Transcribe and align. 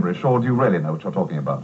Is 0.00 0.04
gibberish, 0.04 0.24
or 0.24 0.40
do 0.40 0.46
you 0.46 0.54
really 0.54 0.78
know 0.78 0.92
what 0.92 1.04
you're 1.04 1.12
talking 1.12 1.36
about? 1.36 1.62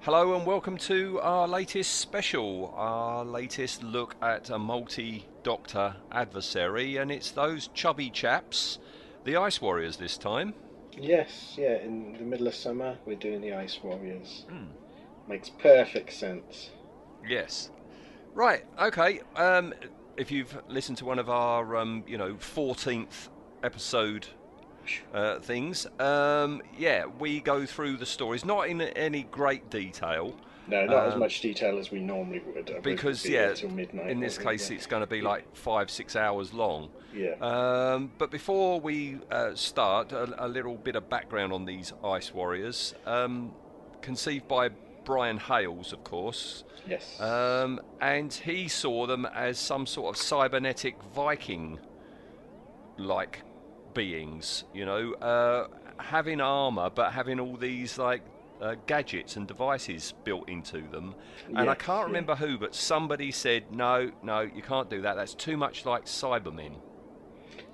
Hello 0.00 0.34
and 0.34 0.46
welcome 0.46 0.78
to 0.78 1.20
our 1.20 1.46
latest 1.46 1.96
special, 1.96 2.72
our 2.74 3.26
latest 3.26 3.82
look 3.82 4.16
at 4.22 4.48
a 4.48 4.58
multi 4.58 5.26
doctor 5.42 5.96
adversary, 6.10 6.96
and 6.96 7.12
it's 7.12 7.30
those 7.30 7.68
chubby 7.74 8.08
chaps, 8.08 8.78
the 9.24 9.36
Ice 9.36 9.60
Warriors 9.60 9.98
this 9.98 10.16
time. 10.16 10.54
Yes, 10.96 11.56
yeah, 11.58 11.82
in 11.82 12.14
the 12.14 12.24
middle 12.24 12.46
of 12.46 12.54
summer, 12.54 12.96
we're 13.04 13.16
doing 13.16 13.42
the 13.42 13.52
Ice 13.52 13.78
Warriors. 13.82 14.46
Makes 15.28 15.50
perfect 15.50 16.14
sense. 16.14 16.70
Yes. 17.28 17.70
Right, 18.32 18.64
okay. 18.80 19.20
Um, 19.36 19.74
if 20.16 20.30
you've 20.30 20.56
listened 20.68 20.96
to 20.98 21.04
one 21.04 21.18
of 21.18 21.28
our, 21.28 21.76
um, 21.76 22.02
you 22.06 22.16
know, 22.16 22.36
14th 22.36 23.28
episode 23.62 24.26
uh, 25.14 25.38
things, 25.40 25.86
um, 25.98 26.62
yeah, 26.76 27.06
we 27.06 27.40
go 27.40 27.66
through 27.66 27.96
the 27.98 28.06
stories, 28.06 28.44
not 28.44 28.68
in 28.68 28.80
any 28.80 29.24
great 29.24 29.70
detail. 29.70 30.34
No, 30.68 30.84
not 30.86 31.06
as 31.08 31.14
Um, 31.14 31.20
much 31.20 31.40
detail 31.40 31.78
as 31.78 31.90
we 31.90 31.98
normally 31.98 32.40
would. 32.46 32.70
I 32.70 32.74
would 32.74 32.82
because 32.82 33.22
be 33.24 33.30
yeah, 33.30 33.54
midnight. 33.72 34.08
in 34.10 34.20
this 34.20 34.38
case, 34.38 34.70
it's 34.70 34.86
going 34.86 35.00
to 35.02 35.06
be 35.06 35.20
like 35.20 35.44
five, 35.56 35.90
six 35.90 36.14
hours 36.14 36.52
long. 36.52 36.90
yeah, 37.12 37.34
Um, 37.40 38.12
but 38.18 38.30
before 38.30 38.80
we 38.80 39.18
uh, 39.32 39.54
start, 39.54 40.12
a, 40.12 40.46
a 40.46 40.46
little 40.46 40.76
bit 40.76 40.94
of 40.94 41.08
background 41.08 41.52
on 41.52 41.64
these 41.64 41.92
Ice 42.04 42.32
Warriors. 42.32 42.94
Um, 43.04 43.52
conceived 44.00 44.46
by 44.46 44.68
Brian 45.04 45.38
Hayles, 45.38 45.92
of 45.92 46.04
course, 46.04 46.62
yes, 46.86 47.20
um, 47.20 47.80
and 48.00 48.32
he 48.32 48.68
saw 48.68 49.06
them 49.06 49.26
as 49.26 49.58
some 49.58 49.86
sort 49.86 50.14
of 50.14 50.22
cybernetic 50.22 51.02
Viking 51.14 51.80
like 52.96 53.42
beings, 53.94 54.64
you 54.74 54.84
know, 54.84 55.12
uh, 55.14 55.68
having 55.98 56.40
armour 56.40 56.90
but 56.90 57.12
having 57.12 57.38
all 57.40 57.56
these 57.56 57.98
like 57.98 58.22
uh, 58.60 58.74
gadgets 58.86 59.36
and 59.36 59.46
devices 59.46 60.14
built 60.24 60.48
into 60.48 60.82
them. 60.90 61.14
And 61.56 61.70
I 61.70 61.74
can't 61.74 62.00
yeah. 62.00 62.04
remember 62.04 62.34
who, 62.36 62.58
but 62.58 62.74
somebody 62.74 63.30
said, 63.30 63.72
no, 63.72 64.12
no, 64.22 64.40
you 64.40 64.62
can't 64.62 64.90
do 64.90 65.00
that. 65.02 65.16
That's 65.16 65.34
too 65.34 65.56
much 65.56 65.86
like 65.86 66.04
Cybermen. 66.04 66.72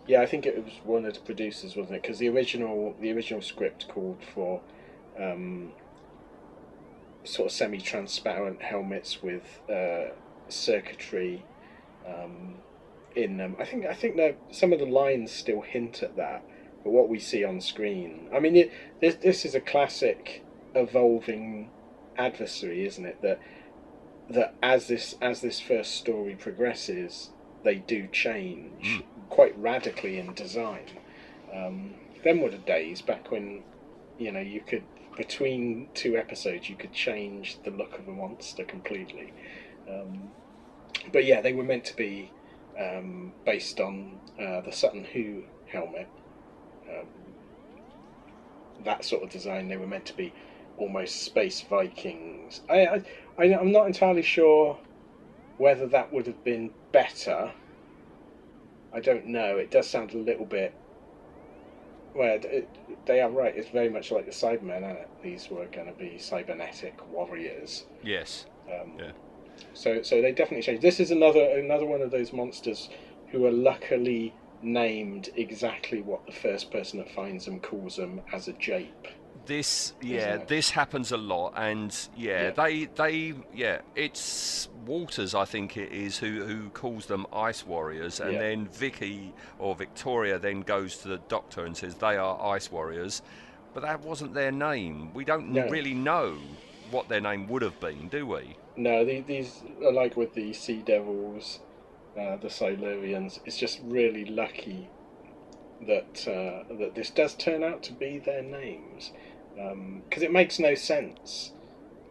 yeah. 0.07 0.21
I 0.23 0.27
think 0.27 0.47
it 0.47 0.65
was 0.65 0.73
one 0.85 1.05
of 1.05 1.15
the 1.15 1.21
producers, 1.21 1.75
wasn't 1.77 1.97
it? 1.97 2.03
Because 2.03 2.19
the 2.19 2.29
original, 2.29 2.95
the 3.01 3.13
original 3.13 3.43
script 3.43 3.89
called 3.89 4.19
for 4.35 4.61
um, 5.21 5.73
sort 7.25 7.47
of 7.47 7.53
semi-transparent 7.53 8.63
helmets 8.63 9.23
with 9.23 9.61
uh, 9.69 10.13
circuitry 10.49 11.45
um, 12.07 12.55
in 13.17 13.39
them. 13.39 13.57
I 13.59 13.65
think 13.65 13.87
I 13.87 13.95
think 13.95 14.17
that 14.17 14.37
some 14.51 14.73
of 14.73 14.79
the 14.79 14.87
lines 14.87 15.33
still 15.33 15.63
hint 15.63 16.03
at 16.03 16.17
that, 16.17 16.45
but 16.85 16.91
what 16.91 17.09
we 17.09 17.19
see 17.19 17.43
on 17.43 17.61
screen, 17.61 18.29
I 18.33 18.39
mean, 18.39 18.57
it, 18.57 18.73
this 19.01 19.17
this 19.17 19.45
is 19.45 19.55
a 19.55 19.61
classic 19.61 20.45
evolving 20.75 21.71
adversary, 22.17 22.87
isn't 22.87 23.05
it? 23.05 23.21
That 23.23 23.41
that 24.31 24.55
as 24.63 24.89
this 24.89 25.17
as 25.21 25.41
this 25.41 25.59
first 25.61 25.95
story 25.95 26.37
progresses, 26.37 27.31
they 27.65 27.77
do 27.77 28.07
change 28.09 29.03
quite 29.31 29.59
radically 29.59 30.19
in 30.19 30.35
design. 30.35 30.87
Um, 31.53 31.95
them 32.23 32.41
were 32.41 32.51
the 32.51 32.59
days 32.59 33.03
back 33.03 33.31
when 33.31 33.63
you 34.19 34.31
know 34.31 34.41
you 34.41 34.61
could 34.61 34.85
between 35.17 35.89
two 35.95 36.17
episodes 36.19 36.69
you 36.69 36.77
could 36.77 36.93
change 36.93 37.59
the 37.65 37.71
look 37.71 37.99
of 37.99 38.07
a 38.07 38.13
monster 38.13 38.65
completely. 38.65 39.33
Um, 39.89 40.31
but 41.13 41.25
yeah, 41.25 41.41
they 41.41 41.55
were 41.55 41.65
meant 41.65 41.85
to 41.87 41.97
be 41.97 42.33
um, 42.79 43.33
based 43.45 43.81
on 43.81 44.19
uh, 44.41 44.61
the 44.61 44.73
Sutton 44.73 45.05
Hoo 45.05 45.45
helmet. 45.67 46.09
Um, 46.89 47.07
that 48.85 49.05
sort 49.05 49.23
of 49.23 49.31
design. 49.31 49.69
They 49.69 49.77
were 49.77 49.87
meant 49.87 50.07
to 50.07 50.17
be 50.17 50.33
almost 50.79 51.23
space 51.23 51.61
Vikings. 51.63 52.61
I, 52.69 53.03
I, 53.39 53.45
I'm 53.45 53.73
not 53.73 53.87
entirely 53.87 54.23
sure 54.23 54.79
whether 55.59 55.87
that 55.89 56.13
would 56.13 56.27
have 56.27 56.45
been 56.45 56.71
better. 56.93 57.53
I 58.93 59.01
don't 59.01 59.27
know. 59.27 59.57
It 59.57 59.71
does 59.71 59.89
sound 59.89 60.13
a 60.13 60.19
little 60.19 60.47
bit. 60.47 60.75
Well, 62.15 62.39
it, 62.43 62.69
they 63.05 63.21
are 63.21 63.31
right. 63.31 63.55
It's 63.55 63.69
very 63.69 63.91
much 63.91 64.11
like 64.11 64.25
the 64.25 64.33
Cybermen. 64.33 65.05
These 65.23 65.51
were 65.51 65.67
going 65.67 65.87
to 65.87 65.93
be 65.93 66.19
cybernetic 66.19 66.99
warriors. 67.11 67.85
Yes. 68.03 68.47
Um, 68.69 68.93
Yeah. 68.99 69.13
So, 69.75 70.03
so 70.03 70.21
they 70.23 70.33
definitely 70.33 70.63
changed. 70.63 70.83
This 70.83 71.01
is 71.01 71.11
another 71.11 71.41
another 71.59 71.87
one 71.87 72.03
of 72.03 72.11
those 72.11 72.33
monsters 72.33 72.89
who 73.31 73.45
are 73.47 73.53
luckily 73.53 74.35
named 74.63 75.29
exactly 75.37 76.01
what 76.01 76.25
the 76.27 76.33
first 76.33 76.71
person 76.71 76.99
that 76.99 77.11
finds 77.11 77.45
them 77.45 77.61
calls 77.61 77.97
them 77.97 78.21
as 78.33 78.49
a 78.49 78.53
jape. 78.55 79.09
This, 79.45 79.93
yeah, 80.01 80.39
this 80.39 80.71
happens 80.71 81.13
a 81.13 81.17
lot, 81.17 81.53
and 81.57 81.97
yeah, 82.17 82.45
Yeah. 82.45 82.51
they, 82.51 82.85
they, 82.87 83.35
yeah, 83.55 83.81
it's 83.95 84.69
Walters, 84.87 85.35
I 85.35 85.45
think 85.45 85.77
it 85.77 85.93
is, 85.93 86.19
who 86.19 86.45
who 86.45 86.71
calls 86.71 87.07
them 87.07 87.27
Ice 87.33 87.65
Warriors, 87.67 88.19
and 88.19 88.33
Yeah. 88.33 88.39
then 88.39 88.67
Vicky 88.67 89.35
or 89.59 89.77
Victoria 89.77 90.39
then 90.39 90.63
goes 90.63 90.97
to 90.99 91.09
the 91.09 91.19
doctor 91.29 91.65
and 91.65 91.77
says 91.77 91.97
they 91.97 92.17
are 92.17 92.55
Ice 92.55 92.73
Warriors, 92.73 93.23
but 93.75 93.83
that 93.83 94.01
wasn't 94.01 94.35
their 94.35 94.51
name. 94.51 95.13
We 95.15 95.25
don't 95.25 95.51
No. 95.53 95.69
really 95.69 95.95
know 95.95 96.39
what 96.91 97.09
their 97.09 97.21
name 97.21 97.47
would 97.49 97.63
have 97.63 97.79
been, 97.79 98.09
do 98.09 98.27
we? 98.27 98.57
No, 98.77 99.05
the- 99.05 99.21
these 99.21 99.63
are 99.83 99.93
like 99.93 100.17
with 100.17 100.35
the 100.35 100.53
Sea 100.53 100.83
Devils, 100.83 101.61
uh, 102.17 102.37
the 102.37 102.49
Silurians. 102.49 103.41
It's 103.47 103.57
just 103.57 103.81
really 103.85 104.25
lucky 104.25 104.89
that 105.87 106.27
uh, 106.27 106.75
that 106.75 106.95
this 106.95 107.11
does 107.11 107.35
turn 107.35 107.63
out 107.63 107.83
to 107.85 107.93
be 107.93 108.19
their 108.19 108.43
names, 108.43 109.13
because 109.55 110.23
it 110.23 110.33
makes 110.33 110.59
no 110.59 110.75
sense 110.75 111.53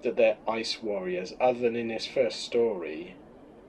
that 0.04 0.16
they're 0.16 0.38
ice 0.48 0.82
warriors, 0.84 1.34
other 1.40 1.60
than 1.60 1.76
in 1.76 1.88
this 1.88 2.06
first 2.06 2.42
story, 2.42 3.16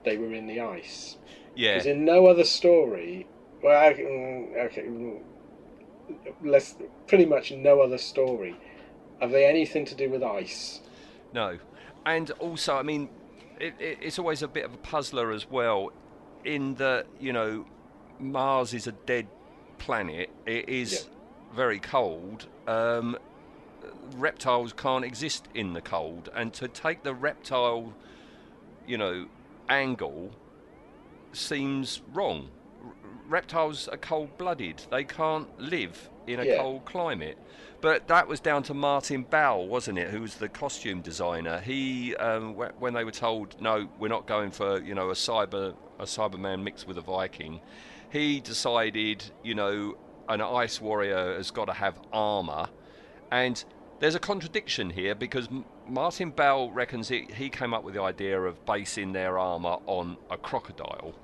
they 0.03 0.17
were 0.17 0.33
in 0.33 0.47
the 0.47 0.59
ice. 0.59 1.17
Yeah, 1.55 1.73
Because 1.73 1.87
in 1.87 2.05
no 2.05 2.27
other 2.27 2.43
story, 2.43 3.25
well, 3.63 3.75
I, 3.75 3.93
mm, 3.93 4.65
okay, 4.65 4.83
mm, 4.83 5.19
let's 6.43 6.75
pretty 7.07 7.25
much 7.25 7.51
no 7.51 7.81
other 7.81 7.97
story 7.97 8.55
have 9.19 9.31
they 9.31 9.45
anything 9.45 9.83
to 9.85 9.95
do 9.95 10.09
with 10.09 10.21
ice. 10.21 10.81
No, 11.33 11.57
and 12.07 12.31
also, 12.39 12.77
I 12.77 12.83
mean, 12.83 13.09
it, 13.59 13.73
it, 13.79 13.97
it's 14.01 14.17
always 14.17 14.41
a 14.41 14.47
bit 14.47 14.63
of 14.63 14.73
a 14.73 14.77
puzzler 14.77 15.31
as 15.31 15.49
well, 15.49 15.91
in 16.45 16.75
that 16.75 17.05
you 17.19 17.33
know, 17.33 17.65
Mars 18.17 18.73
is 18.73 18.87
a 18.87 18.93
dead 18.93 19.27
planet. 19.77 20.29
It 20.45 20.69
is 20.69 21.09
very 21.53 21.79
cold. 21.79 22.47
Um, 22.65 23.17
reptiles 24.15 24.71
can't 24.71 25.03
exist 25.03 25.49
in 25.53 25.73
the 25.73 25.81
cold, 25.81 26.29
and 26.33 26.53
to 26.53 26.69
take 26.69 27.03
the 27.03 27.13
reptile, 27.13 27.93
you 28.87 28.97
know, 28.97 29.25
angle 29.67 30.31
seems 31.33 32.01
wrong. 32.13 32.47
R- 32.85 32.93
reptiles 33.27 33.89
are 33.89 33.97
cold-blooded; 33.97 34.85
they 34.89 35.03
can't 35.03 35.59
live 35.59 36.09
in 36.27 36.39
a 36.39 36.45
Yeah. 36.45 36.57
cold 36.57 36.85
climate. 36.85 37.37
But 37.79 38.07
that 38.07 38.27
was 38.27 38.39
down 38.39 38.63
to 38.63 38.73
Martin 38.73 39.23
Bowell, 39.23 39.67
wasn't 39.67 39.99
it? 39.99 40.09
Who 40.09 40.21
was 40.21 40.35
the 40.35 40.49
costume 40.49 41.01
designer? 41.01 41.59
He, 41.59 42.15
um, 42.15 42.55
when 42.55 42.93
they 42.93 43.03
were 43.03 43.11
told, 43.11 43.59
no, 43.61 43.87
we're 43.99 44.07
not 44.07 44.25
going 44.25 44.51
for 44.51 44.81
you 44.81 44.95
know 44.95 45.09
a 45.09 45.13
cyber 45.13 45.75
a 45.99 46.03
Cyberman 46.03 46.63
mixed 46.63 46.87
with 46.87 46.97
a 46.97 47.01
Viking, 47.01 47.59
he 48.11 48.39
decided, 48.39 49.31
you 49.43 49.55
know, 49.55 49.97
an 50.29 50.41
ice 50.41 50.79
warrior 50.79 51.35
has 51.35 51.51
got 51.51 51.65
to 51.65 51.73
have 51.73 51.99
armor, 52.13 52.69
and 53.31 53.63
there's 53.99 54.15
a 54.15 54.19
contradiction 54.19 54.91
here 54.91 55.15
because 55.15 55.49
Martin 55.87 56.29
Bell 56.29 56.69
reckons 56.69 57.09
it, 57.09 57.31
he 57.31 57.49
came 57.49 57.73
up 57.73 57.83
with 57.83 57.95
the 57.95 58.01
idea 58.01 58.39
of 58.39 58.63
basing 58.65 59.13
their 59.13 59.39
armor 59.39 59.77
on 59.87 60.17
a 60.29 60.37
crocodile, 60.37 61.15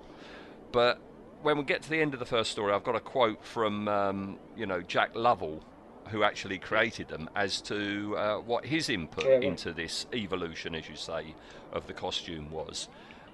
but 0.72 1.00
when 1.44 1.58
we 1.58 1.64
get 1.64 1.82
to 1.84 1.90
the 1.90 2.02
end 2.02 2.14
of 2.14 2.20
the 2.20 2.26
first 2.26 2.52
story, 2.52 2.74
I've 2.74 2.84
got 2.84 2.96
a 2.96 3.00
quote 3.00 3.44
from 3.46 3.88
um, 3.88 4.38
you 4.58 4.66
know 4.66 4.82
Jack 4.82 5.12
Lovell, 5.16 5.64
who 6.10 6.24
actually 6.24 6.58
created 6.58 7.08
them, 7.10 7.30
as 7.36 7.62
to 7.64 8.16
uh, 8.18 8.38
what 8.40 8.66
his 8.66 8.90
input 8.90 9.26
Yeah, 9.26 9.32
right. 9.36 9.44
into 9.44 9.74
this 9.74 10.08
evolution, 10.14 10.74
as 10.76 10.90
you 10.90 10.96
say, 10.96 11.36
of 11.72 11.88
the 11.88 11.94
costume 11.94 12.50
was. 12.50 12.88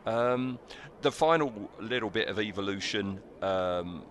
Um, 0.05 0.59
the 1.01 1.11
final 1.11 1.69
little 1.79 2.09
bit 2.09 2.27
of 2.27 2.39
evolution 2.39 3.19
um, 3.41 4.03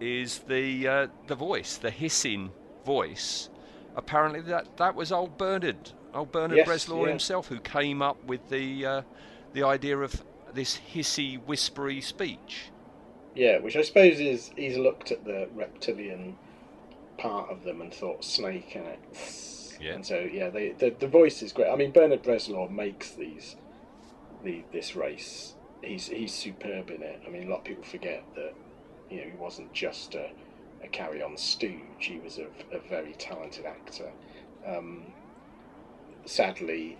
is 0.00 0.38
the 0.40 0.88
uh, 0.88 1.06
the 1.26 1.34
voice, 1.34 1.76
the 1.76 1.90
hissing 1.90 2.52
voice. 2.84 3.50
Apparently, 3.96 4.40
that 4.42 4.76
that 4.76 4.94
was 4.94 5.10
old 5.12 5.36
Bernard, 5.36 5.90
old 6.14 6.30
Bernard 6.30 6.58
Yes, 6.58 6.68
Bresslaw 6.68 7.02
yeah. 7.04 7.10
himself, 7.10 7.48
who 7.48 7.58
came 7.58 8.00
up 8.00 8.22
with 8.24 8.48
the 8.48 8.86
uh, 8.86 9.02
the 9.52 9.64
idea 9.64 9.98
of 9.98 10.22
this 10.54 10.78
hissy, 10.94 11.40
whispery 11.44 12.00
speech. 12.00 12.70
Yeah, 13.34 13.58
which 13.58 13.76
I 13.76 13.82
suppose 13.82 14.18
is 14.20 14.50
he's 14.56 14.76
looked 14.76 15.12
at 15.12 15.24
the 15.24 15.48
reptilian 15.54 16.36
part 17.18 17.50
of 17.50 17.64
them 17.64 17.80
and 17.80 17.92
thought 17.92 18.24
snake 18.24 18.74
in 18.74 18.82
it. 18.82 18.98
Yeah. 19.80 19.94
And 19.94 20.06
so 20.06 20.18
yeah, 20.18 20.50
they, 20.50 20.72
the 20.72 20.90
the 20.98 21.06
voice 21.06 21.42
is 21.42 21.52
great. 21.52 21.70
I 21.70 21.76
mean, 21.76 21.92
Bernard 21.92 22.22
Bresslaw 22.22 22.70
makes 22.70 23.12
these 23.12 23.56
the 24.44 24.64
this 24.72 24.96
race. 24.96 25.54
He's 25.82 26.08
he's 26.08 26.34
superb 26.34 26.90
in 26.90 27.02
it. 27.02 27.22
I 27.26 27.30
mean, 27.30 27.46
a 27.46 27.50
lot 27.50 27.60
of 27.60 27.64
people 27.64 27.84
forget 27.84 28.24
that 28.34 28.54
you 29.08 29.18
know 29.18 29.30
he 29.30 29.36
wasn't 29.36 29.72
just 29.72 30.14
a, 30.14 30.30
a 30.82 30.88
carry 30.88 31.22
on 31.22 31.36
stooge. 31.36 31.80
He 31.98 32.18
was 32.18 32.38
a, 32.38 32.46
a 32.74 32.80
very 32.88 33.14
talented 33.14 33.64
actor. 33.64 34.10
Um, 34.66 35.12
sadly, 36.26 36.98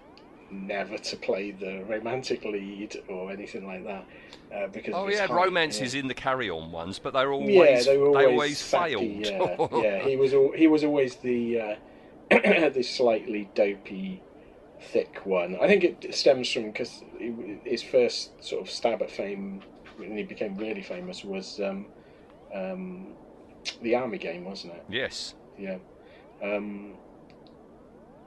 never 0.50 0.98
to 0.98 1.16
play 1.16 1.50
the 1.52 1.84
romantic 1.88 2.44
lead 2.44 2.96
or 3.08 3.30
anything 3.30 3.66
like 3.66 3.84
that. 3.84 4.06
Uh, 4.54 4.66
because 4.68 4.94
Oh 4.96 5.08
yeah, 5.08 5.26
romances 5.30 5.94
yeah. 5.94 6.00
in 6.00 6.08
the 6.08 6.14
carry-on 6.14 6.72
ones, 6.72 6.98
but 6.98 7.12
they're 7.12 7.32
always 7.32 7.54
Yeah, 7.54 7.82
they 7.82 7.98
were 7.98 8.08
always, 8.08 8.26
always 8.26 8.58
sappy, 8.58 9.22
failed. 9.22 9.68
Yeah, 9.72 9.80
yeah, 9.82 9.98
he 10.08 10.16
was 10.16 10.34
al- 10.34 10.52
he 10.52 10.66
was 10.66 10.84
always 10.84 11.16
the 11.16 11.60
uh, 11.60 11.74
the 12.70 12.82
slightly 12.82 13.48
dopey, 13.54 14.22
thick 14.80 15.20
one. 15.24 15.56
I 15.60 15.66
think 15.66 15.84
it 15.84 16.14
stems 16.14 16.50
from 16.50 16.66
because 16.70 17.02
his 17.64 17.82
first 17.82 18.42
sort 18.44 18.62
of 18.62 18.70
stab 18.70 19.02
at 19.02 19.10
fame 19.10 19.62
when 19.96 20.16
he 20.16 20.22
became 20.24 20.56
really 20.56 20.82
famous 20.82 21.24
was 21.24 21.60
um, 21.60 21.86
um, 22.54 23.08
the 23.82 23.94
Army 23.94 24.18
Game, 24.18 24.44
wasn't 24.44 24.74
it? 24.74 24.84
yes. 24.88 25.34
Yeah. 25.58 25.78
Um, 26.42 26.94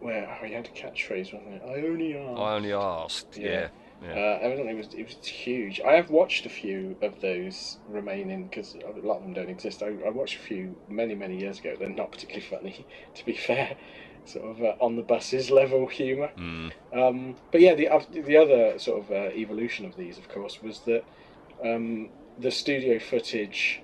where 0.03 0.29
oh, 0.29 0.45
he 0.45 0.53
had 0.53 0.65
a 0.65 0.69
catchphrase, 0.69 1.33
wasn't 1.33 1.55
it? 1.55 1.61
I 1.65 1.87
only 1.87 2.15
asked. 2.17 2.39
I 2.39 2.55
only 2.55 2.73
asked. 2.73 3.37
Yeah. 3.37 3.49
Yeah. 3.49 3.67
yeah. 4.03 4.11
Uh, 4.11 4.39
evidently, 4.41 4.73
it 4.73 4.77
was 4.77 4.93
it 4.93 5.03
was 5.05 5.27
huge. 5.27 5.79
I 5.81 5.93
have 5.93 6.09
watched 6.09 6.45
a 6.45 6.49
few 6.49 6.97
of 7.01 7.21
those 7.21 7.77
remaining 7.87 8.47
because 8.47 8.75
a 8.75 9.05
lot 9.05 9.17
of 9.17 9.23
them 9.23 9.33
don't 9.33 9.49
exist. 9.49 9.81
I, 9.81 9.95
I 10.05 10.09
watched 10.09 10.35
a 10.35 10.39
few 10.39 10.75
many 10.89 11.15
many 11.15 11.39
years 11.39 11.59
ago. 11.59 11.75
They're 11.79 11.89
not 11.89 12.11
particularly 12.11 12.45
funny, 12.45 12.85
to 13.15 13.25
be 13.25 13.33
fair. 13.33 13.77
Sort 14.25 14.45
of 14.45 14.61
uh, 14.61 14.75
on 14.79 14.95
the 14.95 15.01
buses 15.01 15.49
level 15.51 15.87
humour. 15.87 16.31
Mm. 16.37 16.71
Um, 16.93 17.35
but 17.51 17.61
yeah, 17.61 17.75
the 17.75 17.89
oth- 17.89 18.11
the 18.11 18.37
other 18.37 18.79
sort 18.79 19.03
of 19.03 19.11
uh, 19.11 19.35
evolution 19.35 19.85
of 19.85 19.97
these, 19.97 20.17
of 20.17 20.29
course, 20.29 20.61
was 20.61 20.79
that 20.81 21.03
um, 21.63 22.09
the 22.39 22.51
studio 22.51 22.99
footage, 22.99 23.81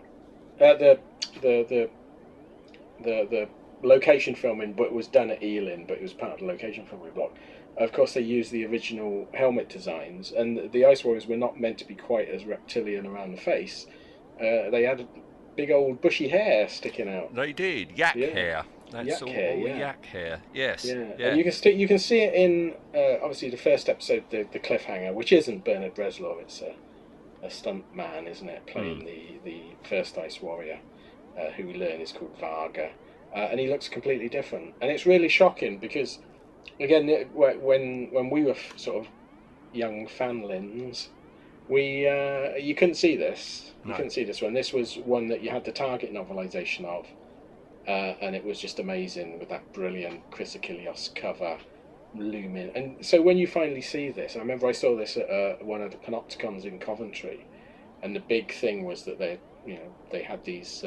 uh, 0.61 0.75
the 0.75 0.99
the 1.41 1.65
the 1.69 1.89
the 3.03 3.27
the 3.29 3.49
location 3.83 4.35
filming, 4.35 4.73
but 4.73 4.83
it 4.87 4.93
was 4.93 5.07
done 5.07 5.29
at 5.29 5.41
Ealing, 5.43 5.85
but 5.87 5.97
it 5.97 6.03
was 6.03 6.13
part 6.13 6.33
of 6.33 6.39
the 6.39 6.45
location 6.45 6.85
filming 6.85 7.11
block. 7.13 7.33
Of 7.77 7.93
course, 7.93 8.13
they 8.13 8.21
used 8.21 8.51
the 8.51 8.65
original 8.65 9.27
helmet 9.33 9.69
designs, 9.69 10.31
and 10.31 10.71
the 10.71 10.85
Ice 10.85 11.03
Warriors 11.03 11.27
were 11.27 11.37
not 11.37 11.59
meant 11.59 11.77
to 11.79 11.85
be 11.87 11.95
quite 11.95 12.27
as 12.29 12.45
reptilian 12.45 13.05
around 13.07 13.31
the 13.31 13.41
face. 13.41 13.87
Uh, 14.39 14.69
they 14.69 14.83
had 14.83 15.07
big 15.55 15.71
old 15.71 16.01
bushy 16.01 16.27
hair 16.29 16.67
sticking 16.67 17.09
out. 17.09 17.33
They 17.33 17.53
did 17.53 17.97
yak 17.97 18.15
Yeah. 18.15 18.27
hair. 18.27 18.63
That's 18.91 19.07
Yak 19.07 19.21
all, 19.21 19.31
hair, 19.31 19.51
all 19.53 19.67
yeah. 19.67 19.77
yak 19.77 20.05
hair. 20.05 20.41
Yes. 20.53 20.83
Yeah, 20.85 21.03
Yeah. 21.17 21.27
and 21.27 21.37
you 21.37 21.43
can 21.43 21.51
st- 21.53 21.75
you 21.75 21.87
can 21.87 21.99
see 21.99 22.21
it 22.21 22.33
in 22.33 22.73
uh, 22.95 23.19
obviously 23.21 23.49
the 23.51 23.57
first 23.57 23.87
episode, 23.87 24.23
the 24.31 24.47
the 24.51 24.59
cliffhanger, 24.59 25.13
which 25.13 25.31
isn't 25.31 25.63
Bernard 25.63 25.93
Bresslaw. 25.95 26.41
It's 26.41 26.61
a 26.61 26.73
a 27.43 27.49
stunt 27.49 27.93
man, 27.95 28.27
isn't 28.27 28.49
it, 28.49 28.65
playing 28.65 29.05
the 29.05 29.39
the 29.45 29.61
first 29.87 30.17
Ice 30.17 30.41
Warrior, 30.41 30.79
uh, 31.39 31.51
who 31.51 31.67
we 31.67 31.73
learn 31.75 32.01
is 32.01 32.11
called 32.11 32.35
Varga, 32.39 32.89
uh, 33.35 33.39
and 33.51 33.59
he 33.59 33.67
looks 33.69 33.89
completely 33.89 34.29
different, 34.29 34.75
and 34.81 34.91
it's 34.91 35.05
really 35.05 35.29
shocking 35.29 35.79
because, 35.79 36.19
again, 36.79 37.09
it- 37.09 37.31
when 37.33 38.09
when 38.11 38.29
we 38.29 38.43
were 38.43 38.51
f- 38.51 38.73
sort 38.77 39.05
of 39.05 39.11
young 39.71 40.07
fanlins, 40.07 41.09
we 41.67 42.07
uh, 42.07 42.55
you 42.57 42.75
couldn't 42.75 42.95
see 42.95 43.15
this. 43.17 43.75
You 43.83 43.91
No. 43.91 43.95
couldn't 43.97 44.11
see 44.11 44.23
this 44.25 44.41
one. 44.41 44.53
This 44.53 44.73
was 44.73 44.97
one 44.97 45.27
that 45.29 45.41
you 45.41 45.51
had 45.51 45.65
the 45.65 45.71
Target 45.71 46.13
novelisation 46.13 46.85
of, 46.85 47.07
uh, 47.87 48.15
and 48.21 48.35
it 48.35 48.45
was 48.45 48.59
just 48.59 48.79
amazing 48.79 49.39
with 49.39 49.49
that 49.49 49.71
brilliant 49.73 50.29
Chris 50.31 50.55
Achilleos 50.55 51.13
cover 51.15 51.59
looming. 52.13 52.71
And 52.75 53.05
so 53.05 53.21
when 53.21 53.37
you 53.37 53.47
finally 53.47 53.81
see 53.81 54.11
this, 54.11 54.35
I 54.35 54.39
remember 54.39 54.67
I 54.67 54.71
saw 54.73 54.95
this 54.97 55.17
at 55.17 55.29
uh, 55.29 55.57
one 55.61 55.81
of 55.81 55.91
the 55.91 55.97
Panopticons 55.97 56.65
in 56.65 56.79
Coventry, 56.79 57.47
and 58.01 58.15
the 58.15 58.19
big 58.21 58.53
thing 58.53 58.85
was 58.85 59.03
that 59.05 59.19
they, 59.19 59.41
you 59.63 59.75
know, 59.75 59.95
they 60.11 60.23
had 60.23 60.43
these. 60.45 60.83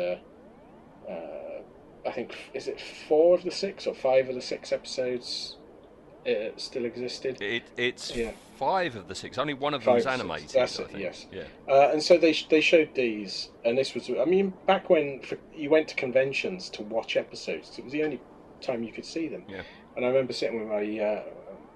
I 2.07 2.11
think 2.11 2.35
is 2.55 2.69
it 2.69 2.81
four 2.81 3.35
of 3.35 3.45
the 3.45 3.51
six 3.51 3.87
or 3.87 3.95
five 3.95 4.29
of 4.29 4.35
the 4.35 4.41
six 4.41 4.73
episodes 4.73 5.57
uh, 6.27 6.51
still 6.57 6.85
existed. 6.85 7.41
It, 7.43 7.65
it's 7.77 8.15
Yeah. 8.15 8.31
five 8.57 8.95
of 8.97 9.09
the 9.09 9.15
six. 9.15 9.39
Only 9.39 9.55
one 9.55 9.75
of 9.75 9.83
Five 9.83 9.95
them's 9.95 10.05
the 10.05 10.11
animated. 10.11 10.51
six. 10.51 10.77
That's 10.77 10.81
I 10.95 10.97
it, 10.97 11.01
yes. 11.01 11.27
Yeah. 11.33 11.43
Uh, 11.69 11.91
and 11.93 12.03
so 12.03 12.17
they 12.17 12.33
they 12.49 12.61
showed 12.61 12.95
these, 12.95 13.51
and 13.65 13.77
this 13.77 13.95
was 13.95 14.09
I 14.11 14.25
mean 14.25 14.53
back 14.67 14.89
when 14.91 15.21
for, 15.21 15.39
you 15.55 15.71
went 15.71 15.89
to 15.89 15.95
conventions 15.97 16.69
to 16.71 16.83
watch 16.83 17.17
episodes, 17.17 17.77
it 17.79 17.85
was 17.85 17.93
the 17.93 18.05
only 18.05 18.21
time 18.61 18.83
you 18.85 18.93
could 18.93 19.05
see 19.07 19.29
them. 19.29 19.45
Yeah. 19.49 19.63
And 19.97 20.05
I 20.05 20.09
remember 20.09 20.33
sitting 20.33 20.59
with 20.61 20.69
my 20.69 21.05
uh, 21.05 21.23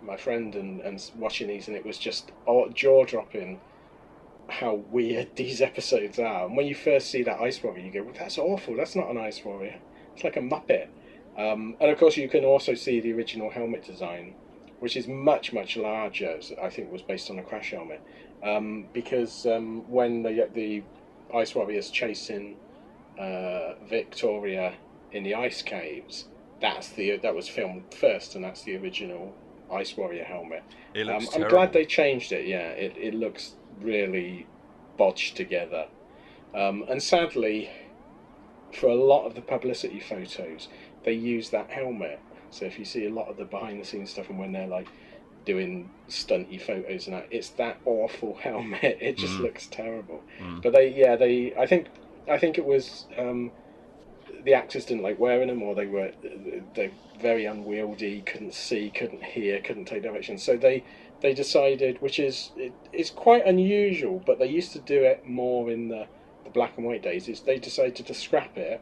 my 0.02 0.16
friend 0.16 0.54
and, 0.54 0.80
and 0.80 1.10
watching 1.16 1.48
these, 1.48 1.66
and 1.68 1.76
it 1.76 1.84
was 1.84 1.98
just 1.98 2.30
jaw 2.74 3.04
dropping 3.04 3.60
how 4.48 4.74
weird 4.74 5.28
these 5.36 5.60
episodes 5.60 6.20
are. 6.20 6.46
And 6.46 6.56
when 6.56 6.66
you 6.66 6.74
first 6.76 7.10
see 7.10 7.22
that 7.24 7.40
ice 7.40 7.60
warrior, 7.62 7.84
you 7.84 7.90
go, 7.90 8.02
well, 8.04 8.14
"That's 8.16 8.38
awful. 8.38 8.76
That's 8.76 8.94
not 8.94 9.10
an 9.10 9.18
ice 9.18 9.44
warrior. 9.44 9.80
It's 10.16 10.24
like 10.24 10.36
a 10.36 10.40
muppet." 10.40 10.88
Um, 11.36 11.76
and 11.80 11.90
of 11.90 11.98
course, 11.98 12.16
you 12.16 12.28
can 12.28 12.44
also 12.44 12.74
see 12.74 12.98
the 13.00 13.12
original 13.12 13.50
helmet 13.50 13.84
design, 13.84 14.34
which 14.80 14.96
is 14.96 15.06
much 15.06 15.52
much 15.52 15.76
larger. 15.76 16.40
I 16.60 16.70
think 16.70 16.90
was 16.90 17.02
based 17.02 17.30
on 17.30 17.38
a 17.38 17.42
crash 17.42 17.72
helmet, 17.72 18.00
um, 18.42 18.86
because 18.94 19.46
um, 19.46 19.88
when 19.90 20.22
the 20.22 20.48
the 20.54 20.82
ice 21.34 21.54
warriors 21.54 21.90
chasing 21.90 22.56
uh, 23.18 23.74
Victoria 23.86 24.74
in 25.12 25.24
the 25.24 25.34
ice 25.34 25.60
caves, 25.60 26.26
that's 26.60 26.88
the 26.90 27.18
that 27.18 27.34
was 27.34 27.48
filmed 27.48 27.82
first, 27.94 28.34
and 28.34 28.42
that's 28.42 28.62
the 28.62 28.76
original 28.76 29.34
ice 29.70 29.94
warrior 29.96 30.24
helmet. 30.24 30.62
It 30.94 31.08
Um, 31.08 31.26
I'm 31.34 31.48
glad 31.48 31.74
they 31.74 31.84
changed 31.84 32.32
it. 32.32 32.46
Yeah, 32.46 32.70
it, 32.70 32.96
it 32.96 33.14
looks 33.14 33.56
really 33.82 34.46
bodged 34.96 35.36
together, 35.36 35.86
um, 36.54 36.84
and 36.88 37.02
sadly, 37.02 37.68
for 38.76 38.88
a 38.88 38.94
lot 38.94 39.26
of 39.26 39.34
the 39.34 39.40
publicity 39.40 40.00
photos, 40.00 40.68
they 41.04 41.12
use 41.12 41.50
that 41.50 41.70
helmet. 41.70 42.20
So 42.50 42.64
if 42.66 42.78
you 42.78 42.84
see 42.84 43.06
a 43.06 43.10
lot 43.10 43.28
of 43.28 43.36
the 43.36 43.44
behind 43.44 43.80
the 43.80 43.84
scenes 43.84 44.10
stuff, 44.10 44.28
and 44.30 44.38
when 44.38 44.52
they're 44.52 44.66
like 44.66 44.88
doing 45.44 45.88
stunty 46.08 46.60
photos 46.60 47.06
and 47.06 47.16
that, 47.16 47.26
it's 47.30 47.50
that 47.50 47.78
awful 47.84 48.34
helmet. 48.42 48.98
It 49.00 49.16
just 49.16 49.34
Mm. 49.38 49.42
looks 49.42 49.66
terrible. 49.66 50.22
Mm. 50.40 50.62
But 50.62 50.72
they, 50.74 50.88
yeah, 50.92 51.16
they. 51.16 51.54
I 51.56 51.66
think, 51.66 51.86
I 52.28 52.38
think 52.38 52.58
it 52.58 52.64
was. 52.64 53.06
Um, 53.16 53.50
the 54.44 54.54
actors 54.54 54.84
didn't 54.84 55.02
like 55.02 55.18
wearing 55.18 55.48
them, 55.48 55.62
or 55.62 55.74
they 55.74 55.86
were 55.86 56.12
they 56.74 56.90
very 57.20 57.46
unwieldy, 57.46 58.20
couldn't 58.22 58.54
see, 58.54 58.90
couldn't 58.90 59.22
hear, 59.24 59.60
couldn't 59.60 59.86
take 59.86 60.02
direction. 60.02 60.38
So 60.38 60.56
they 60.56 60.84
they 61.20 61.32
decided, 61.34 62.00
which 62.02 62.18
is 62.18 62.50
it, 62.56 62.72
it's 62.92 63.10
quite 63.10 63.44
unusual, 63.46 64.22
but 64.24 64.38
they 64.38 64.46
used 64.46 64.72
to 64.72 64.78
do 64.80 65.02
it 65.02 65.26
more 65.26 65.70
in 65.70 65.88
the, 65.88 66.06
the 66.46 66.52
black 66.52 66.76
and 66.76 66.86
white 66.86 67.02
days. 67.02 67.28
Is 67.28 67.40
they 67.40 67.58
decided 67.58 68.06
to 68.06 68.14
scrap 68.14 68.56
it 68.56 68.80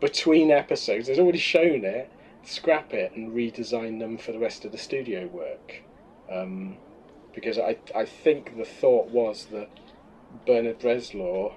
between 0.00 0.50
episodes. 0.50 1.06
They've 1.08 1.18
already 1.18 1.38
shown 1.38 1.84
it, 1.84 2.10
scrap 2.42 2.92
it, 2.94 3.12
and 3.16 3.32
redesign 3.32 3.98
them 3.98 4.16
for 4.18 4.32
the 4.32 4.38
rest 4.38 4.64
of 4.64 4.72
the 4.72 4.78
studio 4.78 5.26
work. 5.26 5.82
Um, 6.30 6.76
because 7.34 7.58
I 7.58 7.76
I 7.94 8.04
think 8.04 8.56
the 8.56 8.64
thought 8.64 9.08
was 9.10 9.46
that 9.46 9.68
Bernard 10.46 10.78
Bresslaw 10.80 11.52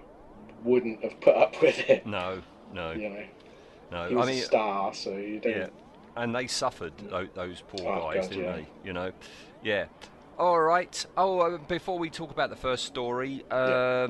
wouldn't 0.63 1.03
have 1.03 1.19
put 1.22 1.36
up 1.36 1.62
with 1.62 1.77
it. 1.89 2.05
No, 2.05 2.41
no, 2.74 2.91
You 2.91 3.10
know, 3.10 3.24
no. 3.91 4.10
he 4.10 4.15
was 4.15 4.27
I 4.27 4.31
mean, 4.31 4.39
a 4.41 4.46
star, 4.46 4.93
so 4.93 5.15
you 5.15 5.39
don't. 5.39 5.55
yeah, 5.55 5.67
and 6.15 6.34
they 6.36 6.48
suffered 6.48 6.93
those 7.36 7.62
poor 7.67 7.88
Oh, 7.88 8.12
guys, 8.12 8.24
God, 8.27 8.29
didn't 8.29 8.43
yeah. 8.46 8.55
they? 8.55 8.67
You 8.84 8.93
know, 8.93 9.12
yeah. 9.63 9.86
All 10.39 10.60
right. 10.60 11.03
Oh, 11.17 11.39
uh, 11.39 11.57
before 11.57 11.98
we 11.98 12.10
talk 12.12 12.29
about 12.31 12.50
the 12.51 12.55
first 12.55 12.86
story, 12.86 13.43
Yeah. 13.51 14.07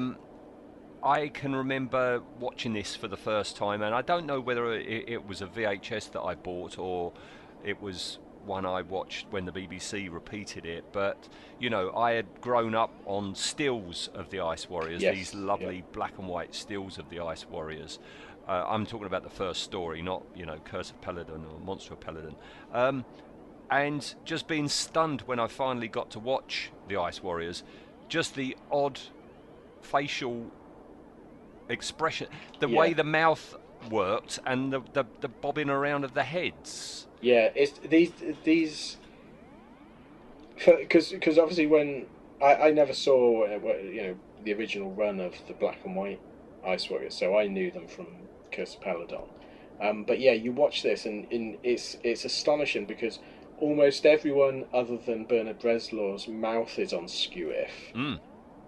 I 1.07 1.29
can 1.29 1.55
remember 1.55 2.21
watching 2.37 2.73
this 2.73 2.93
for 2.93 3.07
the 3.07 3.15
first 3.15 3.55
time, 3.55 3.81
and 3.81 3.95
I 3.95 4.01
don't 4.01 4.25
know 4.25 4.41
whether 4.41 4.73
it, 4.73 5.05
it 5.07 5.25
was 5.25 5.41
a 5.41 5.45
VHS 5.45 6.11
that 6.11 6.21
I 6.21 6.35
bought 6.35 6.77
or 6.77 7.13
it 7.63 7.81
was 7.81 8.19
one 8.45 8.65
I 8.65 8.81
watched 8.81 9.27
when 9.29 9.45
the 9.45 9.53
BBC 9.53 10.11
repeated 10.11 10.65
it. 10.65 10.83
But 10.91 11.29
you 11.61 11.69
know, 11.69 11.95
I 11.95 12.11
had 12.11 12.41
grown 12.41 12.75
up 12.75 12.93
on 13.05 13.35
stills 13.35 14.09
of 14.15 14.29
the 14.31 14.41
Ice 14.41 14.69
Warriors, 14.69 15.01
Yes, 15.01 15.15
these 15.15 15.33
lovely 15.33 15.85
black 15.93 16.17
and 16.17 16.27
white 16.27 16.53
stills 16.53 16.97
of 16.97 17.09
the 17.09 17.21
Ice 17.21 17.45
Warriors. 17.47 17.99
Uh, 18.45 18.65
I'm 18.67 18.85
talking 18.85 19.07
about 19.07 19.23
the 19.23 19.29
first 19.29 19.63
story, 19.63 20.01
not 20.01 20.23
you 20.35 20.45
know 20.45 20.57
Curse 20.65 20.91
of 20.91 20.99
Peladon 20.99 21.45
or 21.49 21.57
Monster 21.65 21.93
of 21.93 22.01
Peladon. 22.01 22.35
Um, 22.73 23.05
and 23.71 24.13
just 24.25 24.45
being 24.49 24.67
stunned 24.67 25.21
when 25.21 25.39
I 25.39 25.47
finally 25.47 25.87
got 25.87 26.11
to 26.11 26.19
watch 26.19 26.69
the 26.89 26.97
Ice 26.97 27.23
Warriors, 27.23 27.63
just 28.09 28.35
the 28.35 28.57
odd 28.69 28.99
facial 29.81 30.51
expression, 31.69 32.27
the 32.59 32.67
way 32.67 32.93
the 32.93 33.03
mouth 33.03 33.55
worked, 33.89 34.39
and 34.45 34.71
the, 34.73 34.81
the 34.93 35.05
the 35.21 35.27
bobbing 35.27 35.69
around 35.69 36.03
of 36.03 36.13
the 36.13 36.23
heads. 36.23 37.07
Yeah, 37.21 37.49
it's 37.55 37.79
these 37.79 38.11
these 38.43 38.97
because 40.55 41.09
because 41.11 41.37
obviously 41.37 41.67
when 41.67 42.05
I, 42.41 42.55
I 42.55 42.71
never 42.71 42.93
saw 42.93 43.45
uh, 43.45 43.59
you 43.77 44.01
know 44.01 44.15
the 44.43 44.53
original 44.53 44.91
run 44.91 45.19
of 45.19 45.33
the 45.47 45.53
black 45.53 45.79
and 45.83 45.95
white 45.95 46.19
Ice 46.65 46.89
Warriors, 46.89 47.15
so 47.15 47.37
I 47.37 47.47
knew 47.47 47.71
them 47.71 47.87
from 47.87 48.07
Curse 48.51 48.75
of 48.75 48.81
Peladon. 48.81 49.27
Um, 49.79 50.03
but 50.03 50.19
yeah, 50.19 50.31
you 50.31 50.51
watch 50.51 50.81
this 50.83 51.05
and, 51.05 51.31
and 51.31 51.57
it's 51.63 51.97
it's 52.03 52.25
astonishing 52.25 52.85
because 52.85 53.19
almost 53.59 54.05
everyone 54.05 54.65
other 54.73 54.97
than 54.97 55.25
Bernard 55.25 55.59
Bresslaw's 55.59 56.27
mouth 56.27 56.77
is 56.77 56.93
on 56.93 57.07
skew 57.07 57.49
if, 57.49 57.71
Mm. 57.95 58.19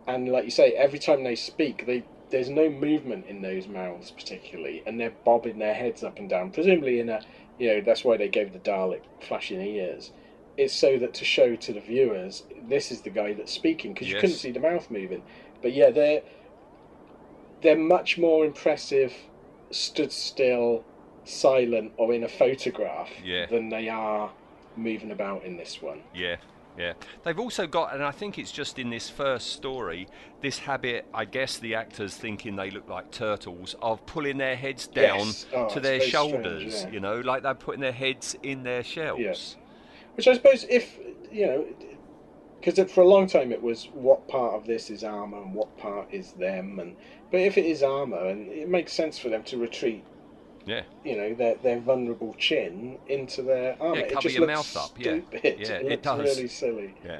and 0.07 0.29
like 0.29 0.45
you 0.45 0.51
say, 0.51 0.71
every 0.71 0.99
time 0.99 1.23
they 1.23 1.35
speak, 1.35 1.85
they 1.85 2.03
there's 2.29 2.49
no 2.49 2.69
movement 2.69 3.25
in 3.27 3.41
those 3.41 3.67
mouths 3.67 4.11
particularly, 4.11 4.83
and 4.85 4.99
they're 4.99 5.13
bobbing 5.25 5.59
their 5.59 5.73
heads 5.73 6.03
up 6.03 6.19
and 6.19 6.29
down, 6.29 6.51
presumably 6.51 6.99
in 6.99 7.09
a 7.09 7.21
you 7.57 7.67
know 7.73 7.81
that's 7.81 8.03
why 8.03 8.17
they 8.17 8.29
gave 8.29 8.53
the 8.53 8.59
Dalek 8.59 9.01
flashing 9.21 9.61
ears. 9.61 10.11
It's 10.57 10.73
so 10.73 10.97
that 10.97 11.13
to 11.15 11.25
show 11.25 11.55
to 11.55 11.73
the 11.73 11.79
viewers 11.79 12.43
this 12.67 12.91
is 12.91 13.01
the 13.01 13.09
guy 13.09 13.33
that's 13.33 13.51
speaking 13.51 13.93
because 13.93 14.09
you 14.09 14.15
couldn't 14.15 14.35
see 14.35 14.51
the 14.51 14.59
mouth 14.59 14.89
moving. 14.91 15.23
But 15.61 15.73
yeah, 15.73 15.89
they're 15.89 16.21
they're 17.61 17.77
much 17.77 18.17
more 18.17 18.45
impressive, 18.45 19.13
stood 19.71 20.11
still, 20.11 20.83
silent, 21.25 21.91
or 21.97 22.13
in 22.13 22.23
a 22.23 22.29
photograph 22.29 23.09
Yeah. 23.23 23.45
than 23.47 23.69
they 23.69 23.89
are 23.89 24.31
moving 24.77 25.11
about 25.11 25.43
in 25.43 25.57
this 25.57 25.81
one. 25.81 26.01
Yeah, 26.13 26.37
yeah. 26.79 26.93
They've 27.23 27.39
also 27.39 27.67
got, 27.67 27.93
and 27.93 28.03
I 28.03 28.11
think 28.11 28.39
it's 28.39 28.51
just 28.51 28.79
in 28.79 28.89
this 28.89 29.09
first 29.09 29.51
story, 29.51 30.07
this 30.41 30.57
habit, 30.59 31.05
I 31.13 31.25
guess 31.25 31.57
the 31.57 31.75
actors 31.75 32.15
thinking 32.15 32.55
they 32.55 32.71
look 32.71 32.87
like 32.87 33.11
turtles, 33.11 33.75
of 33.81 34.05
pulling 34.05 34.37
their 34.37 34.55
heads 34.55 34.87
down 34.87 35.27
Yes. 35.27 35.45
Oh, 35.53 35.67
to 35.69 35.79
their 35.79 35.99
very 35.99 36.09
strange, 36.09 36.31
shoulders, 36.31 36.83
yeah. 36.83 36.89
you 36.91 36.99
know, 36.99 37.19
like 37.19 37.43
they're 37.43 37.53
putting 37.53 37.81
their 37.81 37.91
heads 37.91 38.35
in 38.41 38.63
their 38.63 38.83
shells. 38.83 39.19
Yes. 39.19 39.57
Which 40.15 40.27
I 40.27 40.33
suppose, 40.33 40.65
if 40.69 40.97
you 41.31 41.45
know, 41.45 41.65
because 42.59 42.91
for 42.91 43.01
a 43.01 43.07
long 43.07 43.27
time 43.27 43.51
it 43.51 43.61
was 43.61 43.85
what 43.93 44.27
part 44.27 44.53
of 44.53 44.65
this 44.65 44.89
is 44.89 45.03
armor 45.03 45.41
and 45.41 45.53
what 45.53 45.77
part 45.77 46.13
is 46.13 46.33
them, 46.33 46.79
and 46.79 46.95
but 47.31 47.41
if 47.41 47.57
it 47.57 47.65
is 47.65 47.83
armor, 47.83 48.27
and 48.27 48.51
it 48.51 48.67
makes 48.67 48.93
sense 48.93 49.17
for 49.17 49.29
them 49.29 49.43
to 49.43 49.57
retreat, 49.57 50.03
Yeah. 50.65 50.83
you 51.03 51.17
know, 51.17 51.33
their 51.33 51.55
their 51.55 51.79
vulnerable 51.79 52.33
chin 52.37 52.97
into 53.07 53.41
their 53.41 53.75
armor. 53.81 53.97
Yeah, 53.97 54.01
it 54.03 54.09
cover 54.11 54.21
just 54.23 54.35
your 54.35 54.47
looks 54.47 54.75
mouth 54.75 54.85
up, 54.91 54.99
yeah. 54.99 55.11
Stupid. 55.29 55.41
Yeah, 55.43 55.49
it, 55.49 55.85
it 55.85 55.89
looks 55.89 56.01
does. 56.03 56.19
really 56.37 56.47
silly. 56.47 56.95
Yeah. 57.03 57.19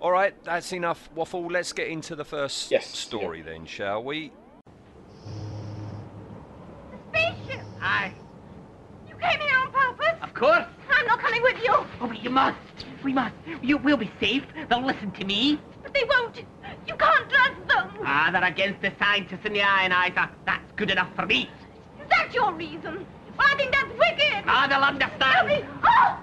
All 0.00 0.12
right, 0.12 0.34
that's 0.44 0.72
enough 0.72 1.10
waffle. 1.14 1.46
Let's 1.50 1.72
get 1.74 1.88
into 1.88 2.16
the 2.16 2.24
first 2.24 2.70
Yes, 2.70 2.86
story 2.86 3.42
then, 3.42 3.66
shall 3.66 4.02
we? 4.02 4.32
Spaceship! 7.10 7.60
Aye, 7.82 8.12
You 9.08 9.14
came 9.16 9.40
here 9.40 9.58
on 9.58 9.70
purpose? 9.72 10.18
of 10.22 10.32
course. 10.34 10.64
I'm 10.90 11.06
not 11.06 11.18
coming 11.20 11.42
with 11.42 11.56
you. 11.62 11.70
Oh, 11.72 11.86
but 12.00 12.22
you 12.22 12.30
must. 12.30 12.56
We 13.02 13.12
must. 13.12 13.34
You 13.62 13.78
will 13.78 13.96
be 13.96 14.10
safe. 14.20 14.44
They'll 14.68 14.84
listen 14.84 15.10
to 15.12 15.24
me. 15.24 15.58
But 15.82 15.94
they 15.94 16.04
won't. 16.04 16.36
You 16.86 16.94
can't 16.96 17.28
trust 17.30 17.68
them. 17.68 17.90
Ah, 18.04 18.30
they're 18.32 18.44
against 18.44 18.82
the 18.82 18.92
scientists 18.98 19.40
and 19.44 19.54
the 19.54 19.60
ionizer. 19.60 20.28
That's 20.44 20.72
good 20.76 20.90
enough 20.90 21.14
for 21.16 21.26
me. 21.26 21.48
Is 22.20 22.26
that 22.26 22.34
your 22.34 22.52
reason? 22.52 23.06
Well, 23.38 23.48
I 23.50 23.56
think 23.56 23.72
that's 23.72 23.88
wicked. 23.98 24.44
Ah, 24.46 24.66
they'll 24.68 24.82
understand. 24.82 25.22
Help 25.22 25.46
me. 25.46 25.64
Oh! 25.84 26.20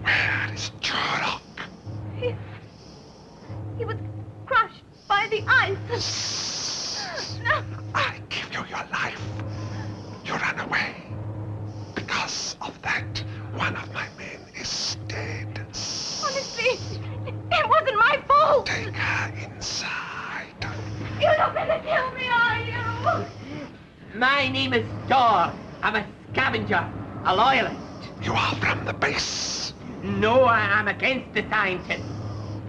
Where 0.00 0.54
is 0.54 0.70
Turoc? 0.80 1.42
He, 2.16 2.34
he 3.76 3.84
was 3.84 3.96
crushed 4.46 4.82
by 5.06 5.28
the 5.30 5.44
ice. 5.46 6.31
A 26.62 26.66
scavenger, 26.66 26.92
a 27.24 27.36
loyalist. 27.36 27.76
You 28.22 28.32
are 28.32 28.54
from 28.56 28.84
the 28.84 28.92
base. 28.92 29.74
No, 30.02 30.44
I 30.44 30.60
am 30.80 30.88
against 30.88 31.34
the 31.34 31.48
scientists. 31.48 32.02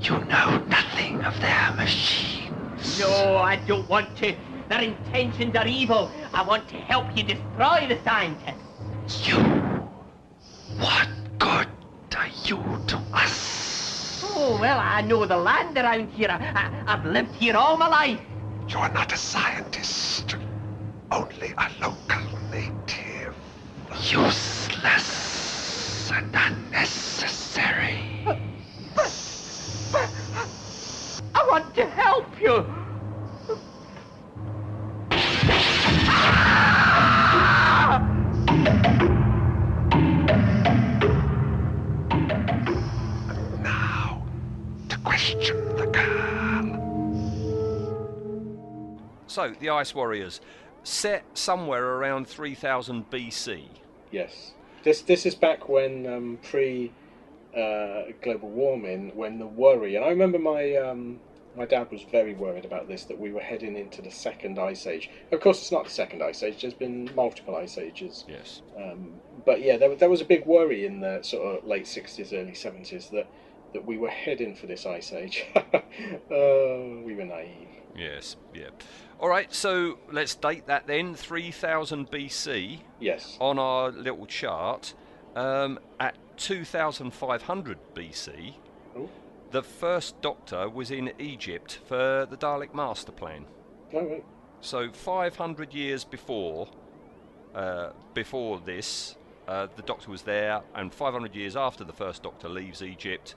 You 0.01 0.19
know 0.25 0.63
nothing 0.67 1.23
of 1.23 1.39
their 1.39 1.73
machines. 1.75 2.99
No, 2.99 3.37
I 3.37 3.55
don't 3.67 3.87
want 3.89 4.15
to. 4.17 4.35
Their 4.69 4.81
intentions 4.81 5.55
are 5.55 5.67
evil. 5.67 6.11
I 6.33 6.43
want 6.43 6.67
to 6.69 6.75
help 6.75 7.05
you 7.15 7.23
destroy 7.23 7.87
the 7.87 7.99
scientists. 8.03 9.27
You. 9.27 9.37
What 10.79 11.07
good 11.37 11.67
are 12.17 12.29
you 12.45 12.57
to 12.87 12.97
us? 13.13 14.23
Oh, 14.25 14.57
well, 14.59 14.79
I 14.79 15.01
know 15.01 15.25
the 15.25 15.37
land 15.37 15.77
around 15.77 16.09
here. 16.11 16.29
I, 16.29 16.83
I've 16.87 17.05
lived 17.05 17.35
here 17.35 17.55
all 17.55 17.77
my 17.77 17.87
life. 17.87 18.19
You 18.67 18.77
are 18.79 18.91
not 18.91 19.13
a 19.13 19.17
scientist, 19.17 20.35
only 21.11 21.53
a 21.57 21.69
local. 21.81 22.32
Useless 24.11 25.11
and 26.11 26.35
unnecessary. 26.35 27.99
I 31.33 31.47
want 31.47 31.73
to 31.75 31.85
help 31.85 32.27
you. 32.41 32.65
Now, 43.61 44.27
to 44.89 44.97
question 44.97 45.55
the 45.77 45.87
girl. 45.87 46.75
So, 49.27 49.53
the 49.61 49.69
Ice 49.69 49.95
Warriors, 49.95 50.41
set 50.83 51.23
somewhere 51.35 51.85
around 51.85 52.27
3000 52.27 53.09
BC. 53.09 53.69
Yes. 54.13 54.53
This 54.83 55.01
this 55.01 55.25
is 55.25 55.33
back 55.33 55.67
when 55.67 56.05
um, 56.05 56.39
pre 56.43 56.91
uh, 57.57 58.03
global 58.21 58.49
warming, 58.49 59.11
when 59.15 59.39
the 59.39 59.47
worry, 59.47 59.95
and 59.95 60.05
I 60.05 60.09
remember 60.09 60.37
my 60.37 60.75
um, 60.75 61.19
my 61.57 61.65
dad 61.65 61.91
was 61.91 62.03
very 62.03 62.35
worried 62.35 62.63
about 62.63 62.87
this 62.87 63.05
that 63.05 63.19
we 63.19 63.31
were 63.31 63.41
heading 63.41 63.75
into 63.75 64.01
the 64.01 64.11
second 64.11 64.59
ice 64.59 64.85
age. 64.85 65.09
Of 65.31 65.41
course, 65.41 65.59
it's 65.61 65.71
not 65.71 65.85
the 65.85 65.89
second 65.89 66.21
ice 66.21 66.43
age. 66.43 66.61
There's 66.61 66.73
been 66.75 67.09
multiple 67.15 67.55
ice 67.55 67.77
ages. 67.77 68.25
Yes. 68.27 68.61
Um, 68.77 69.13
but 69.45 69.61
yeah, 69.61 69.77
there, 69.77 69.95
there 69.95 70.09
was 70.09 70.21
a 70.21 70.25
big 70.25 70.45
worry 70.45 70.85
in 70.85 70.99
the 70.99 71.21
sort 71.23 71.57
of 71.57 71.67
late 71.67 71.87
sixties, 71.87 72.33
early 72.33 72.53
seventies 72.53 73.09
that 73.09 73.27
that 73.73 73.85
we 73.85 73.97
were 73.97 74.09
heading 74.09 74.55
for 74.55 74.67
this 74.67 74.85
ice 74.85 75.11
age. 75.11 75.45
oh, 76.29 77.01
we 77.05 77.15
were 77.15 77.25
naive. 77.25 77.67
Yes, 77.95 78.35
yeah. 78.53 78.69
All 79.23 79.29
right, 79.29 79.53
so 79.53 79.99
let's 80.11 80.35
date 80.35 80.67
that 80.67 80.85
then 80.85 81.15
3000 81.15 82.11
BC 82.11 82.81
Yes. 82.99 83.37
on 83.39 83.57
our 83.57 83.89
little 83.89 84.25
chart. 84.25 84.93
Um, 85.33 85.79
at 85.97 86.17
2500 86.35 87.77
BC, 87.95 88.55
Oh. 88.97 89.07
the 89.51 89.63
first 89.63 90.19
doctor 90.21 90.67
was 90.67 90.91
in 90.91 91.13
Egypt 91.19 91.79
for 91.85 92.27
the 92.29 92.35
Dalek 92.35 92.73
master 92.73 93.13
plan. 93.13 93.45
Oh, 93.93 94.01
right. 94.05 94.25
So 94.59 94.91
500 94.91 95.73
years 95.73 96.03
before, 96.03 96.67
uh, 97.55 97.91
before 98.13 98.59
this, 98.59 99.15
uh, 99.47 99.67
the 99.77 99.83
Doctor 99.83 100.11
was 100.11 100.23
there, 100.23 100.63
and 100.75 100.93
500 100.93 101.33
years 101.33 101.55
after 101.55 101.85
the 101.85 101.93
first 101.93 102.23
Doctor 102.23 102.49
leaves 102.49 102.81
Egypt, 102.83 103.35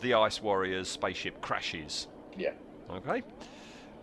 the 0.00 0.14
Ice 0.14 0.40
Warriors 0.40 0.88
spaceship 0.88 1.42
crashes. 1.42 2.08
Yeah. 2.34 2.52
Okay, 2.90 3.22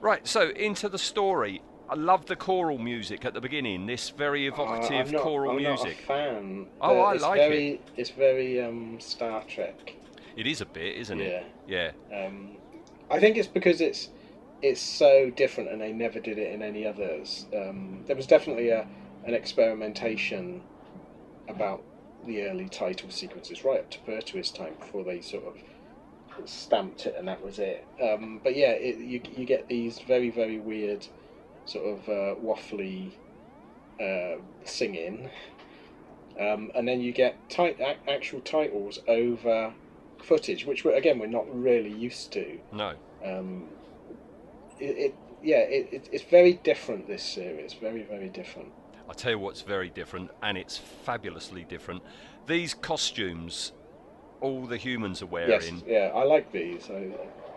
right. 0.04 0.28
So 0.28 0.50
into 0.50 0.90
the 0.90 1.00
story. 1.00 1.62
I 1.90 1.96
love 1.96 2.26
the 2.26 2.36
choral 2.36 2.78
music 2.78 3.26
at 3.26 3.34
the 3.34 3.42
beginning. 3.42 3.86
This 3.86 4.10
very 4.10 4.48
Uh, 4.48 4.54
evocative 4.54 5.08
I'm 5.08 5.12
not, 5.12 5.22
choral 5.22 5.52
I'm 5.52 5.58
music. 5.58 5.98
Not 6.10 6.18
a 6.18 6.32
fan. 6.32 6.68
Oh, 6.82 7.00
I 7.02 7.14
it's 7.16 7.24
like 7.24 7.40
very, 7.40 7.82
It's 7.98 8.10
very 8.10 8.62
um, 8.62 9.00
Star 9.00 9.44
Trek. 9.44 9.96
It 10.36 10.48
is 10.48 10.62
a 10.62 10.66
bit, 10.66 10.96
isn't 10.98 11.20
it? 11.20 11.46
Yeah. 11.68 11.92
Yeah. 12.12 12.26
Um, 12.26 12.58
I 13.12 13.20
think 13.20 13.38
it's 13.38 13.48
because 13.48 13.82
it's 13.82 14.10
it's 14.62 14.82
so 14.82 15.30
different, 15.30 15.72
and 15.72 15.82
they 15.82 15.92
never 15.92 16.20
did 16.20 16.38
it 16.38 16.54
in 16.54 16.62
any 16.64 16.88
others. 16.88 17.48
Um, 17.56 18.04
there 18.08 18.16
was 18.16 18.26
definitely 18.28 18.70
a 18.70 18.88
an 19.26 19.34
experimentation 19.34 20.62
about 21.50 21.84
the 22.26 22.44
early 22.44 22.70
title 22.70 23.10
sequences 23.10 23.64
right 23.66 23.80
up 23.82 23.92
to 23.92 24.00
Pertwee 24.00 24.42
time 24.54 24.74
before 24.80 25.04
they 25.04 25.22
sort 25.22 25.46
of 25.46 25.58
stamped 26.46 27.06
it 27.06 27.16
and 27.18 27.28
that 27.28 27.44
was 27.44 27.60
it. 27.60 27.86
Um, 28.02 28.40
but 28.44 28.56
yeah, 28.56 28.72
it, 28.72 28.98
you 28.98 29.22
you 29.36 29.46
get 29.46 29.68
these 29.68 30.00
very 30.00 30.30
very 30.30 30.60
weird, 30.60 31.06
sort 31.66 31.86
of 31.86 32.10
uh, 32.10 32.36
waffly 32.42 33.12
uh, 34.02 34.42
singing, 34.64 35.30
um, 36.40 36.72
and 36.76 36.88
then 36.88 37.02
you 37.02 37.12
get 37.12 37.38
tit- 37.50 37.80
a- 37.80 38.10
actual 38.10 38.42
titles 38.42 39.00
over 39.08 39.74
footage, 40.24 40.66
which 40.66 40.84
we're, 40.84 40.96
again 40.96 41.20
we're 41.20 41.28
not 41.28 41.46
really 41.54 41.92
used 41.92 42.32
to. 42.34 42.60
No. 42.72 42.96
Um, 43.24 43.68
it, 44.80 44.98
it 44.98 45.16
yeah, 45.44 45.58
it, 45.58 45.90
it, 45.92 46.10
it's 46.12 46.24
very 46.24 46.54
different. 46.54 47.08
This 47.08 47.24
series, 47.24 47.74
very 47.74 48.04
very 48.04 48.30
different. 48.30 48.72
I 49.10 49.14
tell 49.14 49.32
you 49.32 49.40
what's 49.40 49.62
very 49.62 49.90
different, 49.90 50.32
and 50.42 50.58
it's 50.58 50.78
fabulously 50.78 51.66
different. 51.66 52.02
These 52.48 52.74
costumes, 52.74 53.74
all 54.44 54.66
the 54.68 54.78
humans 54.78 55.22
are 55.22 55.26
wearing. 55.28 55.50
Yes, 55.52 55.72
yeah, 55.88 56.12
I 56.14 56.24
like 56.24 56.52
these. 56.52 56.90
I, 56.92 57.08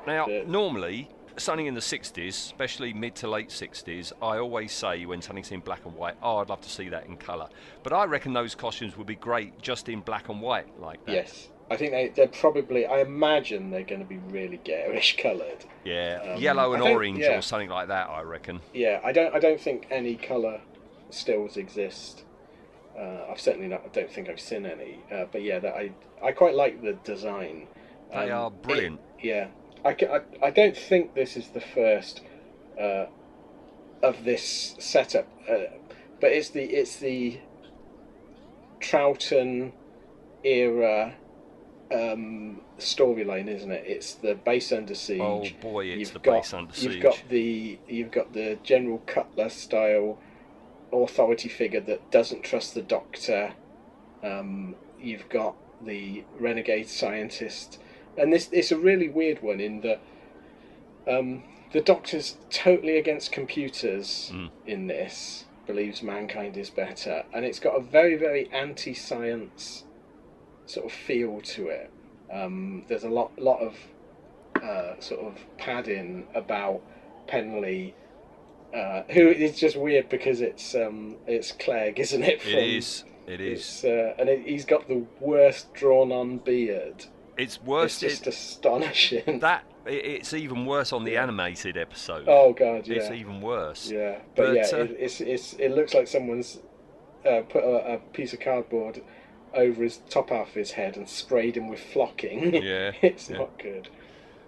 Now, 0.07 0.27
the- 0.27 0.45
normally, 0.47 1.11
something 1.37 1.67
in 1.67 1.75
the 1.75 1.81
60s, 1.81 2.29
especially 2.29 2.93
mid 2.95 3.15
to 3.17 3.29
late 3.29 3.49
60s, 3.51 4.13
I 4.23 4.39
always 4.39 4.73
say 4.73 5.05
when 5.05 5.21
something's 5.21 5.51
in 5.51 5.61
black 5.61 5.85
and 5.85 5.95
white, 5.97 6.15
oh, 6.23 6.39
I'd 6.39 6.49
love 6.49 6.61
to 6.63 6.71
see 6.71 6.89
that 6.91 7.07
in 7.07 7.17
colour. 7.17 7.49
But 7.83 7.93
I 7.93 8.05
reckon 8.05 8.33
those 8.33 8.55
costumes 8.55 8.97
would 8.97 9.07
be 9.07 9.17
great 9.17 9.61
just 9.61 9.89
in 9.89 10.01
black 10.01 10.29
and 10.29 10.41
white 10.41 10.69
like 10.81 11.05
that. 11.07 11.13
Yes, 11.13 11.49
I 11.71 11.77
think 11.77 11.91
they, 11.91 12.09
they're 12.15 12.29
probably. 12.29 12.87
I 12.87 13.01
imagine 13.01 13.71
they're 13.73 13.83
going 13.83 14.01
to 14.01 14.07
be 14.07 14.19
really 14.31 14.59
garish 14.63 15.17
coloured. 15.21 15.65
Yeah, 15.85 16.35
Um, 16.35 16.41
yellow 16.41 16.73
and 16.75 16.83
think- 16.85 16.95
orange 16.97 17.19
yeah. 17.19 17.37
or 17.39 17.43
something 17.43 17.69
like 17.71 17.89
that, 17.89 18.09
I 18.09 18.23
reckon. 18.23 18.61
Yeah, 18.73 19.01
I 19.05 19.11
don't. 19.13 19.35
I 19.35 19.41
don't 19.41 19.61
think 19.61 19.89
any 19.91 20.15
colour 20.15 20.61
stills 21.11 21.57
exist. 21.57 22.23
Uh, 22.99 23.27
I've 23.31 23.41
certainly 23.41 23.69
not. 23.69 23.83
I 23.85 23.89
don't 23.89 24.11
think 24.11 24.31
I've 24.31 24.41
seen 24.41 24.65
any. 24.65 25.01
Uh, 25.13 25.27
but 25.31 25.43
yeah, 25.43 25.59
that 25.59 25.75
I 25.75 25.91
I 26.27 26.33
quite 26.33 26.55
like 26.57 26.83
the 26.83 26.95
design. 27.05 27.69
They 28.11 28.31
Um, 28.31 28.47
are 28.47 28.51
brilliant. 28.51 29.01
it- 29.21 29.25
yeah, 29.27 29.47
I, 29.85 29.91
I, 29.91 30.47
I 30.49 30.51
don't 30.51 30.77
think 30.77 31.15
this 31.15 31.37
is 31.37 31.49
the 31.49 31.61
first 31.61 32.21
uh, 32.81 33.07
of 34.03 34.25
this 34.25 34.75
setup, 34.79 35.27
uh, 35.49 35.71
but 36.21 36.33
it's 36.33 36.51
the 36.51 36.65
it's 36.65 36.97
the 36.97 37.39
Troughton 38.81 39.73
era 40.45 41.15
um, 41.93 42.61
storyline, 42.79 43.49
isn't 43.49 43.71
it? 43.71 43.85
It's 43.87 44.15
the 44.15 44.35
base 44.35 44.73
under 44.73 44.95
siege. 44.95 45.21
Oh 45.21 45.45
boy, 45.61 45.87
it's 45.87 46.01
You've 46.01 46.13
the 46.15 46.19
got, 46.19 46.43
base 46.43 46.53
under 46.53 46.75
siege. 46.75 46.93
You've 46.95 47.03
got 47.03 47.23
the 47.29 47.79
you've 47.89 48.11
got 48.11 48.33
the 48.33 48.59
General 48.63 48.99
Cutler 49.07 49.49
style 49.49 50.19
authority 50.93 51.49
figure 51.49 51.81
that 51.81 52.11
doesn't 52.11 52.43
trust 52.43 52.75
the 52.75 52.83
Doctor. 52.83 53.53
Um, 54.23 54.75
you've 55.01 55.29
got 55.29 55.55
the 55.87 56.25
renegade 56.39 56.89
scientist, 56.89 57.79
and 58.19 58.33
this 58.33 58.49
it's 58.53 58.73
a 58.73 58.77
really 58.79 59.09
weird 59.09 59.43
one 59.43 59.61
in 59.61 59.81
that 59.83 60.01
um, 61.09 61.43
the 61.73 61.81
Doctor's 61.81 62.37
totally 62.51 62.99
against 62.99 63.33
computers 63.33 64.31
Mm. 64.35 64.51
in 64.67 64.87
this. 64.87 65.45
Believes 65.67 66.01
mankind 66.03 66.57
is 66.57 66.71
better, 66.71 67.25
and 67.33 67.45
it's 67.45 67.59
got 67.59 67.77
a 67.77 67.81
very 67.81 68.17
very 68.17 68.49
anti-science 68.53 69.85
sort 70.67 70.87
of 70.87 70.93
feel 70.93 71.41
to 71.41 71.69
it. 71.69 71.91
Um, 72.33 72.85
there's 72.89 73.03
a 73.05 73.09
lot 73.09 73.37
lot 73.39 73.61
of 73.61 73.75
uh, 74.63 74.99
sort 75.01 75.21
of 75.21 75.39
padding 75.59 76.27
about 76.35 76.83
Penley, 77.27 77.95
uh, 78.75 79.03
who 79.11 79.29
is 79.29 79.59
just 79.59 79.77
weird 79.77 80.09
because 80.09 80.41
it's 80.41 80.75
um, 80.77 81.17
it's 81.27 81.51
Clegg, 81.51 81.99
isn't 81.99 82.23
it? 82.23 82.47
It 82.47 82.77
is. 82.77 83.05
It 83.27 83.41
is. 83.41 83.61
It's, 83.61 83.85
uh, 83.85 84.15
and 84.19 84.29
it, 84.29 84.47
he's 84.47 84.65
got 84.65 84.87
the 84.89 85.05
worst 85.21 85.73
drawn-on 85.75 86.39
beard. 86.39 87.05
It's 87.37 87.61
worse. 87.63 88.03
It's 88.03 88.15
just 88.21 88.27
it- 88.27 88.31
astonishing. 88.31 89.39
that 89.41 89.65
it- 89.87 90.05
it's 90.07 90.33
even 90.35 90.65
worse 90.67 90.93
on 90.93 91.05
the 91.05 91.17
animated 91.17 91.77
episode. 91.77 92.25
Oh 92.29 92.53
god, 92.53 92.87
yeah, 92.87 92.97
It's 92.97 93.11
even 93.11 93.41
worse. 93.41 93.91
yeah. 93.91 94.19
But, 94.35 94.47
But, 94.47 94.57
yeah, 94.57 94.63
uh, 94.73 94.77
it, 94.85 94.97
it's 94.99 95.21
it's 95.21 95.53
it 95.55 95.71
looks 95.73 95.93
like 95.95 96.07
someone's 96.09 96.61
uh, 97.29 97.43
put 97.49 97.63
a, 97.65 97.95
a 97.95 97.99
piece 98.13 98.33
of 98.33 98.41
cardboard 98.41 99.03
over 99.55 99.83
his 99.83 99.99
top 100.11 100.31
half 100.31 100.49
of 100.49 100.55
his 100.55 100.71
head 100.73 100.97
and 100.97 101.09
sprayed 101.09 101.57
him 101.57 101.69
with 101.69 101.81
flocking. 101.81 102.55
Yeah, 102.55 102.93
it's 103.03 103.29
yeah. 103.31 103.39
not 103.39 103.59
good. 103.59 103.89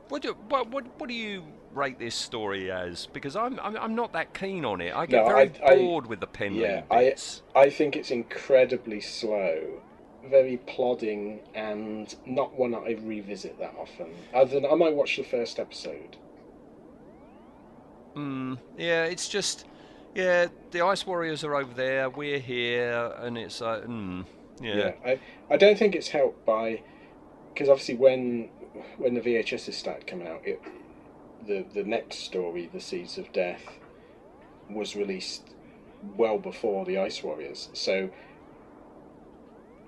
What 0.09 0.23
do 0.23 0.35
what, 0.49 0.69
what 0.71 0.85
what 0.99 1.09
do 1.09 1.15
you 1.15 1.43
rate 1.75 1.99
this 1.99 2.15
story 2.15 2.71
as? 2.71 3.07
Because 3.07 3.37
I'm 3.37 3.59
I'm, 3.61 3.77
I'm 3.77 3.95
not 3.95 4.13
that 4.13 4.35
keen 4.35 4.65
on 4.65 4.81
it. 4.81 4.95
I 4.95 5.07
get 5.07 5.25
No, 5.25 5.29
very 5.35 5.53
I- 5.63 5.73
I- 5.73 5.77
bored 5.77 6.07
with 6.07 6.21
the 6.21 6.27
pen. 6.27 6.55
Yeah, 6.55 6.83
I 6.91 7.05
bits. 7.05 7.43
I 7.55 7.71
think 7.71 7.97
it's 7.97 8.11
incredibly 8.11 9.01
slow, 9.01 9.81
very 10.27 10.57
plodding, 10.67 11.41
and 11.55 12.15
not 12.27 12.59
one 12.59 12.75
I 12.75 12.97
revisit 13.03 13.59
that 13.59 13.75
often. 13.79 14.09
Other 14.35 14.61
than 14.61 14.71
I 14.71 14.75
might 14.75 14.95
watch 14.95 15.17
the 15.17 15.25
first 15.25 15.59
episode. 15.59 16.17
Mm, 18.17 18.59
yeah, 18.77 19.05
it's 19.05 19.29
just 19.29 19.67
yeah. 20.15 20.47
The 20.71 20.83
Ice 20.83 21.07
Warriors 21.07 21.45
are 21.45 21.55
over 21.55 21.73
there. 21.75 22.11
We're 22.11 22.39
here, 22.41 23.13
and 23.19 23.39
it's 23.39 23.63
uh, 23.63 23.83
mm, 23.87 24.25
yeah. 24.61 24.93
I, 25.05 25.21
I 25.51 25.57
don't 25.57 25.79
think 25.79 25.95
it's 25.95 26.09
helped 26.09 26.45
by 26.45 26.83
because 27.53 27.69
obviously 27.69 27.95
when 27.97 28.49
when 28.97 29.15
the 29.15 29.21
VHSs 29.21 29.75
started 29.75 30.07
coming 30.07 30.27
out, 30.27 30.41
it 30.45 30.61
the 31.49 31.65
the 31.75 31.83
next 31.83 32.19
story, 32.19 32.71
the 32.73 32.81
Seeds 32.81 33.19
of 33.19 33.33
Death, 33.33 33.79
was 34.71 34.95
released 34.95 35.43
well 36.17 36.39
before 36.39 36.85
the 36.85 36.99
Ice 36.99 37.23
Warriors. 37.25 37.71
So 37.73 38.11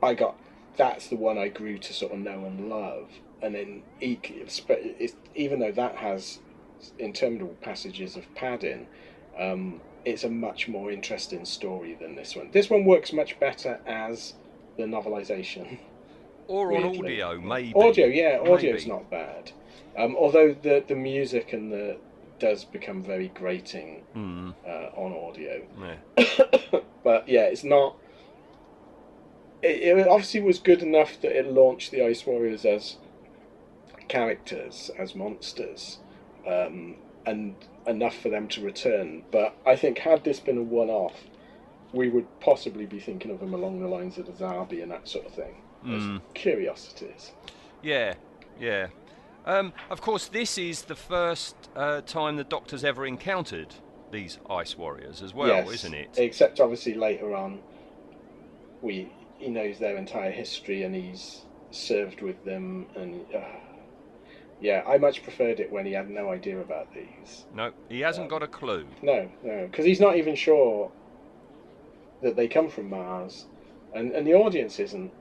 I 0.02 0.14
got 0.14 0.36
that's 0.76 1.06
the 1.06 1.16
one 1.16 1.38
I 1.38 1.48
grew 1.48 1.78
to 1.78 1.92
sort 1.92 2.12
of 2.12 2.18
know 2.18 2.44
and 2.44 2.68
love, 2.68 3.10
and 3.42 3.54
then 3.54 3.82
even 4.00 5.60
though 5.60 5.72
that 5.72 5.96
has 5.96 6.40
interminable 6.98 7.56
passages 7.60 8.16
of 8.16 8.34
padding. 8.34 8.86
Um, 9.38 9.80
it's 10.04 10.24
a 10.24 10.30
much 10.30 10.66
more 10.66 10.90
interesting 10.90 11.44
story 11.44 11.94
than 12.00 12.16
this 12.16 12.34
one. 12.34 12.50
This 12.52 12.70
one 12.70 12.84
works 12.84 13.12
much 13.12 13.38
better 13.38 13.80
as 13.86 14.34
the 14.76 14.84
novelization. 14.84 15.78
Or 16.50 16.72
on 16.72 16.90
weirdly. 16.90 17.22
audio, 17.22 17.40
maybe. 17.40 17.72
Audio, 17.74 18.06
yeah, 18.06 18.38
audio's 18.40 18.84
Maybe. 18.86 18.88
not 18.90 19.08
bad. 19.10 19.52
Um, 19.96 20.16
although 20.16 20.52
the 20.52 20.82
the 20.86 20.96
music 20.96 21.52
and 21.52 21.70
the 21.72 21.96
does 22.38 22.64
become 22.64 23.02
very 23.02 23.28
grating 23.28 24.02
Mm, 24.16 24.54
uh, 24.66 24.90
on 25.00 25.12
audio. 25.12 25.62
yeah. 25.80 26.80
but 27.04 27.28
yeah, 27.28 27.42
it's 27.42 27.64
not. 27.64 27.96
It, 29.62 29.98
it 29.98 30.08
obviously 30.08 30.40
was 30.40 30.58
good 30.58 30.82
enough 30.82 31.20
that 31.20 31.36
it 31.38 31.46
launched 31.52 31.90
the 31.90 32.04
Ice 32.04 32.24
Warriors 32.26 32.64
as 32.64 32.96
characters, 34.08 34.90
as 34.98 35.14
monsters, 35.14 35.98
um, 36.46 36.96
and 37.26 37.54
enough 37.86 38.16
for 38.16 38.28
them 38.28 38.48
to 38.48 38.60
return. 38.64 39.22
But 39.30 39.54
I 39.66 39.76
think 39.76 39.98
had 39.98 40.24
this 40.24 40.40
been 40.40 40.58
a 40.58 40.62
one-off, 40.62 41.14
we 41.92 42.08
would 42.08 42.26
possibly 42.40 42.86
be 42.86 42.98
thinking 43.00 43.30
of 43.30 43.40
them 43.40 43.52
along 43.54 43.80
the 43.80 43.88
lines 43.88 44.18
of 44.18 44.26
the 44.26 44.32
Zarbi 44.32 44.82
and 44.82 44.90
that 44.90 45.08
sort 45.08 45.26
of 45.26 45.32
thing, 45.34 45.56
Mm. 45.84 46.20
curiosities. 46.34 47.32
Yeah, 47.82 48.14
yeah. 48.60 48.88
Um, 49.46 49.72
of 49.88 50.00
course, 50.00 50.28
this 50.28 50.58
is 50.58 50.82
the 50.82 50.94
first 50.94 51.56
uh, 51.74 52.02
time 52.02 52.36
the 52.36 52.44
Doctor's 52.44 52.84
ever 52.84 53.06
encountered 53.06 53.74
these 54.10 54.38
Ice 54.50 54.76
Warriors 54.76 55.22
as 55.22 55.32
well, 55.32 55.48
yes, 55.48 55.70
isn't 55.70 55.94
it? 55.94 56.10
Except 56.18 56.60
obviously 56.60 56.94
later 56.94 57.34
on, 57.34 57.60
we 58.82 59.10
he 59.38 59.48
knows 59.48 59.78
their 59.78 59.96
entire 59.96 60.30
history 60.30 60.82
and 60.82 60.94
he's 60.94 61.42
served 61.70 62.20
with 62.20 62.44
them 62.44 62.86
and. 62.96 63.24
Uh, 63.34 63.40
yeah, 64.60 64.82
I 64.86 64.98
much 64.98 65.22
preferred 65.22 65.58
it 65.58 65.72
when 65.72 65.86
he 65.86 65.92
had 65.92 66.10
no 66.10 66.30
idea 66.30 66.60
about 66.60 66.92
these. 66.92 67.46
No, 67.54 67.72
he 67.88 68.00
hasn't 68.00 68.28
got 68.28 68.42
a 68.42 68.46
clue. 68.46 68.86
No, 69.02 69.30
no, 69.42 69.66
because 69.66 69.86
he's 69.86 70.00
not 70.00 70.16
even 70.16 70.34
sure 70.34 70.92
that 72.22 72.36
they 72.36 72.46
come 72.46 72.68
from 72.68 72.90
Mars, 72.90 73.46
and 73.94 74.12
and 74.12 74.26
the 74.26 74.34
audience 74.34 74.78
isn't. 74.78 75.12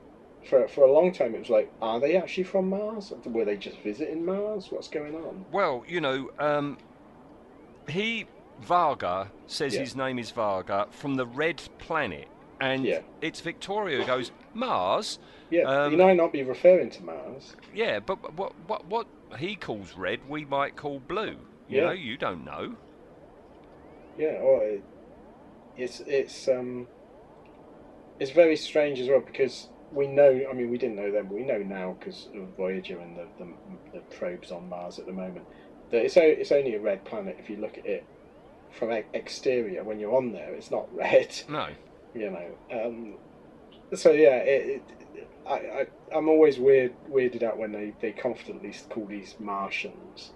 For 0.44 0.68
for 0.68 0.84
a 0.84 0.92
long 0.92 1.12
time, 1.12 1.34
it 1.34 1.38
was 1.38 1.48
like, 1.48 1.72
are 1.80 1.98
they 1.98 2.14
actually 2.14 2.44
from 2.44 2.68
Mars? 2.68 3.10
Were 3.24 3.46
they 3.46 3.56
just 3.56 3.80
visiting 3.80 4.22
Mars? 4.24 4.70
What's 4.70 4.88
going 4.88 5.14
on? 5.14 5.46
Well, 5.50 5.84
you 5.86 6.00
know, 6.00 6.30
um, 6.38 6.78
he 7.88 8.26
Varga 8.58 9.32
says 9.46 9.74
Yeah. 9.74 9.80
his 9.82 9.96
name 9.96 10.18
is 10.18 10.30
Varga 10.30 10.86
from 10.90 11.14
the 11.14 11.26
Red 11.26 11.62
Planet, 11.78 12.28
and 12.60 12.86
Yeah. 12.86 13.00
it's 13.20 13.40
Victoria 13.40 13.98
who 13.98 14.04
goes 14.04 14.32
Mars. 14.52 15.18
Yeah, 15.50 15.66
Um, 15.66 15.90
he 15.90 15.96
might 15.96 16.16
not 16.16 16.32
be 16.32 16.42
referring 16.42 16.88
to 16.90 17.04
Mars. 17.04 17.54
Yeah, 17.72 18.00
but 18.00 18.34
what 18.34 18.58
what 18.58 18.86
what 18.86 19.06
he 19.38 19.56
calls 19.56 19.96
red, 19.96 20.28
we 20.28 20.44
might 20.44 20.76
call 20.76 21.00
blue. 21.00 21.46
You 21.68 21.76
Yeah. 21.76 21.82
know, 21.82 21.90
you 21.92 22.16
don't 22.16 22.44
know. 22.44 22.76
Yeah, 24.16 24.38
or 24.40 24.64
it, 24.64 24.84
it's 25.76 26.00
it's 26.06 26.48
um 26.48 26.88
it's 28.18 28.30
very 28.30 28.56
strange 28.56 29.00
as 29.00 29.08
well 29.08 29.20
because 29.24 29.68
we 29.92 30.06
know. 30.06 30.46
I 30.48 30.52
mean, 30.52 30.70
we 30.70 30.78
didn't 30.78 30.96
know 30.96 31.10
then, 31.10 31.24
but 31.26 31.34
we 31.34 31.42
know 31.42 31.58
now 31.58 31.96
because 31.98 32.28
of 32.34 32.48
Voyager 32.56 32.98
and 33.00 33.16
the, 33.16 33.26
the 33.38 33.48
the 33.94 34.00
probes 34.16 34.50
on 34.52 34.68
Mars 34.68 34.98
at 34.98 35.06
the 35.06 35.12
moment 35.12 35.46
that 35.90 36.04
it's 36.04 36.16
o- 36.16 36.20
it's 36.22 36.52
only 36.52 36.74
a 36.74 36.80
red 36.80 37.04
planet 37.04 37.36
if 37.38 37.50
you 37.50 37.56
look 37.56 37.76
at 37.78 37.86
it 37.86 38.04
from 38.70 38.92
e- 38.92 39.02
exterior. 39.14 39.82
When 39.84 39.98
you're 39.98 40.14
on 40.16 40.32
there, 40.32 40.54
it's 40.54 40.70
not 40.70 40.86
red. 40.94 41.34
No. 41.48 41.68
You 42.14 42.30
know. 42.30 42.46
Um, 42.72 43.14
so 43.94 44.12
yeah, 44.12 44.36
it, 44.36 44.82
it 45.14 45.28
I, 45.46 45.52
I 45.54 45.86
I'm 46.16 46.28
always 46.28 46.58
weird 46.58 46.92
weirded 47.10 47.42
out 47.42 47.58
when 47.58 47.72
they 47.72 47.92
they 48.00 48.12
confidently 48.12 48.74
call 48.88 49.06
these 49.06 49.34
Martians. 49.38 50.30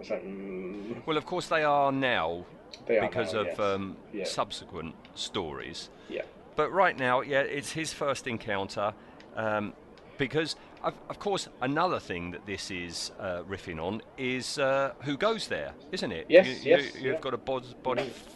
It's 0.00 0.10
like 0.10 0.24
mm, 0.24 1.04
Well, 1.06 1.16
of 1.16 1.26
course 1.26 1.48
they 1.48 1.64
are 1.64 1.90
now 1.92 2.44
they 2.86 2.98
are 2.98 3.08
because 3.08 3.34
now, 3.34 3.40
of 3.40 3.46
yes. 3.48 3.58
um, 3.60 3.96
yeah 4.12 4.24
subsequent 4.24 4.94
stories. 5.14 5.90
yeah 6.08 6.22
But 6.58 6.72
right 6.72 6.98
now, 6.98 7.20
yeah, 7.20 7.42
it's 7.42 7.70
his 7.70 7.92
first 7.92 8.26
encounter. 8.26 8.92
Um, 9.36 9.74
because, 10.18 10.56
of, 10.82 10.92
of 11.08 11.20
course, 11.20 11.48
another 11.62 12.00
thing 12.00 12.32
that 12.32 12.46
this 12.46 12.72
is 12.72 13.12
uh, 13.20 13.42
riffing 13.48 13.80
on 13.80 14.02
is 14.18 14.58
uh, 14.58 14.92
who 15.02 15.16
goes 15.16 15.46
there, 15.46 15.72
isn't 15.92 16.10
it? 16.10 16.26
Yes, 16.28 16.64
you, 16.64 16.70
yes, 16.72 16.94
You, 16.96 17.10
have 17.10 17.18
yeah. 17.18 17.20
got 17.20 17.34
a 17.34 17.36
bod- 17.36 17.80
body 17.84 18.02
f- 18.02 18.34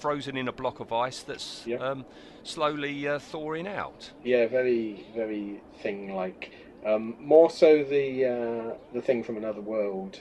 frozen 0.00 0.38
in 0.38 0.48
a 0.48 0.52
block 0.52 0.80
of 0.80 0.94
ice 0.94 1.22
that's 1.22 1.64
Yeah. 1.66 1.76
um, 1.76 2.06
slowly 2.42 3.06
uh, 3.06 3.18
thawing 3.18 3.68
out. 3.68 4.10
yeah 4.24 4.46
very 4.46 5.04
very 5.14 5.60
thing 5.82 6.14
like 6.14 6.50
um, 6.86 7.16
more 7.20 7.50
so 7.50 7.84
the 7.84 8.24
uh, 8.24 8.74
the 8.94 9.02
thing 9.02 9.22
from 9.22 9.36
another 9.36 9.60
world 9.60 10.20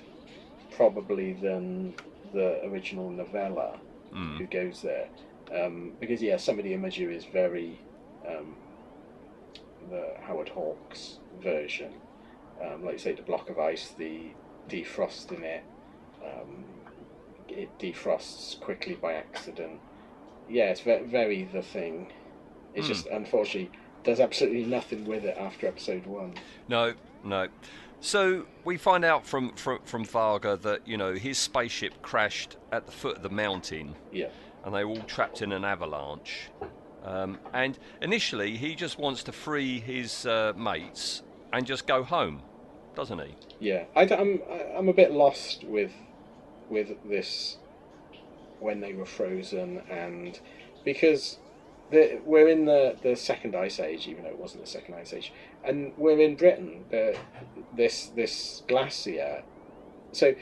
probably 0.76 1.32
than 1.34 1.94
the 2.34 2.66
original 2.66 3.10
novella 3.10 3.80
Mm. 4.14 4.38
who 4.38 4.46
goes 4.48 4.82
there 4.82 5.08
um, 5.54 5.94
because 6.00 6.22
yeah 6.22 6.38
some 6.38 6.58
of 6.58 6.64
the 6.64 6.74
imagery 6.74 7.16
is 7.16 7.26
very 7.26 7.80
um, 8.28 8.56
the 9.90 10.14
Howard 10.22 10.50
Hawks 10.50 11.20
version. 11.42 11.94
Um, 12.64 12.84
like 12.84 12.94
you 12.94 13.00
say 13.00 13.14
the 13.14 13.22
block 13.22 13.50
of 13.50 13.60
ice 13.60 13.90
the 13.98 14.22
defrosting 14.70 15.44
it 15.44 15.64
um, 16.24 16.66
it 17.48 17.70
defrosts 17.80 18.60
quickly 18.60 18.96
by 18.96 19.14
accident. 19.14 19.80
Yeah 20.50 20.66
it's 20.72 20.82
very, 20.82 21.06
very 21.06 21.44
the 21.46 21.62
thing. 21.62 22.12
It's 22.74 22.88
Hmm. 22.88 22.94
just 22.94 23.08
unfortunately 23.08 23.72
does 24.04 24.20
absolutely 24.20 24.66
nothing 24.66 25.06
with 25.06 25.26
it 25.26 25.38
after 25.38 25.68
episode 25.68 26.06
one. 26.06 26.34
No, 26.68 26.94
no. 27.24 27.48
So 28.00 28.46
we 28.64 28.78
find 28.78 29.04
out 29.04 29.26
from, 29.26 29.52
from 29.54 29.80
from 29.84 30.06
Varga 30.06 30.56
that 30.58 30.88
you 30.88 30.98
know 30.98 31.14
his 31.14 31.38
spaceship 31.38 32.02
crashed 32.02 32.56
at 32.72 32.86
the 32.86 32.92
foot 32.92 33.18
of 33.18 33.24
the 33.24 33.30
mountain, 33.30 33.96
yeah 34.12 34.28
and 34.64 34.74
they 34.74 34.84
were 34.84 34.92
all 34.92 35.04
trapped 35.04 35.42
in 35.42 35.52
an 35.52 35.64
avalanche. 35.64 36.50
Um, 37.04 37.40
and 37.54 37.78
initially, 38.02 38.58
he 38.58 38.76
just 38.76 39.00
wants 39.00 39.24
to 39.24 39.32
free 39.32 39.80
his 39.80 40.26
uh, 40.26 40.54
mates 40.58 41.24
and 41.54 41.66
just 41.66 41.88
go 41.88 42.04
home, 42.04 42.42
doesn't 42.96 43.20
he? 43.20 43.36
Yeah, 43.60 43.86
I, 43.96 44.04
am 44.04 44.42
I'm 44.76 44.90
a 44.90 44.94
bit 44.94 45.12
lost 45.12 45.64
with 45.64 45.92
with 46.70 46.90
this 47.08 47.58
when 48.60 48.82
they 48.82 48.94
were 48.94 49.06
frozen 49.06 49.82
and 49.90 50.38
because 50.84 51.38
the, 51.92 52.20
we're 52.26 52.50
in 52.50 52.66
the, 52.66 52.98
the 53.02 53.16
second 53.16 53.56
ice 53.56 53.80
age, 53.80 54.08
even 54.08 54.24
though 54.24 54.30
it 54.30 54.38
wasn't 54.38 54.64
the 54.64 54.70
second 54.70 54.96
ice 54.96 55.14
age, 55.14 55.32
and 55.64 55.94
we're 55.98 56.20
in 56.20 56.36
Britain. 56.36 56.84
The, 56.90 57.18
this 57.76 58.08
this 58.08 58.64
glacier. 58.68 59.44
So, 60.12 60.34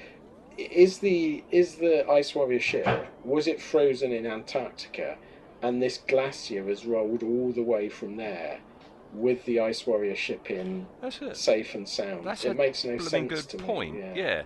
is 0.58 1.00
the 1.00 1.44
is 1.52 1.76
the 1.76 2.08
Ice 2.10 2.36
Warrior 2.36 2.60
ship 2.60 3.08
was 3.24 3.48
it 3.48 3.62
frozen 3.62 4.12
in 4.12 4.26
Antarctica, 4.26 5.18
and 5.62 5.82
this 5.82 5.98
glacier 5.98 6.65
has 6.68 6.86
rolled 6.86 7.24
all 7.24 7.52
the 7.52 7.63
way 7.63 7.89
from 7.89 8.18
there, 8.18 8.60
with 9.13 9.44
the 9.46 9.60
Ice 9.60 9.86
Warrior 9.86 10.15
ship 10.15 10.50
in 10.52 10.88
safe 11.34 11.76
and 11.76 11.88
sound. 11.88 12.26
That's 12.26 12.46
it 12.46 12.52
a 12.52 12.54
makes 12.54 12.84
no 12.86 12.98
sense 12.98 13.30
good 13.30 13.50
to 13.50 13.58
point. 13.58 13.98
Yeah. 13.98 14.13
Yeah, 14.15 14.44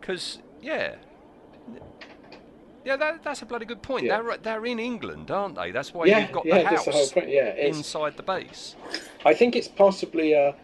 because 0.00 0.38
yeah, 0.60 0.96
yeah, 2.84 2.96
that, 2.96 3.22
that's 3.22 3.42
a 3.42 3.46
bloody 3.46 3.66
good 3.66 3.82
point. 3.82 4.06
Yeah. 4.06 4.22
They're 4.22 4.36
they're 4.38 4.66
in 4.66 4.78
England, 4.78 5.30
aren't 5.30 5.56
they? 5.56 5.70
That's 5.70 5.92
why 5.92 6.06
Yeah, 6.06 6.20
you've 6.20 6.32
got 6.32 6.46
yeah, 6.46 6.62
the 6.62 6.68
house 6.68 6.84
the 6.84 6.92
whole 6.92 7.06
point. 7.08 7.28
Yeah, 7.28 7.54
inside 7.54 8.16
the 8.16 8.22
base. 8.22 8.76
I 9.24 9.34
think 9.34 9.56
it's 9.56 9.68
possibly 9.68 10.32
a 10.32 10.54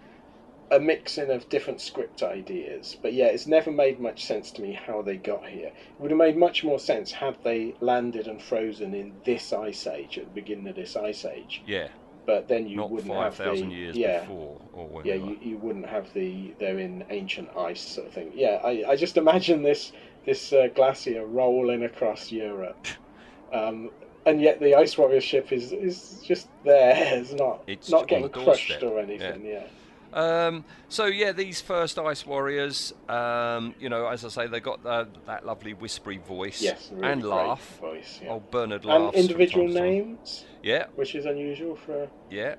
a 0.71 0.81
mixing 0.81 1.31
of 1.31 1.49
different 1.49 1.81
script 1.81 2.23
ideas, 2.23 2.97
but 3.03 3.13
yeah, 3.13 3.27
it's 3.27 3.47
never 3.47 3.71
made 3.71 4.01
much 4.01 4.25
sense 4.25 4.51
to 4.53 4.63
me 4.63 4.73
how 4.73 5.03
they 5.03 5.17
got 5.17 5.47
here. 5.47 5.69
It 5.69 5.75
would 5.99 6.11
have 6.11 6.19
made 6.19 6.37
much 6.37 6.65
more 6.65 6.79
sense 6.79 7.13
had 7.13 7.37
they 7.43 7.75
landed 7.81 8.27
and 8.27 8.43
frozen 8.43 8.95
in 8.95 9.21
this 9.25 9.53
ice 9.53 9.87
age 9.87 10.19
at 10.19 10.25
the 10.25 10.31
beginning 10.31 10.69
of 10.69 10.77
this 10.77 10.97
ice 10.97 11.25
age. 11.25 11.63
Yeah, 11.67 11.89
But 12.27 12.49
then 12.49 12.67
you 12.67 12.77
not 12.79 12.91
wouldn't 12.91 13.13
five 13.13 13.37
have 13.37 13.37
the 13.37 13.45
thousand 13.45 13.71
years 13.73 13.97
yeah. 13.97 14.21
before 14.21 14.61
or 14.73 15.03
Yeah, 15.05 15.15
you, 15.15 15.39
you 15.41 15.59
wouldn't 15.59 15.87
have 15.87 16.13
the 16.15 16.55
they're 16.59 16.79
in 16.79 17.05
ancient 17.11 17.51
ice 17.57 17.83
sort 17.83 18.09
of 18.09 18.15
thing. 18.15 18.33
Yeah, 18.35 18.61
I, 18.65 18.85
I 18.89 18.97
just 18.97 19.17
imagine 19.19 19.63
this 19.63 19.93
this 20.25 20.53
uh, 20.53 20.69
glacier 20.75 21.27
rolling 21.27 21.85
across 21.85 22.33
Europe, 22.33 22.87
um, 23.53 23.91
and 24.25 24.41
yet 24.41 24.59
the 24.61 24.75
Ice 24.75 24.97
Warrior 24.97 25.21
ship 25.21 25.53
is 25.53 25.73
is 25.73 26.23
just 26.27 26.49
there. 26.65 26.95
It's 27.21 27.33
not 27.35 27.65
It's 27.67 27.91
not 27.91 28.09
getting 28.09 28.31
crushed 28.31 28.83
or 28.83 28.99
anything. 28.99 29.45
Yeah. 29.45 29.69
Um, 30.15 30.65
so 30.89 31.07
yeah, 31.07 31.33
these 31.33 31.61
first 31.61 31.99
Ice 31.99 32.25
Warriors, 32.25 32.95
um, 33.09 33.75
you 33.81 33.89
know, 33.89 34.07
as 34.07 34.25
I 34.25 34.29
say, 34.29 34.47
they 34.47 34.61
got 34.61 34.85
uh, 34.87 35.07
that 35.27 35.45
lovely 35.45 35.75
whispery 35.75 36.19
voice 36.19 36.63
Yes, 36.63 36.91
really 36.93 37.09
and 37.13 37.25
laugh. 37.25 37.79
voice. 37.81 38.21
Yeah. 38.23 38.31
Oh, 38.31 38.43
Bernard 38.51 38.85
and 38.85 39.05
laughs. 39.05 39.13
from 39.17 39.21
individual 39.21 39.65
time 39.67 39.75
to 39.75 39.81
time. 39.81 39.91
names, 39.91 40.45
Yeah, 40.63 40.87
which 40.95 41.15
is 41.17 41.27
unusual 41.27 41.75
for. 41.77 42.09
yeah. 42.31 42.55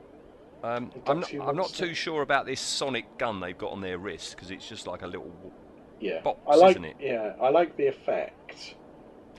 Um, 0.64 0.92
I'm 1.06 1.20
not, 1.20 1.32
I'm 1.34 1.56
not 1.56 1.70
too 1.70 1.94
sure 1.94 2.24
about 2.24 2.46
this 2.48 2.60
sonic 2.60 3.18
gun 3.20 3.40
they've 3.40 3.58
got 3.58 3.72
on 3.72 3.82
their 3.82 4.00
wrist 4.00 4.36
because 4.36 4.50
it's 4.52 4.68
just 4.68 4.88
like 4.88 5.04
a 5.04 5.08
little. 5.08 5.32
Yeah, 6.02 6.22
Box, 6.22 6.40
I 6.48 6.56
like. 6.56 6.72
isn't 6.72 6.86
it? 6.86 6.96
Yeah, 7.00 7.34
I 7.40 7.50
like 7.50 7.78
the 7.78 7.88
effect. 7.88 8.76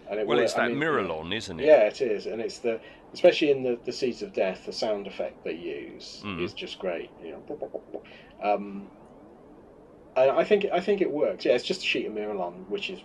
And 0.09 0.21
it 0.21 0.27
Well, 0.27 0.37
wor- 0.37 0.45
it's 0.45 0.55
I 0.55 0.69
that 0.69 0.75
mean, 0.77 0.81
Miralon, 0.81 1.35
isn't 1.35 1.59
it? 1.59 1.67
Yeah, 1.67 1.81
it 1.89 2.01
is, 2.01 2.27
and 2.27 2.41
it's 2.41 2.59
the 2.59 2.81
especially 3.14 3.51
in 3.51 3.62
the 3.62 3.81
the 3.85 3.92
Seeds 3.92 4.23
of 4.23 4.33
Death, 4.33 4.64
the 4.66 4.73
sound 4.73 5.07
effect 5.07 5.45
they 5.45 5.53
use 5.55 6.21
Mm. 6.25 6.42
is 6.42 6.55
just 6.55 6.79
great. 6.79 7.12
You 7.19 7.33
know, 7.33 8.03
um, 8.42 8.90
and 10.16 10.31
I 10.31 10.45
think 10.45 10.66
I 10.73 10.81
think 10.81 11.01
it 11.01 11.11
works. 11.11 11.45
Yeah, 11.45 11.53
it's 11.55 11.64
just 11.64 11.83
a 11.83 11.87
sheet 11.87 12.07
of 12.07 12.12
Miralon, 12.12 12.66
which 12.69 12.90
is 12.90 13.03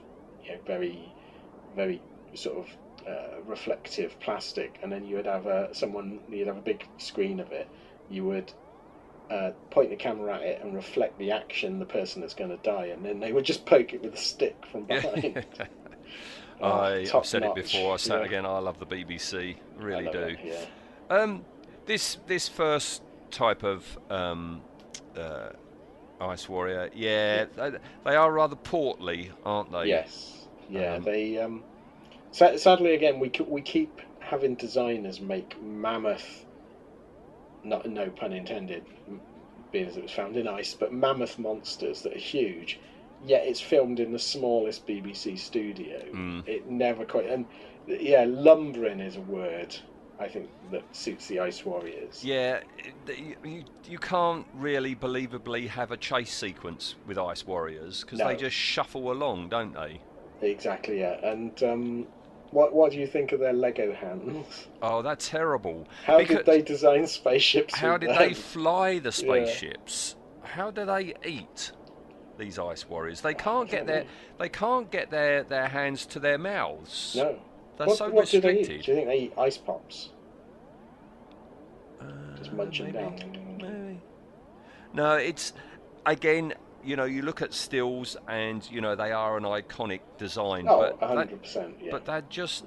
you 0.47 0.55
know, 0.55 0.61
very, 0.65 1.15
very 1.75 2.03
sort 2.35 2.57
of 2.59 2.77
uh, 3.07 3.41
reflective 3.43 4.19
plastic, 4.19 4.79
and 4.81 4.91
then 4.91 5.03
you 5.03 5.17
would 5.17 5.25
have 5.25 5.45
a 5.47 5.73
someone 5.73 6.21
you'd 6.27 6.47
have 6.47 6.57
a 6.57 6.61
big 6.61 6.87
screen 6.97 7.39
of 7.39 7.51
it. 7.51 7.69
You 8.07 8.25
would. 8.25 8.53
Uh, 9.29 9.53
point 9.69 9.89
the 9.89 9.95
camera 9.95 10.35
at 10.35 10.41
it 10.41 10.61
and 10.61 10.75
reflect 10.75 11.17
the 11.17 11.31
action 11.31 11.79
the 11.79 11.85
person 11.85 12.19
that's 12.21 12.33
going 12.33 12.49
to 12.49 12.57
die, 12.57 12.87
and 12.87 13.05
then 13.05 13.21
they 13.21 13.31
would 13.31 13.45
just 13.45 13.65
poke 13.65 13.93
it 13.93 14.01
with 14.03 14.13
a 14.13 14.17
stick 14.17 14.65
from 14.69 14.85
behind. 14.85 15.45
Oh, 16.61 16.69
I, 16.69 16.95
I've 16.99 17.07
top 17.07 17.25
said 17.25 17.43
it 17.43 17.55
before. 17.55 17.93
I 17.93 17.97
say 17.97 18.15
it 18.15 18.19
Yeah. 18.19 18.25
again. 18.25 18.45
I 18.45 18.59
love 18.59 18.79
the 18.79 18.85
BBC. 18.85 19.55
Really 19.77 20.09
do. 20.09 20.19
it, 20.19 20.39
Yeah. 20.43 20.65
Um, 21.09 21.45
this 21.85 22.17
this 22.27 22.47
first 22.47 23.01
type 23.31 23.63
of 23.63 23.97
um, 24.09 24.61
uh, 25.17 25.49
ice 26.19 26.47
warrior, 26.47 26.89
yeah, 26.93 27.45
they, 27.55 27.71
they 28.05 28.15
are 28.15 28.31
rather 28.31 28.55
portly, 28.55 29.31
aren't 29.45 29.71
they? 29.71 29.85
Yes. 29.85 30.47
Yeah. 30.69 30.95
Um, 30.95 31.03
they. 31.03 31.37
Um, 31.37 31.63
sadly, 32.31 32.93
again, 32.93 33.19
we 33.19 33.31
we 33.47 33.61
keep 33.61 34.01
having 34.19 34.55
designers 34.55 35.19
make 35.19 35.61
mammoth. 35.61 36.45
Not 37.63 37.85
no 37.87 38.09
pun 38.09 38.33
intended, 38.33 38.85
being 39.71 39.87
as 39.87 39.97
it 39.97 40.03
was 40.03 40.11
found 40.11 40.35
in 40.37 40.47
ice, 40.47 40.73
but 40.73 40.91
mammoth 40.93 41.37
monsters 41.37 42.01
that 42.03 42.15
are 42.15 42.19
huge. 42.19 42.79
Yet 43.25 43.45
it's 43.45 43.61
filmed 43.61 43.99
in 43.99 44.11
the 44.11 44.19
smallest 44.19 44.87
BBC 44.87 45.37
studio. 45.37 46.01
Mm. 46.11 46.47
It 46.47 46.69
never 46.69 47.05
quite. 47.05 47.27
And 47.27 47.45
yeah, 47.87 48.25
lumbering 48.27 48.99
is 48.99 49.17
a 49.17 49.21
word. 49.21 49.75
I 50.19 50.27
think 50.27 50.49
that 50.71 50.83
suits 50.95 51.27
the 51.27 51.39
Ice 51.39 51.65
Warriors. 51.65 52.23
Yeah, 52.23 52.59
you, 53.07 53.63
you, 53.89 53.97
can't 53.97 54.45
really 54.53 54.95
believably 54.95 55.67
have 55.67 55.91
a 55.91 55.97
chase 55.97 56.31
sequence 56.31 56.93
with 57.07 57.17
Ice 57.17 57.45
Warriors 57.47 58.01
because 58.01 58.19
No. 58.19 58.27
they 58.27 58.35
just 58.35 58.55
shuffle 58.55 59.11
along, 59.11 59.49
don't 59.49 59.73
they? 59.73 59.99
Exactly. 60.43 60.99
Yeah. 60.99 61.17
And 61.25 61.63
um, 61.63 62.07
what 62.51 62.73
what 62.73 62.91
do 62.91 62.99
you 62.99 63.07
think 63.07 63.31
of 63.31 63.39
their 63.39 63.53
Lego 63.53 63.93
hands? 63.93 64.67
Oh, 64.83 65.01
they're 65.01 65.15
terrible. 65.15 65.87
How 66.05 66.19
Because- 66.19 66.37
did 66.37 66.45
they 66.45 66.61
design 66.61 67.07
spaceships? 67.07 67.75
How 67.75 67.97
did 67.97 68.09
them? 68.11 68.17
they 68.17 68.33
fly 68.35 68.99
the 68.99 69.11
spaceships? 69.11 70.15
How 70.43 70.69
do 70.69 70.85
they 70.85 71.15
eat 71.25 71.71
these 72.41 72.57
Ice 72.59 72.89
Warriors? 72.89 73.21
They 73.21 73.33
can't 73.35 73.69
get 73.69 73.85
their 73.87 74.05
they 74.39 74.49
can't 74.49 74.91
get 74.91 75.11
their, 75.11 75.43
their 75.43 75.67
hands 75.67 76.05
to 76.07 76.19
their 76.19 76.37
mouths. 76.37 77.13
No. 77.15 77.39
They're 77.77 77.87
what, 77.87 77.97
so 77.97 78.09
what 78.09 78.27
do 78.27 78.41
they 78.41 78.53
eat? 78.53 78.57
restricted. 78.59 78.85
Do 78.85 78.91
you 78.91 78.95
think 78.97 79.07
they 79.07 79.19
eat 79.19 79.33
ice 79.37 79.57
pops? 79.57 80.09
Uh, 82.01 82.05
Just 82.35 82.51
munch 82.53 82.79
'em 82.79 82.87
maybe, 82.87 82.97
down. 82.97 83.57
Maybe. 83.61 84.01
No, 84.93 85.13
it's 85.15 85.53
again. 86.05 86.53
You 86.83 86.95
know, 86.95 87.05
you 87.05 87.21
look 87.21 87.43
at 87.43 87.53
stills, 87.53 88.17
and 88.27 88.67
you 88.71 88.81
know 88.81 88.95
they 88.95 89.11
are 89.11 89.37
an 89.37 89.43
iconic 89.43 89.99
design, 90.17 90.65
Oh, 90.67 90.79
but 90.99 91.07
hundred 91.07 91.39
percent. 91.43 91.75
Yeah. 91.79 91.91
but 91.91 92.05
they're 92.05 92.23
just. 92.27 92.65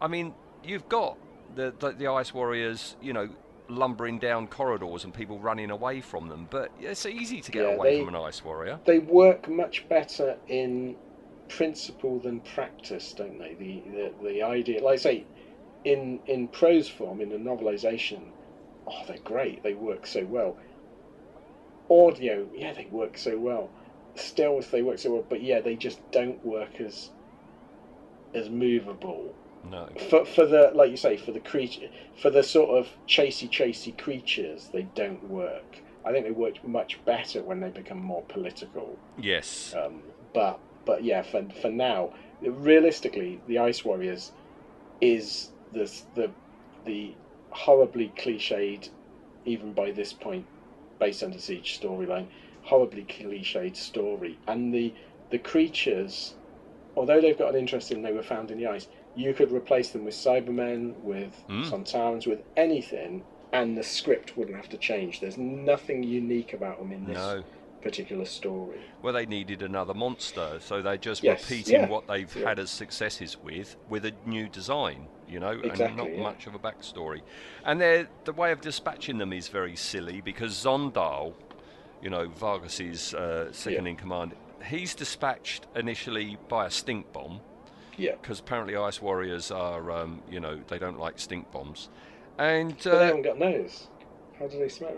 I 0.00 0.08
mean, 0.08 0.34
you've 0.64 0.88
got 0.88 1.16
the, 1.54 1.72
the 1.78 1.92
the 1.92 2.08
Ice 2.08 2.34
Warriors, 2.34 2.96
you 3.00 3.12
know, 3.12 3.28
lumbering 3.68 4.18
down 4.18 4.46
corridors 4.48 5.04
and 5.04 5.12
people 5.14 5.38
running 5.40 5.70
away 5.70 6.00
from 6.00 6.28
them, 6.28 6.46
but 6.50 6.72
it's 6.78 7.06
easy 7.06 7.40
to 7.40 7.50
get 7.50 7.62
Yeah, 7.62 7.74
away 7.74 7.90
they- 7.98 8.04
from 8.04 8.14
an 8.14 8.20
Ice 8.22 8.44
Warrior. 8.44 8.80
they 8.84 8.98
work 8.98 9.48
much 9.48 9.88
better 9.88 10.38
in 10.46 10.96
principle 11.48 12.20
than 12.20 12.40
practice, 12.40 13.12
don't 13.12 13.38
they? 13.38 13.54
The 13.54 13.80
the, 13.90 14.14
the 14.28 14.42
idea, 14.42 14.82
like 14.82 14.94
I 14.94 14.96
say, 14.96 15.28
in 15.84 16.20
in 16.26 16.48
prose 16.48 16.88
form, 16.88 17.20
in 17.20 17.28
the 17.30 17.36
novelization, 17.36 18.34
oh, 18.86 19.04
they're 19.06 19.18
great. 19.18 19.62
They 19.62 19.74
work 19.74 20.06
so 20.06 20.24
well. 20.24 20.58
Audio, 21.88 22.48
yeah, 22.52 22.72
they 22.72 22.86
work 22.90 23.16
so 23.16 23.38
well. 23.38 23.72
Stills, 24.16 24.70
they 24.70 24.82
work 24.82 24.98
so 24.98 25.12
well, 25.12 25.26
but 25.28 25.42
yeah, 25.42 25.60
they 25.60 25.76
just 25.76 26.00
don't 26.10 26.44
work 26.44 26.80
as 26.80 27.10
as 28.34 28.48
movable 28.50 29.38
No. 29.70 29.88
for 30.08 30.24
for 30.24 30.46
the 30.46 30.70
like 30.74 30.90
you 30.90 30.96
say 30.96 31.16
for 31.16 31.32
the 31.32 31.40
creature 31.40 31.88
for 32.20 32.30
the 32.30 32.42
sort 32.42 32.70
of 32.70 32.88
chasey 33.06 33.48
chasey 33.50 33.96
creatures. 33.96 34.68
They 34.72 34.82
don't 34.94 35.28
work. 35.28 35.78
I 36.04 36.12
think 36.12 36.24
they 36.24 36.30
work 36.30 36.66
much 36.66 37.04
better 37.04 37.42
when 37.42 37.60
they 37.60 37.70
become 37.70 37.98
more 37.98 38.22
political. 38.28 38.96
Yes. 39.18 39.74
Um, 39.76 40.02
but 40.32 40.60
but 40.84 41.02
yeah, 41.02 41.22
for 41.22 41.44
for 41.60 41.70
now, 41.70 42.12
realistically, 42.40 43.40
the 43.48 43.58
Ice 43.58 43.84
Warriors 43.84 44.32
is 45.00 45.50
the 45.72 45.90
the 46.14 46.30
the 46.84 47.14
horribly 47.50 48.12
cliched, 48.16 48.90
even 49.44 49.72
by 49.72 49.90
this 49.90 50.12
point, 50.12 50.46
base 50.98 51.22
under 51.22 51.38
siege 51.38 51.80
storyline, 51.80 52.26
horribly 52.62 53.04
cliched 53.04 53.76
story, 53.76 54.38
and 54.46 54.72
the 54.72 54.94
the 55.30 55.38
creatures, 55.38 56.34
although 56.96 57.20
they've 57.20 57.38
got 57.38 57.50
an 57.50 57.58
interest 57.58 57.90
in 57.90 58.02
they 58.02 58.12
were 58.12 58.22
found 58.22 58.50
in 58.50 58.58
the 58.58 58.66
ice, 58.66 58.86
you 59.16 59.32
could 59.34 59.50
replace 59.50 59.90
them 59.90 60.04
with 60.04 60.14
Cybermen, 60.14 60.94
with 61.02 61.42
Mm. 61.48 61.64
Sontarans, 61.70 62.26
with 62.26 62.42
anything, 62.56 63.24
and 63.52 63.76
the 63.76 63.82
script 63.82 64.36
wouldn't 64.36 64.56
have 64.56 64.68
to 64.68 64.76
change. 64.76 65.20
There's 65.20 65.38
nothing 65.38 66.02
unique 66.02 66.52
about 66.52 66.78
them 66.78 66.92
in 66.92 67.06
this 67.06 67.16
No. 67.16 67.42
particular 67.82 68.24
story. 68.24 68.80
Well, 69.00 69.12
they 69.14 69.26
needed 69.26 69.62
another 69.62 69.94
monster, 69.94 70.58
so 70.60 70.82
they're 70.82 70.96
just 70.96 71.22
Yes, 71.22 71.48
repeating 71.48 71.74
yeah, 71.82 71.88
what 71.88 72.06
they've 72.08 72.34
yeah. 72.36 72.48
had 72.48 72.58
as 72.58 72.70
successes 72.70 73.36
with, 73.42 73.76
with 73.88 74.04
a 74.04 74.12
new 74.26 74.48
design, 74.48 75.06
you 75.28 75.38
know, 75.40 75.52
and 75.52 75.96
not 75.96 76.12
yeah. 76.12 76.22
much 76.22 76.46
of 76.46 76.54
a 76.54 76.58
backstory. 76.58 77.22
And 77.64 77.80
the 77.80 78.32
way 78.36 78.52
of 78.52 78.60
dispatching 78.60 79.18
them 79.18 79.32
is 79.32 79.48
very 79.48 79.76
silly 79.76 80.20
because 80.20 80.52
Zondal, 80.52 81.34
you 82.02 82.10
know, 82.10 82.26
Vargas's 82.28 83.14
uh, 83.14 83.52
second 83.52 83.86
in 83.86 83.96
command, 83.96 84.34
he's 84.68 84.94
dispatched 84.94 85.66
initially 85.76 86.36
by 86.48 86.66
a 86.66 86.70
stink 86.70 87.12
bomb 87.12 87.40
Yeah. 87.96 88.12
because 88.20 88.40
apparently 88.40 88.76
Ice 88.76 89.00
Warriors 89.00 89.50
are, 89.50 89.90
um, 89.90 90.22
you 90.30 90.40
know, 90.40 90.60
they 90.68 90.78
don't 90.78 90.98
like 90.98 91.18
stink 91.18 91.50
bombs. 91.52 91.88
And 92.38 92.76
But 92.76 92.82
they 92.84 92.90
uh, 92.90 93.06
haven't 93.06 93.22
got 93.22 93.38
nose. 93.38 93.88
How 94.38 94.46
do 94.48 94.58
they 94.58 94.68
smell? 94.68 94.96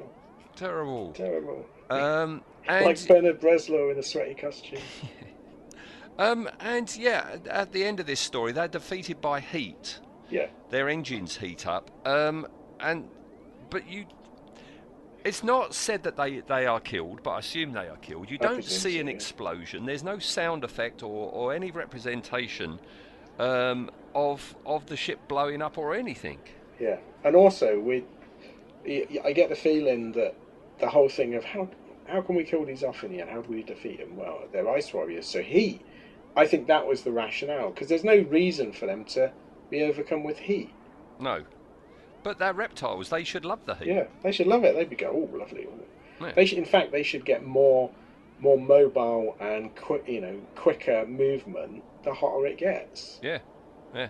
terrible. 0.56 1.12
Terrible. 1.12 1.64
Um, 1.90 2.42
and 2.68 2.84
like 2.84 3.06
Bernard 3.06 3.40
Bresslaw 3.40 3.92
in 3.92 3.98
a 3.98 4.02
sweaty 4.02 4.34
costume. 4.34 4.80
Um, 6.18 6.48
and 6.58 6.94
yeah, 6.96 7.28
at- 7.34 7.46
at 7.46 7.72
the 7.72 7.84
end 7.84 8.00
of 8.00 8.06
this 8.06 8.18
story, 8.18 8.50
they're 8.50 8.66
defeated 8.66 9.20
by 9.20 9.38
heat. 9.38 10.00
Yeah. 10.30 10.48
Their 10.68 10.88
engines 10.88 11.36
heat 11.36 11.64
up. 11.64 11.92
Um, 12.04 12.46
and 12.80 13.08
but 13.70 13.88
you, 13.88 14.06
it's 15.28 15.44
not 15.44 15.74
said 15.74 16.02
that 16.04 16.16
they 16.16 16.40
they 16.40 16.64
are 16.66 16.80
killed, 16.80 17.22
but 17.22 17.32
I 17.32 17.38
assume 17.40 17.72
they 17.72 17.88
are 17.88 17.98
killed. 17.98 18.30
You 18.30 18.38
I 18.40 18.44
don't 18.44 18.64
see 18.64 18.94
so, 18.94 19.00
an 19.00 19.06
yeah. 19.06 19.12
explosion. 19.12 19.84
There's 19.84 20.02
no 20.02 20.18
sound 20.18 20.64
effect 20.64 21.02
or, 21.02 21.30
or 21.30 21.52
any 21.52 21.70
representation 21.70 22.80
um, 23.38 23.90
of 24.14 24.56
of 24.64 24.86
the 24.86 24.96
ship 24.96 25.20
blowing 25.28 25.60
up 25.60 25.76
or 25.76 25.94
anything. 25.94 26.38
Yeah. 26.80 26.96
And 27.24 27.36
also, 27.36 27.78
we, 27.78 28.04
I 29.24 29.32
get 29.32 29.50
the 29.50 29.56
feeling 29.56 30.12
that 30.12 30.34
the 30.78 30.88
whole 30.88 31.10
thing 31.10 31.34
of 31.34 31.44
how 31.44 31.68
how 32.06 32.22
can 32.22 32.34
we 32.34 32.44
kill 32.44 32.64
these 32.64 32.82
off 32.82 33.04
in 33.04 33.12
the? 33.12 33.18
How 33.26 33.42
do 33.42 33.50
we 33.50 33.62
defeat 33.62 33.98
them? 33.98 34.16
Well, 34.16 34.44
they're 34.50 34.68
ice 34.70 34.94
warriors. 34.94 35.26
So 35.26 35.42
he, 35.42 35.80
I 36.36 36.46
think 36.46 36.68
that 36.68 36.86
was 36.86 37.02
the 37.02 37.12
rationale 37.12 37.70
because 37.70 37.88
there's 37.88 38.04
no 38.04 38.16
reason 38.16 38.72
for 38.72 38.86
them 38.86 39.04
to 39.16 39.30
be 39.68 39.82
overcome 39.82 40.24
with 40.24 40.38
heat. 40.38 40.72
No, 41.20 41.44
but 42.22 42.38
they're 42.38 42.52
reptiles. 42.52 43.10
They 43.10 43.24
should 43.24 43.44
love 43.44 43.60
the 43.66 43.74
heat. 43.74 43.88
Yeah, 43.88 44.04
they 44.22 44.32
should 44.32 44.46
love 44.46 44.64
it. 44.64 44.74
They'd 44.74 44.90
be 44.90 44.96
go, 44.96 45.10
oh, 45.32 45.36
lovely. 45.36 45.66
Yeah. 46.20 46.32
They 46.32 46.46
should, 46.46 46.58
in 46.58 46.64
fact, 46.64 46.92
they 46.92 47.02
should 47.02 47.24
get 47.24 47.44
more, 47.44 47.90
more 48.40 48.58
mobile 48.58 49.36
and 49.40 49.74
quick, 49.76 50.04
you 50.06 50.20
know, 50.20 50.40
quicker 50.56 51.06
movement. 51.06 51.82
The 52.04 52.14
hotter 52.14 52.46
it 52.46 52.58
gets. 52.58 53.18
Yeah, 53.22 53.38
yeah. 53.94 54.08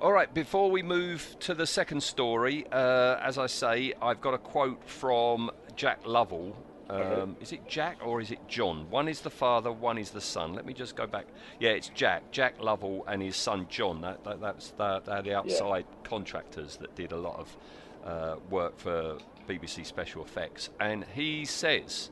All 0.00 0.12
right, 0.12 0.32
before 0.32 0.70
we 0.70 0.82
move 0.82 1.36
to 1.40 1.54
the 1.54 1.66
second 1.66 2.02
story, 2.02 2.64
uh, 2.72 3.18
as 3.22 3.36
I 3.36 3.46
say, 3.46 3.92
I've 4.00 4.20
got 4.20 4.32
a 4.32 4.38
quote 4.38 4.82
from 4.88 5.50
Jack 5.76 6.06
Lovell. 6.06 6.56
Um, 6.90 7.36
Is 7.40 7.52
it 7.52 7.68
Jack 7.68 7.98
or 8.04 8.20
is 8.20 8.30
it 8.30 8.40
John? 8.48 8.90
One 8.90 9.08
is 9.08 9.20
the 9.20 9.30
father, 9.30 9.70
one 9.70 9.98
is 9.98 10.10
the 10.10 10.20
son. 10.20 10.54
Let 10.54 10.66
me 10.66 10.74
just 10.74 10.96
go 10.96 11.06
back. 11.06 11.26
Yeah, 11.60 11.70
it's 11.70 11.88
Jack. 11.90 12.30
Jack 12.32 12.60
Lovell 12.60 13.04
and 13.06 13.22
his 13.22 13.36
son 13.36 13.66
John. 13.68 14.00
That, 14.00 14.24
that 14.24 14.40
that's 14.40 14.70
the, 14.70 15.00
they're 15.00 15.22
the 15.22 15.34
outside 15.34 15.86
contractors 16.04 16.76
that 16.78 16.94
did 16.96 17.12
a 17.12 17.16
lot 17.16 17.38
of 17.38 17.56
uh, 18.04 18.36
work 18.50 18.78
for 18.78 19.18
BBC 19.48 19.86
Special 19.86 20.24
Effects. 20.24 20.70
And 20.80 21.04
he 21.14 21.44
says. 21.44 22.10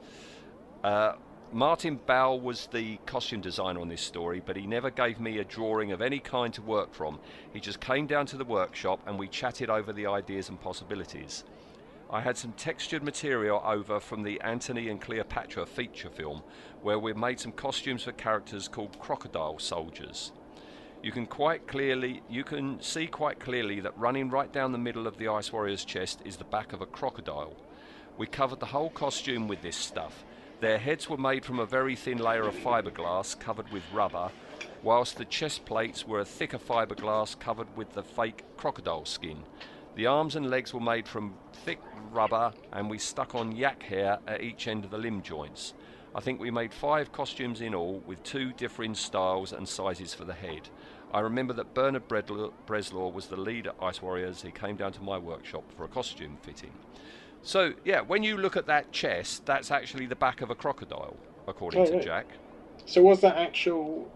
Uh, 0.85 1.15
Martin 1.51 1.97
Bell 1.97 2.39
was 2.39 2.69
the 2.73 2.99
costume 3.07 3.41
designer 3.41 3.81
on 3.81 3.89
this 3.89 4.03
story, 4.03 4.43
but 4.45 4.55
he 4.55 4.67
never 4.67 4.91
gave 4.91 5.19
me 5.19 5.39
a 5.39 5.45
drawing 5.45 5.93
of 5.93 6.03
any 6.03 6.19
kind 6.19 6.53
to 6.53 6.61
work 6.61 6.93
from. 6.93 7.19
He 7.55 7.61
just 7.61 7.81
came 7.81 8.07
down 8.07 8.27
to 8.27 8.37
the 8.37 8.45
workshop 8.45 9.01
and 9.07 9.19
we 9.19 9.29
chatted 9.29 9.71
over 9.71 9.95
the 9.95 10.07
ideas 10.07 10.51
and 10.51 10.61
possibilities. 10.61 11.45
I 12.11 12.23
had 12.23 12.39
some 12.39 12.53
textured 12.53 13.03
material 13.03 13.61
over 13.63 14.01
from 14.01 14.23
the 14.23 14.41
Antony 14.41 14.89
and 14.89 14.99
Cleopatra 14.99 15.67
feature 15.67 16.09
film, 16.09 16.43
where 16.81 16.99
we 16.99 17.13
made 17.13 17.39
some 17.39 17.53
costumes 17.53 18.05
for 18.05 18.13
characters 18.13 18.67
called 18.67 18.99
crocodile 18.99 19.59
soldiers. 19.59 20.33
You 21.03 21.13
can 21.13 21.27
quite 21.27 21.67
clearly 21.67 22.23
you 22.31 22.45
can 22.45 22.81
see 22.81 23.09
quite 23.09 23.39
clearly 23.39 23.81
that 23.81 23.99
running 23.99 24.31
right 24.31 24.51
down 24.51 24.73
the 24.73 24.79
middle 24.79 25.07
of 25.07 25.19
the 25.19 25.29
Ice 25.29 25.53
Warrior's 25.53 25.85
chest 25.85 26.23
is 26.25 26.39
the 26.39 26.45
back 26.45 26.73
of 26.73 26.81
a 26.81 26.87
crocodile. 26.87 27.55
We 28.17 28.27
covered 28.27 28.61
the 28.61 28.67
whole 28.67 28.91
costume 28.91 29.47
with 29.47 29.61
this 29.61 29.77
stuff. 29.77 30.25
Their 30.61 30.79
heads 30.79 31.11
were 31.11 31.19
made 31.19 31.45
from 31.45 31.59
a 31.59 31.67
very 31.67 31.95
thin 31.95 32.19
layer 32.19 32.49
of 32.49 32.55
fiberglass 32.55 33.39
covered 33.39 33.71
with 33.71 33.83
rubber, 33.93 34.31
whilst 34.83 35.19
the 35.19 35.27
chest 35.27 35.67
plates 35.67 36.07
were 36.07 36.21
a 36.21 36.25
thicker 36.25 36.59
fiberglass 36.59 37.39
covered 37.39 37.77
with 37.77 37.93
the 37.93 38.03
fake 38.03 38.45
crocodile 38.57 39.05
skin. 39.05 39.45
The 39.99 40.07
arms 40.07 40.37
and 40.37 40.49
legs 40.49 40.73
were 40.73 40.79
made 40.79 41.09
from 41.09 41.35
thick 41.53 41.81
rubber, 42.13 42.53
and 42.73 42.89
we 42.89 42.99
stuck 42.99 43.35
on 43.35 43.51
yak 43.51 43.83
hair 43.83 44.21
at 44.29 44.43
each 44.43 44.69
end 44.69 44.85
of 44.85 44.93
the 44.93 44.97
limb 44.97 45.23
joints. 45.23 45.75
I 46.15 46.21
think 46.21 46.39
we 46.39 46.53
made 46.53 46.73
five 46.73 47.11
costumes 47.11 47.61
in 47.61 47.75
all, 47.75 48.01
with 48.07 48.23
two 48.23 48.53
differing 48.53 48.95
styles 48.95 49.53
and 49.53 49.69
sizes 49.69 50.15
for 50.15 50.25
the 50.25 50.35
head. 50.35 50.69
I 51.13 51.19
remember 51.19 51.53
that 51.55 51.75
Bernard 51.75 52.07
Bresslaw 52.07 53.13
was 53.13 53.27
the 53.27 53.37
lead 53.37 53.67
at 53.67 53.75
Ice 53.83 54.01
Warriors. 54.01 54.41
He 54.41 54.53
came 54.53 54.77
down 54.77 54.93
to 54.93 55.03
my 55.03 55.19
workshop 55.19 55.65
for 55.77 55.83
a 55.83 55.89
costume 55.89 56.39
fitting. 56.43 56.71
So, 57.43 57.73
yeah, 57.85 58.01
when 58.01 58.23
you 58.23 58.37
look 58.37 58.57
at 58.57 58.67
that 58.67 58.93
chest, 58.93 59.47
that's 59.47 59.73
actually 59.73 60.07
the 60.07 60.15
back 60.15 60.43
of 60.43 60.51
a 60.51 60.55
crocodile, 60.55 61.17
according 61.49 61.81
Oh, 61.81 61.87
to 61.87 61.93
right. 61.95 62.03
Jack. 62.05 62.27
So 62.87 63.03
was 63.03 63.21
that 63.23 63.37
actual 63.37 64.09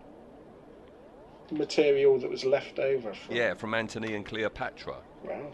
material 1.50 2.20
that 2.20 2.30
was 2.30 2.44
left 2.44 2.78
over 2.78 3.12
from? 3.14 3.34
Yeah, 3.34 3.54
from 3.54 3.74
Antony 3.74 4.14
and 4.14 4.24
Cleopatra. 4.24 4.94
Wow. 5.24 5.50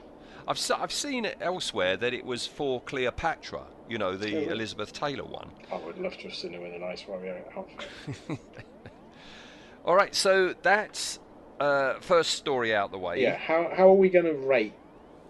I've, 0.49 0.59
I've 0.81 0.93
seen 0.93 1.25
it 1.27 1.37
elsewhere 1.41 1.97
that 1.99 2.15
it 2.15 2.25
was 2.25 2.47
for 2.47 2.81
Cleopatra, 2.81 3.63
you 3.89 3.99
know, 3.99 4.17
the 4.17 4.29
Oh, 4.35 4.41
really? 4.41 4.47
Elizabeth 4.49 4.93
Taylor 4.93 5.25
one. 5.25 5.51
I 5.71 5.77
would 5.77 5.99
love 5.99 6.17
to 6.17 6.23
have 6.25 6.35
seen 6.35 6.53
him 6.53 6.65
in 6.65 6.73
a 6.73 6.79
nice 6.79 7.07
warrior 7.07 7.45
outfit. 7.57 7.87
All 9.85 9.95
right, 9.95 10.15
so 10.15 10.55
that's 10.63 11.19
uh, 11.61 11.95
first 12.01 12.31
story 12.31 12.75
out 12.75 12.91
the 12.91 12.99
way. 12.99 13.21
Yeah. 13.23 13.37
How 13.37 13.71
how 13.77 13.89
are 13.89 13.95
we 13.95 14.09
going 14.09 14.25
to 14.25 14.35
rate? 14.35 14.75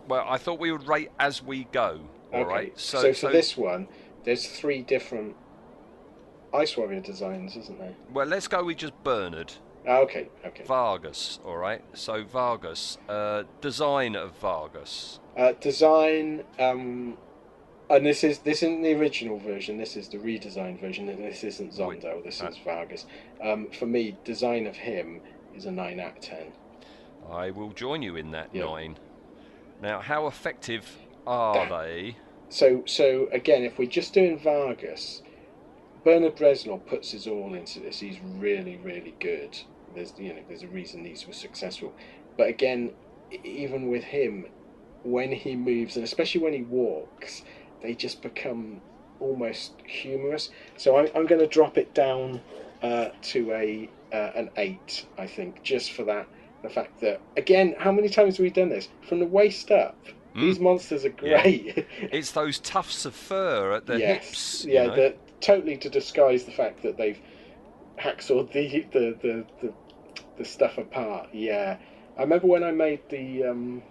Well, 0.09 0.25
I 0.29 0.39
thought 0.39 0.59
we 0.59 0.73
would 0.73 0.87
rate 0.87 1.11
as 1.19 1.43
we 1.43 1.65
go. 1.65 2.01
All 2.33 2.43
okay. 2.43 2.49
right. 2.49 2.79
So, 2.79 3.13
for 3.13 3.31
this 3.31 3.57
one, 3.57 3.89
there's 4.25 4.47
three 4.47 4.83
different 4.83 5.37
ice 6.53 6.77
warrior 6.77 7.01
designs, 7.01 7.57
isn't 7.57 7.79
there? 7.79 7.95
well, 8.13 8.27
let's 8.27 8.49
go 8.49 8.65
with 8.65 8.79
just 8.79 8.95
Bernard 9.05 9.53
okay. 9.89 10.29
Okay. 10.45 10.65
Vargas. 10.65 11.41
All 11.45 11.57
right. 11.57 11.83
So 11.95 12.25
Vargas, 12.25 12.99
uh, 13.09 13.45
design 13.61 14.15
of 14.17 14.33
Vargas. 14.39 15.21
Uh, 15.37 15.53
design. 15.61 16.45
Um, 16.59 17.17
and 17.91 18.05
this 18.05 18.23
is 18.23 18.41
this 18.41 18.63
isn't 18.63 18.83
the 18.83 18.93
original 18.95 19.39
version. 19.39 19.79
This 19.79 19.97
is 19.97 20.09
the 20.09 20.19
redesigned 20.19 20.81
version. 20.81 21.09
and 21.09 21.25
This 21.25 21.43
isn't 21.45 21.73
Zondo. 21.73 22.23
This 22.23 22.43
uh, 22.43 22.49
is 22.49 22.57
Vargas. 22.59 23.07
Um, 23.43 23.69
for 23.79 23.87
me, 23.87 24.17
design 24.25 24.67
of 24.67 24.77
him 24.77 25.21
is 25.57 25.65
a 25.65 25.71
nine 25.71 25.99
out 26.01 26.17
of 26.19 26.21
ten. 26.21 26.53
I 27.31 27.51
will 27.51 27.71
join 27.71 28.03
you 28.03 28.17
in 28.17 28.31
that 28.33 28.51
Yeah. 28.53 28.65
nine. 28.65 28.99
Now, 29.81 30.01
how 30.01 30.27
effective 30.27 30.99
are 31.27 31.67
That- 31.69 31.83
they? 31.87 32.17
So 32.51 32.83
so 32.87 33.29
again, 33.33 33.63
if 33.65 33.79
we're 33.79 33.87
just 33.89 34.13
doing 34.15 34.39
Vargas, 34.39 35.23
Bernard 36.05 36.37
Bresslaw 36.37 36.85
puts 36.87 37.11
his 37.13 37.27
all 37.27 37.55
into 37.55 37.81
this. 37.81 38.01
He's 38.01 38.19
really 38.21 38.77
really 38.77 39.15
good. 39.21 39.59
There's 39.95 40.15
you 40.19 40.35
know 40.35 40.43
there's 40.49 40.63
a 40.63 40.69
reason 40.69 41.03
these 41.03 41.27
were 41.27 41.33
successful. 41.33 41.95
But 42.37 42.49
again, 42.49 42.93
even 43.45 43.89
with 43.89 44.05
him, 44.05 44.47
when 45.03 45.33
he 45.33 45.57
moves 45.57 45.97
and 45.97 46.05
especially 46.05 46.41
when 46.43 46.53
he 46.53 46.63
walks, 46.63 47.43
they 47.83 47.95
just 47.95 48.23
become 48.23 48.83
almost 49.21 49.75
humorous. 49.87 50.51
So 50.77 50.97
I'm 50.97 51.09
I'm 51.15 51.27
going 51.27 51.41
to 51.41 51.47
drop 51.49 51.79
it 51.79 51.95
down 51.95 52.43
uh, 52.83 53.09
to 53.23 53.53
a 53.53 53.93
uh, 54.13 54.31
an 54.35 54.51
eight. 54.57 55.07
I 55.19 55.27
think 55.27 55.63
just 55.63 55.93
for 55.93 56.05
that 56.05 56.29
the 56.63 56.69
fact 56.71 57.01
that 57.01 57.23
again, 57.37 57.75
how 57.79 57.93
many 57.93 58.09
times 58.09 58.37
have 58.37 58.45
we 58.45 58.51
done 58.51 58.69
this 58.71 58.89
from 59.09 59.21
the 59.21 59.27
waist 59.27 59.71
up? 59.71 59.99
These 60.41 60.61
monsters 60.61 61.05
are 61.05 61.11
Yeah. 61.21 61.43
great. 61.43 61.87
It's 62.13 62.31
those 62.33 62.61
tufts 62.61 63.05
of 63.05 63.15
fur 63.15 63.73
at 63.73 63.87
the 63.87 63.99
yes, 63.99 64.25
hips. 64.25 64.65
you 64.65 64.75
yeah, 64.75 64.87
know? 64.87 64.95
the, 64.95 65.17
totally 65.41 65.77
to 65.79 65.91
disguise 65.91 66.45
the 66.45 66.53
fact 66.53 66.83
that 66.83 66.97
they've 66.97 67.21
hacksawed 67.99 68.53
the 68.53 68.87
the, 68.93 69.17
the, 69.23 69.47
the 69.61 69.73
the 70.39 70.45
stuff 70.45 70.79
apart. 70.79 71.29
Yeah, 71.33 71.77
I 72.17 72.23
remember 72.23 72.47
when 72.47 72.65
I 72.65 72.71
made 72.71 73.01
the 73.09 73.45
um, 73.45 73.83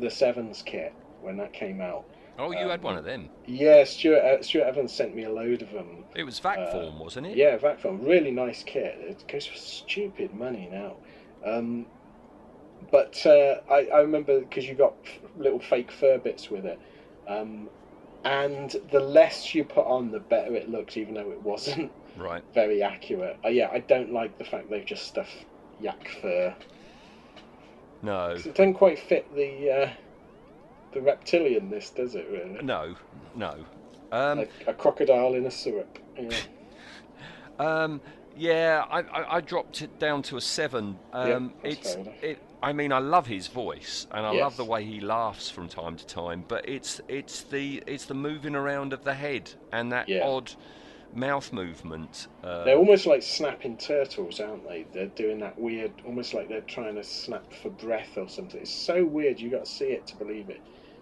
the 0.00 0.08
Sevans 0.08 0.64
kit 0.64 0.94
when 1.20 1.36
that 1.38 1.52
came 1.52 1.80
out. 1.80 2.04
Oh, 2.38 2.50
you 2.50 2.68
had 2.68 2.80
um, 2.80 2.84
one 2.84 2.96
of 2.96 3.04
them. 3.04 3.28
Yeah, 3.46 3.84
Stuart 3.84 4.18
uh, 4.18 4.42
Stuart 4.42 4.64
Evans 4.64 4.92
sent 4.92 5.14
me 5.14 5.24
a 5.24 5.30
load 5.30 5.62
of 5.62 5.70
them. 5.70 6.04
It 6.16 6.24
was 6.24 6.38
vac 6.38 6.58
uh, 6.58 6.70
form, 6.72 6.98
wasn't 6.98 7.26
it? 7.26 7.36
Yeah, 7.36 7.58
Vacfilm, 7.58 8.06
really 8.06 8.30
nice 8.30 8.62
kit. 8.62 8.96
It 9.00 9.24
goes 9.28 9.46
for 9.46 9.56
stupid 9.56 10.34
money 10.34 10.68
now. 10.72 10.96
Um, 11.44 11.86
but 12.90 13.24
uh, 13.26 13.60
I, 13.70 13.88
I 13.94 14.00
remember 14.00 14.40
because 14.40 14.66
you 14.66 14.74
got 14.74 14.94
little 15.36 15.60
fake 15.60 15.92
fur 15.92 16.18
bits 16.18 16.50
with 16.50 16.64
it, 16.64 16.80
um, 17.28 17.68
and 18.24 18.74
the 18.90 19.00
less 19.00 19.54
you 19.54 19.64
put 19.64 19.86
on, 19.86 20.10
the 20.10 20.20
better 20.20 20.54
it 20.54 20.68
looks, 20.70 20.96
even 20.96 21.14
though 21.14 21.30
it 21.30 21.42
wasn't 21.42 21.90
Right. 22.16 22.42
very 22.54 22.82
accurate. 22.82 23.38
Uh, 23.44 23.48
yeah, 23.48 23.68
I 23.72 23.80
don't 23.80 24.12
like 24.12 24.36
the 24.38 24.44
fact 24.44 24.70
they've 24.70 24.84
just 24.84 25.06
stuffed 25.06 25.44
yak 25.80 26.08
fur. 26.20 26.54
No, 28.02 28.30
it 28.30 28.44
doesn't 28.44 28.74
quite 28.74 28.98
fit 28.98 29.32
the 29.34 29.70
uh, 29.70 29.90
the 30.92 31.00
reptilian. 31.00 31.70
This 31.70 31.90
does 31.90 32.14
it 32.14 32.28
really? 32.30 32.62
No. 32.62 32.94
No. 33.34 33.54
Um, 34.10 34.38
Like 34.38 34.50
a 34.66 34.74
crocodile 34.74 35.34
in 35.34 35.46
a 35.46 35.50
syrup. 35.50 35.98
Yeah. 36.18 36.30
Um, 37.58 38.00
yeah, 38.36 38.84
I, 38.90 39.00
I, 39.00 39.36
I 39.36 39.40
dropped 39.40 39.82
it 39.82 39.98
down 40.00 40.22
to 40.22 40.36
a 40.36 40.40
seven. 40.40 40.98
Um, 41.12 41.52
that's 41.62 41.94
it's 41.94 41.96
it. 42.22 42.38
I 42.62 42.72
mean, 42.72 42.92
I 42.92 42.98
love 42.98 43.26
his 43.26 43.48
voice 43.48 44.06
and 44.12 44.24
I 44.24 44.30
love 44.32 44.56
the 44.56 44.64
way 44.64 44.84
he 44.84 45.00
laughs 45.00 45.50
from 45.50 45.68
time 45.68 45.96
to 45.96 46.06
time. 46.06 46.44
But 46.46 46.68
it's 46.68 47.00
it's 47.08 47.42
the 47.42 47.82
it's 47.86 48.04
the 48.06 48.14
moving 48.14 48.54
around 48.54 48.92
of 48.92 49.04
the 49.04 49.14
head 49.14 49.50
and 49.72 49.90
that 49.92 50.08
Yeah. 50.08 50.24
odd 50.26 50.52
mouth 51.14 51.52
movement. 51.52 52.28
Uh, 52.42 52.64
They're 52.64 52.78
almost 52.78 53.04
like 53.06 53.22
snapping 53.22 53.76
turtles, 53.76 54.40
aren't 54.40 54.66
they? 54.66 54.86
They're 54.92 55.08
doing 55.08 55.38
that 55.40 55.58
weird, 55.58 55.92
almost 56.06 56.32
like 56.34 56.48
they're 56.48 56.62
trying 56.62 56.94
to 56.94 57.04
snap 57.04 57.52
for 57.52 57.68
breath 57.70 58.16
or 58.16 58.28
something. 58.28 58.60
It's 58.60 58.70
so 58.70 59.04
weird. 59.04 59.38
You 59.40 59.50
got 59.50 59.64
to 59.66 59.70
see 59.70 59.86
it 59.86 60.06
to 60.06 60.16
believe 60.16 60.48
it. 60.48 60.60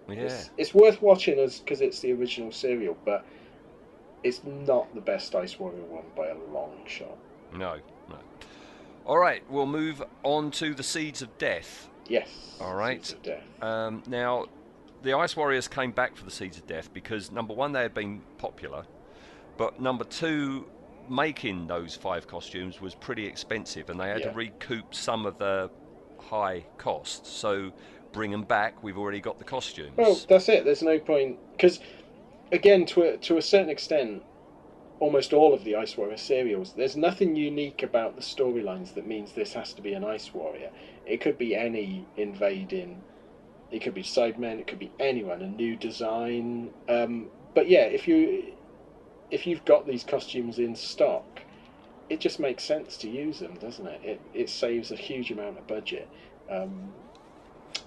yeah. 0.08 0.14
It's, 0.22 0.50
it's 0.56 0.74
worth 0.74 1.00
watching 1.02 1.38
as 1.38 1.60
because 1.60 1.80
it's 1.80 2.00
the 2.00 2.12
original 2.12 2.50
serial, 2.50 2.96
but 3.04 3.24
it's 4.24 4.42
not 4.44 4.92
the 4.94 5.00
best 5.00 5.34
Ice 5.34 5.58
Warrior 5.58 5.84
one 5.84 6.04
by 6.16 6.28
a 6.28 6.36
long 6.52 6.72
shot. 6.86 7.16
No. 7.54 7.76
No. 8.08 8.16
All 9.06 9.18
right, 9.18 9.42
we'll 9.50 9.66
move 9.66 10.02
on 10.22 10.50
to 10.52 10.74
the 10.74 10.82
Seeds 10.82 11.22
of 11.22 11.36
Death. 11.38 11.88
Yes. 12.06 12.56
All 12.60 12.74
right. 12.74 13.04
Seeds 13.04 13.12
of 13.14 13.22
Death. 13.22 13.42
Um, 13.62 14.02
now, 14.06 14.46
the 15.02 15.14
Ice 15.14 15.36
Warriors 15.36 15.68
came 15.68 15.90
back 15.90 16.16
for 16.16 16.24
the 16.24 16.30
Seeds 16.30 16.58
of 16.58 16.66
Death 16.66 16.92
because 16.92 17.32
number 17.32 17.54
one, 17.54 17.72
they 17.72 17.82
had 17.82 17.94
been 17.94 18.20
popular, 18.38 18.84
but 19.56 19.80
number 19.80 20.04
two, 20.04 20.66
making 21.08 21.66
those 21.66 21.96
five 21.96 22.26
costumes 22.28 22.80
was 22.80 22.94
pretty 22.94 23.26
expensive, 23.26 23.90
and 23.90 23.98
they 23.98 24.08
had 24.08 24.20
Yeah. 24.20 24.30
to 24.30 24.36
recoup 24.36 24.94
some 24.94 25.26
of 25.26 25.38
the 25.38 25.70
high 26.18 26.64
costs. 26.78 27.28
So, 27.30 27.72
bring 28.12 28.30
them 28.30 28.42
back. 28.42 28.82
We've 28.82 28.98
already 28.98 29.20
got 29.20 29.38
the 29.38 29.44
costumes. 29.44 29.92
Well, 29.96 30.18
that's 30.28 30.48
it. 30.48 30.64
There's 30.64 30.82
no 30.82 30.98
point 30.98 31.38
because, 31.52 31.80
again, 32.52 32.84
to 32.86 33.02
a, 33.02 33.16
to 33.18 33.38
a 33.38 33.42
certain 33.42 33.70
extent, 33.70 34.22
almost 35.00 35.32
all 35.32 35.52
of 35.52 35.64
the 35.64 35.74
Ice 35.74 35.96
Warrior 35.96 36.16
serials, 36.16 36.74
there's 36.76 36.96
nothing 36.96 37.34
unique 37.34 37.82
about 37.82 38.14
the 38.14 38.22
storylines 38.22 38.94
that 38.94 39.06
means 39.06 39.32
this 39.32 39.54
has 39.54 39.72
to 39.74 39.82
be 39.82 39.94
an 39.94 40.04
Ice 40.04 40.32
Warrior. 40.32 40.70
It 41.06 41.20
could 41.20 41.38
be 41.38 41.56
any 41.56 42.06
invading. 42.16 43.02
It 43.70 43.80
could 43.82 43.94
be 43.94 44.02
Cybermen. 44.02 44.60
It 44.60 44.66
could 44.66 44.78
be 44.78 44.92
anyone. 45.00 45.42
A 45.42 45.48
new 45.48 45.76
design. 45.76 46.70
Um, 46.88 47.28
but 47.54 47.68
yeah, 47.68 47.84
if 47.84 48.06
you 48.06 48.52
if 49.30 49.46
you've 49.46 49.64
got 49.64 49.86
these 49.86 50.04
costumes 50.04 50.58
in 50.58 50.74
stock, 50.76 51.40
it 52.08 52.20
just 52.20 52.40
makes 52.40 52.64
sense 52.64 52.96
to 52.98 53.08
use 53.08 53.38
them, 53.38 53.54
doesn't 53.60 53.86
it? 53.86 54.00
It 54.04 54.20
it 54.34 54.50
saves 54.50 54.92
a 54.92 54.96
huge 54.96 55.30
amount 55.30 55.58
of 55.58 55.66
budget. 55.66 56.08
Um, 56.50 56.92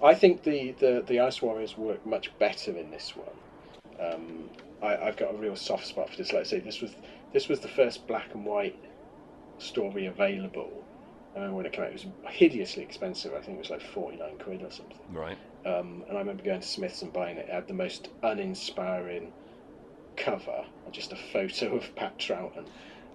I 0.02 0.14
think 0.14 0.42
the, 0.42 0.72
the, 0.72 1.04
the 1.06 1.20
Ice 1.20 1.40
Warriors 1.40 1.76
work 1.76 2.04
much 2.06 2.36
better 2.38 2.76
in 2.76 2.90
this 2.90 3.14
one. 3.14 3.36
Um, 4.00 4.50
I, 4.84 5.08
I've 5.08 5.16
got 5.16 5.34
a 5.34 5.36
real 5.36 5.56
soft 5.56 5.86
spot 5.86 6.10
for 6.10 6.16
this. 6.16 6.32
Like 6.32 6.42
I 6.42 6.44
say, 6.44 6.60
this 6.60 6.80
was 6.80 6.94
this 7.32 7.48
was 7.48 7.60
the 7.60 7.68
first 7.68 8.06
black 8.06 8.34
and 8.34 8.44
white 8.44 8.78
story 9.58 10.06
available. 10.06 10.84
I 11.34 11.38
remember 11.38 11.56
when 11.56 11.66
it 11.66 11.72
came 11.72 11.84
out, 11.84 11.90
it 11.90 11.94
was 11.94 12.06
hideously 12.32 12.82
expensive. 12.82 13.32
I 13.34 13.40
think 13.40 13.56
it 13.56 13.60
was 13.60 13.70
like 13.70 13.82
forty 13.82 14.16
nine 14.16 14.38
quid 14.38 14.62
or 14.62 14.70
something. 14.70 14.98
Right. 15.12 15.38
Um, 15.66 16.04
and 16.08 16.16
I 16.16 16.20
remember 16.20 16.42
going 16.42 16.60
to 16.60 16.66
Smiths 16.66 17.02
and 17.02 17.12
buying 17.12 17.38
it. 17.38 17.48
It 17.48 17.52
had 17.52 17.66
the 17.66 17.74
most 17.74 18.08
uninspiring 18.22 19.32
cover, 20.16 20.64
just 20.92 21.12
a 21.12 21.16
photo 21.16 21.76
of 21.76 21.94
Pat 21.96 22.18
Troughton. 22.18 22.66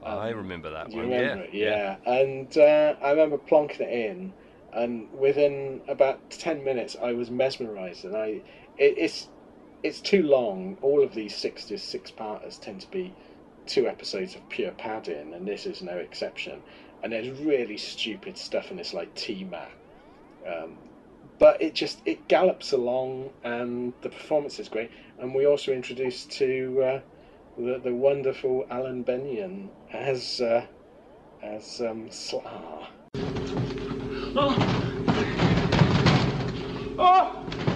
I 0.03 0.29
remember 0.29 0.69
that 0.71 0.89
one. 0.89 1.09
remember 1.09 1.47
yeah. 1.51 1.95
it? 1.95 2.05
Yeah. 2.05 2.11
And 2.11 2.57
uh, 2.57 2.95
I 3.01 3.11
remember 3.11 3.37
plonking 3.37 3.81
it 3.81 4.11
in, 4.11 4.33
and 4.73 5.11
within 5.13 5.81
about 5.87 6.29
ten 6.29 6.63
minutes, 6.63 6.95
I 7.01 7.13
was 7.13 7.29
mesmerised. 7.29 8.05
And 8.05 8.15
I, 8.15 8.41
it, 8.77 8.97
it's, 8.97 9.27
it's 9.83 10.01
too 10.01 10.23
long. 10.23 10.77
All 10.81 11.03
of 11.03 11.13
these 11.13 11.35
sixties 11.35 11.83
six 11.83 12.11
parters 12.11 12.57
tend 12.57 12.81
to 12.81 12.91
be 12.91 13.13
two 13.65 13.87
episodes 13.87 14.35
of 14.35 14.47
pure 14.49 14.71
padding, 14.71 15.33
and 15.33 15.47
this 15.47 15.65
is 15.65 15.81
no 15.81 15.97
exception. 15.97 16.61
And 17.01 17.13
there's 17.13 17.29
really 17.39 17.77
stupid 17.77 18.37
stuff 18.37 18.71
in 18.71 18.77
this, 18.77 18.93
like 18.93 19.13
T 19.15 19.43
Mat. 19.43 19.71
Um, 20.45 20.77
but 21.37 21.61
it 21.61 21.73
just 21.75 22.01
it 22.05 22.27
gallops 22.27 22.71
along, 22.73 23.29
and 23.43 23.93
the 24.01 24.09
performance 24.09 24.59
is 24.59 24.69
great. 24.69 24.91
And 25.19 25.33
we 25.33 25.45
also 25.45 25.71
introduced 25.71 26.31
to. 26.31 26.81
Uh, 26.83 26.99
the, 27.59 27.79
the 27.83 27.93
wonderful 27.93 28.65
Alan 28.69 29.03
Bennion 29.03 29.67
as 29.91 30.39
uh, 30.39 30.65
as 31.43 31.81
um, 31.81 32.09
Slar. 32.09 32.87
Oh! 34.31 34.79
Stop! 36.95 37.68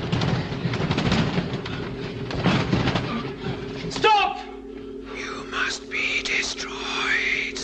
Must 5.73 5.89
be 5.89 6.21
destroyed. 6.21 7.57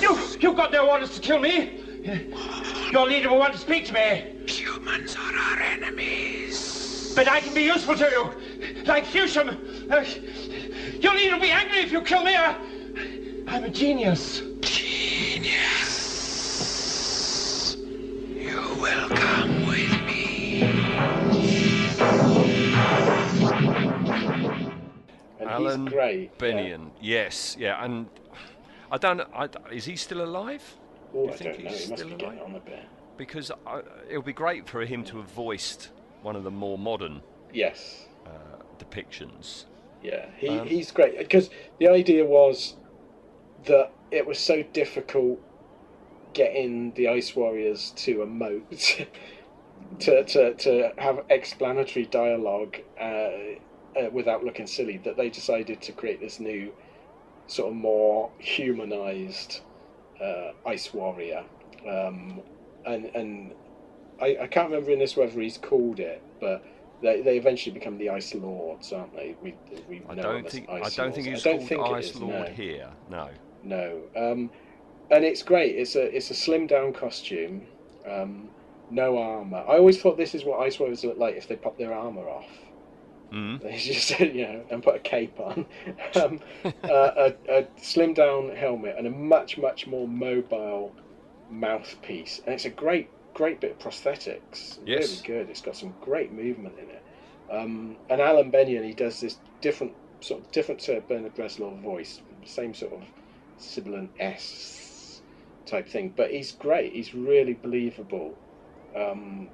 You, 0.00 0.16
you've 0.38 0.56
got 0.56 0.70
no 0.70 0.88
orders 0.88 1.10
to 1.16 1.20
kill 1.20 1.40
me. 1.40 1.80
Your 2.92 3.08
leader 3.08 3.28
will 3.28 3.38
want 3.40 3.54
to 3.54 3.58
speak 3.58 3.86
to 3.86 3.92
me, 3.92 4.36
Humans 4.46 5.16
are 5.16 5.36
our 5.36 5.58
enemies. 5.60 7.12
but 7.16 7.26
I 7.26 7.40
can 7.40 7.54
be 7.54 7.62
useful 7.62 7.96
to 7.96 8.08
you. 8.08 8.84
Like 8.84 9.04
Fusham. 9.04 9.48
Uh, 9.90 10.04
your 11.00 11.14
leader 11.14 11.34
will 11.34 11.42
be 11.42 11.50
angry 11.50 11.78
if 11.78 11.90
you 11.90 12.02
kill 12.02 12.22
me. 12.22 12.36
Uh, 12.36 12.54
I'm 13.48 13.64
a 13.64 13.68
genius. 13.68 14.40
Genius. 14.60 16.06
You 17.76 18.76
will 18.80 19.21
Alan 25.52 25.86
he's 25.86 25.92
great. 25.92 26.38
Bennion. 26.38 26.90
Yes. 27.00 27.56
Yeah. 27.58 27.84
And 27.84 28.06
I 28.90 28.98
don't. 28.98 29.20
I, 29.34 29.48
is 29.70 29.84
he 29.84 29.96
still 29.96 30.22
alive? 30.24 30.62
Yeah. 31.14 31.20
Oh, 31.20 31.24
You 31.24 31.30
I 31.30 31.36
think 31.36 31.56
he's 31.56 31.84
He 31.84 31.90
must 31.90 32.02
still 32.02 32.08
be 32.10 32.14
getting 32.16 32.38
alive? 32.38 32.50
on 32.50 32.54
a 32.56 32.60
bit. 32.60 32.84
Because 33.16 33.50
I, 33.66 33.82
it 34.10 34.16
would 34.16 34.26
be 34.26 34.32
great 34.32 34.68
for 34.68 34.84
him 34.84 35.04
to 35.04 35.18
have 35.18 35.30
voiced 35.30 35.90
one 36.22 36.36
of 36.36 36.44
the 36.44 36.50
more 36.50 36.78
modern 36.78 37.20
Yes. 37.52 38.06
uh, 38.26 38.30
depictions. 38.78 39.66
Yeah. 40.02 40.26
He, 40.36 40.48
Um, 40.48 40.66
he's 40.66 40.90
great 40.90 41.18
because 41.18 41.50
the 41.78 41.88
idea 41.88 42.24
was 42.24 42.76
that 43.66 43.92
it 44.10 44.26
was 44.26 44.38
so 44.38 44.62
difficult 44.72 45.38
getting 46.32 46.92
the 46.94 47.08
Ice 47.08 47.36
Warriors 47.36 47.92
to 47.96 48.16
emote, 48.18 49.06
to, 50.00 50.24
to, 50.24 50.54
to 50.54 50.92
have 50.98 51.22
explanatory 51.28 52.06
dialogue 52.06 52.78
uh, 53.00 53.30
uh, 53.96 54.10
without 54.10 54.44
looking 54.44 54.66
silly, 54.66 54.98
that 54.98 55.16
they 55.16 55.30
decided 55.30 55.80
to 55.82 55.92
create 55.92 56.20
this 56.20 56.40
new, 56.40 56.72
sort 57.46 57.70
of 57.70 57.76
more 57.76 58.30
humanized 58.38 59.60
uh, 60.22 60.52
Ice 60.66 60.92
Warrior. 60.92 61.44
Um, 61.88 62.40
and 62.86 63.06
and 63.14 63.52
I, 64.20 64.36
I 64.42 64.46
can't 64.46 64.70
remember 64.70 64.90
in 64.90 64.98
this 64.98 65.16
whether 65.16 65.40
he's 65.40 65.58
called 65.58 66.00
it, 66.00 66.22
but 66.40 66.64
they, 67.02 67.20
they 67.22 67.36
eventually 67.36 67.72
become 67.72 67.98
the 67.98 68.10
Ice 68.10 68.34
Lords, 68.34 68.92
aren't 68.92 69.14
they? 69.14 69.36
We, 69.42 69.54
we 69.88 70.02
I 70.08 70.14
don't 70.14 70.48
think. 70.48 70.68
I 70.68 70.88
don't 70.88 70.98
Lords. 70.98 71.16
think 71.16 71.28
I 71.28 71.40
don't 71.40 71.58
called 71.58 71.68
think 71.68 71.80
Ice 71.82 72.10
is, 72.10 72.20
Lord 72.20 72.48
no. 72.48 72.54
here. 72.54 72.88
No. 73.10 73.28
No, 73.64 74.00
um, 74.16 74.50
and 75.10 75.24
it's 75.24 75.42
great. 75.42 75.76
It's 75.76 75.94
a 75.94 76.14
it's 76.14 76.30
a 76.30 76.34
slim 76.34 76.66
down 76.66 76.92
costume, 76.92 77.62
um, 78.08 78.48
no 78.90 79.18
armor. 79.18 79.58
I 79.58 79.76
always 79.76 80.00
thought 80.00 80.16
this 80.16 80.34
is 80.34 80.44
what 80.44 80.60
Ice 80.60 80.78
Warriors 80.80 81.04
look 81.04 81.18
like 81.18 81.36
if 81.36 81.46
they 81.46 81.56
pop 81.56 81.78
their 81.78 81.92
armor 81.92 82.28
off. 82.28 82.48
Mm. 83.42 83.62
They 83.62 83.78
just 83.78 84.20
you 84.20 84.46
know 84.46 84.64
and 84.70 84.82
put 84.82 84.94
a 84.94 84.98
cape 84.98 85.40
on, 85.40 85.64
um, 86.22 86.38
uh, 86.64 86.70
a, 86.84 87.34
a 87.48 87.66
slim 87.80 88.12
down 88.12 88.54
helmet 88.54 88.96
and 88.98 89.06
a 89.06 89.10
much 89.10 89.56
much 89.56 89.86
more 89.86 90.06
mobile 90.06 90.92
mouthpiece. 91.50 92.42
And 92.44 92.54
it's 92.54 92.66
a 92.66 92.70
great 92.70 93.08
great 93.34 93.60
bit 93.60 93.72
of 93.72 93.78
prosthetics. 93.78 94.78
Yes. 94.84 95.22
Really 95.24 95.38
good. 95.38 95.50
It's 95.50 95.62
got 95.62 95.76
some 95.76 95.94
great 96.00 96.32
movement 96.32 96.74
in 96.78 96.90
it. 96.90 97.02
Um, 97.50 97.96
and 98.08 98.20
Alan 98.20 98.50
Bennion, 98.50 98.84
he 98.84 98.92
does 98.92 99.20
this 99.20 99.38
different 99.60 99.94
sort 100.20 100.42
of 100.42 100.50
different 100.52 100.80
to 100.82 101.00
Bernard 101.08 101.34
Bresslaw 101.34 101.80
voice, 101.80 102.20
same 102.44 102.74
sort 102.74 102.92
of 102.92 103.02
sibilant 103.56 104.10
S 104.18 105.22
type 105.66 105.88
thing. 105.88 106.12
But 106.16 106.30
he's 106.30 106.52
great. 106.52 106.92
He's 106.92 107.14
really 107.14 107.54
believable, 107.54 108.36
um, 108.96 109.48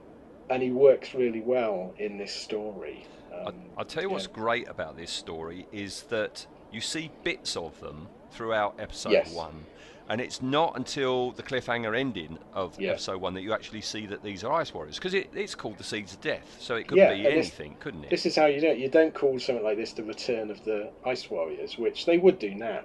and 0.51 0.63
he 0.63 0.71
works 0.71 1.15
really 1.15 1.41
well 1.41 1.95
in 1.99 2.19
this 2.19 2.35
story. 2.35 3.07
I, 3.47 3.53
I'll 3.79 3.85
tell 3.85 4.03
you 4.03 4.11
what's 4.11 4.27
yeah. 4.27 4.33
great 4.35 4.69
about 4.69 4.97
this 4.97 5.11
story 5.11 5.67
is 5.73 6.03
that 6.11 6.47
you 6.73 6.81
see 6.81 7.11
bits 7.25 7.57
of 7.57 7.79
them 7.81 8.09
throughout 8.31 8.75
episode 8.79 9.13
Yes. 9.13 9.33
one, 9.35 9.65
and 10.09 10.21
it's 10.21 10.41
not 10.43 10.77
until 10.77 11.33
the 11.33 11.43
cliffhanger 11.43 11.99
ending 11.99 12.39
of 12.55 12.79
Yeah. 12.81 12.91
episode 12.93 13.21
one 13.21 13.35
that 13.35 13.43
you 13.43 13.53
actually 13.53 13.81
see 13.81 14.07
that 14.07 14.23
these 14.23 14.45
are 14.45 14.53
ice 14.53 14.73
warriors 14.75 14.97
because 14.97 15.15
it, 15.15 15.31
it's 15.35 15.55
called 15.55 15.79
the 15.79 15.85
Seeds 15.85 16.13
of 16.15 16.21
Death, 16.21 16.57
so 16.61 16.77
it 16.77 16.87
could 16.89 16.99
Yeah, 16.99 17.15
be 17.15 17.27
and 17.27 17.37
this- 17.37 17.47
anything, 17.47 17.77
couldn't 17.81 18.05
it? 18.05 18.11
This 18.11 18.27
is 18.27 18.37
how 18.37 18.47
you 18.47 18.61
do 18.61 18.67
it. 18.69 18.79
You 18.79 18.89
don't 18.89 19.15
call 19.15 19.39
something 19.39 19.65
like 19.65 19.77
this 19.77 19.93
the 19.93 20.05
return 20.05 20.51
of 20.51 20.63
the 20.65 20.91
Ice 21.07 21.29
Warriors, 21.31 21.79
which 21.79 22.05
they 22.07 22.19
would 22.19 22.39
do 22.39 22.55
now. 22.55 22.83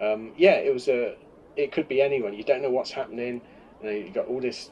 Um, 0.00 0.32
yeah, 0.36 0.52
it 0.54 0.72
was 0.72 0.88
a. 0.88 1.16
It 1.56 1.72
could 1.72 1.88
be 1.88 2.00
anyone. 2.00 2.32
You 2.32 2.44
don't 2.44 2.62
know 2.62 2.70
what's 2.70 2.90
happening. 2.90 3.40
You 3.82 3.86
know, 3.86 3.90
you've 3.94 4.14
got 4.14 4.26
all 4.26 4.40
this 4.40 4.70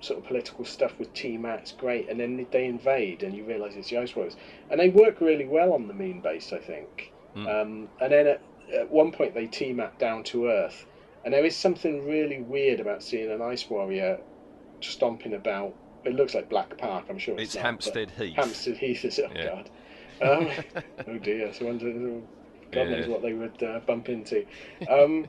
sort 0.00 0.18
of 0.20 0.26
political 0.26 0.64
stuff 0.64 0.92
with 0.98 1.12
T-Mat. 1.14 1.72
Great, 1.78 2.08
and 2.08 2.18
then 2.20 2.46
they 2.50 2.66
invade, 2.66 3.22
and 3.22 3.34
you 3.34 3.44
realise 3.44 3.74
it's 3.74 3.90
the 3.90 3.98
Ice 3.98 4.14
Warriors, 4.14 4.36
and 4.70 4.78
they 4.80 4.88
work 4.88 5.20
really 5.20 5.46
well 5.46 5.72
on 5.72 5.88
the 5.88 5.94
moon 5.94 6.20
base, 6.20 6.52
I 6.52 6.58
think. 6.58 7.12
Mm. 7.36 7.62
Um, 7.62 7.88
and 8.00 8.12
then 8.12 8.26
at, 8.26 8.42
at 8.74 8.90
one 8.90 9.12
point 9.12 9.34
they 9.34 9.46
T-Mat 9.46 9.98
down 9.98 10.22
to 10.24 10.46
Earth, 10.48 10.86
and 11.24 11.34
there 11.34 11.44
is 11.44 11.56
something 11.56 12.06
really 12.06 12.40
weird 12.40 12.80
about 12.80 13.02
seeing 13.02 13.30
an 13.30 13.42
Ice 13.42 13.68
Warrior 13.68 14.18
stomping 14.80 15.34
about. 15.34 15.74
It 16.04 16.14
looks 16.14 16.34
like 16.34 16.48
Black 16.48 16.78
Park. 16.78 17.06
I'm 17.10 17.18
sure 17.18 17.34
it's, 17.34 17.42
It's 17.42 17.54
not, 17.56 17.64
Hampstead 17.64 18.10
Heath. 18.12 18.36
Hampstead 18.36 18.76
Heath 18.76 19.04
is 19.04 19.18
oh 19.18 19.28
Yeah. 19.34 19.44
god. 19.44 19.70
Um, 20.20 20.48
oh 21.06 21.18
dear. 21.18 21.52
So 21.52 21.66
wonder, 21.66 21.92
God 22.72 22.88
knows 22.88 23.06
Yeah. 23.06 23.12
what 23.12 23.22
they 23.22 23.34
would 23.34 23.62
uh, 23.62 23.78
bump 23.86 24.08
into. 24.08 24.44
Um, 24.88 25.26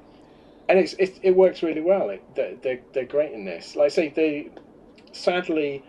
and 0.69 0.79
it's, 0.79 0.93
it 0.93 1.19
it 1.23 1.35
works 1.35 1.63
really 1.63 1.81
well. 1.81 2.09
It, 2.11 2.23
they're, 2.35 2.55
they're 2.61 2.79
they're 2.93 3.05
great 3.05 3.33
in 3.33 3.43
this. 3.43 3.75
Like 3.75 3.87
I 3.87 3.89
say, 3.89 4.09
they 4.09 4.49
sadly 5.11 5.83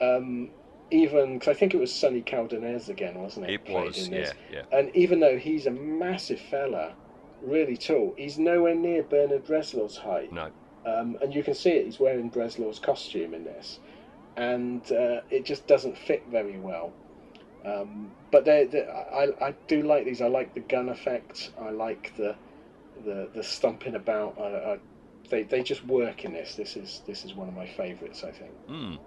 um, 0.00 0.50
even 0.90 1.34
because 1.34 1.48
I 1.48 1.58
think 1.58 1.74
it 1.74 1.78
was 1.78 1.92
Sonny 1.92 2.22
Caldinez 2.22 2.88
again, 2.88 3.20
wasn't 3.20 3.46
it? 3.46 3.54
it 3.54 3.64
played 3.64 3.86
was, 3.88 4.06
in 4.06 4.12
yeah, 4.12 4.18
this. 4.20 4.34
yeah. 4.52 4.62
And 4.72 4.94
even 4.94 5.20
though 5.20 5.36
he's 5.36 5.66
a 5.66 5.70
massive 5.70 6.40
fella, 6.40 6.94
really 7.42 7.76
tall, 7.76 8.14
he's 8.16 8.38
nowhere 8.38 8.74
near 8.74 9.02
Bernard 9.02 9.44
Bresslaw's 9.44 9.96
height. 9.96 10.32
No, 10.32 10.48
Um, 10.86 11.18
and 11.20 11.34
you 11.34 11.42
can 11.42 11.54
see 11.54 11.70
it. 11.70 11.84
He's 11.86 12.00
wearing 12.00 12.30
Bresslaw's 12.30 12.78
costume 12.78 13.34
in 13.34 13.44
this, 13.44 13.80
and 14.36 14.80
uh, 14.92 15.20
it 15.30 15.44
just 15.44 15.66
doesn't 15.66 15.98
fit 15.98 16.24
very 16.30 16.58
well. 16.58 16.92
Um, 17.64 18.10
but 18.30 18.44
they, 18.44 18.64
they, 18.64 18.86
I, 18.88 19.48
I 19.48 19.54
do 19.68 19.82
like 19.82 20.04
these. 20.06 20.22
I 20.22 20.28
like 20.28 20.54
the 20.54 20.60
gun 20.60 20.88
effect. 20.88 21.50
I 21.60 21.70
like 21.70 22.16
the 22.16 22.34
the 23.04 23.28
the 23.34 23.42
stumping 23.42 23.94
about. 23.94 24.38
I, 24.38 24.42
I, 24.72 24.78
they 25.28 25.42
they 25.44 25.62
just 25.62 25.84
work 25.86 26.24
in 26.24 26.32
this. 26.32 26.54
This 26.56 26.76
is 26.76 27.02
this 27.06 27.24
is 27.24 27.34
one 27.34 27.48
of 27.48 27.54
my 27.54 27.66
favourites. 27.66 28.24
I 28.24 28.30
think. 28.30 28.52
Mm. 28.68 28.98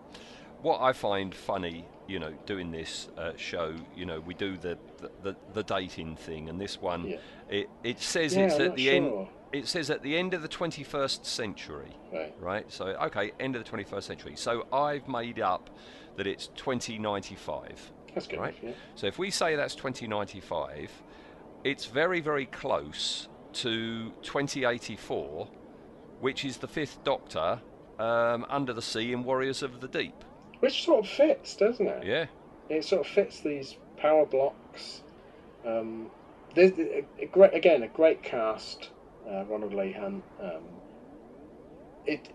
What 0.61 0.79
I 0.81 0.93
find 0.93 1.35
funny, 1.35 1.85
you 2.07 2.19
know, 2.19 2.31
doing 2.45 2.71
this 2.71 3.09
uh, 3.17 3.33
show, 3.35 3.75
you 3.97 4.05
know, 4.05 4.21
we 4.21 4.33
do 4.33 4.55
the, 4.55 4.77
the, 4.99 5.11
the, 5.21 5.35
the 5.53 5.63
dating 5.63 6.15
thing, 6.15 6.47
and 6.47 6.59
this 6.59 6.79
one, 6.79 7.05
Yeah. 7.05 7.17
it, 7.49 7.69
it 7.83 7.99
says 7.99 8.33
Yeah, 8.33 8.45
it's 8.45 8.55
I'm 8.55 8.61
at 8.67 8.75
the 8.77 8.89
end. 8.89 9.27
It 9.51 9.67
says 9.67 9.89
at 9.89 10.01
the 10.01 10.15
end 10.17 10.33
of 10.33 10.41
the 10.41 10.47
21st 10.47 11.25
century, 11.25 11.91
Right. 12.13 12.33
right? 12.39 12.71
So 12.71 12.85
okay, 12.87 13.33
end 13.41 13.57
of 13.57 13.63
the 13.65 13.69
21st 13.69 14.03
century. 14.03 14.33
So 14.37 14.65
I've 14.71 15.05
made 15.09 15.41
up 15.41 15.69
that 16.15 16.27
it's 16.27 16.47
2095. 16.55 17.91
That's 18.13 18.27
good. 18.27 18.39
Right. 18.39 18.55
Yeah. 18.63 18.71
So 18.95 19.07
if 19.07 19.19
we 19.19 19.31
say 19.31 19.55
that's 19.57 19.75
2095, 19.75 20.89
it's 21.63 21.85
very, 21.85 22.21
very 22.21 22.45
close 22.45 23.27
to 23.53 24.11
2084, 24.21 25.47
which 26.19 26.45
is 26.45 26.57
the 26.57 26.67
fifth 26.67 27.03
Doctor 27.03 27.59
um, 27.99 28.45
under 28.49 28.73
the 28.73 28.81
sea 28.81 29.13
in 29.13 29.23
Warriors 29.23 29.61
of 29.63 29.81
the 29.81 29.87
Deep. 29.87 30.23
Which 30.59 30.83
sort 30.85 31.05
of 31.05 31.11
fits, 31.11 31.55
doesn't 31.55 31.87
it? 31.87 32.05
Yeah. 32.05 32.25
it 32.69 32.85
sort 32.85 33.05
of 33.05 33.11
fits 33.11 33.41
these 33.41 33.75
power 33.97 34.25
blocks. 34.25 35.01
Um, 35.65 36.09
there's 36.55 36.77
a, 36.79 37.03
a 37.19 37.25
great, 37.25 37.53
again 37.53 37.83
a 37.83 37.87
great 37.87 38.23
cast. 38.23 38.89
Uh, 39.29 39.45
Ronald 39.45 39.73
Leigh-Hunt. 39.73 40.23
Um, 40.41 40.63
it, 42.05 42.29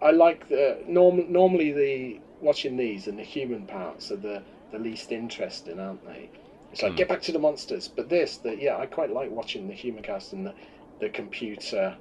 I 0.00 0.10
like 0.10 0.48
the 0.48 0.82
norm, 0.86 1.30
normally 1.30 1.72
the 1.72 2.20
watching 2.40 2.76
these 2.76 3.06
and 3.06 3.18
the 3.18 3.22
human 3.22 3.66
parts 3.66 4.10
are 4.10 4.16
the 4.16 4.42
the 4.72 4.78
least 4.78 5.12
interesting, 5.12 5.78
aren't 5.78 6.04
they? 6.04 6.30
It's 6.74 6.82
like 6.82 6.92
Hmm. 6.92 6.96
get 6.96 7.08
back 7.08 7.22
to 7.22 7.30
the 7.30 7.38
monsters, 7.38 7.86
but 7.86 8.08
this, 8.08 8.38
that 8.38 8.60
yeah, 8.60 8.76
I 8.76 8.86
quite 8.86 9.12
like 9.12 9.30
watching 9.30 9.68
the 9.68 9.74
human 9.74 10.02
cast 10.02 10.32
and 10.32 10.44
the 10.44 10.54
the 10.98 11.08
computer 11.08 11.96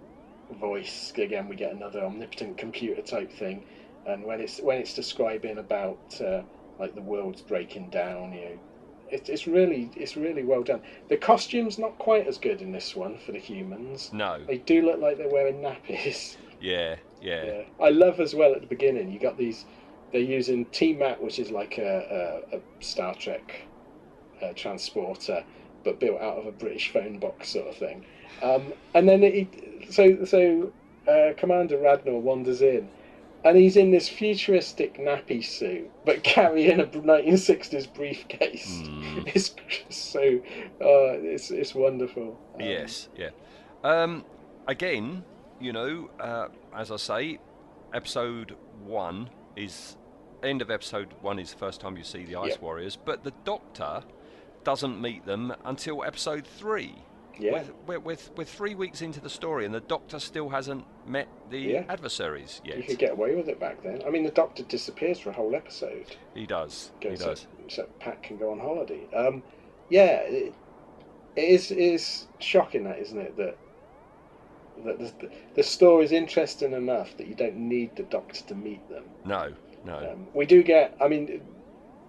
voice. 0.60 1.14
Again, 1.16 1.48
we 1.48 1.56
get 1.56 1.72
another 1.74 2.04
omnipotent 2.04 2.58
computer 2.58 3.04
type 3.04 3.32
thing, 3.32 3.66
and 4.08 4.24
when 4.24 4.42
it's 4.42 4.60
when 4.60 4.80
it's 4.80 4.96
describing 4.96 5.60
about 5.60 6.20
uh, 6.20 6.42
like 6.80 6.96
the 6.96 7.04
world's 7.04 7.42
breaking 7.44 7.92
down, 7.92 8.34
you 8.34 8.46
know, 8.46 8.60
it, 9.12 9.30
it's 9.30 9.46
really 9.46 9.92
it's 9.96 10.18
really 10.18 10.44
well 10.44 10.64
done. 10.64 10.82
The 11.08 11.18
costumes 11.18 11.78
not 11.78 12.00
quite 12.00 12.26
as 12.26 12.40
good 12.40 12.60
in 12.64 12.72
this 12.72 12.96
one 12.96 13.20
for 13.20 13.32
the 13.32 13.38
humans. 13.40 14.10
No. 14.12 14.44
They 14.48 14.58
do 14.58 14.82
look 14.82 15.00
like 15.00 15.18
they're 15.18 15.30
wearing 15.30 15.62
nappies. 15.62 16.38
Yeah. 16.60 16.96
Yeah. 17.22 17.46
Yeah. 17.46 17.62
I 17.80 17.90
love 17.90 18.22
as 18.22 18.34
well 18.34 18.54
at 18.54 18.62
the 18.62 18.68
beginning. 18.68 19.12
You 19.12 19.20
got 19.20 19.38
these. 19.38 19.66
They're 20.14 20.22
using 20.22 20.66
T-Mat, 20.68 21.22
which 21.22 21.38
is 21.38 21.52
like 21.52 21.78
a, 21.78 22.42
a, 22.54 22.58
a 22.58 22.62
Star 22.80 23.14
Trek 23.16 23.68
uh, 24.42 24.54
transporter, 24.54 25.44
but 25.84 26.00
built 26.00 26.22
out 26.22 26.38
of 26.38 26.46
a 26.46 26.52
British 26.52 26.92
phone 26.92 27.20
box 27.20 27.50
sort 27.50 27.68
of 27.68 27.76
thing. 27.76 28.06
Um, 28.42 28.74
and 28.94 29.08
then 29.08 29.24
it, 29.24 29.48
so 29.90 30.26
so 30.26 30.72
uh, 31.08 31.34
Commander 31.38 31.78
Radnor 31.78 32.18
wanders 32.20 32.62
in, 32.62 32.90
and 33.44 33.58
he's 33.58 33.78
in 33.78 33.92
this 33.92 34.08
futuristic 34.10 34.98
nappy 34.98 35.44
suit, 35.44 35.90
but 36.06 36.24
carrying 36.24 36.80
a 36.80 36.86
1960s 36.86 37.94
briefcase. 37.94 38.82
Hmm. 38.86 39.22
It's 39.28 39.56
so 39.90 40.22
uh, 40.82 41.20
it's 41.22 41.52
it's 41.52 41.76
wonderful. 41.76 42.40
Um, 42.56 42.62
Yes, 42.62 43.10
yeah. 43.18 43.30
Um, 43.84 44.26
again, 44.68 45.24
you 45.60 45.74
know, 45.74 46.10
uh, 46.20 46.48
as 46.76 46.92
I 46.92 46.98
say, 46.98 47.40
episode 47.94 48.56
one 48.86 49.30
is 49.56 49.98
end 50.42 50.62
of 50.62 50.70
episode 50.70 51.14
one 51.22 51.40
is 51.40 51.52
the 51.52 51.58
first 51.58 51.80
time 51.80 51.96
you 51.98 52.04
see 52.04 52.26
the 52.26 52.36
Ice. 52.36 52.60
Warriors, 52.60 52.98
but 52.98 53.24
the 53.24 53.34
Doctor 53.46 54.04
doesn't 54.64 55.02
meet 55.02 55.26
them 55.26 55.54
until 55.66 56.04
episode 56.04 56.46
three. 56.48 56.96
Yeah. 57.40 57.54
With, 57.54 57.72
we're, 57.88 58.00
with, 58.00 58.32
we're 58.38 58.44
three 58.44 58.76
weeks 58.76 59.02
into 59.02 59.20
the 59.20 59.30
story, 59.30 59.66
and 59.66 59.74
the 59.74 59.80
Doctor 59.80 60.20
still 60.20 60.50
hasn't 60.50 60.86
met 61.08 61.28
the 61.50 61.60
Yeah. 61.60 61.84
adversaries 61.90 62.62
yet. 62.64 62.78
You 62.78 62.84
could 62.84 63.00
get 63.00 63.14
away 63.14 63.36
with 63.36 63.50
it 63.50 63.60
back 63.60 63.82
then. 63.82 64.04
I 64.06 64.12
mean, 64.12 64.24
the 64.24 64.32
Doctor 64.32 64.62
disappears 64.64 65.20
for 65.20 65.32
a 65.32 65.34
whole 65.34 65.56
episode. 65.56 66.16
He 66.36 66.46
does. 66.46 66.92
He 67.00 67.10
goes 67.10 67.20
does. 67.20 67.48
So, 67.68 67.76
so 67.84 67.90
Pat 68.00 68.22
can 68.22 68.38
go 68.38 68.52
on 68.52 68.60
holiday. 68.60 69.08
Um, 69.16 69.42
yeah, 69.90 70.18
it, 70.22 70.54
it 71.36 71.42
is 71.42 71.72
it 71.72 71.80
is 71.80 72.28
shocking 72.40 72.84
that, 72.84 73.00
isn't 73.00 73.18
it? 73.20 73.36
That 73.38 73.58
that 74.86 75.00
the, 75.00 75.30
the 75.56 75.64
story 75.64 76.06
is 76.06 76.12
interesting 76.12 76.74
enough 76.74 77.18
that 77.18 77.28
you 77.28 77.36
don't 77.36 77.56
need 77.58 77.96
the 77.96 78.04
Doctor 78.04 78.44
to 78.44 78.56
meet 78.56 78.88
them. 78.90 79.06
No, 79.26 79.54
no. 79.86 80.12
Um, 80.12 80.28
we 80.34 80.46
do 80.46 80.62
get. 80.62 80.96
I 81.02 81.08
mean, 81.08 81.42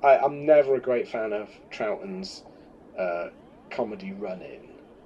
I, 0.04 0.18
I'm 0.18 0.44
never 0.44 0.74
a 0.74 0.80
great 0.80 1.08
fan 1.08 1.32
of 1.32 1.48
Troughton's 1.70 2.42
uh, 2.98 3.28
comedy 3.70 4.12
run-in, 4.12 4.60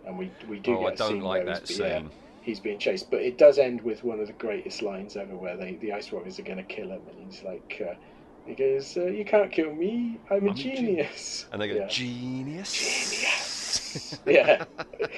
and 0.06 0.18
we 0.18 0.30
we 0.48 0.58
do 0.58 0.76
oh, 0.76 0.80
I 0.80 0.90
get 0.90 0.94
a 0.94 0.96
don't 0.96 1.08
scene 1.08 1.20
like 1.22 1.44
where 1.44 1.54
that 1.54 1.68
he's, 1.68 1.78
yeah, 1.78 2.02
he's 2.42 2.60
being 2.60 2.78
chased, 2.78 3.10
but 3.10 3.22
it 3.22 3.38
does 3.38 3.58
end 3.58 3.80
with 3.82 4.02
one 4.02 4.20
of 4.20 4.26
the 4.26 4.32
greatest 4.34 4.82
lines 4.82 5.16
ever, 5.16 5.36
where 5.36 5.56
they 5.56 5.76
the 5.76 5.92
Ice 5.92 6.10
Warriors 6.10 6.38
are 6.38 6.42
going 6.42 6.58
to 6.58 6.64
kill 6.64 6.90
him, 6.90 7.02
and 7.10 7.32
he's 7.32 7.42
like. 7.42 7.82
Uh, 7.88 7.94
he 8.46 8.54
goes, 8.54 8.96
uh, 8.96 9.04
"You 9.04 9.26
can't 9.26 9.52
kill 9.52 9.74
me. 9.74 10.18
I'm 10.30 10.36
a 10.36 10.46
I'm 10.46 10.48
a 10.48 10.54
genius." 10.54 10.78
genius." 10.78 11.46
And 11.52 11.60
they 11.60 11.68
go, 11.68 11.74
yeah. 11.74 11.86
genius. 11.86 12.72
yeah. 14.26 14.64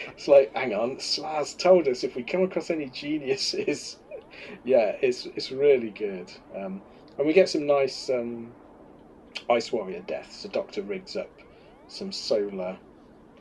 It's 0.09 0.27
like, 0.27 0.53
hang 0.57 0.75
on, 0.75 0.99
Slar's 0.99 1.55
told 1.55 1.87
us 1.87 2.03
if 2.03 2.17
we 2.17 2.25
come 2.25 2.43
across 2.43 2.71
any 2.71 2.87
geniuses, 2.87 3.99
yeah, 4.65 4.97
it's 5.01 5.27
it's 5.27 5.53
really 5.53 5.91
good. 5.91 6.33
Um, 6.57 6.83
and 7.19 7.27
we 7.27 7.33
get 7.33 7.49
some 7.49 7.69
nice 7.69 8.11
um, 8.11 8.53
Ice 9.49 9.73
Warrior 9.73 10.01
deaths. 10.01 10.43
The 10.43 10.49
Doctor 10.49 10.83
rigs 10.83 11.17
up 11.17 11.31
some 11.89 12.13
solar. 12.13 12.77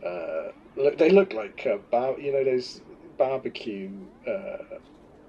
Uh, 0.06 0.52
look, 0.76 0.98
they 0.98 1.10
look 1.10 1.34
like 1.34 1.68
uh, 1.70 1.78
bar- 1.92 2.20
you 2.20 2.32
know 2.32 2.44
those 2.44 2.82
barbecue 3.18 3.90
uh, 4.28 4.58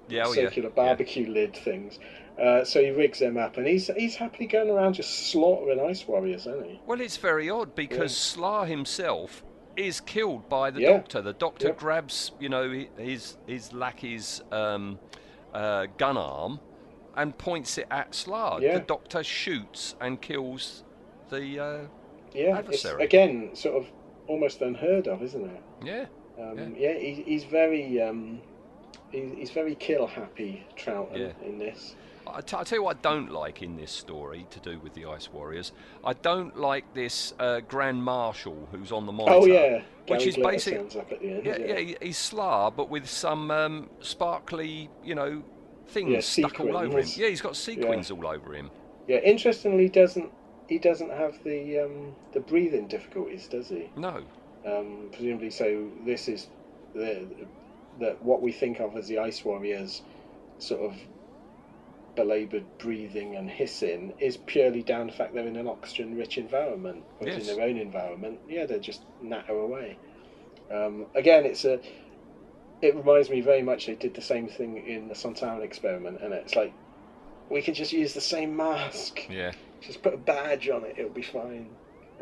yeah, 0.07 0.23
oh, 0.25 0.33
yeah. 0.33 0.33
circular 0.33 0.69
yeah. 0.69 0.75
barbecue 0.75 1.27
lid 1.27 1.55
things. 1.55 1.99
Uh, 2.41 2.63
so 2.63 2.81
he 2.81 2.89
rigs 2.89 3.19
them 3.19 3.37
up, 3.37 3.57
and 3.57 3.67
he's 3.67 3.87
he's 3.97 4.15
happily 4.15 4.47
going 4.47 4.69
around 4.69 4.93
just 4.93 5.31
slaughtering 5.31 5.79
ice 5.79 6.07
warriors, 6.07 6.41
isn't 6.47 6.65
he? 6.65 6.79
Well, 6.85 7.01
it's 7.01 7.17
very 7.17 7.49
odd 7.49 7.75
because 7.75 8.13
Slar 8.13 8.67
himself 8.67 9.43
is 9.75 9.99
killed 10.01 10.47
by 10.49 10.71
the 10.71 10.81
Yeah. 10.81 10.93
Doctor. 10.93 11.21
The 11.21 11.33
Doctor 11.33 11.67
Yeah. 11.67 11.73
grabs, 11.73 12.31
you 12.39 12.49
know, 12.49 12.85
his 12.97 13.37
his 13.47 13.73
lackey's 13.73 14.41
um, 14.51 14.99
uh, 15.53 15.87
gun 15.97 16.17
arm 16.17 16.59
and 17.15 17.37
points 17.37 17.77
it 17.77 17.87
at 17.91 18.13
Slard. 18.15 18.63
Yeah. 18.63 18.75
The 18.75 18.85
Doctor 18.85 19.23
shoots 19.23 19.95
and 19.99 20.21
kills 20.21 20.83
the. 21.29 21.59
Uh, 21.59 21.77
Yeah, 22.33 22.57
it's, 22.57 22.59
adversary. 22.59 23.03
again, 23.03 23.49
sort 23.55 23.75
of 23.83 23.87
almost 24.27 24.61
unheard 24.61 25.07
of, 25.07 25.21
isn't 25.21 25.45
it? 25.45 25.61
yeah. 25.83 26.05
Um, 26.39 26.73
yeah, 26.77 26.93
he, 26.97 27.23
he's 27.25 27.43
very 27.43 28.01
um, 28.01 28.39
he, 29.11 29.19
he's 29.35 29.51
very 29.51 29.75
kill 29.75 30.07
happy 30.07 30.65
Troughton 30.77 31.17
Yeah. 31.17 31.47
in 31.47 31.59
this. 31.59 31.95
I 32.25 32.39
t- 32.41 32.55
I'll 32.55 32.63
tell 32.63 32.77
you 32.77 32.83
what 32.83 32.97
I 32.97 32.99
don't 33.01 33.31
like 33.31 33.61
in 33.61 33.75
this 33.75 33.91
story 33.91 34.45
to 34.51 34.59
do 34.59 34.79
with 34.79 34.93
the 34.93 35.05
Ice 35.05 35.29
Warriors. 35.31 35.71
I 36.05 36.13
don't 36.13 36.55
like 36.57 36.93
this 36.93 37.33
uh, 37.39 37.59
Grand 37.67 38.01
Marshal 38.03 38.69
who's 38.71 38.91
on 38.91 39.05
the 39.05 39.11
monitor. 39.11 39.37
Oh 39.37 39.45
yeah, 39.45 39.81
Which 40.07 40.19
Gary 40.19 40.23
is 40.29 40.35
Glitter 40.35 40.51
basic- 40.51 40.77
turns 40.77 40.95
up 40.95 41.11
at 41.11 41.19
the 41.19 41.29
end. 41.31 41.45
Yeah, 41.45 41.57
yeah, 41.57 41.95
he's 42.01 42.17
Slar, 42.17 42.73
but 42.75 42.89
with 42.89 43.07
some 43.09 43.51
um, 43.51 43.89
sparkly, 43.99 44.89
you 45.03 45.15
know, 45.15 45.43
things 45.91 46.11
Yeah, 46.11 46.19
stuck 46.21 46.59
all 46.59 46.77
over 46.77 46.99
him. 46.99 47.07
Yeah, 47.15 47.27
he's 47.27 47.41
got 47.41 47.55
sequins 47.55 48.11
all 48.11 48.27
over 48.27 48.53
him. 48.53 48.71
Yeah, 49.07 49.19
interestingly, 49.19 49.89
doesn't 49.89 50.31
he 50.67 50.79
doesn't 50.79 51.11
have 51.11 51.43
the 51.43 51.79
um, 51.79 52.15
the 52.33 52.39
breathing 52.39 52.87
difficulties, 52.87 53.47
does 53.47 53.69
he? 53.69 53.89
No. 53.95 54.23
Um, 54.65 55.09
presumably, 55.11 55.49
so 55.49 55.89
this 56.05 56.27
is 56.27 56.47
the 56.93 57.27
that 57.99 58.23
what 58.23 58.41
we 58.41 58.51
think 58.51 58.79
of 58.79 58.95
as 58.95 59.07
the 59.07 59.19
Ice 59.19 59.43
Warriors, 59.43 60.01
sort 60.59 60.81
of 60.81 60.95
belaboured 62.15 62.65
breathing 62.77 63.35
and 63.35 63.49
hissing, 63.49 64.13
is 64.19 64.37
purely 64.37 64.83
down 64.83 65.07
to 65.07 65.11
the 65.11 65.17
fact 65.17 65.33
they're 65.33 65.47
in 65.47 65.55
an 65.55 65.67
oxygen-rich 65.67 66.37
environment. 66.37 67.03
But 67.19 67.29
Yes. 67.29 67.47
in 67.47 67.55
their 67.55 67.65
own 67.65 67.77
environment, 67.77 68.39
yeah, 68.49 68.65
they 68.65 68.79
just 68.79 69.03
natter 69.21 69.57
away. 69.57 69.97
Um, 70.69 71.05
again, 71.15 71.45
it's 71.45 71.65
a. 71.65 71.79
It 72.81 72.95
reminds 72.95 73.29
me 73.29 73.41
very 73.41 73.61
much. 73.61 73.85
They 73.85 73.95
did 73.95 74.13
the 74.13 74.21
same 74.21 74.47
thing 74.47 74.85
in 74.87 75.07
the 75.07 75.13
Sontaran 75.13 75.63
experiment, 75.63 76.19
and 76.21 76.33
it's 76.33 76.55
like 76.55 76.73
we 77.49 77.61
can 77.61 77.73
just 77.73 77.93
use 77.93 78.13
the 78.13 78.21
same 78.21 78.55
mask. 78.55 79.27
Yeah. 79.29 79.51
Just 79.81 80.01
put 80.01 80.13
a 80.13 80.17
badge 80.17 80.69
on 80.69 80.83
it; 80.85 80.95
it'll 80.97 81.11
be 81.11 81.21
fine. 81.21 81.69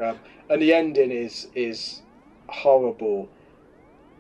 Um, 0.02 0.20
and 0.50 0.62
the 0.62 0.74
ending 0.74 1.12
is 1.12 1.48
is 1.56 2.02
horrible, 2.48 3.30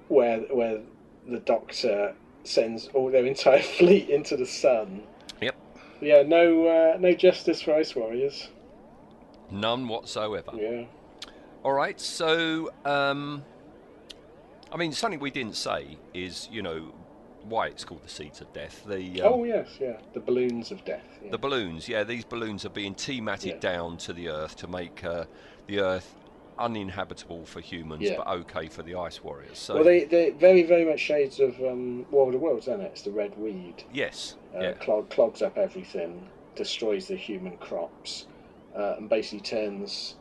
where 0.08 0.40
where 0.40 0.80
the 1.28 1.40
Doctor 1.40 2.16
sends 2.44 2.88
all 2.94 3.12
their 3.12 3.26
entire 3.26 3.62
fleet 3.78 4.10
into 4.10 4.38
the 4.38 4.46
sun. 4.46 5.04
Yep. 5.42 5.56
Yeah, 6.02 6.24
no 6.24 6.68
uh, 6.68 6.98
no 7.00 7.14
justice 7.14 7.62
for 7.62 7.74
Ice 7.76 7.96
Warriors. 7.96 8.50
None 9.52 9.88
whatsoever. 9.88 10.52
Yeah. 10.54 10.86
All 11.64 11.74
right, 11.74 12.00
so 12.00 12.72
um, 12.86 13.44
I 14.72 14.78
mean, 14.78 14.92
something 14.92 15.20
we 15.20 15.32
didn't 15.32 15.56
say 15.56 15.98
is, 16.14 16.48
you 16.52 16.62
know, 16.62 16.94
why 17.44 17.68
it's 17.68 17.84
called 17.84 18.04
the 18.04 18.10
Seeds 18.10 18.42
of 18.42 18.52
Death. 18.54 18.84
The 18.86 19.22
um, 19.24 19.34
oh 19.34 19.44
yes, 19.44 19.68
yeah, 19.80 19.98
the 20.14 20.20
balloons 20.20 20.72
of 20.72 20.84
death. 20.86 21.04
Yeah. 21.24 21.32
the 21.32 21.38
balloons, 21.38 21.88
yeah, 21.88 22.04
these 22.04 22.26
balloons 22.26 22.66
are 22.66 22.70
being 22.70 22.94
T-matted 22.94 23.54
Yeah. 23.56 23.60
down 23.60 23.98
to 23.98 24.14
the 24.14 24.30
Earth 24.30 24.56
to 24.58 24.68
make 24.68 25.04
uh, 25.04 25.26
the 25.68 25.80
Earth 25.80 26.16
uninhabitable 26.60 27.46
for 27.46 27.62
humans, 27.62 28.04
Yeah. 28.04 28.18
but 28.18 28.28
okay 28.28 28.68
for 28.68 28.84
the 28.84 28.96
Ice 28.96 29.24
Warriors. 29.24 29.58
So 29.58 29.76
well, 29.76 29.84
they 29.86 30.04
they 30.04 30.32
very 30.32 30.64
very 30.64 30.86
much 30.86 31.00
shades 31.00 31.40
of 31.40 31.60
um, 31.62 32.06
War 32.12 32.28
of 32.28 32.34
the 32.34 32.38
Worlds, 32.40 32.68
isn't 32.68 32.82
it? 32.82 32.92
It's 32.92 33.02
the 33.04 33.12
red 33.12 33.36
weed. 33.38 33.84
yes, 33.94 34.36
uh, 34.56 34.60
yeah, 34.60 34.72
clog, 34.74 35.10
clogs 35.10 35.42
up 35.42 35.58
everything, 35.58 36.28
destroys 36.56 37.08
the 37.08 37.16
human 37.16 37.56
crops, 37.58 38.28
uh, 38.76 38.96
and 38.98 39.10
basically 39.10 39.40
turns 39.40 40.16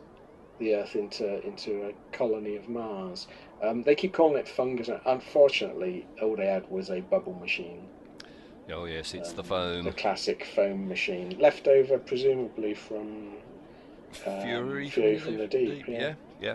the 0.58 0.74
Earth 0.74 0.96
into 0.96 1.44
into 1.46 1.88
a 1.88 2.16
colony 2.16 2.56
of 2.56 2.68
Mars. 2.68 3.26
Um, 3.62 3.82
they 3.82 3.94
keep 3.94 4.12
calling 4.12 4.36
it 4.38 4.48
fungus. 4.48 4.88
Unfortunately, 5.06 6.06
all 6.22 6.36
they 6.36 6.46
had 6.46 6.68
was 6.70 6.90
a 6.90 7.00
bubble 7.00 7.34
machine, 7.34 7.88
oh 8.72 8.84
yes, 8.84 9.14
it's 9.14 9.32
the 9.32 9.42
um, 9.42 9.48
foam. 9.48 9.84
the 9.84 9.92
classic 9.92 10.44
foam 10.54 10.88
machine, 10.88 11.36
left 11.38 11.66
over 11.68 11.98
presumably 11.98 12.74
from 12.74 13.32
um, 14.26 14.40
Fury, 14.42 14.90
Fury 14.90 15.18
from 15.18 15.36
the 15.38 15.46
Deep. 15.46 15.86
yeah, 15.88 16.14
yeah. 16.40 16.54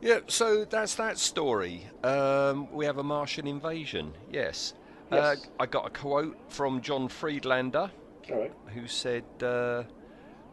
Yeah, 0.00 0.18
so 0.26 0.64
that's 0.64 0.96
that 0.96 1.16
story. 1.16 1.86
Um, 2.02 2.72
we 2.72 2.84
have 2.86 2.98
a 2.98 3.04
Martian 3.04 3.46
invasion, 3.46 4.12
yes. 4.30 4.74
Uh, 5.12 5.36
Yes. 5.36 5.46
I 5.60 5.66
got 5.66 5.86
a 5.86 5.90
quote 5.90 6.36
from 6.48 6.80
John 6.80 7.06
Friedlander, 7.06 7.88
right. 8.28 8.52
who 8.74 8.88
said, 8.88 9.22
uh, 9.42 9.84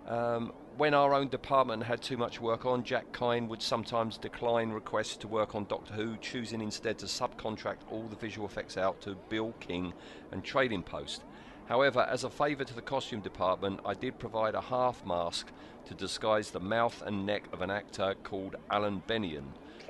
um, 0.08 0.54
When 0.80 0.94
our 0.94 1.14
own 1.14 1.28
department 1.28 1.84
had 1.84 2.02
too 2.02 2.16
much 2.16 2.40
work 2.40 2.66
on, 2.66 2.86
Jack 2.86 3.12
Kine 3.12 3.50
would 3.50 3.62
sometimes 3.62 4.18
decline 4.18 4.70
requests 4.70 5.18
to 5.18 5.28
work 5.28 5.54
on 5.54 5.66
Doctor 5.66 5.94
Who, 5.94 6.16
choosing 6.22 6.62
instead 6.62 6.98
to 7.00 7.06
subcontract 7.06 7.80
all 7.92 8.04
the 8.04 8.16
visual 8.16 8.48
effects 8.48 8.78
out 8.78 9.02
to 9.02 9.18
Bill 9.28 9.54
King 9.60 9.92
and 10.32 10.42
Trading 10.42 10.82
Post. 10.82 11.26
However, 11.68 12.08
as 12.10 12.24
a 12.24 12.30
favour 12.30 12.64
to 12.64 12.74
the 12.74 12.82
costume 12.82 13.20
department, 13.20 13.82
I 13.84 13.94
did 13.94 14.20
provide 14.20 14.56
a 14.56 14.62
half 14.62 15.06
mask 15.06 15.52
to 15.88 15.94
disguise 15.94 16.52
the 16.52 16.62
mouth 16.62 17.04
and 17.06 17.26
neck 17.26 17.44
of 17.52 17.62
an 17.62 17.72
actor 17.72 18.16
called 18.24 18.56
Alan 18.72 19.04
Bennion. 19.06 19.48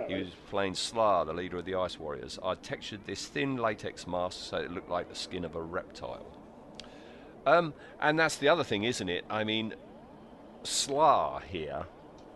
He 0.07 0.15
was 0.15 0.29
playing 0.49 0.73
Slar, 0.73 1.23
the 1.23 1.33
leader 1.33 1.59
of 1.59 1.65
the 1.65 1.75
Ice 1.75 1.99
Warriors. 1.99 2.39
I 2.43 2.55
textured 2.55 3.05
this 3.05 3.27
thin 3.27 3.57
latex 3.57 4.07
mask 4.07 4.39
so 4.39 4.57
it 4.57 4.71
looked 4.71 4.89
like 4.89 5.07
the 5.07 5.13
skin 5.13 5.45
of 5.45 5.55
a 5.55 5.61
reptile. 5.61 6.25
Um, 7.45 7.75
and 8.01 8.17
that's 8.17 8.37
the 8.37 8.49
other 8.49 8.63
thing, 8.63 8.85
isn't 8.85 9.07
it? 9.07 9.23
I 9.29 9.43
mean, 9.43 9.75
Slar 10.63 11.41
here, 11.43 11.85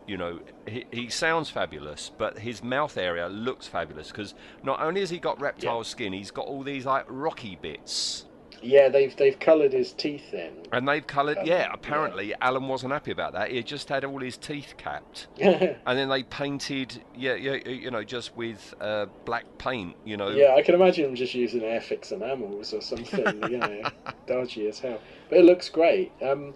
you 0.07 0.17
know, 0.17 0.39
he, 0.67 0.85
he 0.91 1.09
sounds 1.09 1.49
fabulous, 1.49 2.11
but 2.17 2.39
his 2.39 2.63
mouth 2.63 2.97
area 2.97 3.27
looks 3.27 3.67
fabulous 3.67 4.09
because 4.09 4.33
not 4.63 4.81
only 4.81 5.01
has 5.01 5.09
he 5.09 5.19
got 5.19 5.39
reptile 5.39 5.83
skin, 5.83 6.13
he's 6.13 6.31
got 6.31 6.45
all 6.45 6.63
these 6.63 6.85
like 6.85 7.05
rocky 7.07 7.55
bits. 7.55 8.25
Yeah, 8.61 8.87
they've 8.87 9.13
they've 9.17 9.37
coloured 9.37 9.73
his 9.73 9.91
teeth 9.91 10.33
in. 10.33 10.53
And 10.71 10.87
they've 10.87 11.05
coloured, 11.05 11.37
Um, 11.39 11.45
yeah, 11.45 11.63
yeah. 11.63 11.69
apparently 11.73 12.33
Alan 12.41 12.67
wasn't 12.69 12.93
happy 12.93 13.11
about 13.11 13.33
that. 13.33 13.49
He 13.49 13.57
had 13.57 13.65
just 13.65 13.89
had 13.89 14.05
all 14.05 14.19
his 14.19 14.37
teeth 14.37 14.75
capped. 14.77 15.27
And 15.39 15.99
then 15.99 16.07
they 16.07 16.23
painted, 16.23 17.03
yeah, 17.13 17.35
yeah, 17.35 17.55
you 17.67 17.91
know, 17.91 18.03
just 18.05 18.35
with 18.37 18.73
uh, 18.79 19.07
black 19.25 19.45
paint, 19.57 19.97
you 20.05 20.15
know. 20.15 20.29
Yeah, 20.29 20.55
I 20.55 20.61
can 20.61 20.75
imagine 20.75 21.05
him 21.05 21.15
just 21.15 21.33
using 21.33 21.59
Airfix 21.61 22.13
enamels 22.13 22.73
or 22.73 22.81
something, 22.81 23.43
you 23.51 23.57
know, 23.57 23.81
dodgy 24.27 24.67
as 24.69 24.79
hell. 24.79 25.01
But 25.29 25.39
it 25.39 25.45
looks 25.45 25.67
great. 25.67 26.13
Um, 26.21 26.53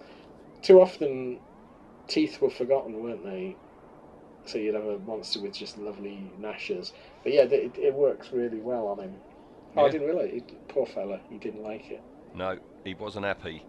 too 0.62 0.80
often, 0.80 1.40
teeth 2.08 2.42
were 2.42 2.50
forgotten, 2.50 3.02
weren't 3.04 3.24
they? 3.24 3.56
So 4.46 4.58
you'd 4.58 4.76
have 4.76 4.86
a 4.86 5.00
monster 5.00 5.42
with 5.42 5.54
just 5.54 5.78
lovely 5.78 6.32
gnashers. 6.40 6.94
But 7.24 7.34
yeah, 7.34 7.42
it, 7.44 7.78
it 7.78 7.94
works 7.94 8.32
really 8.32 8.60
well 8.60 8.88
on 8.88 9.00
him. 9.00 9.16
Oh, 9.76 9.86
I 9.86 9.90
didn't 9.90 10.08
realise. 10.08 10.32
He, 10.34 10.42
poor 10.70 10.86
fella, 10.86 11.20
he 11.30 11.38
didn't 11.38 11.64
like 11.64 11.92
it. 11.92 12.02
No, 12.34 12.58
he 12.84 12.94
wasn't 12.94 13.26
happy. 13.26 13.64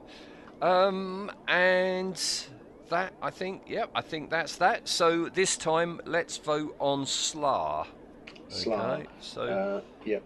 Um, 0.62 1.30
and 1.48 2.20
that, 2.88 3.12
I 3.20 3.30
think, 3.30 3.62
yep, 3.66 3.90
I 3.94 4.00
think 4.00 4.30
that's 4.30 4.56
that. 4.56 4.88
So 4.88 5.28
this 5.28 5.56
time, 5.56 6.00
let's 6.04 6.36
vote 6.36 6.76
on 6.78 7.04
Slar. 7.04 7.86
Slar. 8.48 9.00
Okay, 9.00 9.06
so 9.20 9.42
Uh, 9.42 9.80
yeah. 10.04 10.18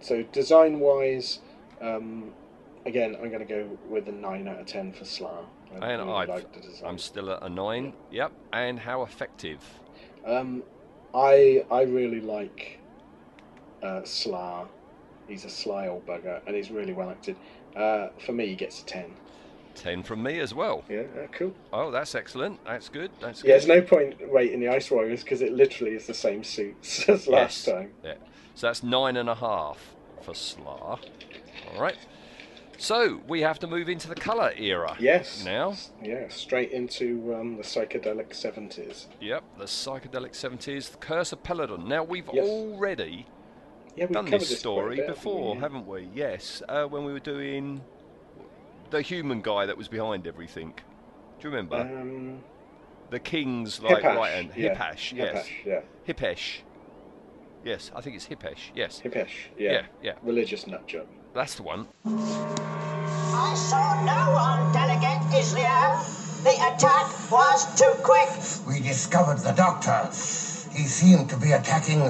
So 0.00 0.22
design 0.24 0.80
wise, 0.80 1.40
um, 1.80 2.32
again, 2.86 3.16
I'm 3.16 3.30
going 3.30 3.46
to 3.46 3.46
go 3.46 3.78
with 3.88 4.08
a 4.08 4.12
nine 4.12 4.48
out 4.48 4.60
of 4.60 4.66
ten 4.66 4.92
for 4.92 5.04
Slar. 5.04 5.44
I 5.80 5.92
and 5.92 6.02
really 6.02 6.12
I, 6.12 6.26
design. 6.26 6.44
I'm 6.84 6.98
still 6.98 7.30
at 7.30 7.42
a 7.42 7.48
nine. 7.48 7.92
Yep. 8.10 8.32
And 8.52 8.78
how 8.78 9.02
effective? 9.02 9.60
Um, 10.26 10.62
I 11.14 11.64
I 11.70 11.82
really 11.82 12.20
like 12.20 12.78
uh, 13.82 14.02
Slar. 14.02 14.68
He's 15.28 15.44
a 15.44 15.50
sly 15.50 15.88
old 15.88 16.06
bugger, 16.06 16.40
and 16.46 16.56
he's 16.56 16.70
really 16.70 16.92
well 16.92 17.10
acted. 17.10 17.36
Uh, 17.76 18.08
for 18.18 18.32
me, 18.32 18.48
he 18.48 18.54
gets 18.54 18.82
a 18.82 18.86
ten. 18.86 19.14
Ten 19.74 20.02
from 20.02 20.22
me 20.22 20.38
as 20.40 20.52
well. 20.52 20.84
Yeah, 20.88 21.02
uh, 21.18 21.26
cool. 21.32 21.54
Oh, 21.72 21.90
that's 21.90 22.14
excellent. 22.14 22.62
That's 22.64 22.88
good. 22.88 23.10
That's 23.20 23.42
Yeah, 23.42 23.52
there's 23.52 23.66
no 23.66 23.80
point 23.80 24.16
waiting 24.30 24.60
the 24.60 24.68
Ice 24.68 24.90
Warriors 24.90 25.22
because 25.22 25.40
it 25.40 25.52
literally 25.52 25.94
is 25.94 26.06
the 26.06 26.14
same 26.14 26.44
suits 26.44 27.08
as 27.08 27.26
last 27.26 27.66
Yes. 27.66 27.74
time. 27.74 27.92
Yeah. 28.04 28.14
So 28.54 28.66
that's 28.66 28.82
nine 28.82 29.16
and 29.16 29.30
a 29.30 29.34
half 29.34 29.94
for 30.20 30.34
Slar. 30.34 30.98
All 31.74 31.80
right. 31.80 31.96
So 32.82 33.20
we 33.28 33.42
have 33.42 33.60
to 33.60 33.68
move 33.68 33.88
into 33.88 34.08
the 34.08 34.16
colour 34.16 34.52
era. 34.58 34.96
Yes. 34.98 35.44
Now. 35.44 35.74
Yeah, 36.02 36.26
straight 36.30 36.72
into 36.72 37.32
um, 37.32 37.56
the 37.56 37.62
psychedelic 37.62 38.34
seventies. 38.34 39.06
Yep, 39.20 39.44
the 39.56 39.66
psychedelic 39.66 40.32
70s, 40.32 40.90
the 40.90 40.96
Curse 40.96 41.30
of 41.32 41.44
Peladon. 41.44 41.86
Now, 41.86 42.02
we've 42.02 42.28
Yes. 42.32 42.44
already 42.44 43.26
Yeah, 43.94 44.06
we've 44.06 44.14
done 44.14 44.24
this 44.24 44.48
this 44.48 44.58
story 44.58 44.96
bit, 44.96 45.02
haven't 45.06 45.14
before, 45.14 45.54
we? 45.54 45.60
haven't 45.60 45.86
we? 45.86 46.08
Yes, 46.12 46.60
uh, 46.68 46.86
when 46.86 47.04
we 47.04 47.12
were 47.12 47.20
doing 47.20 47.82
the 48.90 49.00
human 49.00 49.42
guy 49.42 49.64
that 49.66 49.76
was 49.76 49.86
behind 49.86 50.26
everything. 50.26 50.70
Do 51.38 51.48
you 51.48 51.50
remember? 51.54 51.76
Um, 51.76 52.40
the 53.10 53.20
king's 53.20 53.80
like 53.80 54.02
Hippash, 54.02 54.16
right 54.16 54.32
hand. 54.32 54.50
yeah. 54.56 54.74
Hippash, 54.74 55.12
yes. 55.16 55.46
Hippash, 55.46 55.64
yeah. 55.64 55.80
Hippesh. 56.08 56.58
Yes, 57.64 57.92
I 57.94 58.00
think 58.00 58.16
it's 58.16 58.26
Hippesh. 58.26 58.72
Yes. 58.74 59.00
Hippesh, 59.04 59.30
yeah. 59.56 59.72
Yeah, 59.72 59.82
yeah. 60.02 60.12
Religious 60.24 60.64
nutjob. 60.64 61.06
That's 61.34 61.54
the 61.54 61.62
one. 61.62 61.86
I 62.04 63.54
saw 63.56 64.04
no 64.04 64.32
one, 64.36 64.70
Delegate 64.74 65.24
Izlyr. 65.32 66.44
The 66.44 66.52
attack 66.68 67.08
was 67.30 67.64
too 67.78 67.90
quick. 68.02 68.28
We 68.68 68.80
discovered 68.86 69.38
the 69.38 69.52
doctor. 69.52 70.08
He 70.76 70.84
seemed 70.84 71.30
to 71.30 71.38
be 71.38 71.52
attacking 71.52 72.00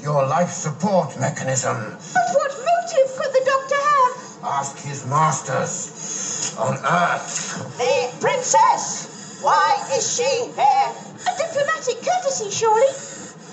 your 0.00 0.26
life 0.26 0.50
support 0.50 1.18
mechanism. 1.18 1.98
But 2.14 2.28
what 2.34 2.52
motive 2.52 3.10
could 3.18 3.32
the 3.32 3.42
doctor 3.44 3.74
have? 3.74 4.44
Ask 4.44 4.78
his 4.78 5.06
masters. 5.06 6.54
on 6.58 6.78
Earth. 6.84 7.78
The 7.78 8.12
princess! 8.20 9.40
Why 9.42 9.82
is 9.92 10.16
she 10.16 10.22
here? 10.22 10.92
A 11.26 11.32
diplomatic 11.36 11.98
courtesy, 12.06 12.50
surely. 12.50 12.86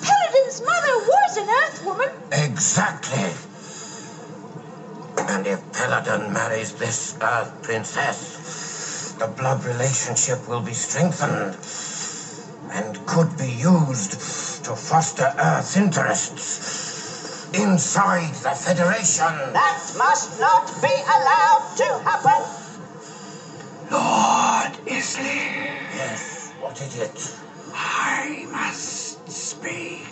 Peladon's 0.02 0.62
mother 0.62 0.98
was 1.02 1.38
an 1.38 1.48
Earthwoman. 1.48 2.46
Exactly. 2.46 3.49
And 5.30 5.46
if 5.46 5.62
Peladon 5.74 6.34
marries 6.34 6.74
this 6.74 7.16
Earth 7.22 7.62
princess, 7.62 9.14
the 9.20 9.28
blood 9.28 9.64
relationship 9.64 10.48
will 10.48 10.60
be 10.62 10.74
strengthened 10.74 11.56
and 12.72 13.06
could 13.06 13.38
be 13.38 13.52
used 13.52 14.14
to 14.66 14.76
foster 14.76 15.32
Earth's 15.38 15.78
interests 15.78 17.48
inside 17.54 18.34
the 18.42 18.56
Federation. 18.58 19.54
That 19.54 19.80
must 20.00 20.40
not 20.40 20.66
be 20.82 20.96
allowed 21.16 21.74
to 21.78 21.90
happen. 22.10 22.42
Lord 23.92 24.74
Izlyr, 24.88 25.78
Yes, 25.96 26.52
what 26.60 26.82
is 26.82 26.98
it? 26.98 27.36
I 27.74 28.48
must 28.52 29.30
speak 29.30 30.08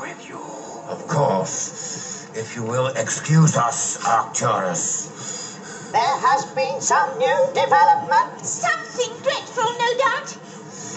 with 0.00 0.26
you. 0.28 0.40
Of 0.88 1.06
course, 1.08 2.11
if 2.34 2.56
you 2.56 2.62
will 2.62 2.88
excuse 2.88 3.56
us, 3.56 4.02
Arcturus. 4.06 5.90
There 5.92 6.00
has 6.00 6.46
been 6.54 6.80
some 6.80 7.18
new 7.18 7.46
development. 7.54 8.40
Something 8.44 9.12
dreadful, 9.22 9.64
no 9.64 9.98
doubt. 9.98 10.36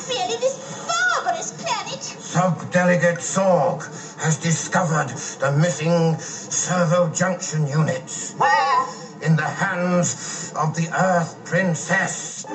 Really, 0.07 0.37
this 0.39 0.87
barbarous 0.87 1.51
planet. 1.61 2.01
Sub-Delegate 2.01 3.19
Sorg 3.19 3.83
has 4.21 4.37
discovered 4.37 5.09
the 5.39 5.51
missing 5.51 6.17
servo 6.19 7.09
junction 7.09 7.67
units 7.67 8.33
Where? 8.35 8.85
in 9.21 9.35
the 9.35 9.43
hands 9.43 10.53
of 10.55 10.75
the 10.75 10.87
Earth 10.97 11.43
Princess. 11.43 12.45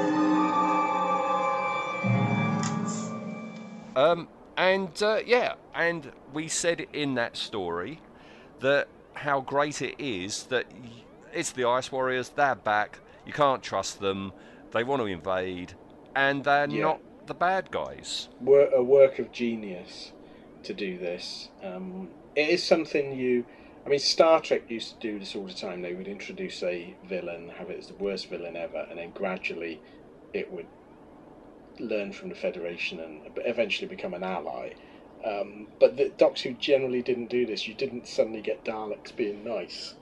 Um, 3.96 4.28
and 4.56 5.02
uh, 5.02 5.20
yeah, 5.26 5.54
and 5.74 6.12
we 6.32 6.48
said 6.48 6.86
in 6.92 7.14
that 7.16 7.36
story 7.36 8.00
that 8.60 8.88
how 9.14 9.40
great 9.40 9.82
it 9.82 9.94
is 9.98 10.44
that 10.44 10.66
it's 11.32 11.52
the 11.52 11.64
Ice 11.64 11.92
Warriors. 11.92 12.30
They're 12.30 12.54
back. 12.54 12.98
You 13.26 13.32
can't 13.32 13.62
trust 13.62 14.00
them. 14.00 14.32
They 14.72 14.84
want 14.84 15.00
to 15.02 15.06
invade, 15.06 15.74
and 16.14 16.44
they're 16.44 16.68
Yeah. 16.68 16.82
not 16.82 17.00
the 17.26 17.34
bad 17.34 17.70
guys. 17.70 18.28
Wor- 18.40 18.70
a 18.72 18.82
work 18.82 19.18
of 19.18 19.32
genius 19.32 20.12
to 20.62 20.74
do 20.74 20.98
this. 20.98 21.48
Um, 21.62 22.10
it 22.34 22.48
is 22.48 22.62
something 22.62 23.12
you. 23.12 23.44
I 23.84 23.88
mean, 23.88 23.98
Star 23.98 24.40
Trek 24.40 24.70
used 24.70 25.00
to 25.00 25.12
do 25.12 25.18
this 25.18 25.34
all 25.34 25.46
the 25.46 25.54
time. 25.54 25.80
They 25.82 25.94
would 25.94 26.06
introduce 26.08 26.62
a 26.62 26.94
villain, 27.04 27.48
have 27.58 27.70
it 27.70 27.78
as 27.78 27.86
the 27.88 27.94
worst 27.94 28.28
villain 28.28 28.56
ever, 28.56 28.86
and 28.90 28.98
then 28.98 29.10
gradually 29.10 29.80
it 30.34 30.52
would 30.52 30.66
learn 31.78 32.12
from 32.12 32.28
the 32.28 32.34
Federation 32.34 33.00
and 33.00 33.22
eventually 33.38 33.88
become 33.88 34.12
an 34.14 34.22
ally. 34.22 34.74
Um, 35.24 35.66
but 35.78 35.96
the 35.96 36.10
Doctor 36.16 36.48
Who 36.48 36.54
generally 36.56 37.02
didn't 37.02 37.28
do 37.28 37.44
this. 37.46 37.68
You 37.68 37.74
didn't 37.74 38.06
suddenly 38.06 38.40
get 38.40 38.64
Daleks 38.64 39.14
being 39.14 39.44
nice. 39.44 39.94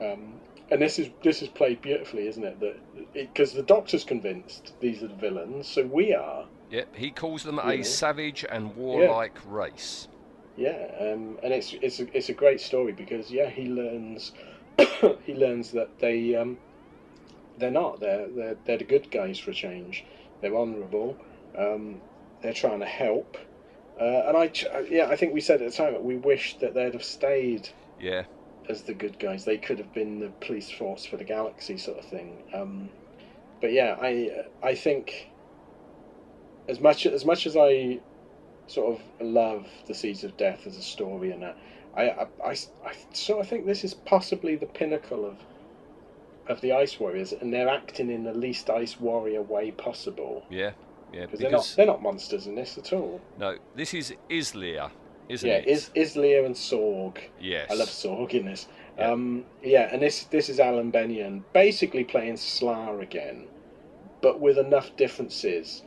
Um, 0.00 0.34
and 0.70 0.80
this 0.80 0.98
is 0.98 1.10
this 1.22 1.42
is 1.42 1.48
played 1.48 1.82
beautifully, 1.82 2.28
isn't 2.28 2.44
it? 2.44 2.60
That 2.60 3.12
because 3.12 3.52
the 3.52 3.62
Doctor's 3.62 4.04
convinced 4.04 4.72
these 4.80 5.02
are 5.02 5.08
the 5.08 5.14
villains, 5.14 5.66
so 5.66 5.84
we 5.84 6.14
are. 6.14 6.46
Yep, 6.70 6.94
he 6.94 7.10
calls 7.10 7.42
them 7.42 7.58
a 7.58 7.76
know. 7.76 7.82
savage 7.82 8.44
and 8.48 8.76
warlike 8.76 9.36
race. 9.46 10.08
Yeah, 10.56 10.90
um, 11.00 11.38
and 11.42 11.52
it's 11.52 11.74
it's 11.80 12.00
a, 12.00 12.16
it's 12.16 12.28
a 12.28 12.34
great 12.34 12.60
story 12.60 12.92
because 12.92 13.30
yeah, 13.30 13.50
he 13.50 13.66
learns 13.66 14.32
he 15.24 15.34
learns 15.34 15.72
that 15.72 15.98
they 15.98 16.36
um, 16.36 16.58
they're 17.58 17.70
not 17.70 18.00
they're, 18.00 18.28
they're 18.28 18.56
they're 18.64 18.78
the 18.78 18.84
good 18.84 19.10
guys 19.10 19.38
for 19.38 19.50
a 19.50 19.54
change. 19.54 20.04
They're 20.40 20.56
honourable. 20.56 21.16
Um, 21.58 22.00
they're 22.42 22.52
trying 22.52 22.80
to 22.80 22.86
help. 22.86 23.36
Uh, 24.00 24.28
and 24.28 24.36
I 24.36 24.48
ch- 24.48 24.66
yeah, 24.88 25.08
I 25.10 25.16
think 25.16 25.34
we 25.34 25.40
said 25.42 25.60
at 25.60 25.70
the 25.70 25.76
time 25.76 25.92
that 25.92 26.02
we 26.02 26.16
wish 26.16 26.56
that 26.58 26.72
they'd 26.72 26.94
have 26.94 27.04
stayed 27.04 27.68
Yeah, 28.00 28.24
as 28.68 28.82
the 28.82 28.94
good 28.94 29.18
guys. 29.18 29.44
They 29.44 29.58
could 29.58 29.78
have 29.78 29.92
been 29.92 30.20
the 30.20 30.30
police 30.40 30.70
force 30.70 31.04
for 31.04 31.18
the 31.18 31.24
galaxy, 31.24 31.76
sort 31.76 31.98
of 31.98 32.06
thing. 32.06 32.42
Um, 32.54 32.88
but 33.60 33.72
yeah, 33.72 33.96
I 34.00 34.44
I 34.62 34.74
think 34.74 35.28
as 36.68 36.80
much 36.80 37.04
as 37.04 37.24
much 37.26 37.46
as 37.46 37.56
I 37.56 38.00
sort 38.68 38.94
of 38.94 39.02
love 39.20 39.66
the 39.86 39.94
Seeds 39.94 40.24
of 40.24 40.36
Death 40.36 40.66
as 40.66 40.76
a 40.76 40.82
story, 40.82 41.32
and 41.32 41.42
that, 41.42 41.58
I, 41.96 42.02
I, 42.10 42.26
I, 42.44 42.50
I 42.86 42.94
sort 43.12 43.40
of 43.40 43.48
think 43.48 43.66
this 43.66 43.84
is 43.84 43.92
possibly 43.92 44.56
the 44.56 44.66
pinnacle 44.66 45.26
of 45.26 45.36
of 46.48 46.60
the 46.62 46.72
Ice 46.72 46.98
Warriors, 46.98 47.32
and 47.32 47.52
they're 47.52 47.68
acting 47.68 48.10
in 48.10 48.24
the 48.24 48.32
least 48.32 48.70
Ice 48.70 48.98
Warrior 48.98 49.42
way 49.42 49.72
possible. 49.72 50.44
yeah, 50.48 50.70
yeah. 51.12 51.22
Because 51.26 51.40
they're 51.40 51.50
not 51.50 51.74
they're 51.76 51.86
not 51.86 52.02
monsters 52.02 52.46
in 52.46 52.54
this 52.54 52.78
at 52.78 52.92
all. 52.92 53.20
no, 53.38 53.56
this 53.74 53.94
is 53.94 54.14
Izlyr, 54.28 54.90
isn't 55.28 55.48
yeah, 55.48 55.56
it? 55.56 55.66
is 55.68 55.90
Izlyr 55.96 56.44
and 56.46 56.54
Sorg. 56.54 57.18
yes. 57.40 57.70
I 57.70 57.74
love 57.74 57.88
Sorg 57.88 58.30
in 58.34 58.46
this. 58.46 58.68
Yeah. 58.98 59.10
Um, 59.12 59.44
yeah, 59.62 59.88
and 59.92 60.02
this 60.02 60.24
this 60.24 60.48
is 60.48 60.60
Alan 60.60 60.90
Bennion 60.92 61.42
basically 61.52 62.04
playing 62.04 62.34
Slar 62.34 63.00
again, 63.02 63.46
but 64.20 64.40
with 64.40 64.58
enough 64.58 64.94
differences 64.96 65.82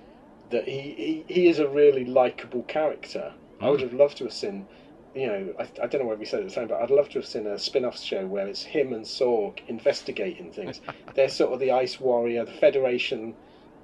that 0.49 0.67
he, 0.67 0.79
he, 1.27 1.33
he 1.33 1.47
is 1.47 1.59
a 1.59 1.67
really 1.67 2.05
likable 2.05 2.63
character. 2.63 3.33
I 3.61 3.69
would 3.69 3.79
Mm. 3.79 3.83
have 3.83 3.93
loved 3.93 4.17
to 4.17 4.25
have 4.25 4.33
seen, 4.33 4.67
you 5.15 5.25
know, 5.27 5.53
I, 5.59 5.63
I 5.81 5.87
don't 5.87 6.01
know 6.01 6.05
whether 6.07 6.19
we 6.19 6.25
said 6.25 6.41
it 6.41 6.43
at 6.43 6.49
the 6.49 6.55
time, 6.55 6.67
but 6.67 6.81
I'd 6.81 6.91
love 6.91 7.09
to 7.09 7.19
have 7.19 7.25
seen 7.25 7.47
a 7.47 7.57
spin-off 7.57 7.99
show 7.99 8.25
where 8.27 8.47
it's 8.47 8.61
him 8.63 8.93
and 8.93 9.03
Sorg 9.05 9.59
investigating 9.67 10.51
things. 10.51 10.81
They're 11.15 11.29
sort 11.29 11.53
of 11.53 11.59
the 11.59 11.71
Ice 11.71 11.99
Warrior, 11.99 12.45
the 12.45 12.51
Federation 12.51 13.33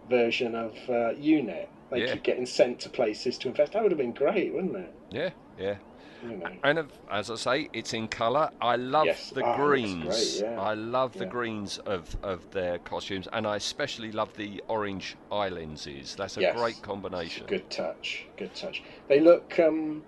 version 0.10 0.56
of 0.56 0.74
uh, 0.90 1.14
UNIT. 1.18 1.70
They 1.92 2.02
Yeah. 2.02 2.14
keep 2.14 2.24
getting 2.24 2.46
sent 2.46 2.80
to 2.82 2.90
places 2.90 3.38
to 3.40 3.48
invest. 3.48 3.74
That 3.74 3.82
would 3.84 3.92
have 3.92 3.98
been 3.98 4.12
great, 4.14 4.54
wouldn't 4.54 4.76
it? 4.76 4.94
Yeah, 5.10 5.30
yeah. 5.58 5.78
You 6.22 6.36
know. 6.38 6.50
And 6.64 6.92
as 7.10 7.32
I 7.32 7.36
say, 7.36 7.70
it's 7.74 7.94
in 7.94 8.08
colour. 8.10 8.52
I 8.62 8.76
love 8.76 9.06
Yes. 9.06 9.30
the 9.30 9.40
looks 9.42 9.56
greens. 9.56 10.42
great, 10.42 10.50
yeah. 10.50 10.62
I 10.62 10.74
love 10.74 11.14
the 11.14 11.24
Yeah. 11.24 11.30
greens 11.30 11.78
of, 11.80 12.16
of 12.22 12.52
their 12.52 12.78
costumes, 12.80 13.28
and 13.32 13.48
I 13.48 13.56
especially 13.56 14.12
love 14.12 14.36
the 14.36 14.62
orange 14.68 15.16
eye 15.32 15.50
lenses. 15.50 16.16
That's 16.16 16.38
a 16.38 16.42
Yes. 16.42 16.56
great 16.58 16.82
combination. 16.82 17.46
Good 17.48 17.70
touch. 17.70 18.28
Good 18.38 18.54
touch. 18.54 18.84
They 19.08 19.20
look 19.20 19.58
um, 19.60 20.04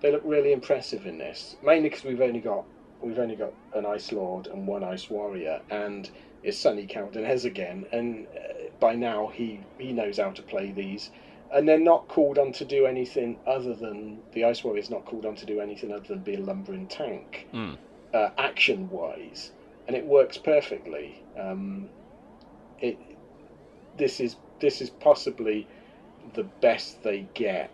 they 0.00 0.10
look 0.10 0.22
really 0.24 0.52
impressive 0.52 1.06
in 1.06 1.18
this. 1.18 1.56
Mainly 1.62 1.88
because 1.90 2.04
we've 2.04 2.20
only 2.20 2.40
got 2.40 2.64
we've 3.04 3.18
only 3.18 3.36
got 3.36 3.52
an 3.74 3.86
Ice 3.86 4.12
Lord 4.12 4.46
and 4.46 4.66
one 4.66 4.82
Ice 4.82 5.10
Warrior, 5.10 5.60
and 5.70 6.10
it's 6.42 6.58
Sonny 6.58 6.86
Caldinez 6.86 7.44
again. 7.44 7.86
And 7.92 8.26
uh, 8.28 8.68
by 8.80 8.94
now 8.94 9.28
he 9.28 9.60
he 9.78 9.92
knows 9.92 10.18
how 10.18 10.30
to 10.30 10.42
play 10.42 10.72
these. 10.72 11.10
And 11.52 11.68
they're 11.68 11.78
not 11.78 12.08
called 12.08 12.38
on 12.38 12.50
to 12.52 12.64
do 12.64 12.86
anything 12.86 13.38
other 13.46 13.74
than 13.74 14.18
the 14.32 14.44
Ice 14.44 14.64
Warrior 14.64 14.80
is 14.80 14.90
not 14.90 15.04
called 15.04 15.24
on 15.24 15.36
to 15.36 15.46
do 15.46 15.60
anything 15.60 15.92
other 15.92 16.08
than 16.08 16.18
be 16.20 16.34
a 16.34 16.40
lumbering 16.40 16.86
tank, 16.88 17.46
Mm. 17.52 17.76
uh, 18.12 18.30
action 18.38 18.88
wise, 18.90 19.52
and 19.86 19.94
it 19.94 20.04
works 20.04 20.36
perfectly. 20.38 21.22
Um, 21.38 21.88
it 22.80 22.98
this 23.96 24.20
is 24.20 24.36
this 24.60 24.80
is 24.80 24.90
possibly 24.90 25.68
the 26.34 26.44
best 26.44 27.02
they 27.02 27.26
get 27.34 27.70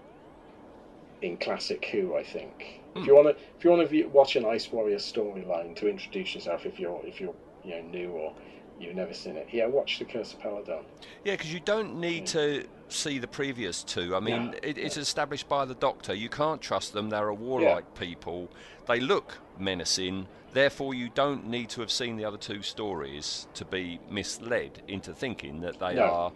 in 1.22 1.36
classic 1.38 1.84
Who. 1.86 2.16
I 2.16 2.22
think. 2.24 2.79
If 2.96 3.06
you 3.06 3.14
want 3.14 3.28
to, 3.28 3.42
if 3.56 3.64
you 3.64 3.70
want 3.70 3.88
to 3.88 4.04
watch 4.06 4.36
an 4.36 4.44
Ice 4.44 4.70
Warrior 4.72 4.96
storyline 4.98 5.76
to 5.76 5.88
introduce 5.88 6.34
yourself, 6.34 6.66
if 6.66 6.78
you're 6.78 7.00
if 7.04 7.20
you're 7.20 7.34
you 7.64 7.76
know 7.76 7.82
new 7.82 8.08
or 8.10 8.34
you've 8.80 8.96
never 8.96 9.14
seen 9.14 9.36
it, 9.36 9.48
yeah, 9.52 9.66
watch 9.66 9.98
the 9.98 10.04
Curse 10.04 10.32
of 10.32 10.40
Peladon. 10.40 10.82
Yeah, 11.24 11.34
because 11.34 11.52
you 11.52 11.60
don't 11.60 12.00
need 12.00 12.26
to 12.28 12.66
see 12.88 13.18
the 13.18 13.28
previous 13.28 13.84
two. 13.84 14.16
I 14.16 14.20
mean, 14.20 14.52
No, 14.52 14.58
it, 14.62 14.78
it's 14.78 14.96
established 14.96 15.48
by 15.48 15.64
the 15.66 15.74
Doctor. 15.74 16.14
You 16.14 16.28
can't 16.28 16.60
trust 16.60 16.92
them. 16.92 17.10
They're 17.10 17.28
a 17.28 17.34
warlike 17.34 17.94
people. 17.94 18.48
They 18.86 18.98
look 19.00 19.38
menacing. 19.58 20.26
Therefore, 20.52 20.94
you 20.94 21.10
don't 21.10 21.46
need 21.46 21.68
to 21.70 21.80
have 21.82 21.92
seen 21.92 22.16
the 22.16 22.24
other 22.24 22.38
two 22.38 22.62
stories 22.62 23.46
to 23.54 23.64
be 23.64 24.00
misled 24.10 24.82
into 24.88 25.12
thinking 25.14 25.60
that 25.60 25.78
they 25.78 25.94
No. 25.94 26.02
are 26.02 26.32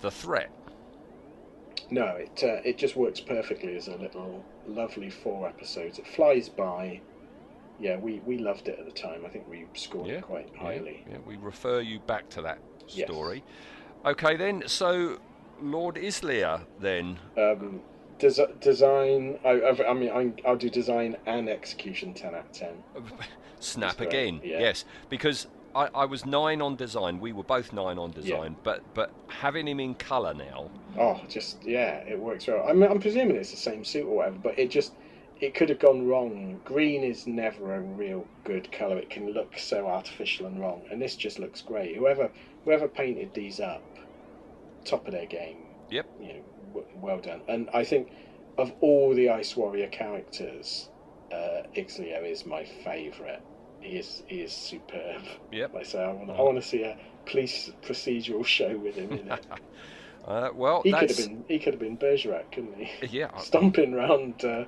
the 0.00 0.10
threat. 0.10 0.50
No, 1.90 2.06
it 2.08 2.42
uh, 2.42 2.60
it 2.64 2.76
just 2.76 2.96
works 2.96 3.20
perfectly 3.20 3.76
as 3.76 3.88
a 3.88 3.96
little 3.96 4.44
lovely 4.68 5.10
four 5.10 5.48
episodes. 5.48 5.98
It 5.98 6.06
flies 6.06 6.48
by. 6.48 7.00
Yeah, 7.80 7.96
we, 7.96 8.20
we 8.26 8.38
loved 8.38 8.68
it 8.68 8.78
at 8.78 8.86
the 8.86 8.92
time. 8.92 9.24
I 9.24 9.28
think 9.28 9.48
we 9.48 9.64
scored 9.74 10.08
Yeah, 10.08 10.14
it 10.16 10.22
quite 10.22 10.50
highly. 10.56 11.04
yeah, 11.08 11.18
we 11.24 11.36
refer 11.36 11.80
you 11.80 12.00
back 12.00 12.28
to 12.30 12.42
that 12.42 12.58
Yes. 12.88 13.06
story. 13.06 13.44
Okay, 14.04 14.36
then. 14.36 14.64
So, 14.66 15.18
Lord 15.62 15.94
Izlyr, 15.96 16.62
then. 16.80 17.18
Um, 17.36 17.80
desi- 18.18 18.58
design. 18.60 19.38
I, 19.44 19.62
I've, 19.62 19.80
I 19.80 19.92
mean, 19.92 20.10
I, 20.10 20.32
I'll 20.48 20.56
do 20.56 20.68
design 20.70 21.16
and 21.26 21.48
execution 21.48 22.14
ten 22.14 22.34
out 22.34 22.46
of 22.46 22.52
ten. 22.52 22.82
Snap 23.60 24.00
again. 24.00 24.40
yeah. 24.42 24.58
Yes, 24.60 24.84
because 25.08 25.46
I, 25.78 25.88
I 25.94 26.04
was 26.06 26.26
nine 26.26 26.60
on 26.60 26.74
design. 26.74 27.20
We 27.20 27.32
were 27.32 27.44
both 27.44 27.72
nine 27.72 27.98
on 27.98 28.10
design. 28.10 28.56
But 28.64 28.82
but 28.94 29.12
having 29.28 29.68
him 29.68 29.78
in 29.78 29.94
colour 29.94 30.34
now, 30.34 30.70
Oh, 30.98 31.20
just 31.28 31.64
yeah, 31.64 31.98
it 31.98 32.18
works 32.18 32.48
well. 32.48 32.66
I'm, 32.68 32.82
I'm 32.82 33.00
presuming 33.00 33.36
it's 33.36 33.52
the 33.52 33.56
same 33.56 33.84
suit 33.84 34.04
or 34.06 34.16
whatever, 34.16 34.38
but 34.42 34.58
it 34.58 34.70
just 34.70 34.94
it 35.40 35.54
could 35.54 35.68
have 35.68 35.78
gone 35.78 36.08
wrong. 36.08 36.60
Green 36.64 37.04
is 37.04 37.26
never 37.28 37.74
a 37.76 37.80
real 37.80 38.26
good 38.44 38.72
color. 38.72 38.98
It 38.98 39.10
can 39.10 39.32
look 39.32 39.56
so 39.56 39.86
artificial 39.86 40.46
and 40.46 40.60
wrong, 40.60 40.82
and 40.90 41.00
this 41.00 41.14
just 41.14 41.38
looks 41.38 41.62
great. 41.62 41.96
Whoever 41.96 42.30
whoever 42.64 42.88
painted 42.88 43.32
these 43.34 43.60
up, 43.60 43.84
top 44.84 45.06
of 45.06 45.12
their 45.12 45.26
game. 45.26 45.58
Yep. 45.90 46.06
You 46.20 46.26
know, 46.28 46.42
w- 46.74 46.86
well 46.96 47.20
done. 47.20 47.42
And 47.48 47.70
I 47.72 47.84
think 47.84 48.10
of 48.58 48.72
all 48.80 49.14
the 49.14 49.30
Ice 49.30 49.56
Warrior 49.56 49.86
characters, 49.88 50.88
uh, 51.32 51.62
is 51.74 52.44
my 52.46 52.64
favourite. 52.64 53.42
He 53.80 53.98
is 53.98 54.22
he 54.26 54.40
is 54.40 54.52
superb. 54.52 55.22
Yep. 55.52 55.74
Like 55.74 55.82
I 55.86 55.88
say, 55.88 56.02
I 56.02 56.12
want 56.12 56.30
I 56.30 56.42
want 56.42 56.56
to 56.60 56.66
see 56.68 56.82
a 56.82 56.96
police 57.26 57.70
procedural 57.82 58.44
show 58.44 58.76
with 58.76 58.94
him 58.96 59.12
in 59.12 59.30
it. 59.30 59.46
Uh, 60.26 60.50
well, 60.54 60.82
he 60.82 60.92
could 60.92 61.08
have 61.08 61.16
been 61.16 61.42
he 61.48 61.58
could 61.58 61.72
have 61.72 61.80
been 61.80 61.96
Bergerac, 61.96 62.52
couldn't 62.52 62.74
he? 62.76 63.06
yeah. 63.18 63.34
Stomping 63.38 63.94
round 63.94 64.44
uh, 64.44 64.64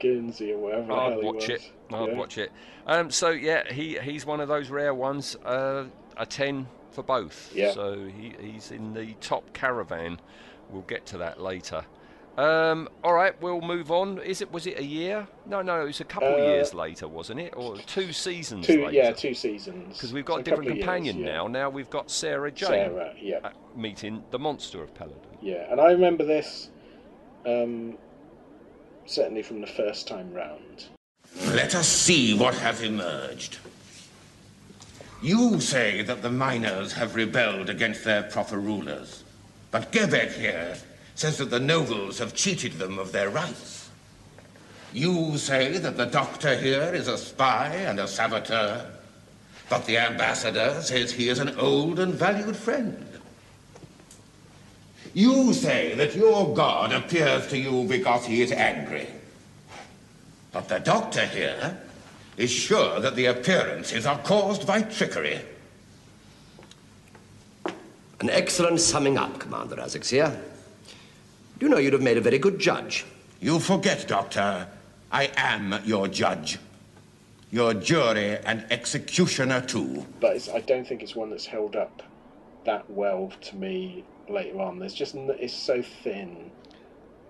Guernsey 0.00 0.52
or 0.54 0.70
hell 0.70 0.90
I'd 0.98 1.22
watch 1.22 1.50
it. 1.50 1.70
I'd 1.92 2.08
Yeah. 2.08 2.14
watch 2.14 2.38
it. 2.38 2.50
Um, 2.86 3.10
so 3.10 3.28
yeah, 3.30 3.70
he 3.70 3.98
he's 3.98 4.24
one 4.24 4.40
of 4.40 4.48
those 4.48 4.70
rare 4.70 4.94
ones. 4.94 5.36
Uh, 5.44 5.84
a 6.16 6.24
ten 6.24 6.66
for 6.90 7.02
both. 7.02 7.52
Yeah. 7.54 7.72
So 7.72 8.06
he, 8.06 8.34
he's 8.40 8.70
in 8.70 8.94
the 8.94 9.12
top 9.20 9.52
caravan. 9.52 10.18
We'll 10.70 10.82
get 10.82 11.04
to 11.06 11.18
that 11.18 11.38
later. 11.38 11.84
Um, 12.36 12.88
all 13.02 13.14
right, 13.14 13.40
we'll 13.40 13.62
move 13.62 13.90
on. 13.90 14.18
Is 14.18 14.42
it 14.42 14.52
was 14.52 14.66
it 14.66 14.78
a 14.78 14.84
year? 14.84 15.26
No, 15.46 15.62
no, 15.62 15.80
it 15.80 15.86
was 15.86 16.00
a 16.00 16.04
couple 16.04 16.28
of 16.28 16.34
Uh, 16.40 16.46
years 16.46 16.74
later, 16.74 17.08
wasn't 17.08 17.40
it, 17.40 17.54
or 17.56 17.78
two 17.78 18.12
seasons 18.12 18.66
Two 18.66 18.84
later? 18.84 18.92
yeah, 18.92 19.12
two 19.12 19.32
seasons. 19.32 19.94
Because 19.94 20.12
we've 20.12 20.26
got 20.26 20.38
a 20.38 20.40
a 20.40 20.42
different 20.42 20.64
couple 20.68 20.72
of 20.72 20.76
years, 20.76 20.84
companion 20.84 21.18
yeah. 21.20 21.32
now. 21.32 21.46
Now 21.46 21.70
we've 21.70 21.88
got 21.88 22.10
Sarah 22.10 22.50
Jane 22.50 22.68
Sarah, 22.68 23.14
yeah. 23.18 23.38
uh, 23.42 23.50
meeting 23.74 24.22
the 24.32 24.38
monster 24.38 24.82
of 24.82 24.92
Peladon. 24.92 25.16
Yeah, 25.40 25.70
and 25.70 25.80
I 25.80 25.92
remember 25.92 26.24
this 26.24 26.68
um, 27.46 27.96
certainly 29.06 29.42
from 29.42 29.62
the 29.62 29.66
first 29.66 30.06
time 30.06 30.30
round. 30.34 30.86
Let 31.46 31.74
us 31.74 31.88
see 31.88 32.36
what 32.36 32.54
has 32.56 32.82
emerged. 32.82 33.58
You 35.22 35.58
say 35.60 36.02
that 36.02 36.20
the 36.20 36.30
miners 36.30 36.92
have 36.92 37.14
rebelled 37.14 37.70
against 37.70 38.04
their 38.04 38.24
proper 38.24 38.58
rulers. 38.58 39.24
But 39.70 39.90
Gebek 39.90 40.32
here 40.34 40.76
says 41.16 41.38
that 41.38 41.50
the 41.50 41.58
nobles 41.58 42.18
have 42.18 42.34
cheated 42.34 42.74
them 42.74 42.98
of 42.98 43.10
their 43.10 43.30
rights. 43.30 43.88
You 44.92 45.36
say 45.38 45.78
that 45.78 45.96
the 45.96 46.06
doctor 46.06 46.56
here 46.56 46.94
is 46.94 47.08
a 47.08 47.18
spy 47.18 47.68
and 47.68 47.98
a 47.98 48.06
saboteur. 48.06 48.86
But 49.68 49.84
the 49.86 49.98
ambassador 49.98 50.80
says 50.80 51.10
he 51.10 51.28
is 51.28 51.38
an 51.38 51.58
old 51.58 51.98
and 51.98 52.14
valued 52.14 52.56
friend. 52.56 53.04
You 55.12 55.54
say 55.54 55.94
that 55.94 56.14
your 56.14 56.54
god 56.54 56.92
appears 56.92 57.46
to 57.48 57.58
you 57.58 57.84
because 57.88 58.26
he 58.26 58.42
is 58.42 58.52
angry. 58.52 59.08
But 60.52 60.68
the 60.68 60.78
doctor 60.78 61.24
here 61.26 61.78
is 62.36 62.50
sure 62.50 63.00
that 63.00 63.16
the 63.16 63.26
appearances 63.26 64.04
are 64.06 64.18
caused 64.18 64.66
by 64.66 64.82
trickery. 64.82 65.40
An 68.20 68.30
excellent 68.30 68.80
summing 68.80 69.16
up, 69.16 69.38
Commander 69.38 69.76
Azaxyr. 69.76 70.38
Do 71.58 71.64
you 71.64 71.70
know 71.70 71.78
you'd 71.78 71.94
have 71.94 72.02
made 72.02 72.18
a 72.18 72.20
very 72.20 72.38
good 72.38 72.58
judge? 72.58 73.06
You 73.40 73.58
forget, 73.58 74.06
Doctor, 74.06 74.68
I 75.10 75.30
am 75.38 75.80
your 75.86 76.06
judge. 76.06 76.58
Your 77.50 77.72
jury 77.72 78.36
and 78.44 78.66
executioner, 78.70 79.62
too. 79.62 80.04
But 80.20 80.36
it's, 80.36 80.50
I 80.50 80.60
don't 80.60 80.86
think 80.86 81.02
it's 81.02 81.16
one 81.16 81.30
that's 81.30 81.46
held 81.46 81.74
up 81.74 82.02
that 82.66 82.90
well 82.90 83.32
to 83.40 83.56
me 83.56 84.04
later 84.28 84.60
on. 84.60 84.78
There's 84.78 84.92
just, 84.92 85.14
it's 85.14 85.54
so 85.54 85.80
thin. 85.80 86.50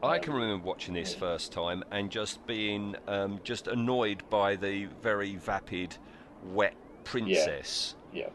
I 0.03 0.19
can 0.19 0.33
remember 0.33 0.67
watching 0.67 0.95
this 0.95 1.15
first 1.15 1.53
time 1.53 1.85
and 1.93 2.11
just 2.11 2.45
being 2.49 2.97
um, 3.07 3.39
just 3.45 3.69
annoyed 3.69 4.25
by 4.29 4.57
the 4.57 4.87
very 5.03 5.37
vapid, 5.37 5.97
wet 6.53 6.75
princess. 7.05 7.95
Yeah. 8.13 8.29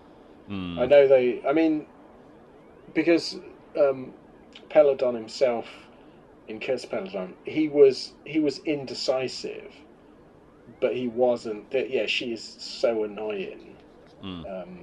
Mm. 0.49 0.79
I 0.79 0.85
know 0.85 1.07
they. 1.07 1.41
I 1.47 1.53
mean, 1.53 1.85
because 2.93 3.39
um, 3.79 4.13
Peladon 4.70 5.16
himself 5.16 5.68
in 6.47 6.60
Curse 6.60 6.86
Peladon, 6.86 7.34
he 7.45 7.70
was 7.70 8.14
he 8.26 8.39
was 8.39 8.60
indecisive, 8.60 9.74
but 10.80 10.95
he 10.95 11.08
wasn't. 11.08 11.70
that- 11.72 11.89
Yeah, 11.89 12.06
she 12.08 12.34
is 12.34 12.43
so 12.43 13.04
annoying. 13.04 13.76
Mm. 14.24 14.64
Um, 14.64 14.80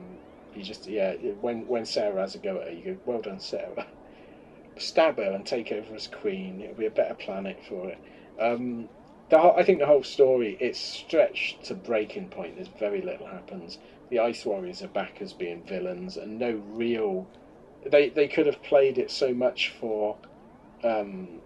you 0.54 0.62
just 0.62 0.86
yeah. 0.86 1.14
When 1.40 1.66
when 1.66 1.84
Sarah 1.84 2.20
has 2.20 2.34
a 2.34 2.38
go 2.38 2.58
at 2.60 2.68
her, 2.68 2.72
you 2.72 2.82
go, 2.94 2.96
"Well 3.06 3.20
done, 3.20 3.40
Sarah." 3.40 3.86
Stab 4.76 5.16
her 5.16 5.32
and 5.32 5.44
take 5.44 5.72
over 5.72 5.94
as 5.94 6.06
queen. 6.06 6.60
It'll 6.60 6.76
be 6.76 6.86
a 6.86 6.90
better 6.90 7.14
planet 7.14 7.58
for 7.68 7.88
it. 7.88 7.98
Um, 8.40 8.88
the 9.28 9.38
whole, 9.38 9.54
I 9.56 9.64
think 9.64 9.80
the 9.80 9.86
whole 9.86 10.04
story 10.04 10.56
it's 10.60 10.78
stretched 10.78 11.64
to 11.64 11.74
breaking 11.74 12.28
point. 12.28 12.54
There's 12.56 12.68
very 12.68 13.02
little 13.02 13.26
happens. 13.26 13.78
The 14.10 14.20
Ice 14.20 14.46
Warriors 14.46 14.82
are 14.82 14.88
back 14.88 15.20
as 15.20 15.32
being 15.32 15.62
villains, 15.64 16.16
and 16.16 16.38
no 16.38 16.62
real. 16.70 17.26
They 17.84 18.08
they 18.08 18.28
could 18.28 18.46
have 18.46 18.62
played 18.62 18.98
it 18.98 19.10
so 19.10 19.32
much 19.32 19.70
for. 19.80 20.16
Um, 20.82 21.40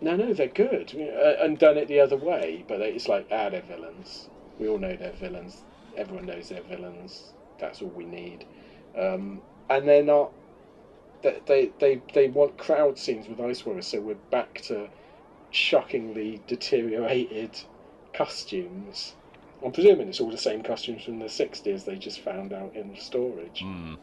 no, 0.00 0.16
no, 0.16 0.32
they're 0.32 0.48
good, 0.48 0.92
uh, 0.96 1.44
and 1.44 1.58
done 1.58 1.76
it 1.76 1.86
the 1.86 2.00
other 2.00 2.16
way. 2.16 2.64
But 2.66 2.80
it's 2.80 3.08
like 3.08 3.28
ah, 3.30 3.50
they're 3.50 3.62
villains. 3.62 4.28
We 4.58 4.68
all 4.68 4.78
know 4.78 4.96
they're 4.96 5.12
villains. 5.12 5.62
Everyone 5.96 6.26
knows 6.26 6.48
they're 6.48 6.62
villains. 6.62 7.32
That's 7.58 7.82
all 7.82 7.88
we 7.88 8.04
need. 8.04 8.44
Um, 8.98 9.40
and 9.70 9.88
they're 9.88 10.02
not. 10.02 10.32
They, 11.22 11.70
they 11.78 12.02
they 12.12 12.28
want 12.28 12.58
crowd 12.58 12.98
scenes 12.98 13.28
with 13.28 13.40
Ice 13.40 13.64
Warriors, 13.64 13.86
so 13.86 14.00
we're 14.00 14.14
back 14.30 14.60
to 14.62 14.88
shockingly 15.52 16.40
deteriorated 16.48 17.60
costumes. 18.12 19.14
I'm 19.64 19.70
presuming 19.70 20.08
it's 20.08 20.20
all 20.20 20.30
the 20.30 20.36
same 20.36 20.62
costumes 20.62 21.04
from 21.04 21.18
the 21.18 21.26
60s 21.26 21.84
they 21.84 21.96
just 21.96 22.20
found 22.20 22.52
out 22.52 22.74
in 22.74 22.96
storage. 22.96 23.62
Mm. 23.62 23.96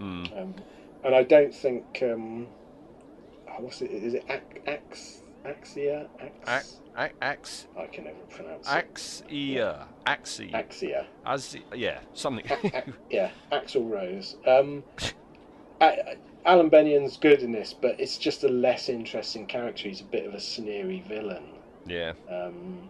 Mm. 0.00 0.42
Um, 0.42 0.54
and 1.04 1.14
I 1.14 1.22
don't 1.22 1.54
think. 1.54 2.02
Um, 2.02 2.46
oh, 3.48 3.54
what's 3.62 3.80
it? 3.82 3.90
Is 3.90 4.14
it 4.14 4.24
Ax, 4.66 5.20
Axia? 5.44 6.08
Ax, 6.46 6.76
Ac- 6.98 7.12
Ax, 7.22 7.66
I 7.78 7.86
can 7.86 8.04
never 8.04 8.16
pronounce 8.30 8.66
it. 8.66 8.70
Axia, 8.70 9.86
Axia, 10.06 10.52
Axia. 10.52 11.04
As 11.24 11.56
yeah, 11.74 11.98
something. 12.14 12.44
Yeah, 13.10 13.30
Axel 13.52 13.84
Rose. 13.84 14.36
Um, 14.46 14.82
Alan 16.44 16.68
Bennion's 16.68 17.16
good 17.16 17.42
in 17.42 17.52
this, 17.52 17.72
but 17.74 17.98
it's 18.00 18.18
just 18.18 18.44
a 18.44 18.48
less 18.48 18.88
interesting 18.88 19.46
character. 19.46 19.88
He's 19.88 20.00
a 20.00 20.04
bit 20.04 20.26
of 20.26 20.34
a 20.34 20.40
sneery 20.40 21.00
villain. 21.06 21.44
yeah, 21.86 22.12
Um, 22.30 22.88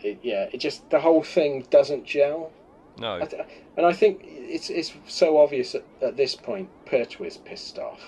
it, 0.00 0.20
yeah, 0.22 0.48
it 0.52 0.58
just 0.58 0.88
the 0.90 1.00
whole 1.00 1.22
thing 1.22 1.66
doesn't 1.70 2.04
gel. 2.04 2.52
No, 2.98 3.16
I 3.16 3.26
th- 3.26 3.42
and 3.76 3.86
I 3.86 3.92
think 3.92 4.20
it's 4.24 4.70
it's 4.70 4.92
so 5.06 5.38
obvious 5.38 5.74
at, 5.74 5.84
at 6.02 6.16
this 6.16 6.34
point. 6.34 6.68
Pertwee's 6.86 7.36
pissed 7.36 7.78
off. 7.78 8.00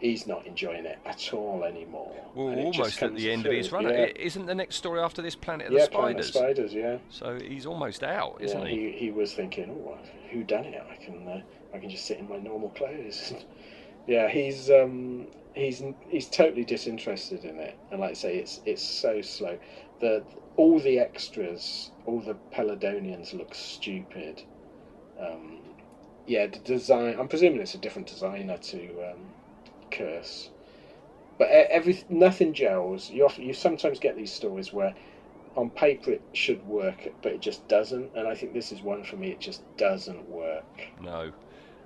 He's 0.00 0.26
not 0.26 0.44
enjoying 0.48 0.84
it 0.84 0.98
at 1.06 1.32
all 1.32 1.62
anymore. 1.62 2.12
well, 2.34 2.48
and 2.48 2.60
almost 2.60 3.00
at 3.02 3.14
the 3.14 3.30
end 3.30 3.46
of 3.46 3.52
his 3.52 3.70
run. 3.70 3.84
Yeah, 3.84 4.08
Isn't 4.16 4.46
the 4.46 4.54
next 4.54 4.74
story 4.74 5.00
after 5.00 5.22
this 5.22 5.36
Planet 5.36 5.68
of 5.68 5.72
yeah 5.72 5.84
the 5.84 5.90
Planet 5.92 6.24
Spiders? 6.24 6.28
of 6.64 6.70
Spiders. 6.70 6.74
Yeah. 6.74 6.98
So 7.08 7.38
he's 7.38 7.66
almost 7.66 8.02
out, 8.02 8.38
isn't 8.40 8.62
yeah, 8.62 8.66
he? 8.66 8.90
he? 8.90 8.98
He 8.98 9.10
was 9.12 9.32
thinking, 9.32 9.70
oh, 9.70 9.96
who 10.30 10.42
done 10.42 10.64
it? 10.64 10.82
I 10.90 10.96
can, 10.96 11.28
uh, 11.28 11.40
I 11.72 11.78
can 11.78 11.88
just 11.88 12.04
sit 12.04 12.18
in 12.18 12.28
my 12.28 12.38
normal 12.38 12.70
clothes. 12.70 13.32
yeah, 14.08 14.28
he's 14.28 14.70
um, 14.70 15.28
he's 15.54 15.82
he's 16.08 16.28
totally 16.28 16.64
disinterested 16.64 17.44
in 17.44 17.56
it, 17.58 17.78
and 17.92 18.00
like 18.00 18.10
I 18.10 18.14
say, 18.14 18.36
it's 18.38 18.60
it's 18.66 18.82
so 18.82 19.20
slow. 19.20 19.56
The 20.02 20.24
all 20.56 20.80
the 20.80 20.98
extras, 20.98 21.92
all 22.04 22.20
the 22.20 22.34
Peladonians 22.52 23.32
look 23.32 23.54
stupid. 23.54 24.42
Um, 25.18 25.60
yeah, 26.26 26.46
the 26.48 26.58
design. 26.58 27.16
I'm 27.18 27.28
presuming 27.28 27.60
it's 27.60 27.74
a 27.74 27.78
different 27.78 28.08
designer 28.08 28.58
to 28.58 29.10
um, 29.12 29.20
Curse, 29.92 30.50
but 31.38 31.48
every 31.48 32.02
nothing 32.08 32.52
gels. 32.52 33.10
You 33.10 33.24
often, 33.24 33.44
you 33.44 33.54
sometimes 33.54 34.00
get 34.00 34.16
these 34.16 34.32
stories 34.32 34.72
where 34.72 34.94
on 35.56 35.70
paper 35.70 36.10
it 36.12 36.22
should 36.32 36.66
work, 36.66 37.08
but 37.22 37.32
it 37.32 37.40
just 37.40 37.66
doesn't. 37.68 38.10
And 38.16 38.26
I 38.26 38.34
think 38.34 38.54
this 38.54 38.72
is 38.72 38.82
one 38.82 39.04
for 39.04 39.16
me. 39.16 39.30
It 39.30 39.40
just 39.40 39.62
doesn't 39.76 40.28
work. 40.28 40.82
No, 41.00 41.32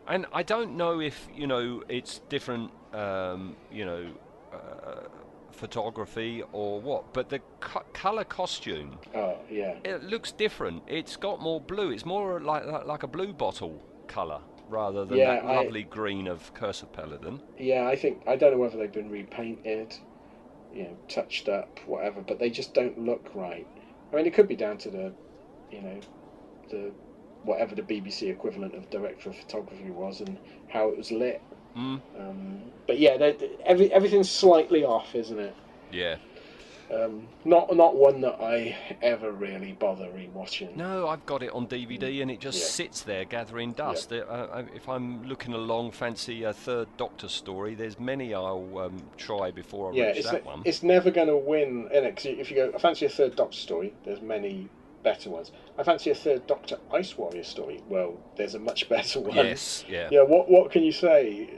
and 0.08 0.24
I 0.32 0.42
don't 0.42 0.76
know 0.76 1.00
if 1.00 1.28
you 1.34 1.46
know 1.46 1.82
it's 1.88 2.20
different, 2.28 2.70
um, 2.94 3.56
you 3.70 3.84
know, 3.84 4.12
uh, 4.52 5.08
photography 5.56 6.42
or 6.52 6.80
what, 6.80 7.12
but 7.12 7.28
the 7.28 7.40
co- 7.60 7.84
color 7.92 8.24
costume 8.24 8.98
Oh 9.14 9.36
yeah, 9.50 9.76
it 9.84 10.04
looks 10.04 10.32
different. 10.32 10.82
It's 10.86 11.16
got 11.16 11.40
more 11.40 11.60
blue. 11.60 11.90
It's 11.90 12.04
more 12.04 12.40
like 12.40 12.64
like, 12.86 13.02
a 13.02 13.06
blue 13.08 13.32
bottle 13.32 13.82
color 14.06 14.40
rather 14.68 15.04
than 15.04 15.18
Yeah, 15.18 15.34
that 15.36 15.44
I- 15.44 15.56
lovely 15.62 15.84
green 15.84 16.26
of 16.28 16.52
Curse 16.54 16.82
of 16.82 16.92
Peladon. 16.92 17.40
yeah. 17.58 17.86
I 17.86 17.96
think 17.96 18.22
I 18.26 18.36
don't 18.36 18.52
know 18.52 18.58
whether 18.58 18.76
they've 18.76 18.92
been 18.92 19.10
repainted, 19.10 19.94
you 20.74 20.84
know, 20.84 20.96
touched 21.08 21.48
up, 21.48 21.78
whatever, 21.86 22.20
but 22.20 22.38
they 22.38 22.50
just 22.50 22.74
don't 22.74 22.98
look 22.98 23.30
right. 23.34 23.66
I 24.12 24.16
mean, 24.16 24.26
it 24.26 24.34
could 24.34 24.48
be 24.48 24.56
down 24.56 24.78
to 24.78 24.90
the, 24.90 25.12
you 25.70 25.82
know, 25.82 26.00
the 26.70 26.92
whatever 27.44 27.74
the 27.76 27.82
BBC 27.82 28.28
equivalent 28.28 28.74
of 28.74 28.90
director 28.90 29.30
of 29.30 29.36
photography 29.36 29.90
was 29.90 30.20
and 30.20 30.36
how 30.68 30.88
it 30.88 30.96
was 30.96 31.12
lit. 31.12 31.40
Mm. 31.76 32.00
Um, 32.18 32.60
but 32.86 32.98
yeah, 32.98 33.16
they- 33.16 33.32
they- 33.32 33.50
every 33.64 33.92
everything's 33.92 34.30
slightly 34.30 34.84
off, 34.84 35.14
isn't 35.14 35.38
it? 35.38 35.54
Yeah. 35.92 36.16
Um, 36.88 37.26
not 37.44 37.74
not 37.74 37.96
one 37.96 38.20
that 38.20 38.40
I 38.40 38.76
ever 39.02 39.32
really 39.32 39.72
bother 39.72 40.06
rewatching. 40.06 40.76
No, 40.76 41.08
I've 41.08 41.26
got 41.26 41.42
it 41.42 41.50
on 41.50 41.66
DVD 41.66 42.22
and 42.22 42.30
it 42.30 42.38
just 42.38 42.60
Yeah. 42.60 42.64
sits 42.66 43.02
there 43.02 43.24
gathering 43.24 43.72
dust. 43.72 44.12
Uh, 44.12 44.18
uh, 44.18 44.64
if 44.72 44.88
I'm 44.88 45.24
looking 45.24 45.52
along, 45.52 45.90
fancy 45.90 46.44
a 46.44 46.52
third 46.52 46.86
Doctor 46.96 47.26
story, 47.28 47.74
there's 47.74 47.98
many 47.98 48.32
I'll 48.34 48.78
um, 48.78 49.02
try 49.16 49.50
before 49.50 49.90
I 49.90 49.96
yeah, 49.96 50.06
reach 50.06 50.18
it's, 50.18 50.30
that 50.30 50.44
ne- 50.44 50.48
one. 50.50 50.62
it's 50.64 50.82
never 50.84 51.10
going 51.10 51.26
to 51.26 51.36
win. 51.36 51.88
In 51.92 52.04
it, 52.04 52.14
'cause 52.16 52.26
if 52.26 52.50
you 52.52 52.56
go, 52.56 52.72
I 52.72 52.78
fancy 52.78 53.04
a 53.06 53.08
third 53.08 53.34
Doctor 53.34 53.58
story. 53.58 53.92
There's 54.04 54.22
many 54.22 54.68
better 55.06 55.30
ones. 55.30 55.52
I 55.78 55.84
fancy 55.84 56.10
a 56.10 56.14
third 56.14 56.46
Doctor 56.48 56.78
Ice 56.92 57.16
Warrior 57.16 57.44
story. 57.44 57.80
Well, 57.88 58.18
there's 58.36 58.54
a 58.56 58.58
much 58.58 58.88
better 58.96 59.20
one. 59.20 59.36
Yes, 59.36 59.84
yeah. 59.88 60.08
Yeah. 60.10 60.22
What 60.22 60.50
What 60.50 60.70
can 60.72 60.82
you 60.82 60.90
say 60.92 61.50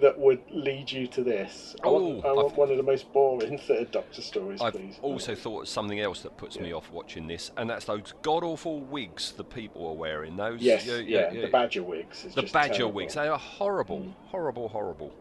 that 0.00 0.18
would 0.18 0.42
lead 0.50 0.90
you 0.92 1.06
to 1.06 1.22
this? 1.22 1.74
I 1.82 1.88
want, 1.88 2.04
Oh, 2.24 2.28
I 2.28 2.32
want 2.32 2.48
I've- 2.52 2.56
one 2.60 2.70
of 2.70 2.76
the 2.76 2.82
most 2.82 3.10
boring 3.12 3.56
third 3.68 3.90
Doctor 3.92 4.20
stories, 4.20 4.60
I've 4.60 4.74
please. 4.74 4.98
also 5.00 5.34
thought 5.34 5.62
of 5.62 5.68
something 5.68 6.00
else 6.00 6.20
that 6.22 6.36
puts 6.36 6.58
me 6.60 6.72
off 6.74 6.90
watching 6.90 7.26
this, 7.28 7.50
and 7.56 7.70
that's 7.70 7.86
those 7.86 8.12
god 8.22 8.42
awful 8.44 8.80
wigs 8.80 9.32
the 9.32 9.44
people 9.44 9.86
are 9.86 9.94
wearing. 9.94 10.36
Those 10.36 10.60
Yes, 10.60 10.84
you- 10.86 10.96
yeah, 10.96 11.32
you- 11.32 11.40
the 11.42 11.46
badger 11.48 11.82
wigs. 11.82 12.26
The 12.34 12.42
badger 12.42 12.74
terrible. 12.74 12.90
Mm. 12.90 12.94
wigs. 12.94 13.14
They 13.14 13.28
are 13.28 13.38
horrible, 13.38 14.14
horrible, 14.26 14.68
horrible. 14.68 15.12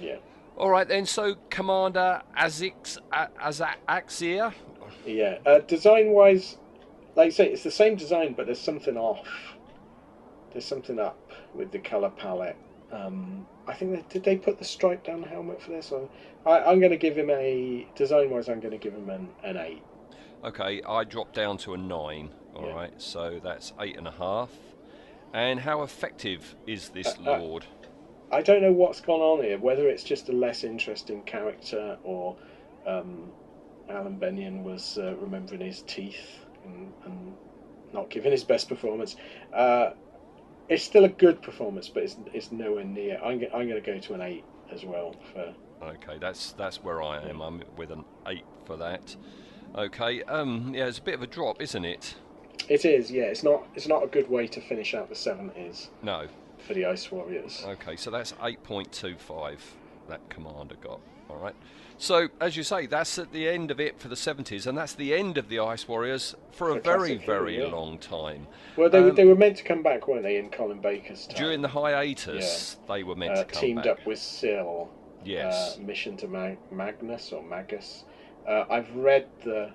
Yeah. 0.00 0.16
All 0.58 0.70
right 0.70 0.88
then. 0.88 1.06
So 1.06 1.36
Commander 1.48 2.20
Azix 2.36 2.98
Azaxia. 3.12 4.52
Yeah, 5.04 5.38
uh, 5.46 5.58
design 5.60 6.10
wise, 6.10 6.56
like 7.16 7.26
I 7.26 7.30
say, 7.30 7.48
it's 7.50 7.62
the 7.62 7.70
same 7.70 7.96
design, 7.96 8.34
but 8.36 8.46
there's 8.46 8.60
something 8.60 8.96
off. 8.96 9.26
There's 10.52 10.66
something 10.66 10.98
up 10.98 11.32
with 11.54 11.72
the 11.72 11.78
color 11.78 12.10
palette. 12.10 12.56
Um, 12.92 13.46
I 13.66 13.74
think 13.74 13.92
they, 13.92 14.04
did 14.08 14.24
they 14.24 14.36
put 14.36 14.58
the 14.58 14.64
stripe 14.64 15.04
down 15.04 15.22
the 15.22 15.28
helmet 15.28 15.60
for 15.60 15.70
this? 15.70 15.90
Or 15.90 16.08
I, 16.44 16.60
I'm 16.60 16.78
going 16.78 16.92
to 16.92 16.98
give 16.98 17.16
him 17.16 17.30
a 17.30 17.88
design 17.96 18.30
wise. 18.30 18.48
I'm 18.48 18.60
going 18.60 18.72
to 18.72 18.78
give 18.78 18.94
him 18.94 19.08
an, 19.10 19.28
an 19.42 19.56
eight. 19.56 19.82
Okay, 20.44 20.82
I 20.86 21.04
dropped 21.04 21.34
down 21.34 21.56
to 21.58 21.74
a 21.74 21.78
nine. 21.78 22.30
All 22.54 22.72
right, 22.72 22.92
so 23.00 23.40
that's 23.42 23.72
eight 23.80 23.96
and 23.96 24.06
a 24.06 24.12
half. 24.12 24.50
And 25.32 25.60
how 25.60 25.82
effective 25.82 26.54
is 26.66 26.90
this 26.90 27.14
Uh, 27.26 27.32
uh, 27.32 27.38
lord? 27.38 27.64
I 28.30 28.42
don't 28.42 28.62
know 28.62 28.72
what's 28.72 29.00
gone 29.00 29.20
on 29.20 29.42
here. 29.42 29.58
Whether 29.58 29.88
it's 29.88 30.04
just 30.04 30.28
a 30.28 30.32
less 30.32 30.64
interesting 30.64 31.22
character 31.22 31.98
or 32.02 32.36
um, 32.86 33.30
Alan 33.88 34.18
Bennion 34.18 34.62
was 34.62 34.98
uh, 34.98 35.14
remembering 35.16 35.60
his 35.60 35.82
teeth 35.82 36.45
and, 36.66 36.92
and 37.04 37.34
not 37.92 38.10
giving 38.10 38.32
his 38.32 38.44
best 38.44 38.68
performance. 38.68 39.16
Uh, 39.54 39.90
it's 40.68 40.82
still 40.82 41.04
a 41.04 41.08
good 41.08 41.40
performance, 41.42 41.88
but 41.88 42.02
it's, 42.02 42.16
it's 42.34 42.50
nowhere 42.52 42.84
near. 42.84 43.18
I'm, 43.24 43.38
go- 43.38 43.46
I'm 43.54 43.68
going 43.68 43.80
to 43.82 43.92
go 43.92 43.98
to 43.98 44.14
an 44.14 44.20
eight 44.20 44.44
as 44.72 44.84
well 44.84 45.14
for 45.32 45.54
Okay, 45.82 46.16
that's 46.18 46.52
that's 46.52 46.82
where 46.82 47.02
I 47.02 47.20
am. 47.28 47.42
I'm 47.42 47.62
with 47.76 47.90
an 47.90 48.02
eight 48.26 48.44
for 48.64 48.78
that. 48.78 49.14
Okay, 49.74 50.22
um, 50.22 50.72
yeah, 50.74 50.86
it's 50.86 50.98
a 50.98 51.02
bit 51.02 51.14
of 51.14 51.22
a 51.22 51.26
drop, 51.26 51.60
isn't 51.60 51.84
it? 51.84 52.14
It 52.70 52.86
is, 52.86 53.10
yeah. 53.10 53.24
It's 53.24 53.42
not. 53.42 53.66
It's 53.74 53.86
not 53.86 54.02
a 54.02 54.06
good 54.06 54.28
way 54.30 54.46
to 54.48 54.60
finish 54.62 54.94
out 54.94 55.10
the 55.10 55.14
seventies 55.14 55.90
No. 56.02 56.28
for 56.66 56.72
the 56.72 56.86
Ice 56.86 57.12
Warriors. 57.12 57.62
Okay, 57.66 57.94
so 57.96 58.10
that's 58.10 58.32
8.25 58.32 59.58
that 60.08 60.26
commander 60.30 60.76
got. 60.76 61.00
All 61.28 61.36
right. 61.36 61.54
So, 61.98 62.28
as 62.40 62.56
you 62.56 62.62
say, 62.62 62.86
that's 62.86 63.18
at 63.18 63.32
the 63.32 63.48
end 63.48 63.70
of 63.70 63.80
it 63.80 63.98
for 63.98 64.08
the 64.08 64.14
70s, 64.14 64.66
and 64.66 64.76
that's 64.76 64.94
the 64.94 65.14
end 65.14 65.38
of 65.38 65.48
the 65.48 65.60
Ice 65.60 65.88
Warriors 65.88 66.34
for 66.52 66.76
a 66.76 66.80
very, 66.80 67.16
very 67.16 67.58
yeah. 67.58 67.68
long 67.68 67.98
time. 67.98 68.46
Well, 68.76 68.90
they, 68.90 69.00
were 69.00 69.10
Um, 69.10 69.16
they 69.16 69.24
were 69.24 69.34
meant 69.34 69.56
to 69.58 69.64
come 69.64 69.82
back, 69.82 70.06
weren't 70.06 70.22
they, 70.22 70.36
in 70.36 70.50
Colin 70.50 70.80
Baker's 70.80 71.26
time? 71.26 71.36
During 71.38 71.62
the 71.62 71.68
hiatus, 71.68 72.76
they 72.86 73.02
were 73.02 73.16
meant 73.16 73.32
uh, 73.32 73.36
to 73.36 73.44
come 73.44 73.52
back. 73.52 73.60
teamed 73.60 73.82
back. 73.84 74.00
up 74.00 74.06
with 74.06 74.18
Sil. 74.18 74.92
Yes. 75.24 75.76
Uh, 75.76 75.82
Mission 75.82 76.16
to 76.18 76.28
Mag- 76.28 76.58
Magnus 76.70 77.32
or 77.32 77.42
Magus. 77.42 78.04
Uh, 78.46 78.64
I've 78.70 78.94
read 78.94 79.26
the 79.44 79.70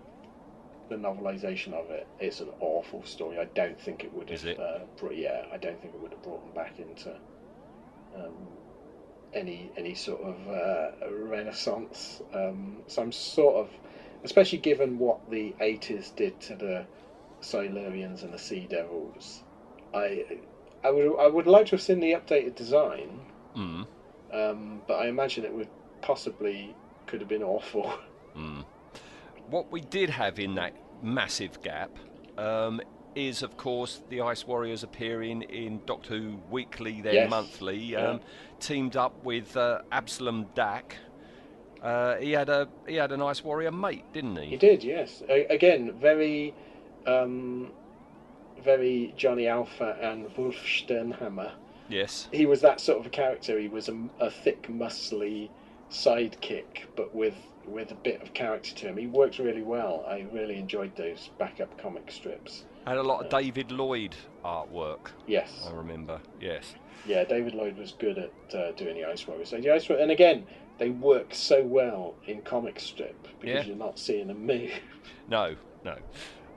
the 0.89 0.97
novelization 0.97 1.73
of 1.73 1.89
it. 1.89 2.05
It's 2.19 2.41
an 2.41 2.49
awful 2.59 3.03
story. 3.05 3.39
I 3.39 3.45
don't 3.45 3.79
think 3.79 4.03
it 4.03 4.13
would 4.13 4.29
have. 4.29 4.39
Is 4.39 4.45
it? 4.45 4.59
Uh, 4.59 4.79
brought, 4.97 5.15
yeah, 5.15 5.45
I 5.51 5.57
don't 5.57 5.81
think 5.81 5.93
it 5.93 6.01
would 6.01 6.11
have 6.11 6.21
brought 6.21 6.43
them 6.45 6.53
back 6.53 6.79
into 6.79 7.11
um, 8.15 8.33
any 9.33 9.71
any 9.77 9.95
sort 9.95 10.21
of 10.21 10.35
uh, 10.47 10.91
renaissance. 11.11 12.21
Um, 12.33 12.77
so 12.87 13.01
I'm 13.01 13.11
sort 13.11 13.55
of, 13.55 13.69
especially 14.23 14.59
given 14.59 14.97
what 14.99 15.29
the 15.29 15.53
'80s 15.61 16.15
did 16.15 16.39
to 16.41 16.55
the 16.55 16.85
Silurians 17.41 18.23
and 18.23 18.33
the 18.33 18.39
Sea 18.39 18.67
Devils. 18.69 19.43
I 19.93 20.25
I 20.83 20.91
would 20.91 21.19
I 21.19 21.27
would 21.27 21.47
like 21.47 21.67
to 21.67 21.71
have 21.71 21.81
seen 21.81 21.99
the 21.99 22.13
updated 22.13 22.55
design, 22.55 23.19
Mm. 23.55 23.85
um, 24.31 24.81
but 24.87 24.95
I 24.95 25.07
imagine 25.07 25.43
it 25.45 25.53
would 25.53 25.67
possibly 26.01 26.73
could 27.07 27.19
have 27.19 27.29
been 27.29 27.43
awful. 27.43 27.93
Mm. 28.35 28.63
What 29.49 29.69
we 29.73 29.81
did 29.81 30.09
have 30.09 30.39
in 30.39 30.55
that 30.55 30.73
massive 31.03 31.61
gap 31.61 31.91
um, 32.37 32.79
is, 33.15 33.43
of 33.43 33.57
course, 33.57 34.01
the 34.09 34.21
Ice 34.21 34.45
Warriors 34.47 34.83
appearing 34.83 35.41
in 35.43 35.81
Doctor 35.85 36.17
Who 36.17 36.39
Weekly, 36.49 37.01
then 37.01 37.13
Yes. 37.13 37.29
monthly, 37.29 37.77
Yeah. 37.77 38.07
um, 38.11 38.21
teamed 38.59 38.95
up 38.95 39.23
with 39.23 39.55
uh, 39.57 39.81
Abslom 39.91 40.45
Daak. 40.55 40.93
Uh, 41.81 42.15
he 42.17 42.31
had 42.31 42.47
a 42.49 42.67
he 42.87 42.95
had 42.95 43.11
an 43.11 43.21
Ice 43.21 43.43
Warrior 43.43 43.71
mate, 43.71 44.05
didn't 44.13 44.35
he? 44.37 44.49
He 44.49 44.57
did, 44.57 44.83
yes. 44.83 45.23
A- 45.27 45.45
again, 45.47 45.93
very, 45.99 46.53
um, 47.07 47.71
very 48.63 49.13
Johnny 49.17 49.47
Alpha 49.47 49.97
and 50.01 50.27
Wulf 50.37 50.55
Sternhammer. 50.55 51.51
Yes. 51.89 52.29
He 52.31 52.45
was 52.45 52.61
that 52.61 52.79
sort 52.79 52.99
of 52.99 53.07
a 53.07 53.09
character. 53.09 53.59
He 53.59 53.67
was 53.67 53.89
a, 53.89 53.97
a 54.19 54.29
thick, 54.29 54.67
muscly 54.69 55.49
sidekick, 55.89 56.83
but 56.95 57.13
with 57.13 57.35
with 57.67 57.91
a 57.91 57.95
bit 57.95 58.21
of 58.21 58.33
character 58.33 58.73
to 58.75 58.87
him. 58.87 58.97
He 58.97 59.07
works 59.07 59.39
really 59.39 59.63
well. 59.63 60.03
I 60.07 60.25
really 60.31 60.57
enjoyed 60.57 60.95
those 60.95 61.29
backup 61.37 61.77
comic 61.77 62.11
strips. 62.11 62.63
Had 62.85 62.97
a 62.97 63.03
lot 63.03 63.23
of 63.23 63.29
David 63.29 63.71
Lloyd 63.71 64.15
artwork. 64.43 65.11
Yes. 65.27 65.67
I 65.67 65.71
remember. 65.73 66.19
Yes. 66.39 66.73
Yeah, 67.05 67.23
David 67.23 67.53
Lloyd 67.53 67.77
was 67.77 67.93
good 67.99 68.17
at 68.17 68.55
uh, 68.55 68.71
doing 68.73 68.95
the 68.95 69.05
Ice 69.05 69.27
Warriors. 69.27 69.49
So 69.49 69.57
the 69.59 69.71
Ice 69.71 69.87
Warriors, 69.87 70.03
and 70.03 70.11
again, 70.11 70.45
they 70.77 70.89
work 70.89 71.33
so 71.33 71.63
well 71.63 72.15
in 72.27 72.41
comic 72.41 72.79
strip 72.79 73.27
because 73.39 73.63
Yeah. 73.63 73.63
you're 73.63 73.75
not 73.75 73.99
seeing 73.99 74.27
them 74.27 74.45
move. 74.45 74.71
No, 75.29 75.55
no. 75.85 75.95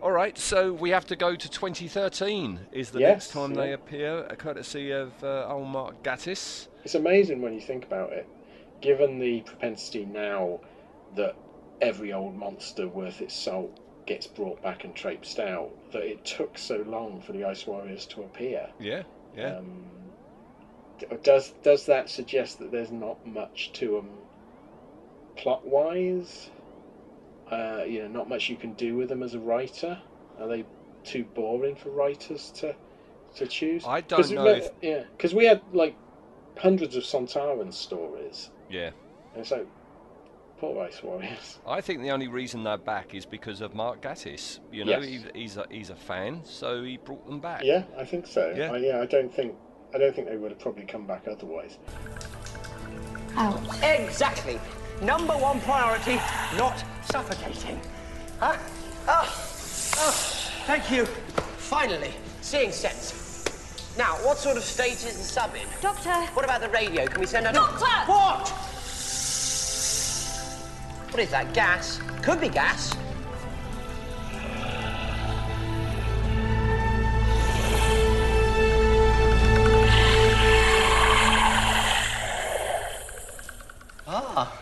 All 0.03 0.11
right, 0.13 0.37
so 0.37 0.73
we 0.73 0.91
have 0.91 1.07
to 1.07 1.17
go 1.17 1.35
to 1.35 1.49
2013. 1.49 2.61
Is 2.73 2.91
the 2.91 3.01
Yes, 3.01 3.09
next 3.11 3.29
time 3.33 3.55
they 3.55 3.73
appear, 3.73 4.27
uh, 4.31 4.35
courtesy 4.35 4.91
of 4.91 5.13
uh, 5.23 5.47
old 5.49 5.69
Mark 5.69 6.03
Gatiss. 6.03 6.69
It's 6.85 6.95
amazing 6.95 7.41
when 7.41 7.55
you 7.55 7.61
think 7.61 7.85
about 7.85 8.13
it, 8.13 8.27
given 8.83 9.19
the 9.19 9.41
propensity 9.43 10.05
now 10.05 10.61
that 11.17 11.35
every 11.81 12.13
old 12.13 12.35
monster 12.37 12.87
worth 12.89 13.21
its 13.21 13.35
salt 13.35 13.79
gets 14.07 14.27
brought 14.27 14.63
back 14.63 14.85
and 14.85 14.95
traipsed 14.95 15.39
out, 15.41 15.71
that 15.93 16.03
it 16.03 16.25
took 16.25 16.59
so 16.59 16.85
long 16.87 17.21
for 17.21 17.33
the 17.33 17.45
Ice 17.45 17.67
Warriors 17.67 18.07
to 18.07 18.23
appear. 18.23 18.69
Yeah, 18.79 19.03
yeah. 19.37 19.57
Um, 19.57 19.85
does 21.23 21.51
does 21.63 21.87
that 21.87 22.09
suggest 22.09 22.59
that 22.61 22.71
there's 22.71 22.93
not 22.93 23.27
much 23.27 23.73
to 23.75 23.93
them 23.97 24.09
plot 25.37 25.67
wise? 25.67 26.51
Uh, 27.51 27.85
you 27.87 28.03
know, 28.03 28.09
not 28.09 28.29
much 28.29 28.49
you 28.49 28.57
can 28.57 28.73
do 28.75 28.97
with 28.97 29.09
them 29.09 29.23
as 29.23 29.35
a 29.35 29.39
writer. 29.39 29.99
Are 30.41 30.49
they 30.49 30.65
too 31.05 31.25
boring 31.35 31.77
for 31.77 31.91
writers 31.91 32.51
to 32.57 32.75
to 33.37 33.47
choose? 33.47 33.85
I 33.87 34.01
don't 34.01 34.31
know 34.31 34.47
if- 34.47 34.71
Yeah, 34.81 35.03
because 35.17 35.35
we 35.35 35.45
had 35.45 35.61
like 35.73 35.95
hundreds 36.57 36.97
of 36.97 37.03
Sontaran 37.03 37.73
stories. 37.73 38.51
yeah. 38.71 38.91
And 39.35 39.41
it's 39.41 39.53
like, 40.67 40.75
poor 40.75 40.85
Ice 40.87 41.03
Warriors. 41.03 41.59
I 41.67 41.81
think 41.81 42.01
the 42.03 42.11
only 42.11 42.29
reason 42.29 42.63
they're 42.65 42.77
back 42.79 43.15
is 43.15 43.27
because 43.27 43.61
of 43.61 43.75
Mark 43.75 44.01
Gatiss. 44.03 44.61
You 44.73 44.85
know, 44.85 44.93
Yes. 44.99 45.05
he's, 45.05 45.25
he's 45.35 45.57
a 45.57 45.67
he's 45.71 45.91
a 45.91 45.97
fan, 45.97 46.41
so 46.45 46.83
he 46.83 46.97
brought 46.97 47.27
them 47.27 47.41
back. 47.41 47.63
Yeah, 47.65 47.85
I 47.99 48.05
think 48.05 48.27
so. 48.27 48.53
Yeah. 48.57 48.73
I, 48.73 48.77
yeah, 48.79 49.01
I 49.01 49.07
don't 49.07 49.33
think 49.35 49.55
I 49.95 49.99
don't 49.99 50.15
think 50.15 50.29
they 50.29 50.37
would 50.37 50.51
have 50.51 50.61
probably 50.61 50.85
come 50.85 51.07
back 51.07 51.27
otherwise. 51.31 51.79
Out. 53.37 53.61
Exactly. 53.83 54.61
Number 55.03 55.35
one 55.35 55.61
priority, 55.61 56.17
not 56.57 56.83
suffocating. 57.11 57.81
Huh? 58.39 58.57
Oh, 59.09 59.93
oh, 59.99 60.11
thank 60.67 60.91
you. 60.91 61.05
Finally, 61.57 62.13
seeing 62.43 62.71
sense. 62.73 63.23
Now, 63.99 64.15
what 64.27 64.39
sort 64.39 64.57
of 64.57 64.65
state 64.65 64.93
is 65.05 65.17
the 65.19 65.23
sub 65.25 65.55
in? 65.55 65.67
Doctor. 65.81 66.11
What 66.35 66.45
about 66.45 66.61
the 66.61 66.69
radio? 66.71 67.07
Can 67.07 67.21
we 67.21 67.27
send 67.27 67.47
out 67.47 67.55
Doctor! 67.55 67.87
What? 68.11 68.53
What 71.15 71.23
is 71.23 71.31
that, 71.31 71.55
gas? 71.55 72.01
Could 72.23 72.41
be 72.41 72.49
gas. 72.49 72.93
Ah. 84.09 84.61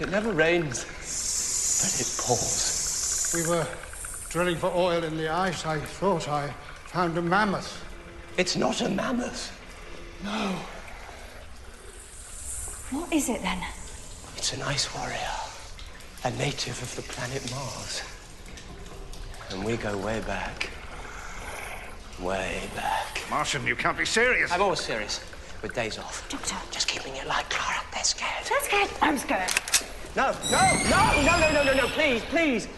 It 0.00 0.10
never 0.10 0.32
rains, 0.32 0.82
but 0.84 2.00
it 2.00 2.10
pours. 2.18 3.32
We 3.32 3.48
were 3.48 3.68
drilling 4.30 4.56
for 4.56 4.72
oil 4.74 5.04
in 5.04 5.16
the 5.16 5.28
ice. 5.28 5.64
I 5.64 5.78
thought 5.78 6.28
I 6.28 6.52
found 6.86 7.16
a 7.16 7.22
mammoth. 7.22 7.84
It's 8.36 8.56
not 8.56 8.80
a 8.80 8.88
mammoth. 8.88 9.56
No. 10.24 10.58
What 12.90 13.12
is 13.12 13.28
it 13.28 13.42
then? 13.42 13.58
It's 14.36 14.52
an 14.52 14.62
ice 14.62 14.94
warrior, 14.94 15.18
a 16.22 16.30
native 16.38 16.80
of 16.80 16.94
the 16.94 17.02
planet 17.02 17.42
Mars. 17.50 18.02
And 19.50 19.64
we 19.64 19.76
go 19.76 19.96
way 19.98 20.20
back. 20.20 20.70
Way 22.20 22.62
back. 22.76 23.22
Martian, 23.28 23.66
you 23.66 23.74
can't 23.74 23.98
be 23.98 24.04
serious. 24.04 24.52
I'm 24.52 24.62
always 24.62 24.80
serious. 24.80 25.20
With 25.62 25.74
days 25.74 25.98
off. 25.98 26.28
Doctor. 26.28 26.54
Just 26.70 26.86
keeping 26.86 27.16
it 27.16 27.26
light, 27.26 27.50
Clara. 27.50 27.80
They're 27.92 28.04
scared. 28.04 28.44
They're 28.48 28.60
scared. 28.60 28.90
I'm 29.02 29.18
scared. 29.18 29.50
No, 30.14 30.32
no, 30.52 30.60
no, 30.88 31.22
no, 31.22 31.40
no, 31.40 31.52
no, 31.52 31.64
no, 31.64 31.74
no, 31.74 31.86
please, 31.88 32.22
please. 32.26 32.68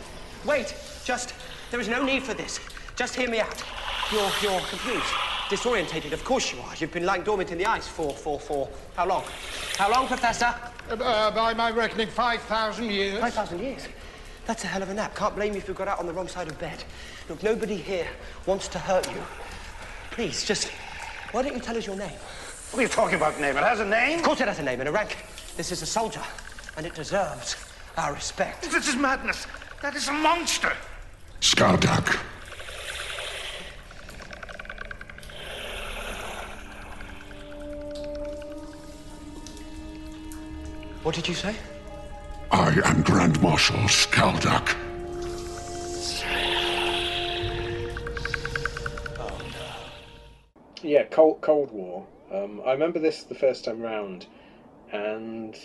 Wait, 0.47 0.75
just, 1.05 1.35
there 1.71 1.81
is 1.81 1.89
no 1.89 2.03
need 2.03 2.23
for 2.23 2.33
this. 2.33 2.61
Just 2.97 3.15
hear 3.15 3.29
me 3.29 3.41
out. 3.41 3.63
You're, 4.11 4.31
you're 4.41 4.61
confused, 4.61 5.05
disorientated. 5.51 6.13
Of 6.13 6.25
course 6.25 6.51
you 6.51 6.61
are. 6.61 6.75
You've 6.79 6.93
been 6.93 7.05
lying 7.05 7.25
dormant 7.25 7.53
in 7.53 7.59
the 7.59 7.67
ice 7.67 7.87
for, 7.87 8.15
for, 8.15 8.41
for, 8.41 8.69
how 8.99 9.07
long? 9.07 9.23
How 9.77 9.89
long, 9.93 10.09
Professor? 10.09 10.53
Uh, 10.91 11.31
by 11.31 11.55
my 11.55 11.71
reckoning, 11.71 12.09
5,000 12.09 12.91
years. 12.91 13.21
5,000 13.21 13.61
years? 13.61 13.87
That's 14.45 14.65
a 14.65 14.67
hell 14.67 14.83
of 14.83 14.91
a 14.91 14.95
nap. 14.95 15.15
Can't 15.15 15.37
blame 15.37 15.53
you 15.53 15.59
if 15.59 15.69
you 15.69 15.75
got 15.75 15.87
out 15.87 16.01
on 16.01 16.07
the 16.07 16.13
wrong 16.13 16.27
side 16.27 16.49
of 16.49 16.59
bed. 16.59 16.83
Look, 17.29 17.41
nobody 17.45 17.77
here 17.77 18.09
wants 18.45 18.67
to 18.69 18.81
hurt 18.81 19.09
you. 19.15 19.23
Please, 20.11 20.45
just, 20.45 20.73
why 21.31 21.43
don't 21.43 21.55
you 21.55 21.61
tell 21.61 21.77
us 21.77 21.87
your 21.87 21.95
name? 21.95 22.19
What 22.73 22.81
are 22.81 22.83
you 22.83 22.89
talking 22.89 23.15
about, 23.15 23.41
name? 23.41 23.57
It 23.57 23.63
has 23.63 23.79
a 23.79 23.85
name? 23.85 24.19
Of 24.19 24.25
course 24.25 24.41
it 24.41 24.49
has 24.49 24.59
a 24.59 24.65
name 24.65 24.81
and 24.81 24.89
a 24.89 24.93
rank. 24.93 25.17
This 25.57 25.71
is 25.71 25.81
a 25.83 25.87
soldier, 25.87 26.23
and 26.77 26.85
it 26.85 26.97
deserves 26.97 27.55
our 27.97 28.13
respect. 28.13 28.63
This 28.63 28.89
is 28.89 28.97
madness. 28.97 29.47
That 29.81 29.95
is 29.95 30.09
a 30.09 30.13
monster. 30.13 30.73
Skaldak. 31.41 32.19
What 41.09 41.15
did 41.15 41.27
you 41.27 41.33
say? 41.33 41.57
I 42.51 42.69
am 42.85 43.01
Grand 43.01 43.41
Marshal 43.41 43.79
Skaldak. 43.87 44.77
Yeah, 50.83 51.05
Cold 51.05 51.41
Cold 51.41 51.71
War. 51.73 52.07
Um, 52.31 52.61
I 52.63 52.73
remember 52.73 52.99
this 52.99 53.23
the 53.23 53.35
first 53.35 53.65
time 53.65 53.81
round, 53.81 54.27
and 54.93 55.57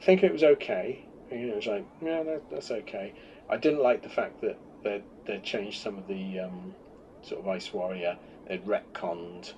thinking 0.00 0.28
it 0.28 0.32
was 0.32 0.42
okay. 0.42 1.04
You 1.30 1.46
know, 1.46 1.52
it 1.52 1.56
was 1.58 1.66
like, 1.68 1.86
yeah, 2.04 2.24
that, 2.24 2.50
that's 2.50 2.72
okay. 2.72 3.14
I 3.48 3.58
didn't 3.58 3.84
like 3.84 4.02
the 4.02 4.08
fact 4.08 4.40
that 4.40 4.58
they 4.82 5.00
they 5.26 5.38
changed 5.44 5.80
some 5.80 5.96
of 5.96 6.08
the 6.08 6.40
um, 6.40 6.74
sort 7.22 7.40
of 7.40 7.46
Ice 7.46 7.72
Warrior. 7.72 8.18
They'd 8.48 8.66
retconned 8.66 9.52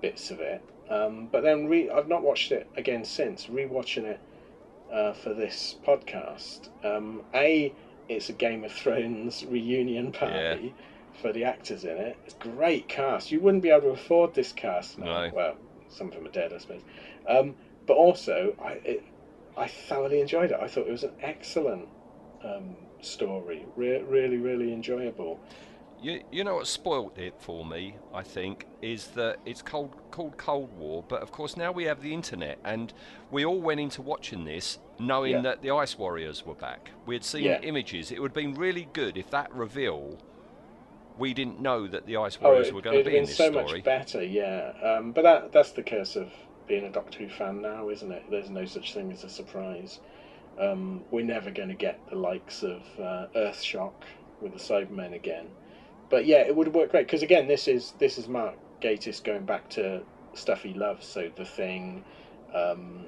bits 0.00 0.30
of 0.30 0.40
it. 0.40 0.64
Um, 0.88 1.28
but 1.30 1.42
then 1.42 1.66
re- 1.66 1.90
I've 1.90 2.08
not 2.08 2.22
watched 2.22 2.52
it 2.52 2.70
again 2.74 3.04
since. 3.04 3.48
Rewatching 3.48 4.04
it 4.04 4.18
uh, 4.92 5.12
for 5.12 5.32
this 5.34 5.76
podcast. 5.86 6.68
Um, 6.84 7.22
a, 7.34 7.72
it's 8.08 8.28
a 8.28 8.32
Game 8.32 8.64
of 8.64 8.72
Thrones 8.72 9.44
reunion 9.44 10.12
party 10.12 10.74
for 11.20 11.32
the 11.32 11.44
actors 11.44 11.84
in 11.84 11.96
it. 11.96 12.16
It's 12.24 12.34
a 12.34 12.48
great 12.48 12.88
cast. 12.88 13.32
You 13.32 13.40
wouldn't 13.40 13.62
be 13.62 13.70
able 13.70 13.82
to 13.82 13.88
afford 13.88 14.34
this 14.34 14.52
cast 14.52 14.98
now. 14.98 15.26
No. 15.26 15.30
Well, 15.34 15.56
some 15.88 16.08
of 16.08 16.14
them 16.14 16.26
are 16.26 16.30
dead, 16.30 16.52
I 16.52 16.58
suppose. 16.58 16.82
Um, 17.28 17.54
but 17.86 17.94
also, 17.94 18.54
I 18.62 18.72
it, 18.84 19.04
I 19.56 19.66
thoroughly 19.68 20.20
enjoyed 20.20 20.50
it. 20.50 20.58
I 20.60 20.68
thought 20.68 20.86
it 20.86 20.92
was 20.92 21.04
an 21.04 21.14
excellent 21.20 21.88
um, 22.44 22.76
story. 23.00 23.66
Re- 23.76 24.02
really, 24.02 24.38
really 24.38 24.72
enjoyable. 24.72 25.40
You, 26.02 26.20
you 26.32 26.42
know 26.42 26.56
what 26.56 26.66
spoilt 26.66 27.16
it 27.16 27.34
for 27.38 27.64
me, 27.64 27.94
I 28.12 28.24
think, 28.24 28.66
is 28.82 29.06
that 29.08 29.36
it's 29.46 29.62
called, 29.62 29.94
called 30.10 30.36
Cold 30.36 30.76
War, 30.76 31.04
but 31.06 31.22
of 31.22 31.30
course 31.30 31.56
now 31.56 31.70
we 31.70 31.84
have 31.84 32.02
the 32.02 32.12
internet, 32.12 32.58
and 32.64 32.92
we 33.30 33.44
all 33.44 33.60
went 33.60 33.78
into 33.78 34.02
watching 34.02 34.44
this 34.44 34.80
knowing 34.98 35.32
Yeah. 35.32 35.40
that 35.42 35.62
the 35.62 35.70
Ice 35.70 35.96
Warriors 35.96 36.44
were 36.44 36.54
back. 36.56 36.90
We 37.06 37.14
had 37.14 37.22
seen 37.22 37.44
Yeah. 37.44 37.60
images. 37.62 38.10
It 38.10 38.20
would 38.20 38.30
have 38.30 38.34
been 38.34 38.54
really 38.54 38.88
good 38.92 39.16
if 39.16 39.30
that 39.30 39.52
reveal, 39.54 40.18
we 41.18 41.34
didn't 41.34 41.60
know 41.60 41.86
that 41.86 42.06
the 42.06 42.16
Ice 42.16 42.36
Oh, 42.42 42.46
Warriors 42.46 42.68
it, 42.68 42.74
were 42.74 42.82
going 42.82 42.98
to 42.98 43.04
be 43.04 43.10
in 43.10 43.22
been 43.22 43.26
this 43.26 43.36
so 43.36 43.50
story. 43.52 43.64
much 43.64 43.84
better, 43.84 44.24
yeah. 44.24 44.72
Um, 44.82 45.12
but 45.12 45.22
that 45.22 45.52
that's 45.52 45.70
the 45.70 45.84
curse 45.84 46.16
of 46.16 46.32
being 46.66 46.84
a 46.84 46.90
Doctor 46.90 47.20
Who 47.20 47.28
fan 47.28 47.62
now, 47.62 47.90
isn't 47.90 48.10
it? 48.10 48.24
There's 48.28 48.50
no 48.50 48.64
such 48.64 48.92
thing 48.92 49.12
as 49.12 49.22
a 49.22 49.28
surprise. 49.28 50.00
Um, 50.58 51.04
we're 51.12 51.24
never 51.24 51.52
going 51.52 51.68
to 51.68 51.74
get 51.76 52.00
the 52.10 52.16
likes 52.16 52.64
of 52.64 52.82
uh, 52.98 53.26
Earthshock 53.36 53.92
with 54.40 54.52
the 54.52 54.58
Cybermen 54.58 55.14
again. 55.14 55.46
But 56.12 56.26
yeah, 56.26 56.40
it 56.46 56.54
would 56.54 56.74
work 56.74 56.90
great 56.90 57.06
because 57.06 57.22
again, 57.22 57.48
this 57.48 57.66
is 57.66 57.94
this 57.98 58.18
is 58.18 58.28
Mark 58.28 58.54
Gatiss 58.82 59.24
going 59.24 59.46
back 59.46 59.70
to 59.70 60.02
stuff 60.34 60.62
he 60.62 60.74
loves. 60.74 61.06
So 61.06 61.30
the 61.34 61.46
Thing, 61.46 62.04
um, 62.54 63.06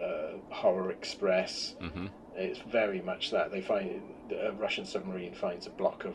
uh, 0.00 0.34
Horror 0.50 0.92
Express. 0.92 1.74
Mhm. 1.82 2.08
It's 2.36 2.60
very 2.60 3.00
much 3.02 3.32
that 3.32 3.50
they 3.50 3.60
find 3.60 4.00
a 4.30 4.52
Russian 4.52 4.84
submarine 4.84 5.34
finds 5.34 5.66
a 5.66 5.70
block 5.70 6.04
of 6.04 6.14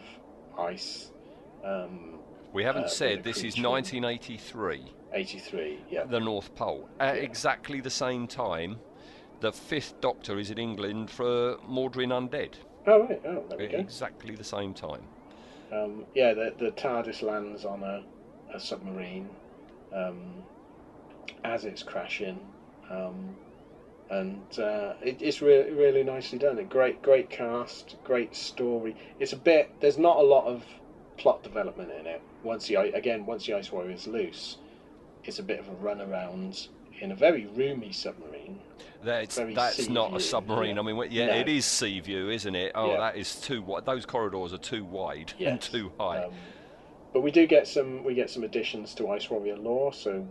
ice. 0.58 1.12
Um, 1.66 2.20
We 2.54 2.64
haven't 2.64 2.86
uh, 2.86 2.88
said 2.88 3.24
this 3.24 3.44
is 3.44 3.56
creature. 3.56 3.70
1983. 3.70 4.86
83, 5.12 5.80
yeah. 5.90 6.06
The 6.06 6.20
North 6.22 6.56
Pole. 6.56 6.88
At 7.02 7.18
exactly 7.18 7.82
the 7.82 7.90
same 7.90 8.26
time, 8.26 8.80
the 9.42 9.52
Fifth 9.52 10.00
Doctor 10.00 10.40
is 10.40 10.50
in 10.50 10.58
England 10.58 11.10
for 11.10 11.58
Mawdryn 11.68 12.12
Undead. 12.14 12.54
Oh, 12.88 13.02
right. 13.04 13.22
Oh, 13.26 13.44
there 13.50 13.58
we 13.58 13.66
At 13.66 13.72
go. 13.72 13.78
exactly 13.80 14.36
the 14.36 14.46
same 14.46 14.74
time. 14.74 15.04
Um, 15.72 16.06
yeah, 16.14 16.34
the, 16.34 16.54
the 16.58 16.72
TARDIS 16.72 17.22
lands 17.22 17.66
on 17.66 17.84
a, 17.84 18.04
a 18.54 18.60
submarine 18.60 19.30
um, 19.96 20.44
as 21.44 21.66
it's 21.66 21.84
crashing. 21.84 22.40
Um, 22.90 23.36
and 24.10 24.60
uh, 24.60 24.94
it, 25.02 25.22
it's 25.22 25.42
really, 25.42 25.72
really 25.72 26.04
nicely 26.04 26.38
done. 26.38 26.58
A 26.60 26.64
great, 26.64 27.02
great 27.02 27.30
cast, 27.30 27.96
great 28.04 28.36
story. 28.36 28.96
It's 29.20 29.32
a 29.32 29.38
bit. 29.38 29.72
There's 29.80 29.98
not 29.98 30.18
a 30.18 30.22
lot 30.22 30.46
of 30.46 30.64
plot 31.18 31.44
development 31.44 31.92
in 31.98 32.06
it. 32.06 32.22
Once 32.44 32.68
the 32.68 32.76
again, 32.76 33.26
once 33.26 33.46
the 33.46 33.54
Ice 33.54 33.72
Warrior 33.72 33.92
is 33.92 34.08
loose, 34.08 34.58
it's 35.24 35.40
a 35.40 35.44
bit 35.44 35.60
of 35.60 35.70
a 35.70 35.76
runaround 35.76 36.68
in 37.00 37.12
a 37.12 37.16
very 37.16 37.46
roomy 37.46 37.94
submarine. 37.94 38.60
That's 39.04 39.36
that's 39.36 39.90
not 39.90 40.12
sea 40.12 40.16
a 40.18 40.20
submarine. 40.20 40.76
yeah. 40.76 40.82
I 40.82 40.86
mean, 40.86 41.08
yeah, 41.12 41.26
No. 41.28 41.34
it 41.34 41.50
is 41.50 41.66
Seaview, 41.66 42.30
isn't 42.30 42.56
it? 42.56 42.72
Oh, 42.76 42.92
Yeah. 42.92 42.98
that 43.00 43.18
is 43.18 43.40
too 43.42 43.62
wide. 43.62 43.86
Those 43.86 44.06
corridors 44.06 44.54
are 44.54 44.58
too 44.58 44.86
wide 44.86 45.34
and 45.40 45.60
too 45.60 45.92
high. 46.00 46.24
Um, 46.26 46.32
but 47.14 47.22
we 47.22 47.32
do 47.32 47.46
get 47.48 47.68
some 47.68 48.04
we 48.04 48.14
get 48.14 48.30
some 48.30 48.44
additions 48.44 48.94
to 48.96 49.10
Ice 49.10 49.30
Warrior 49.30 49.58
lore, 49.58 49.92
so 49.92 50.26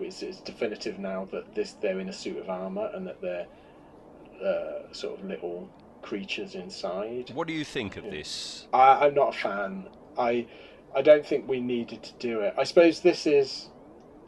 it's, 0.00 0.22
it's 0.22 0.40
definitive 0.40 0.98
now 0.98 1.28
that 1.30 1.54
this 1.54 1.72
they're 1.72 2.00
in 2.00 2.08
a 2.08 2.12
suit 2.12 2.38
of 2.38 2.50
armor 2.50 2.90
and 2.94 3.06
that 3.06 3.20
they're 3.20 3.46
uh, 4.44 4.92
sort 4.92 5.18
of 5.20 5.24
little 5.26 5.68
creatures 6.02 6.54
inside. 6.54 7.30
what 7.34 7.46
do 7.46 7.52
you 7.54 7.64
think 7.64 7.96
of 7.96 8.04
this? 8.04 8.66
I, 8.72 9.06
I'm 9.06 9.14
not 9.14 9.34
a 9.34 9.38
fan. 9.38 9.88
I 10.18 10.46
I 10.94 11.02
don't 11.02 11.24
think 11.26 11.48
we 11.48 11.60
needed 11.60 12.02
to 12.02 12.12
do 12.18 12.40
it. 12.40 12.54
I 12.58 12.64
suppose 12.64 13.00
this 13.00 13.26
is 13.26 13.70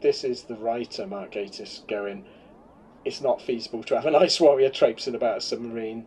this 0.01 0.23
is 0.23 0.43
the 0.43 0.55
writer 0.55 1.05
Mark 1.07 1.33
Gatiss 1.33 1.85
going. 1.87 2.25
It's 3.07 3.21
not 3.21 3.41
feasible 3.41 3.83
to 3.83 3.95
have 3.95 4.05
an 4.05 4.15
ice 4.25 4.39
warrior 4.39 4.69
traipsing 4.69 5.15
about 5.15 5.37
a 5.37 5.41
submarine. 5.41 6.05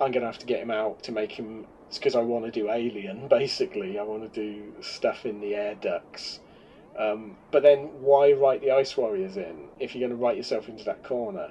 I'm 0.00 0.12
gonna 0.12 0.26
have 0.26 0.38
to 0.38 0.46
get 0.46 0.60
him 0.60 0.70
out 0.70 1.02
to 1.04 1.12
make 1.12 1.32
him. 1.32 1.66
It's 1.88 1.98
because 1.98 2.16
I 2.16 2.20
want 2.20 2.44
to 2.44 2.50
do 2.50 2.70
Alien. 2.70 3.28
Basically, 3.40 3.98
I 3.98 4.02
want 4.02 4.22
to 4.22 4.40
do 4.40 4.72
stuff 4.80 5.26
in 5.26 5.40
the 5.40 5.54
air 5.54 5.74
ducts. 5.74 6.40
Um, 6.98 7.36
but 7.50 7.62
then, 7.62 7.88
why 8.00 8.32
write 8.32 8.60
the 8.60 8.70
ice 8.70 8.96
warriors 8.96 9.36
in 9.36 9.68
if 9.80 9.94
you're 9.94 10.08
going 10.08 10.16
to 10.16 10.22
write 10.22 10.36
yourself 10.36 10.68
into 10.68 10.84
that 10.84 11.02
corner? 11.02 11.50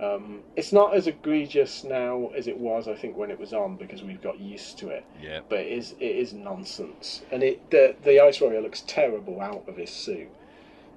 Um, 0.00 0.40
it's 0.56 0.72
not 0.72 0.94
as 0.94 1.06
egregious 1.06 1.84
now 1.84 2.30
as 2.36 2.48
it 2.48 2.58
was, 2.58 2.88
I 2.88 2.94
think, 2.94 3.16
when 3.16 3.30
it 3.30 3.38
was 3.38 3.52
on 3.52 3.76
because 3.76 4.02
we've 4.02 4.20
got 4.20 4.40
used 4.40 4.78
to 4.78 4.88
it. 4.88 5.04
Yeah. 5.20 5.40
But 5.48 5.60
it 5.60 5.72
is 5.72 5.94
it 6.00 6.16
is 6.16 6.32
nonsense, 6.32 7.22
and 7.30 7.42
it 7.42 7.70
the 7.70 7.94
the 8.02 8.20
ice 8.20 8.40
warrior 8.40 8.60
looks 8.60 8.82
terrible 8.86 9.40
out 9.40 9.68
of 9.68 9.76
his 9.76 9.90
suit. 9.90 10.28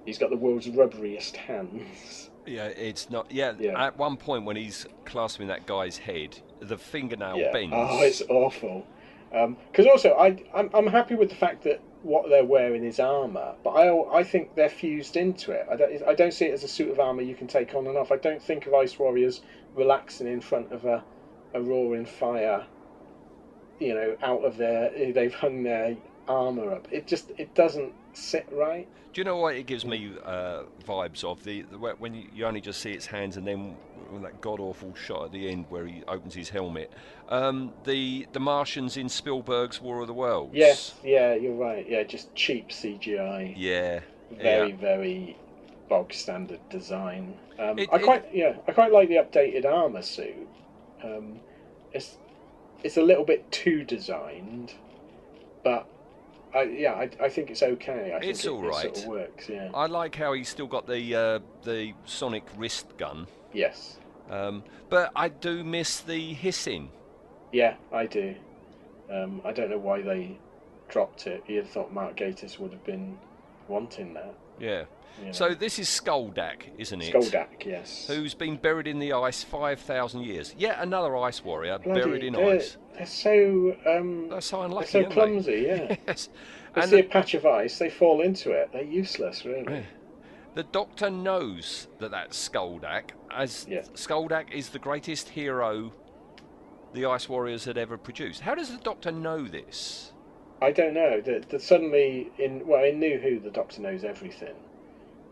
He's 0.05 0.17
got 0.17 0.31
the 0.31 0.37
world's 0.37 0.67
rubberiest 0.67 1.35
hands. 1.35 2.29
Yeah, 2.45 2.65
it's 2.67 3.09
not. 3.09 3.31
Yeah, 3.31 3.53
Yeah. 3.59 3.85
at 3.85 3.97
one 3.97 4.17
point 4.17 4.45
when 4.45 4.55
he's 4.55 4.85
clasping 5.05 5.47
that 5.47 5.65
guy's 5.65 5.97
head, 5.97 6.39
the 6.59 6.77
fingernail 6.77 7.37
yeah. 7.37 7.51
bends. 7.51 7.73
Oh, 7.75 8.01
it's 8.01 8.21
awful. 8.29 8.85
Um, 9.33 9.57
because 9.71 9.85
also, 9.87 10.13
I 10.13 10.37
I'm, 10.53 10.69
I'm 10.73 10.87
happy 10.87 11.15
with 11.15 11.29
the 11.29 11.35
fact 11.35 11.63
that 11.63 11.81
what 12.03 12.29
they're 12.29 12.45
wearing 12.45 12.83
is 12.83 12.99
armor, 12.99 13.55
but 13.63 13.71
I 13.71 14.19
I 14.19 14.23
think 14.23 14.55
they're 14.55 14.69
fused 14.69 15.17
into 15.17 15.51
it. 15.51 15.67
I 15.69 15.75
don't 15.75 16.03
I 16.07 16.13
don't 16.13 16.33
see 16.33 16.45
it 16.45 16.53
as 16.53 16.63
a 16.63 16.67
suit 16.67 16.91
of 16.91 16.99
armor 16.99 17.21
you 17.23 17.35
can 17.35 17.47
take 17.47 17.73
on 17.73 17.87
and 17.87 17.97
off. 17.97 18.11
I 18.11 18.17
don't 18.17 18.41
think 18.41 18.67
of 18.67 18.73
ice 18.73 18.97
warriors 18.99 19.41
relaxing 19.73 20.27
in 20.27 20.41
front 20.41 20.71
of 20.71 20.85
a 20.85 21.03
a 21.53 21.61
roaring 21.61 22.05
fire. 22.05 22.65
You 23.79 23.93
know, 23.93 24.17
out 24.21 24.45
of 24.45 24.57
their 24.57 24.91
they've 25.11 25.33
hung 25.33 25.63
their 25.63 25.97
armor 26.27 26.71
up. 26.71 26.87
It 26.91 27.07
just 27.07 27.31
it 27.37 27.53
doesn't 27.55 27.93
sit 28.17 28.47
right. 28.51 28.87
Do 29.13 29.21
you 29.21 29.25
know 29.25 29.37
what 29.37 29.55
it 29.55 29.65
gives 29.65 29.85
me 29.85 30.11
uh, 30.25 30.63
vibes 30.85 31.23
of 31.23 31.43
the, 31.43 31.61
the 31.63 31.77
when 31.77 32.27
you, 32.33 32.45
only 32.45 32.59
just 32.59 32.81
see 32.81 32.91
its 32.91 33.05
hands 33.05 33.37
and 33.37 33.47
then 33.47 33.75
when 34.09 34.21
that 34.23 34.41
god 34.41 34.59
awful 34.59 34.93
shot 34.93 35.25
at 35.25 35.31
the 35.31 35.49
end 35.49 35.65
where 35.69 35.85
he 35.87 36.03
opens 36.07 36.33
his 36.33 36.49
helmet. 36.49 36.91
Um, 37.29 37.71
the 37.85 38.27
the 38.33 38.39
Martians 38.39 38.97
in 38.97 39.07
Spielberg's 39.07 39.81
War 39.81 40.01
of 40.01 40.07
the 40.07 40.13
Worlds. 40.13 40.53
Yes, 40.53 40.95
yeah, 41.03 41.33
you're 41.33 41.55
right. 41.55 41.89
Yeah, 41.89 42.03
just 42.03 42.33
cheap 42.35 42.69
CGI. 42.69 43.53
Yeah. 43.55 44.01
Very, 44.31 44.71
yeah. 44.71 44.75
very 44.75 45.37
bog 45.87 46.11
standard 46.11 46.59
design. 46.69 47.37
Um, 47.57 47.79
It- 47.79 47.89
I 47.91 47.95
it- 47.97 48.03
quite 48.03 48.25
yeah, 48.33 48.57
I 48.67 48.71
quite 48.73 48.91
like 48.91 49.07
the 49.07 49.15
updated 49.15 49.65
armor 49.65 50.01
suit. 50.01 50.47
Um, 51.03 51.39
it's 51.93 52.17
it's 52.83 52.97
a 52.97 53.01
little 53.01 53.23
bit 53.23 53.49
too 53.51 53.83
designed, 53.83 54.73
but 55.63 55.87
I, 56.55 56.63
yeah, 56.63 56.93
I, 56.93 57.09
I 57.21 57.29
think 57.29 57.51
it's 57.51 57.61
okay. 57.61 58.13
I 58.13 58.25
It's 58.25 58.43
think 58.43 58.53
all 58.55 58.65
it, 58.65 58.69
right. 58.69 58.85
It 58.85 58.95
sort 58.97 59.07
of 59.07 59.11
works. 59.11 59.49
Yeah. 59.49 59.69
I 59.73 59.87
like 59.87 60.15
how 60.15 60.33
he's 60.33 60.49
still 60.49 60.67
got 60.67 60.87
the 60.87 61.15
uh, 61.15 61.39
the 61.63 61.93
sonic 62.05 62.45
wrist 62.57 62.97
gun. 62.97 63.27
Yes. 63.53 63.97
Um, 64.29 64.63
but 64.89 65.11
I 65.15 65.29
do 65.29 65.63
miss 65.63 65.99
the 65.99 66.33
hissing. 66.33 66.89
Yeah, 67.51 67.75
I 67.91 68.05
do. 68.05 68.35
Um, 69.11 69.41
I 69.45 69.51
don't 69.51 69.69
know 69.69 69.77
why 69.77 70.01
they 70.01 70.37
dropped 70.89 71.27
it. 71.27 71.43
You'd 71.47 71.67
thought 71.67 71.93
Mark 71.93 72.17
Gatiss 72.17 72.57
would 72.59 72.71
have 72.71 72.83
been 72.83 73.17
wanting 73.67 74.13
that. 74.13 74.33
Yeah. 74.59 74.85
You 75.19 75.25
know. 75.27 75.31
So 75.31 75.53
this 75.53 75.79
is 75.79 75.87
Skaldak, 75.87 76.63
isn't 76.77 77.01
it? 77.01 77.13
Skaldak, 77.13 77.65
yes. 77.65 78.05
Who's 78.07 78.33
been 78.33 78.57
buried 78.57 78.87
in 78.87 78.99
the 78.99 79.13
ice 79.13 79.43
5,000 79.43 80.21
years. 80.21 80.53
Yet 80.57 80.77
another 80.79 81.15
ice 81.17 81.43
warrior 81.43 81.79
Bloody- 81.79 82.01
buried 82.01 82.23
in 82.23 82.33
they're, 82.33 82.55
ice. 82.55 82.77
They're 82.97 83.05
so 83.05 83.75
um, 83.85 84.27
They're 84.29 84.41
so 84.41 84.61
unlucky, 84.61 84.91
They're 84.91 85.11
so 85.11 85.21
aren't 85.21 85.45
they? 85.45 85.63
clumsy. 85.63 85.65
Yeah. 85.67 85.95
yes. 86.07 86.29
They 86.73 86.81
And 86.81 86.89
see 86.89 86.99
a 86.99 87.03
the, 87.03 87.09
patch 87.09 87.33
of 87.33 87.45
ice, 87.45 87.77
they 87.79 87.89
fall 87.89 88.21
into 88.21 88.51
it. 88.51 88.69
They're 88.73 88.83
useless, 88.83 89.45
really. 89.45 89.85
the 90.55 90.63
doctor 90.63 91.09
knows 91.09 91.87
that 91.99 92.11
that's 92.11 92.49
Skaldak, 92.49 93.11
as 93.31 93.65
Skaldak 93.95 94.51
is 94.53 94.69
the 94.69 94.79
greatest 94.79 95.29
hero 95.29 95.93
the 96.93 97.05
ice 97.05 97.27
warriors 97.29 97.65
had 97.65 97.77
ever 97.77 97.97
produced. 97.97 98.41
How 98.41 98.55
does 98.55 98.69
the 98.69 98.77
doctor 98.77 99.11
know 99.11 99.45
this? 99.45 100.11
I 100.61 100.71
don't 100.71 100.93
know. 100.93 101.19
That 101.21 101.61
suddenly 101.61 102.31
in 102.37 102.65
well 102.65 102.83
in 102.85 102.99
New 102.99 103.17
Who 103.19 103.39
the 103.39 103.51
Doctor 103.51 103.81
knows 103.81 104.05
everything. 104.05 104.55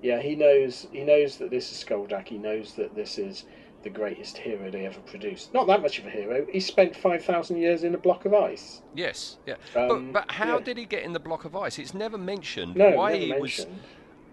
Yeah, 0.03 0.21
he 0.21 0.35
knows 0.35 0.85
he 0.91 1.03
knows 1.03 1.37
that 1.37 1.49
this 1.49 1.71
is 1.71 1.83
Skaldak. 1.83 2.27
He 2.27 2.37
knows 2.37 2.73
that 2.73 2.93
this 2.93 3.17
is 3.17 3.45
the 3.83 3.89
greatest 3.89 4.37
hero 4.37 4.69
they 4.69 4.85
ever 4.85 4.99
produced. 5.01 5.53
Not 5.53 5.65
that 5.67 5.81
much 5.81 5.97
of 5.99 6.05
a 6.05 6.09
hero. 6.09 6.45
He 6.51 6.59
spent 6.59 6.95
five 6.95 7.23
thousand 7.23 7.57
years 7.57 7.83
in 7.83 7.95
a 7.95 7.97
block 7.97 8.25
of 8.25 8.33
ice. 8.33 8.81
Yes, 8.93 9.37
yeah. 9.47 9.55
Um, 9.75 10.11
but, 10.11 10.27
but 10.27 10.31
how 10.31 10.57
yeah. 10.59 10.63
did 10.65 10.77
he 10.77 10.85
get 10.85 11.03
in 11.03 11.13
the 11.13 11.19
block 11.19 11.45
of 11.45 11.55
ice? 11.55 11.79
It's 11.79 11.93
never 11.93 12.17
mentioned 12.17 12.75
No, 12.75 12.91
why 12.91 13.13
never 13.13 13.23
he 13.23 13.29
mentioned. 13.31 13.71
was 13.71 13.79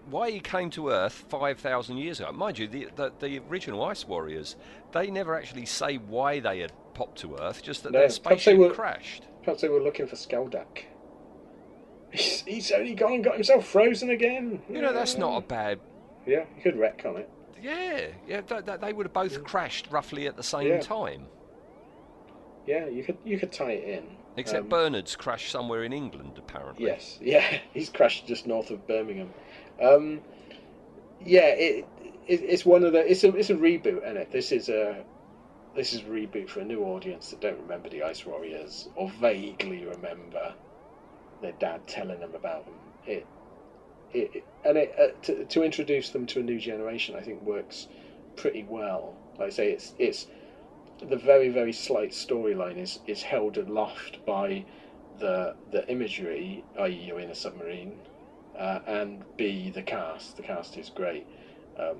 why 0.09 0.29
he 0.31 0.41
came 0.41 0.69
to 0.71 0.89
Earth 0.89 1.23
5,000 1.29 1.95
years 1.95 2.19
ago. 2.19 2.31
Mind 2.33 2.59
you, 2.59 2.67
the, 2.67 2.87
the, 2.97 3.13
the 3.19 3.39
original 3.49 3.81
Ice 3.85 4.05
Warriors, 4.05 4.57
they 4.91 5.09
never 5.09 5.35
actually 5.35 5.65
say 5.65 5.97
why 5.97 6.39
they 6.41 6.59
had 6.59 6.73
popped 6.93 7.19
to 7.19 7.37
Earth, 7.37 7.63
just 7.63 7.83
that 7.83 7.93
No, 7.93 7.99
their 7.99 8.07
perhaps 8.07 8.15
spaceship 8.15 8.57
were- 8.57 8.71
crashed. 8.73 9.23
Perhaps 9.43 9.61
they 9.61 9.69
were 9.69 9.79
looking 9.81 10.07
for 10.07 10.15
Skaldak. 10.17 10.83
He's, 12.11 12.41
he's 12.41 12.71
only 12.71 12.93
gone 12.93 13.13
and 13.13 13.23
got 13.23 13.35
himself 13.35 13.65
frozen 13.65 14.09
again. 14.09 14.61
You 14.69 14.81
know, 14.81 14.93
that's 14.93 15.17
not 15.17 15.37
a 15.37 15.41
bad. 15.41 15.79
Yeah, 16.25 16.45
you 16.55 16.61
could 16.61 16.77
wreck 16.77 17.03
on 17.05 17.17
it. 17.17 17.29
Yeah, 17.61 18.07
yeah. 18.27 18.41
th- 18.41 18.65
th- 18.65 18.79
they 18.81 18.91
would 18.93 19.05
have 19.05 19.13
both 19.13 19.43
crashed 19.43 19.87
roughly 19.91 20.27
at 20.27 20.35
the 20.35 20.43
same 20.43 20.67
Yeah. 20.67 20.79
time. 20.81 21.27
Yeah, 22.67 22.87
you 22.87 23.03
could 23.03 23.17
you 23.23 23.39
could 23.39 23.51
tie 23.51 23.71
it 23.71 23.87
in. 23.87 24.17
Except 24.37 24.63
Um, 24.63 24.69
Bernard's 24.69 25.15
crashed 25.15 25.51
somewhere 25.51 25.83
in 25.83 25.91
England, 25.93 26.33
apparently. 26.37 26.85
Yes, 26.85 27.17
yeah, 27.21 27.59
he's 27.73 27.89
crashed 27.89 28.27
just 28.27 28.45
north 28.47 28.69
of 28.71 28.85
Birmingham. 28.87 29.33
Um, 29.81 30.21
yeah, 31.23 31.47
it, 31.47 31.85
it 32.27 32.41
it's 32.41 32.65
one 32.65 32.83
of 32.83 32.93
the 32.93 33.09
it's 33.09 33.23
a 33.23 33.35
it's 33.35 33.49
a 33.49 33.55
reboot, 33.55 34.07
and 34.07 34.17
it 34.17 34.31
this 34.31 34.51
is 34.51 34.69
a 34.69 35.03
this 35.75 35.93
is 35.93 36.01
a 36.01 36.05
reboot 36.05 36.49
for 36.49 36.59
a 36.59 36.65
new 36.65 36.83
audience 36.83 37.29
that 37.29 37.41
don't 37.41 37.59
remember 37.61 37.89
the 37.89 38.03
Ice 38.03 38.25
Warriors 38.25 38.89
or 38.95 39.09
vaguely 39.09 39.85
remember 39.85 40.53
their 41.41 41.53
dad 41.53 41.87
telling 41.87 42.19
them 42.19 42.35
about 42.35 42.65
them. 42.65 42.75
It 43.05 43.25
it, 44.13 44.31
it- 44.35 44.43
and 44.63 44.77
it 44.77 44.93
uh, 44.99 45.07
to 45.23 45.45
to 45.45 45.63
introduce 45.63 46.09
them 46.11 46.25
to 46.27 46.39
a 46.39 46.43
new 46.43 46.59
generation, 46.59 47.15
I 47.15 47.21
think 47.21 47.41
works 47.43 47.87
pretty 48.35 48.63
well. 48.69 49.15
Like 49.39 49.47
I 49.47 49.49
say, 49.49 49.71
it's 49.71 49.93
it's 49.97 50.27
the 51.01 51.15
very 51.17 51.49
very 51.49 51.73
slight 51.73 52.11
storyline 52.11 52.77
is 52.77 52.99
is 53.07 53.23
held 53.23 53.57
aloft 53.57 54.23
by 54.25 54.65
the 55.19 55.55
the 55.71 55.87
imagery, 55.89 56.63
i.e., 56.79 56.91
you're 57.07 57.19
in 57.19 57.29
a 57.31 57.35
submarine, 57.35 57.97
uh, 58.57 58.79
and 58.85 59.23
b 59.37 59.71
the 59.71 59.81
cast. 59.81 60.37
The 60.37 60.43
cast 60.43 60.77
is 60.77 60.89
great, 60.89 61.25
um, 61.79 61.97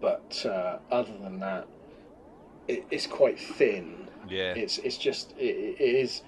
but 0.00 0.44
uh, 0.44 0.78
other 0.90 1.16
than 1.22 1.40
that, 1.40 1.66
it, 2.68 2.84
it's 2.90 3.06
quite 3.06 3.38
thin. 3.40 4.08
Yeah. 4.28 4.52
It's 4.54 4.78
it's 4.78 4.98
just 4.98 5.32
it, 5.38 5.76
it 5.80 5.94
is 5.96 6.22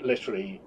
literally. 0.00 0.60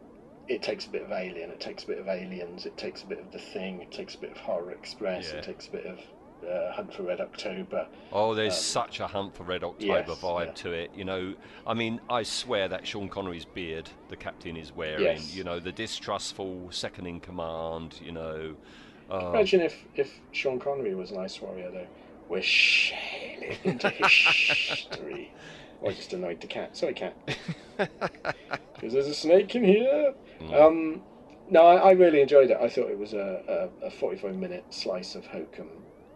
It 0.48 0.62
takes 0.62 0.86
a 0.86 0.90
bit 0.90 1.02
of 1.04 1.12
Alien. 1.12 1.50
It 1.50 1.60
takes 1.60 1.84
a 1.84 1.88
bit 1.88 1.98
of 2.00 2.08
Aliens. 2.08 2.66
It 2.66 2.78
takes 2.78 3.04
a 3.04 3.06
bit 3.06 3.20
of 3.20 3.32
The 3.32 3.40
Thing. 3.40 3.82
It 3.82 3.92
takes 3.92 4.16
a 4.16 4.18
bit 4.18 4.32
of 4.32 4.38
Horror 4.38 4.72
Express. 4.72 5.32
Yeah. 5.32 5.40
It 5.40 5.44
takes 5.44 5.68
a 5.68 5.72
bit 5.72 5.86
of 5.86 6.00
uh, 6.48 6.72
Hunt 6.72 6.94
for 6.94 7.04
Red 7.04 7.20
October. 7.20 7.88
Oh, 8.14 8.34
there's 8.34 8.54
Um, 8.54 8.60
such 8.60 9.00
a 9.00 9.08
Hunt 9.08 9.36
for 9.36 9.44
Red 9.44 9.64
October 9.64 10.06
yes, 10.08 10.22
vibe 10.22 10.46
yeah. 10.48 10.52
to 10.54 10.72
it. 10.72 10.92
You 10.96 11.04
know, 11.04 11.34
I 11.66 11.74
mean, 11.74 12.00
I 12.10 12.24
swear 12.24 12.68
that 12.70 12.88
Sean 12.88 13.10
Connery's 13.10 13.46
beard 13.46 13.90
the 14.10 14.16
captain 14.16 14.56
is 14.56 14.72
wearing. 14.74 15.04
Yes. 15.04 15.36
You 15.36 15.44
know, 15.44 15.60
the 15.60 15.72
distrustful 15.72 16.68
second 16.72 17.08
in 17.08 17.20
command. 17.20 18.00
You 18.02 18.14
know. 18.14 18.56
Uh, 19.12 19.32
Imagine 19.34 19.62
if, 19.62 19.84
if 19.96 20.20
Sean 20.32 20.60
Connery 20.60 20.94
was 20.96 21.12
an 21.12 21.18
ice 21.20 21.42
warrior, 21.42 21.72
though. 21.72 21.88
We're 22.30 22.44
sailing 22.44 23.58
into 23.64 23.90
history. 23.90 25.32
I 25.86 25.92
just 25.92 26.14
annoyed 26.14 26.42
the 26.42 26.48
cat. 26.48 26.76
Sorry, 26.78 26.94
cat. 26.94 27.16
Because 28.76 28.94
there's 28.94 29.08
a 29.08 29.14
snake 29.16 29.56
in 29.56 29.64
here. 29.64 30.14
Um, 30.54 31.02
no, 31.50 31.66
I, 31.66 31.76
I 31.78 31.92
really 31.94 32.22
enjoyed 32.22 32.52
it. 32.52 32.58
I 32.62 32.70
thought 32.70 32.92
it 32.92 33.00
was 33.00 33.14
a, 33.14 33.70
a, 33.84 33.88
a 33.88 33.90
45 33.90 34.36
minute 34.36 34.66
slice 34.70 35.16
of 35.16 35.26
Hokum. 35.26 35.70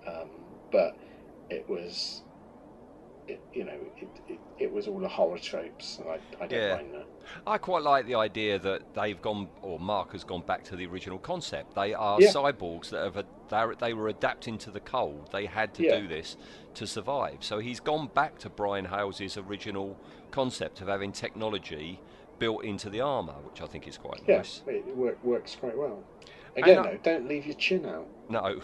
Um, 0.07 0.29
but 0.71 0.95
it 1.49 1.67
was, 1.67 2.21
it, 3.27 3.39
you 3.53 3.63
know, 3.63 3.77
it, 3.97 4.07
it, 4.29 4.39
it 4.59 4.71
was 4.71 4.87
all 4.87 4.99
the 4.99 5.07
horror 5.07 5.39
tropes. 5.39 5.97
And 5.97 6.07
I, 6.09 6.43
I 6.43 6.47
don't 6.47 6.51
Yeah. 6.51 6.75
mind 6.75 6.93
that. 6.93 7.05
I 7.47 7.57
quite 7.57 7.81
like 7.83 8.05
the 8.05 8.15
idea 8.15 8.59
that 8.59 8.93
they've 8.93 9.21
gone, 9.21 9.47
or 9.63 9.79
Mark 9.79 10.11
has 10.11 10.23
gone 10.23 10.41
back 10.41 10.63
to 10.65 10.75
the 10.75 10.85
original 10.85 11.17
concept. 11.17 11.75
They 11.75 11.93
are 11.93 12.19
Yeah. 12.19 12.29
cyborgs 12.29 12.89
that 12.89 13.15
have, 13.51 13.79
they 13.79 13.93
were 13.93 14.07
adapting 14.07 14.57
to 14.59 14.71
the 14.71 14.79
cold. 14.79 15.29
They 15.31 15.45
had 15.45 15.73
to 15.75 15.83
Yeah. 15.83 15.99
do 16.01 16.07
this 16.07 16.37
to 16.75 16.87
survive. 16.87 17.37
So 17.41 17.59
he's 17.59 17.79
gone 17.79 18.07
back 18.13 18.37
to 18.39 18.49
Brian 18.49 18.85
Hayles's 18.85 19.37
original 19.37 19.97
concept 20.31 20.81
of 20.81 20.87
having 20.87 21.11
technology 21.11 21.99
built 22.39 22.63
into 22.63 22.89
the 22.89 23.01
armour, 23.01 23.35
which 23.43 23.61
I 23.61 23.65
think 23.67 23.87
is 23.87 23.97
quite 23.97 24.21
Yeah, 24.27 24.37
nice. 24.37 24.63
it 24.67 24.95
work, 24.95 25.23
works 25.23 25.55
quite 25.55 25.77
well. 25.77 26.03
Again, 26.55 26.79
I- 26.79 26.83
though, 26.91 26.97
don't 27.03 27.27
leave 27.27 27.45
your 27.45 27.55
chin 27.55 27.85
out. 27.85 28.07
No. 28.29 28.61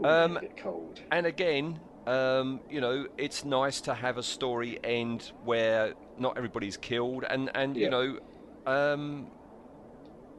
Ooh, 0.00 0.04
Um, 0.04 0.38
get 0.40 0.56
cold. 0.56 1.00
And 1.12 1.24
again, 1.26 1.78
um, 2.06 2.60
you 2.68 2.80
know, 2.80 3.06
it's 3.16 3.44
nice 3.44 3.80
to 3.82 3.94
have 3.94 4.18
a 4.18 4.22
story 4.22 4.78
end 4.82 5.30
where 5.44 5.94
not 6.18 6.36
everybody's 6.36 6.76
killed, 6.76 7.24
and 7.30 7.50
and 7.54 7.76
you 7.76 7.88
know, 7.88 8.18
um, 8.66 9.28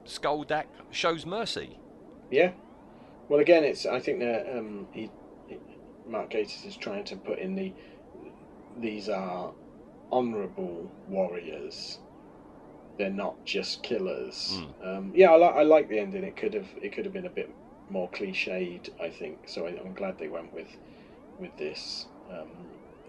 Skaldak 0.06 0.66
shows 0.92 1.26
mercy. 1.26 1.80
Yeah. 2.30 2.52
Well, 3.30 3.40
again, 3.40 3.64
it's. 3.64 3.86
I 3.86 4.00
think 4.00 4.20
that 4.20 4.46
um, 4.58 4.88
he- 4.92 5.10
Mark 6.08 6.32
Gatiss 6.32 6.66
is 6.66 6.76
trying 6.78 7.04
to 7.06 7.16
put 7.16 7.40
in 7.40 7.56
the. 7.56 7.72
These 8.80 9.10
are 9.10 9.52
honourable 10.12 10.92
warriors. 11.10 12.00
They're 12.98 13.10
not 13.10 13.44
just 13.46 13.84
killers. 13.84 14.60
Um, 14.84 15.12
yeah, 15.16 15.32
I, 15.32 15.38
li- 15.38 15.60
I 15.60 15.64
like 15.64 15.90
the 15.90 16.00
ending. 16.00 16.24
It 16.24 16.38
could 16.38 16.54
have. 16.54 16.68
It 16.82 16.94
could 16.94 17.06
have 17.06 17.14
been 17.14 17.26
a 17.26 17.30
bit 17.30 17.50
more 17.90 18.10
cliched. 18.10 18.90
I 19.02 19.10
think. 19.10 19.38
So 19.48 19.68
I, 19.68 19.70
I'm 19.80 19.94
glad 19.94 20.18
they 20.18 20.28
went 20.28 20.54
with, 20.54 20.68
with 21.40 21.56
this. 21.58 22.06
Um, 22.32 22.50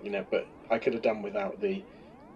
you 0.03 0.11
know, 0.11 0.25
but 0.31 0.47
I 0.71 0.79
could 0.79 0.93
have 0.95 1.03
done 1.03 1.23
without 1.23 1.61
the. 1.61 1.83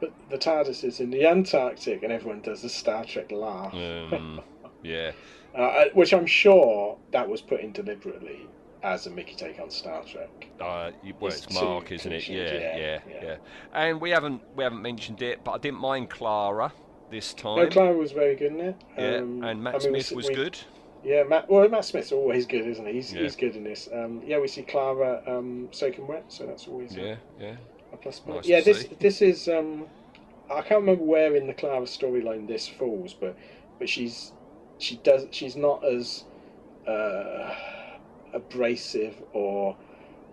But 0.00 0.12
the 0.30 0.38
TARDIS 0.38 0.82
is 0.82 1.00
in 1.00 1.10
the 1.10 1.26
Antarctic, 1.26 2.02
and 2.02 2.10
everyone 2.12 2.40
does 2.40 2.62
the 2.62 2.70
Star 2.70 3.04
Trek 3.04 3.30
laugh. 3.32 3.74
Um, 4.12 4.40
yeah. 4.82 5.12
Uh, 5.54 5.84
which 5.94 6.14
I'm 6.14 6.26
sure 6.26 6.96
that 7.12 7.28
was 7.28 7.42
put 7.42 7.60
in 7.60 7.72
deliberately 7.72 8.46
as 8.82 9.06
a 9.06 9.10
Mickey 9.10 9.34
take 9.34 9.60
on 9.60 9.70
Star 9.70 10.02
Trek. 10.04 10.48
Uh, 10.60 10.90
well, 11.20 11.30
It's 11.32 11.44
it's 11.44 11.54
Mark, 11.54 11.92
isn't 11.92 12.12
it? 12.12 12.28
Yeah, 12.28 12.42
yeah, 12.42 12.52
yeah, 12.52 12.98
yeah. 13.08 13.20
yeah, 13.22 13.36
And 13.74 14.00
we 14.00 14.10
haven't 14.10 14.42
we 14.56 14.64
haven't 14.64 14.82
mentioned 14.82 15.22
it, 15.22 15.44
but 15.44 15.52
I 15.52 15.58
didn't 15.58 15.80
mind 15.80 16.10
Clara 16.10 16.72
this 17.10 17.34
time. 17.34 17.56
No, 17.58 17.66
Clara 17.68 17.96
was 17.96 18.12
very 18.12 18.36
good 18.36 18.52
in 18.52 18.60
it. 18.60 18.76
Yeah, 18.98 19.16
Um, 19.16 19.42
and 19.44 19.62
Matt 19.62 19.74
I 19.74 19.78
mean, 19.90 20.02
Smith 20.02 20.12
was 20.16 20.28
we- 20.28 20.34
good. 20.34 20.58
Yeah, 21.02 21.22
Matt. 21.22 21.48
Well, 21.48 21.66
Matt 21.68 21.86
Smith's 21.86 22.12
always 22.12 22.44
good, 22.46 22.66
isn't 22.66 22.84
he? 22.86 22.92
He's, 22.92 23.12
Yeah. 23.14 23.22
he's 23.22 23.34
good 23.34 23.56
in 23.56 23.64
this. 23.64 23.88
Um, 23.90 24.22
yeah, 24.24 24.38
we 24.38 24.46
see 24.48 24.62
Clara 24.62 25.22
um, 25.26 25.68
soaking 25.70 26.06
wet, 26.06 26.24
so 26.28 26.44
that's 26.44 26.68
always 26.68 26.94
a- 26.94 27.00
Yeah, 27.00 27.16
yeah. 27.40 27.56
a 27.92 27.96
plus 27.96 28.20
point. 28.20 28.36
Nice 28.38 28.46
yeah, 28.46 28.60
this 28.60 28.82
see. 28.82 28.96
this 29.00 29.22
is. 29.22 29.48
Um, 29.48 29.86
I 30.50 30.60
can't 30.60 30.80
remember 30.80 31.04
where 31.04 31.34
in 31.36 31.46
the 31.46 31.54
Clara 31.54 31.82
storyline 31.86 32.46
this 32.48 32.68
falls, 32.68 33.14
but 33.14 33.34
but 33.78 33.88
she's 33.88 34.32
she 34.78 34.96
does 34.98 35.26
she's 35.30 35.56
not 35.56 35.82
as 35.84 36.24
uh, 36.86 37.54
abrasive 38.32 39.14
or 39.32 39.76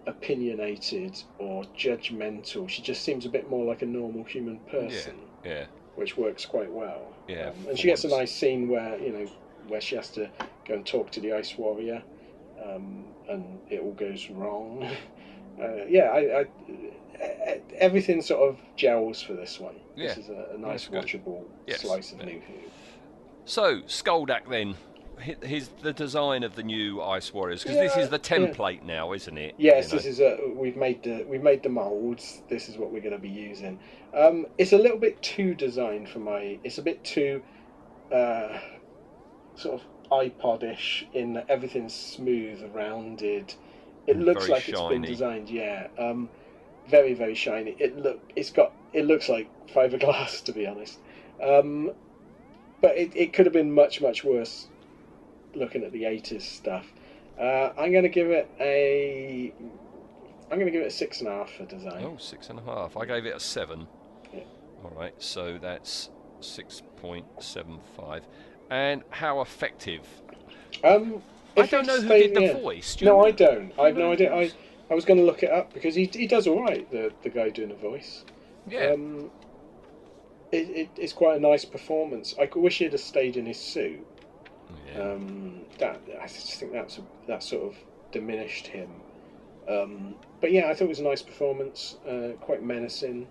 opinionated 0.05 1.21
or 1.37 1.63
judgmental. 1.77 2.67
She 2.69 2.81
just 2.81 3.03
seems 3.03 3.25
a 3.25 3.29
bit 3.29 3.49
more 3.49 3.65
like 3.65 3.81
a 3.81 3.85
normal 3.85 4.23
human 4.23 4.59
person. 4.71 5.15
Yeah. 5.43 5.51
yeah. 5.51 5.65
Which 5.95 6.17
works 6.17 6.45
quite 6.45 6.71
well. 6.71 7.13
Yeah. 7.27 7.49
Um, 7.49 7.69
and 7.69 7.79
she 7.79 7.87
gets 7.87 8.03
a 8.03 8.09
nice 8.09 8.33
scene 8.33 8.67
where 8.67 8.97
you 8.99 9.11
know 9.11 9.25
where 9.67 9.81
she 9.81 9.95
has 9.95 10.09
to 10.11 10.29
go 10.65 10.75
and 10.75 10.85
talk 10.85 11.11
to 11.11 11.19
the 11.19 11.33
ice 11.33 11.57
warrior, 11.57 12.01
um, 12.63 13.05
and 13.29 13.59
it 13.69 13.81
all 13.81 13.93
goes 13.93 14.29
wrong. 14.29 14.89
Uh, 15.59 15.85
yeah, 15.89 16.03
I, 16.03 16.41
I, 16.41 17.61
everything 17.77 18.21
sort 18.21 18.47
of 18.47 18.59
gels 18.75 19.21
for 19.21 19.33
this 19.33 19.59
one. 19.59 19.75
Yeah. 19.95 20.09
This 20.09 20.17
is 20.17 20.29
a, 20.29 20.49
a 20.53 20.57
nice, 20.59 20.87
That's 20.87 21.05
watchable 21.05 21.45
yes. 21.65 21.81
slice 21.81 22.11
of 22.11 22.19
yeah. 22.19 22.25
New 22.25 22.41
Who. 22.41 22.53
So 23.45 23.81
Skaldak 23.81 24.49
then 24.49 24.75
his 25.19 25.69
the 25.81 25.93
design 25.93 26.43
of 26.43 26.55
the 26.55 26.63
new 26.63 27.01
Ice 27.01 27.33
Warriors 27.33 27.63
because 27.63 27.77
yeah, 27.77 27.83
this 27.83 27.97
is 27.97 28.09
the 28.09 28.19
template 28.19 28.79
yeah. 28.81 28.95
now, 28.95 29.13
isn't 29.13 29.37
it? 29.37 29.55
Yes, 29.57 29.87
you 29.87 29.91
know? 29.91 29.97
this 29.97 30.05
is 30.05 30.19
a 30.19 30.37
we've 30.55 30.77
made 30.77 31.03
the 31.03 31.25
we've 31.27 31.43
made 31.43 31.63
the 31.63 31.69
molds. 31.69 32.41
This 32.49 32.69
is 32.69 32.77
what 32.77 32.91
we're 32.91 33.01
going 33.01 33.13
to 33.13 33.19
be 33.19 33.29
using. 33.29 33.79
Um, 34.15 34.45
it's 34.57 34.73
a 34.73 34.77
little 34.77 34.97
bit 34.97 35.21
too 35.21 35.53
designed 35.53 36.09
for 36.09 36.19
my. 36.19 36.59
It's 36.63 36.77
a 36.77 36.81
bit 36.81 37.03
too 37.03 37.41
uh, 38.13 38.59
sort 39.55 39.81
of 39.81 39.87
iPod-ish 40.11 41.07
in 41.13 41.33
that 41.33 41.49
everything's 41.49 41.93
smooth, 41.93 42.63
rounded. 42.73 43.53
It 44.05 44.17
looks 44.17 44.47
like 44.47 44.63
shiny. 44.63 44.77
it's 44.77 44.89
been 44.89 45.01
designed. 45.01 45.49
Yeah, 45.49 45.87
um, 45.97 46.29
very 46.89 47.13
very 47.13 47.35
shiny. 47.35 47.75
It 47.79 47.97
look 47.97 48.21
it's 48.35 48.51
got 48.51 48.71
it 48.93 49.05
looks 49.05 49.29
like 49.29 49.49
fiberglass 49.67 50.43
to 50.45 50.53
be 50.53 50.65
honest. 50.65 50.99
Um, 51.43 51.91
but 52.81 52.95
it, 52.95 53.11
it 53.15 53.33
could 53.33 53.45
have 53.45 53.53
been 53.53 53.73
much 53.73 54.01
much 54.01 54.23
worse 54.23 54.67
looking 55.57 55.83
at 55.83 55.91
the 55.91 56.03
80s 56.03 56.41
stuff. 56.41 56.85
Uh, 57.39 57.71
I'm 57.77 57.91
going 57.91 58.03
to 58.03 58.09
give 58.09 58.29
it 58.29 58.49
a. 58.59 59.53
I'm 60.49 60.57
going 60.57 60.65
to 60.65 60.71
give 60.71 60.81
it 60.81 60.87
a 60.87 60.91
six 60.91 61.19
and 61.19 61.27
a 61.27 61.31
half 61.31 61.51
for 61.51 61.65
design. 61.65 62.03
Oh, 62.03 62.17
six 62.17 62.49
and 62.49 62.57
a 62.57 62.63
half. 62.63 62.97
I 62.97 63.05
gave 63.05 63.25
it 63.25 63.35
a 63.35 63.39
seven. 63.39 63.87
Yeah. 64.33 64.41
All 64.83 64.91
right, 64.95 65.13
so 65.19 65.57
that's 65.61 66.09
six 66.39 66.81
point 66.97 67.25
seven 67.39 67.79
five. 67.95 68.23
And 68.69 69.03
how 69.11 69.41
effective? 69.41 70.01
Um, 70.83 71.21
I 71.55 71.65
don't 71.65 71.85
know 71.85 72.01
who 72.01 72.07
did 72.07 72.33
the 72.33 72.55
in. 72.55 72.61
voice. 72.61 72.95
Do 72.95 73.05
no, 73.05 73.23
I 73.23 73.31
don't. 73.31 73.71
I 73.79 73.87
have 73.87 73.97
no 73.97 74.11
idea. 74.11 74.33
I, 74.33 74.51
I 74.89 74.95
was 74.95 75.05
going 75.05 75.19
to 75.19 75.25
look 75.25 75.43
it 75.43 75.51
up 75.51 75.73
because 75.73 75.95
he, 75.95 76.05
he 76.05 76.27
does 76.27 76.47
all 76.47 76.63
right. 76.63 76.89
The 76.91 77.11
the 77.23 77.29
guy 77.29 77.49
doing 77.49 77.69
the 77.69 77.75
voice. 77.75 78.25
Yeah. 78.67 78.93
Um, 78.93 79.29
it, 80.51 80.69
it, 80.69 80.89
it's 80.95 81.13
quite 81.13 81.37
a 81.37 81.39
nice 81.39 81.65
performance. 81.65 82.33
I 82.39 82.49
wish 82.55 82.79
he'd 82.79 82.93
have 82.93 83.01
stayed 83.01 83.35
in 83.37 83.45
his 83.45 83.59
suit 83.59 84.05
yeah. 84.87 85.01
Um, 85.01 85.61
that 85.79 85.99
I 86.21 86.27
just 86.27 86.53
think 86.55 86.71
that's 86.71 86.99
that 87.27 87.43
sort 87.43 87.63
of 87.63 87.75
diminished 88.11 88.67
him. 88.67 88.89
Um, 89.67 90.15
but 90.39 90.51
yeah, 90.51 90.69
I 90.69 90.73
thought 90.73 90.85
it 90.85 90.89
was 90.89 90.99
a 90.99 91.03
nice 91.03 91.21
performance, 91.21 91.97
uh, 92.07 92.29
quite 92.39 92.63
menacing, 92.63 93.27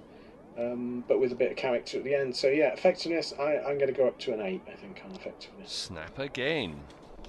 um, 0.58 1.04
but 1.08 1.18
with 1.18 1.32
a 1.32 1.34
bit 1.34 1.50
of 1.50 1.56
character 1.56 1.98
at 1.98 2.04
the 2.04 2.14
end. 2.14 2.36
So 2.36 2.48
yeah, 2.48 2.72
effectiveness, 2.72 3.32
I, 3.38 3.58
I'm 3.58 3.78
going 3.78 3.92
to 3.92 3.98
go 3.98 4.06
up 4.06 4.18
to 4.20 4.34
an 4.34 4.40
eight. 4.40 4.62
I 4.70 4.76
think 4.76 5.00
on 5.04 5.14
effectiveness. 5.14 5.72
Snap 5.72 6.18
again. 6.18 6.80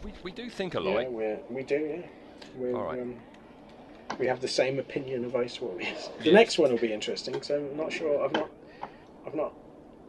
We, 0.03 0.13
we 0.23 0.31
do 0.31 0.49
think 0.49 0.75
alike. 0.75 1.09
Yeah, 1.17 1.37
we 1.49 1.63
do. 1.63 1.75
Yeah. 1.75 2.07
We're, 2.55 2.75
All 2.75 2.83
right. 2.83 3.01
Um, 3.01 3.15
we 4.19 4.27
have 4.27 4.41
the 4.41 4.47
same 4.47 4.79
opinion 4.79 5.25
of 5.25 5.35
Ice 5.35 5.59
Warriors. 5.59 6.09
The 6.19 6.25
yes. 6.25 6.33
next 6.33 6.57
one 6.57 6.71
will 6.71 6.77
be 6.77 6.93
interesting. 6.93 7.41
So 7.41 7.55
I'm 7.57 7.77
not 7.77 7.91
sure. 7.91 8.23
I've 8.23 8.33
not. 8.33 8.49
I've 9.25 9.35
not. 9.35 9.53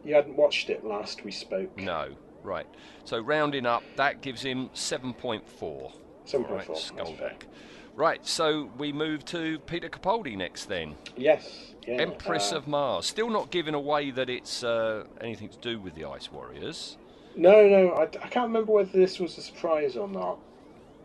You 0.03 0.15
hadn't 0.15 0.37
watched 0.37 0.69
it 0.69 0.85
last 0.85 1.25
we 1.25 1.31
spoke. 1.31 1.77
No. 1.77 2.15
Right. 2.43 2.67
So 3.05 3.19
rounding 3.19 3.65
up, 3.65 3.83
that 3.95 4.21
gives 4.21 4.41
him 4.41 4.69
7.4. 4.73 5.41
7.4. 6.25 6.49
Right, 6.49 6.67
Skaldak. 6.67 7.43
Right, 7.95 8.25
so 8.25 8.71
we 8.77 8.93
move 8.93 9.25
to 9.25 9.59
Peter 9.59 9.89
Capaldi 9.89 10.37
next 10.37 10.65
then. 10.65 10.95
Yes. 11.17 11.73
Yeah, 11.85 11.95
Empress 11.95 12.53
uh, 12.53 12.57
of 12.57 12.67
Mars. 12.67 13.05
Still 13.05 13.29
not 13.29 13.51
giving 13.51 13.73
away 13.73 14.11
that 14.11 14.29
it's 14.29 14.63
uh, 14.63 15.03
anything 15.19 15.49
to 15.49 15.57
do 15.57 15.81
with 15.81 15.95
the 15.95 16.05
Ice 16.05 16.31
Warriors. 16.31 16.97
No, 17.35 17.67
no, 17.67 17.89
I, 17.89 18.03
I, 18.03 18.27
can't 18.29 18.47
remember 18.47 18.71
whether 18.71 18.91
this 18.91 19.19
was 19.19 19.37
a 19.37 19.41
surprise 19.41 19.97
or 19.97 20.07
not. 20.07 20.39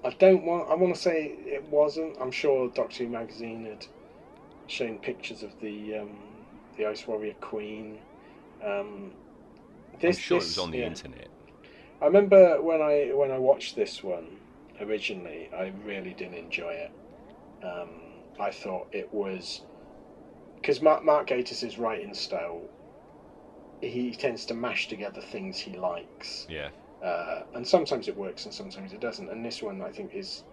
I 0.05 0.11
don't 0.11 0.45
want. 0.45 0.71
I 0.71 0.75
want 0.75 0.95
to 0.95 1.01
say 1.01 1.35
it 1.47 1.65
wasn't. 1.71 2.17
I'm 2.21 2.31
sure 2.31 2.69
Doctor 2.69 3.05
Who 3.05 3.11
magazine 3.11 3.65
had 3.65 3.87
shown 4.67 4.99
pictures 4.99 5.43
of 5.43 5.51
the 5.61 5.97
um, 5.97 6.17
the 6.77 6.87
Ice 6.87 7.07
Warrior 7.07 7.35
Queen. 7.41 7.99
Um, 8.65 9.13
this, 10.01 10.17
I'm 10.17 10.23
sure 10.23 10.41
this, 10.41 10.49
it 10.49 10.51
was 10.51 10.59
on 10.59 10.71
the 10.71 10.79
yeah. 10.79 10.87
internet. 10.87 11.29
I 12.03 12.07
remember 12.07 12.61
when 12.61 12.83
I 12.83 13.13
when 13.15 13.31
I 13.31 13.39
watched 13.39 13.77
this 13.77 14.03
one 14.03 14.37
originally, 14.81 15.49
I 15.57 15.73
really 15.85 16.15
didn't 16.15 16.35
enjoy 16.35 16.73
it. 16.73 16.93
Um, 17.65 17.89
I 18.39 18.51
thought 18.51 18.89
it 18.93 19.13
was 19.13 19.63
because 20.57 20.81
Mark 20.81 21.05
Mark 21.05 21.29
Gatiss's 21.29 21.79
writing 21.79 22.15
style, 22.15 22.63
he 23.81 24.15
tends 24.15 24.47
to 24.47 24.55
mash 24.55 24.89
together 24.89 25.21
things 25.21 25.59
he 25.59 25.77
likes. 25.77 26.47
Yeah. 26.49 26.71
Uh, 27.03 27.43
and 27.55 27.67
sometimes 27.67 28.09
it 28.09 28.17
works 28.17 28.47
and 28.47 28.55
sometimes 28.55 28.93
it 28.95 29.01
doesn't. 29.01 29.29
And 29.29 29.45
this 29.45 29.63
one, 29.63 29.83
I 29.83 29.91
think, 29.91 30.15
is 30.15 30.45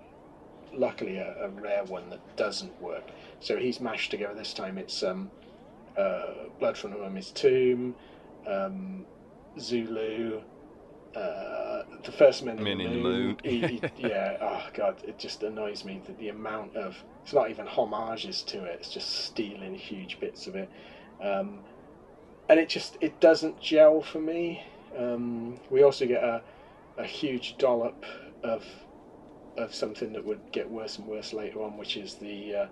luckily 0.73 1.17
a, 1.17 1.45
a 1.45 1.49
rare 1.49 1.83
one 1.85 2.09
that 2.09 2.19
doesn't 2.35 2.81
work. 2.81 3.09
So 3.39 3.57
he's 3.57 3.79
mashed 3.79 4.11
together 4.11 4.33
this 4.33 4.53
time. 4.53 4.77
It's 4.77 5.01
um, 5.01 5.31
uh, 5.97 6.33
Blood 6.59 6.77
from 6.77 6.91
the 6.91 6.97
Mummy's 6.97 7.31
Tomb, 7.31 7.95
um, 8.45 9.05
Zulu, 9.59 10.41
uh, 11.15 11.83
the 12.03 12.11
first 12.11 12.43
Men, 12.43 12.63
men 12.63 12.81
in 12.81 12.93
the 12.93 12.99
Moon. 12.99 13.37
He, 13.43 13.59
he, 13.61 13.81
yeah, 13.97 14.37
oh 14.41 14.63
god, 14.73 15.01
it 15.03 15.19
just 15.19 15.43
annoys 15.43 15.83
me 15.83 16.01
that 16.07 16.17
the 16.17 16.29
amount 16.29 16.75
of 16.75 17.03
it's 17.23 17.33
not 17.33 17.49
even 17.49 17.67
homages 17.67 18.43
to 18.43 18.63
it; 18.63 18.77
it's 18.79 18.89
just 18.89 19.09
stealing 19.11 19.75
huge 19.75 20.19
bits 20.19 20.47
of 20.47 20.55
it, 20.55 20.69
um, 21.21 21.59
and 22.49 22.59
it 22.59 22.69
just 22.69 22.97
it 23.01 23.19
doesn't 23.19 23.59
gel 23.59 24.01
for 24.01 24.19
me. 24.19 24.63
Um, 24.97 25.59
we 25.69 25.83
also 25.83 26.07
get 26.07 26.23
a 26.23 26.41
a 26.97 27.05
huge 27.05 27.57
dollop 27.57 28.05
of 28.43 28.65
of 29.57 29.73
something 29.75 30.13
that 30.13 30.25
would 30.25 30.41
get 30.51 30.69
worse 30.69 30.97
and 30.97 31.07
worse 31.07 31.33
later 31.33 31.61
on, 31.61 31.77
which 31.77 31.97
is 31.97 32.15
the 32.15 32.55
uh, 32.55 32.67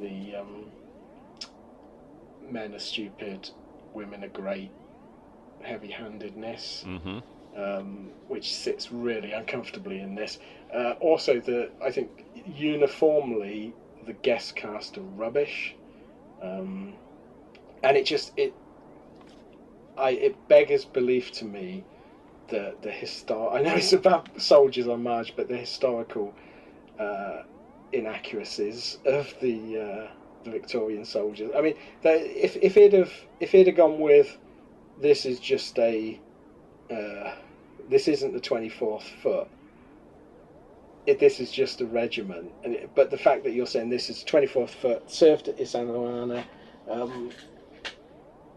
the 0.00 0.36
um, 0.36 0.72
men 2.40 2.74
are 2.74 2.78
stupid, 2.78 3.50
women 3.92 4.24
are 4.24 4.28
great 4.28 4.70
heavy 5.66 5.90
handedness, 5.90 6.84
mm-hmm. 6.86 7.18
um, 7.60 8.10
which 8.28 8.54
sits 8.54 8.92
really 8.92 9.32
uncomfortably 9.32 10.00
in 10.00 10.14
this. 10.14 10.38
Uh, 10.74 10.92
also, 11.00 11.40
the 11.40 11.70
I 11.84 11.90
think 11.90 12.24
uniformly 12.46 13.74
the 14.06 14.12
guest 14.14 14.56
cast 14.56 14.96
are 14.98 15.02
rubbish, 15.02 15.74
um, 16.42 16.94
and 17.82 17.96
it 17.96 18.06
just 18.06 18.32
it 18.36 18.54
I 19.98 20.10
it 20.10 20.48
beggars 20.48 20.84
belief 20.84 21.32
to 21.32 21.44
me 21.44 21.84
that 22.48 22.82
the 22.82 22.90
histor 22.90 23.52
I 23.52 23.62
know 23.62 23.74
it's 23.74 23.92
about 23.92 24.40
soldiers 24.40 24.88
on 24.88 25.02
March, 25.02 25.34
but 25.36 25.48
the 25.48 25.56
historical 25.56 26.34
uh, 26.98 27.42
inaccuracies 27.92 28.98
of 29.04 29.34
the 29.40 29.78
uh, 29.78 30.10
the 30.44 30.50
Victorian 30.50 31.04
soldiers. 31.04 31.50
I 31.56 31.60
mean, 31.60 31.74
if 32.02 32.56
if 32.56 32.76
it 32.76 32.92
have 32.92 33.12
if 33.40 33.54
it 33.54 33.66
had 33.66 33.76
gone 33.76 33.98
with 33.98 34.38
this 35.00 35.26
is 35.26 35.38
just 35.40 35.78
a 35.78 36.20
uh, 36.90 37.34
this 37.88 38.08
isn't 38.08 38.32
the 38.32 38.40
24th 38.40 39.02
foot. 39.22 39.48
It, 41.06 41.20
this 41.20 41.38
is 41.38 41.52
just 41.52 41.80
a 41.80 41.86
regiment 41.86 42.50
and 42.64 42.74
it, 42.74 42.90
but 42.94 43.10
the 43.10 43.18
fact 43.18 43.44
that 43.44 43.52
you're 43.52 43.66
saying 43.66 43.90
this 43.90 44.10
is 44.10 44.24
24th 44.24 44.70
foot 44.70 45.10
served 45.10 45.48
at 45.48 45.58
Isandlwana 45.58 46.44
um, 46.90 47.30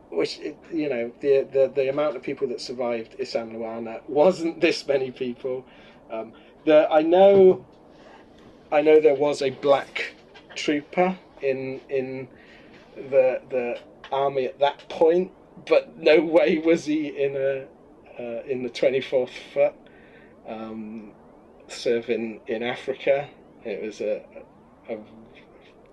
which 0.10 0.40
you 0.72 0.90
know 0.90 1.12
the, 1.20 1.48
the 1.52 1.72
the 1.76 1.90
amount 1.90 2.16
of 2.16 2.24
people 2.24 2.48
that 2.48 2.60
survived 2.62 3.18
Isandlwana 3.20 4.02
wasn't 4.08 4.60
this 4.62 4.86
many 4.88 5.12
people. 5.12 5.66
Um, 6.12 6.34
the, 6.66 6.88
I 6.92 7.02
know 7.02 7.66
I 8.72 8.82
know 8.82 9.00
there 9.00 9.16
was 9.16 9.42
a 9.42 9.52
black 9.52 10.16
trooper 10.56 11.18
in 11.42 11.80
in 11.90 12.28
the 12.96 13.42
the 13.50 13.80
army 14.12 14.46
at 14.46 14.60
that 14.60 14.88
point 14.90 15.32
but 15.68 15.98
no 15.98 16.22
way 16.22 16.58
was 16.60 16.86
he 16.86 17.08
in 17.08 17.36
a 17.36 17.68
uh, 18.20 18.44
in 18.46 18.64
the 18.64 18.70
24th 18.70 19.30
foot 19.54 19.74
um, 20.48 21.12
serving 21.68 22.42
in 22.48 22.64
Africa. 22.64 23.30
It 23.64 23.82
was 23.82 24.02
a, 24.02 24.24
a 24.90 24.98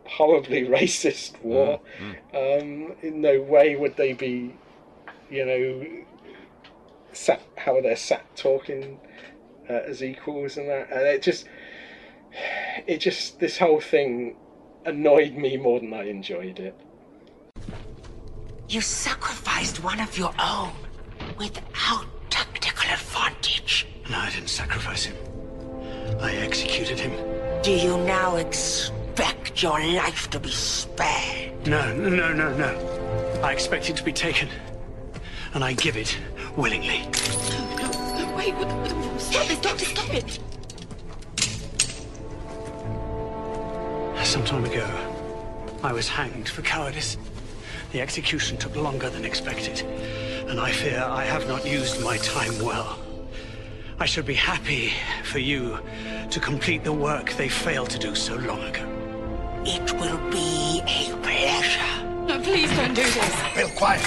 horribly 0.07 0.65
racist 0.67 1.41
war. 1.43 1.81
mm. 2.01 2.17
mm. 2.33 2.63
Um, 2.63 2.95
in 3.03 3.21
no 3.21 3.41
way 3.41 3.77
would 3.77 3.97
they 3.97 4.13
be, 4.13 4.55
you 5.31 5.47
know, 5.47 5.87
sat, 7.13 7.43
how 7.57 7.81
they're 7.81 7.97
sat 7.97 8.25
talking 8.37 8.99
uh, 9.69 9.73
as 9.73 10.03
equals 10.03 10.57
and 10.57 10.69
that. 10.69 10.91
And 10.91 11.03
it 11.03 11.23
just, 11.23 11.47
it 12.87 12.99
just, 12.99 13.39
this 13.41 13.59
whole 13.59 13.81
thing 13.81 14.37
annoyed 14.85 15.35
me 15.35 15.57
more 15.57 15.81
than 15.81 15.93
I 15.93 16.05
enjoyed 16.05 16.59
it. 16.59 16.79
You 18.69 18.81
sacrificed 18.81 19.83
one 19.85 20.01
of 20.01 20.19
your 20.19 20.35
own 20.43 20.73
without 21.39 22.07
tactical 22.31 22.91
advantage. 22.91 23.87
No, 24.11 24.19
I 24.19 24.31
didn't 24.31 24.49
sacrifice 24.49 25.05
him. 25.05 25.17
I 26.21 26.35
executed 26.35 26.99
him. 26.99 27.13
Do 27.63 27.71
you 27.71 27.97
now 27.99 28.35
expect 28.37 29.63
your 29.63 29.79
life 29.79 30.29
to 30.31 30.41
be 30.41 30.51
spared? 30.51 31.65
No, 31.69 31.95
no, 31.95 32.33
no, 32.33 32.57
no. 32.57 33.41
I 33.45 33.53
expect 33.53 33.89
it 33.89 33.97
to 33.99 34.03
be 34.03 34.13
taken, 34.13 34.49
and 35.55 35.63
I 35.63 35.75
give 35.75 35.97
it 35.97 36.19
willingly. 36.57 37.03
No, 37.51 37.77
no, 37.77 38.19
no, 38.19 38.37
wait. 38.37 38.55
Stop 39.21 39.49
it, 39.49 39.63
Doctor, 39.63 39.85
stop 39.85 40.13
it. 40.13 40.41
Some 44.25 44.45
time 44.45 44.65
ago, 44.65 44.85
I 45.85 45.93
was 45.93 46.09
hanged 46.09 46.49
for 46.49 46.63
cowardice. 46.63 47.17
The 47.97 48.03
execution 48.03 48.59
took 48.59 48.77
longer 48.77 49.09
than 49.09 49.25
expected, 49.25 49.81
and 50.51 50.61
I 50.61 50.71
fear 50.71 51.03
I 51.03 51.25
have 51.25 51.49
not 51.49 51.67
used 51.67 52.05
my 52.05 52.19
time 52.19 52.63
well. 52.63 52.99
I 53.99 54.05
should 54.05 54.27
be 54.27 54.35
happy 54.35 54.93
for 55.25 55.39
you 55.39 55.79
to 56.29 56.39
complete 56.39 56.85
the 56.85 56.93
work 56.93 57.33
they 57.39 57.49
failed 57.49 57.89
to 57.89 57.99
do 57.99 58.15
so 58.15 58.35
long 58.35 58.63
ago. 58.65 58.85
It 59.65 59.95
will 59.95 60.19
be 60.31 60.83
a 60.83 61.17
pleasure. 61.23 62.05
No, 62.27 62.39
please 62.43 62.71
don't 62.77 62.93
do 62.93 63.03
this. 63.03 63.55
Bill, 63.55 63.71
quiet. 63.71 64.05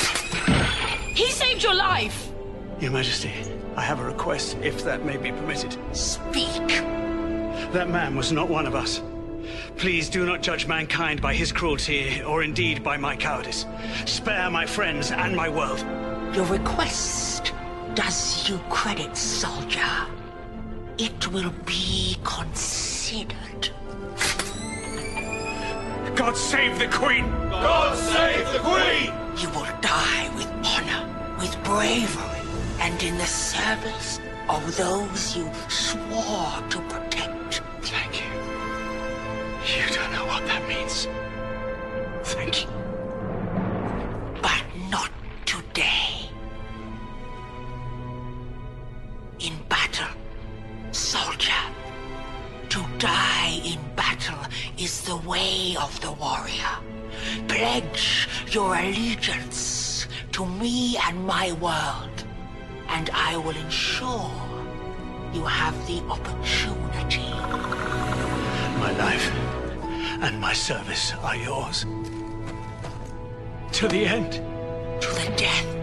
He 1.15 1.31
saved 1.31 1.63
your 1.63 1.73
life. 1.73 2.31
Your 2.79 2.91
Majesty, 2.91 3.33
I 3.75 3.81
have 3.81 3.99
a 4.01 4.03
request, 4.03 4.55
if 4.61 4.83
that 4.83 5.03
may 5.03 5.17
be 5.17 5.31
permitted. 5.31 5.75
Speak. 5.95 6.67
That 7.73 7.89
man 7.89 8.15
was 8.15 8.31
not 8.31 8.49
one 8.49 8.67
of 8.67 8.75
us. 8.75 9.01
Please 9.77 10.09
do 10.09 10.25
not 10.25 10.41
judge 10.41 10.67
mankind 10.67 11.21
by 11.21 11.33
his 11.33 11.51
cruelty, 11.51 12.21
or 12.23 12.43
indeed 12.43 12.83
by 12.83 12.97
my 12.97 13.15
cowardice. 13.15 13.65
Spare 14.05 14.49
my 14.49 14.65
friends 14.65 15.11
and 15.11 15.35
my 15.35 15.49
world. 15.49 15.79
Your 16.35 16.45
request 16.45 17.53
does 17.95 18.49
you 18.49 18.59
credit, 18.69 19.15
soldier. 19.15 20.07
It 20.97 21.31
will 21.31 21.53
be 21.65 22.17
considered. 22.23 23.69
God 26.15 26.35
save 26.35 26.77
the 26.77 26.87
Queen! 26.87 27.29
God 27.49 27.97
save 27.97 28.51
the 28.51 28.59
Queen! 28.59 29.13
You 29.41 29.49
will 29.49 29.69
die 29.79 30.29
with 30.35 30.47
honor, 30.65 31.35
with 31.39 31.55
bravery, 31.63 32.41
and 32.81 33.01
in 33.01 33.17
the 33.17 33.25
service 33.25 34.19
of 34.49 34.75
those 34.75 35.37
you 35.37 35.49
swore 35.69 36.61
to 36.69 36.79
protect. 36.89 37.08
Means. 40.69 41.07
Thank 42.23 42.63
you. 42.63 42.69
But 44.41 44.63
not 44.89 45.11
today. 45.45 46.29
In 49.39 49.53
battle, 49.67 50.13
soldier, 50.91 51.63
to 52.69 52.79
die 52.99 53.59
in 53.65 53.79
battle 53.95 54.43
is 54.77 55.01
the 55.01 55.17
way 55.17 55.75
of 55.81 55.99
the 56.01 56.11
warrior. 56.11 56.75
Pledge 57.47 58.29
your 58.51 58.75
allegiance 58.75 60.07
to 60.33 60.45
me 60.45 60.97
and 61.05 61.25
my 61.25 61.51
world, 61.53 62.17
and 62.89 63.09
I 63.09 63.37
will 63.37 63.57
ensure 63.65 64.31
you 65.33 65.43
have 65.45 65.75
the 65.87 65.99
opportunity. 66.15 67.31
My 68.83 68.91
life 68.97 69.48
and 70.21 70.39
my 70.39 70.53
service 70.53 71.13
are 71.23 71.35
yours. 71.35 71.85
To 73.73 73.87
the 73.87 74.05
end. 74.05 74.33
To 75.01 75.09
the 75.13 75.33
death, 75.37 75.78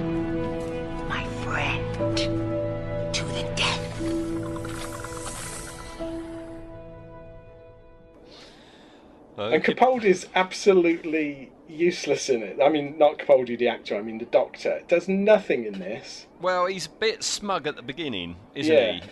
And 9.54 9.62
Capaldi's 9.64 10.26
absolutely 10.34 11.50
useless 11.68 12.28
in 12.28 12.42
it. 12.42 12.58
I 12.62 12.68
mean, 12.68 12.96
not 12.98 13.18
Capaldi 13.18 13.58
the 13.58 13.68
actor. 13.68 13.96
I 13.96 14.02
mean 14.02 14.18
the 14.18 14.24
Doctor 14.26 14.82
does 14.88 15.08
nothing 15.08 15.64
in 15.64 15.78
this. 15.80 16.26
Well, 16.40 16.66
he's 16.66 16.86
a 16.86 16.90
bit 16.90 17.22
smug 17.24 17.66
at 17.66 17.76
the 17.76 17.82
beginning, 17.82 18.36
isn't 18.54 18.72
Yeah. 18.72 18.92
he? 18.92 19.02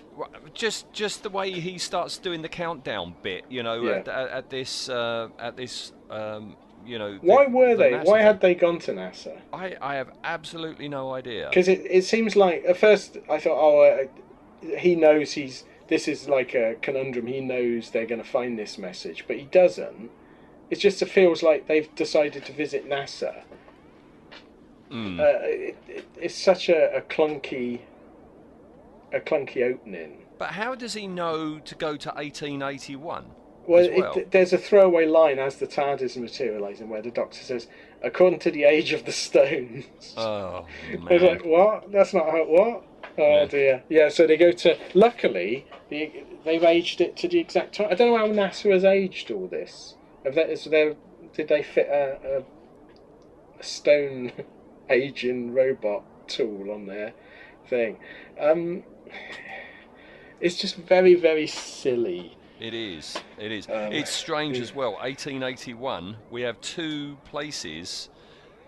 Just, 0.52 0.92
just 0.92 1.22
the 1.24 1.30
way 1.30 1.50
he 1.50 1.78
starts 1.78 2.16
doing 2.18 2.42
the 2.42 2.48
countdown 2.48 3.14
bit, 3.22 3.44
you 3.48 3.62
know, 3.62 3.82
Yeah. 3.82 3.92
at, 3.96 4.08
at, 4.08 4.28
at 4.30 4.50
this, 4.50 4.88
uh, 4.88 5.28
at 5.38 5.56
this, 5.56 5.92
um, 6.10 6.56
you 6.86 6.98
know. 6.98 7.14
the- 7.14 7.26
Why 7.26 7.46
were 7.46 7.70
the 7.70 7.82
they? 7.82 7.90
massive- 7.90 8.06
Why 8.08 8.20
had 8.22 8.40
they 8.40 8.54
gone 8.54 8.78
to 8.80 8.92
NASA? 8.92 9.36
I, 9.52 9.74
I 9.80 9.94
have 9.96 10.10
absolutely 10.22 10.88
no 10.88 11.12
idea. 11.12 11.48
Because 11.48 11.66
it, 11.66 11.82
it 11.90 12.04
seems 12.04 12.36
like 12.36 12.64
at 12.68 12.76
first 12.76 13.16
I 13.28 13.38
thought, 13.40 13.58
oh, 13.58 13.82
uh, 13.82 14.76
he 14.78 14.94
knows 14.94 15.32
he's 15.32 15.64
this 15.88 16.08
is 16.08 16.28
like 16.28 16.54
a 16.54 16.76
conundrum. 16.80 17.26
He 17.26 17.40
knows 17.40 17.90
they're 17.90 18.06
going 18.06 18.22
to 18.22 18.28
find 18.28 18.58
this 18.58 18.78
message, 18.78 19.24
but 19.26 19.36
he 19.36 19.44
doesn't. 19.44 20.10
It 20.70 20.76
just 20.76 21.04
feels 21.06 21.42
like 21.42 21.66
they've 21.66 21.92
decided 21.94 22.44
to 22.46 22.52
visit 22.52 22.88
NASA. 22.88 23.42
Mm. 24.90 25.20
Uh, 25.20 25.38
it, 25.44 25.76
it, 25.88 26.04
it's 26.16 26.34
such 26.34 26.68
a, 26.68 26.96
a 26.96 27.00
clunky, 27.00 27.80
a 29.12 29.20
clunky 29.20 29.62
opening. 29.62 30.18
But 30.38 30.50
how 30.50 30.74
does 30.74 30.94
he 30.94 31.06
know 31.06 31.58
to 31.58 31.74
go 31.74 31.96
to 31.96 32.08
1881? 32.10 33.26
Well, 33.66 33.88
well? 33.96 34.12
It, 34.18 34.30
there's 34.30 34.52
a 34.52 34.58
throwaway 34.58 35.06
line 35.06 35.38
as 35.38 35.56
the 35.56 35.66
TARDIS 35.66 36.02
is 36.02 36.16
materialising 36.16 36.88
where 36.88 37.00
the 37.00 37.10
Doctor 37.10 37.38
says, 37.42 37.66
"According 38.02 38.40
to 38.40 38.50
the 38.50 38.64
age 38.64 38.92
of 38.92 39.04
the 39.06 39.12
stones." 39.12 39.86
Oh, 40.16 40.66
man. 40.98 41.22
like, 41.22 41.44
what? 41.44 41.90
That's 41.90 42.12
not 42.12 42.26
how. 42.30 42.44
What? 42.44 42.84
Oh 43.16 43.22
Yeah. 43.40 43.44
dear. 43.46 43.82
Yeah. 43.88 44.08
So 44.10 44.26
they 44.26 44.36
go 44.36 44.52
to. 44.52 44.76
Luckily, 44.92 45.66
the, 45.88 46.12
they've 46.44 46.62
aged 46.62 47.00
it 47.00 47.16
to 47.18 47.28
the 47.28 47.38
exact 47.38 47.76
time. 47.76 47.88
I 47.90 47.94
don't 47.94 48.10
know 48.12 48.18
how 48.18 48.26
NASA 48.28 48.70
has 48.72 48.84
aged 48.84 49.30
all 49.30 49.46
this. 49.46 49.94
Have 50.24 50.34
they, 50.34 50.42
is 50.42 50.64
there, 50.64 50.94
did 51.34 51.48
they 51.48 51.62
fit 51.62 51.88
a, 51.88 52.38
a, 52.38 53.58
a 53.60 53.62
stone 53.62 54.32
aging 54.90 55.52
robot 55.52 56.04
tool 56.28 56.70
on 56.70 56.86
their 56.86 57.12
thing? 57.68 57.98
Um, 58.40 58.84
it's 60.40 60.56
just 60.56 60.76
very, 60.76 61.14
very 61.14 61.46
silly. 61.46 62.36
It 62.60 62.72
is. 62.72 63.18
It 63.38 63.52
is. 63.52 63.68
Um, 63.68 63.92
it's 63.92 64.10
strange 64.10 64.58
as 64.58 64.74
well. 64.74 64.92
1881. 64.92 66.16
We 66.30 66.42
have 66.42 66.60
two 66.60 67.16
places 67.24 68.08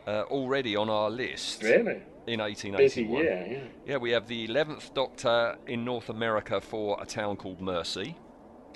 uh, 0.06 0.22
already 0.22 0.76
on 0.76 0.90
our 0.90 1.08
list. 1.08 1.62
Really? 1.62 2.02
In 2.26 2.40
1881. 2.40 2.76
Busy 2.76 3.04
year, 3.04 3.46
yeah. 3.48 3.92
Yeah, 3.92 3.96
we 3.98 4.10
have 4.10 4.26
the 4.26 4.48
11th 4.48 4.92
Doctor 4.94 5.56
in 5.68 5.84
North 5.84 6.08
America 6.08 6.60
for 6.60 7.00
a 7.00 7.06
town 7.06 7.36
called 7.36 7.60
Mercy. 7.60 8.16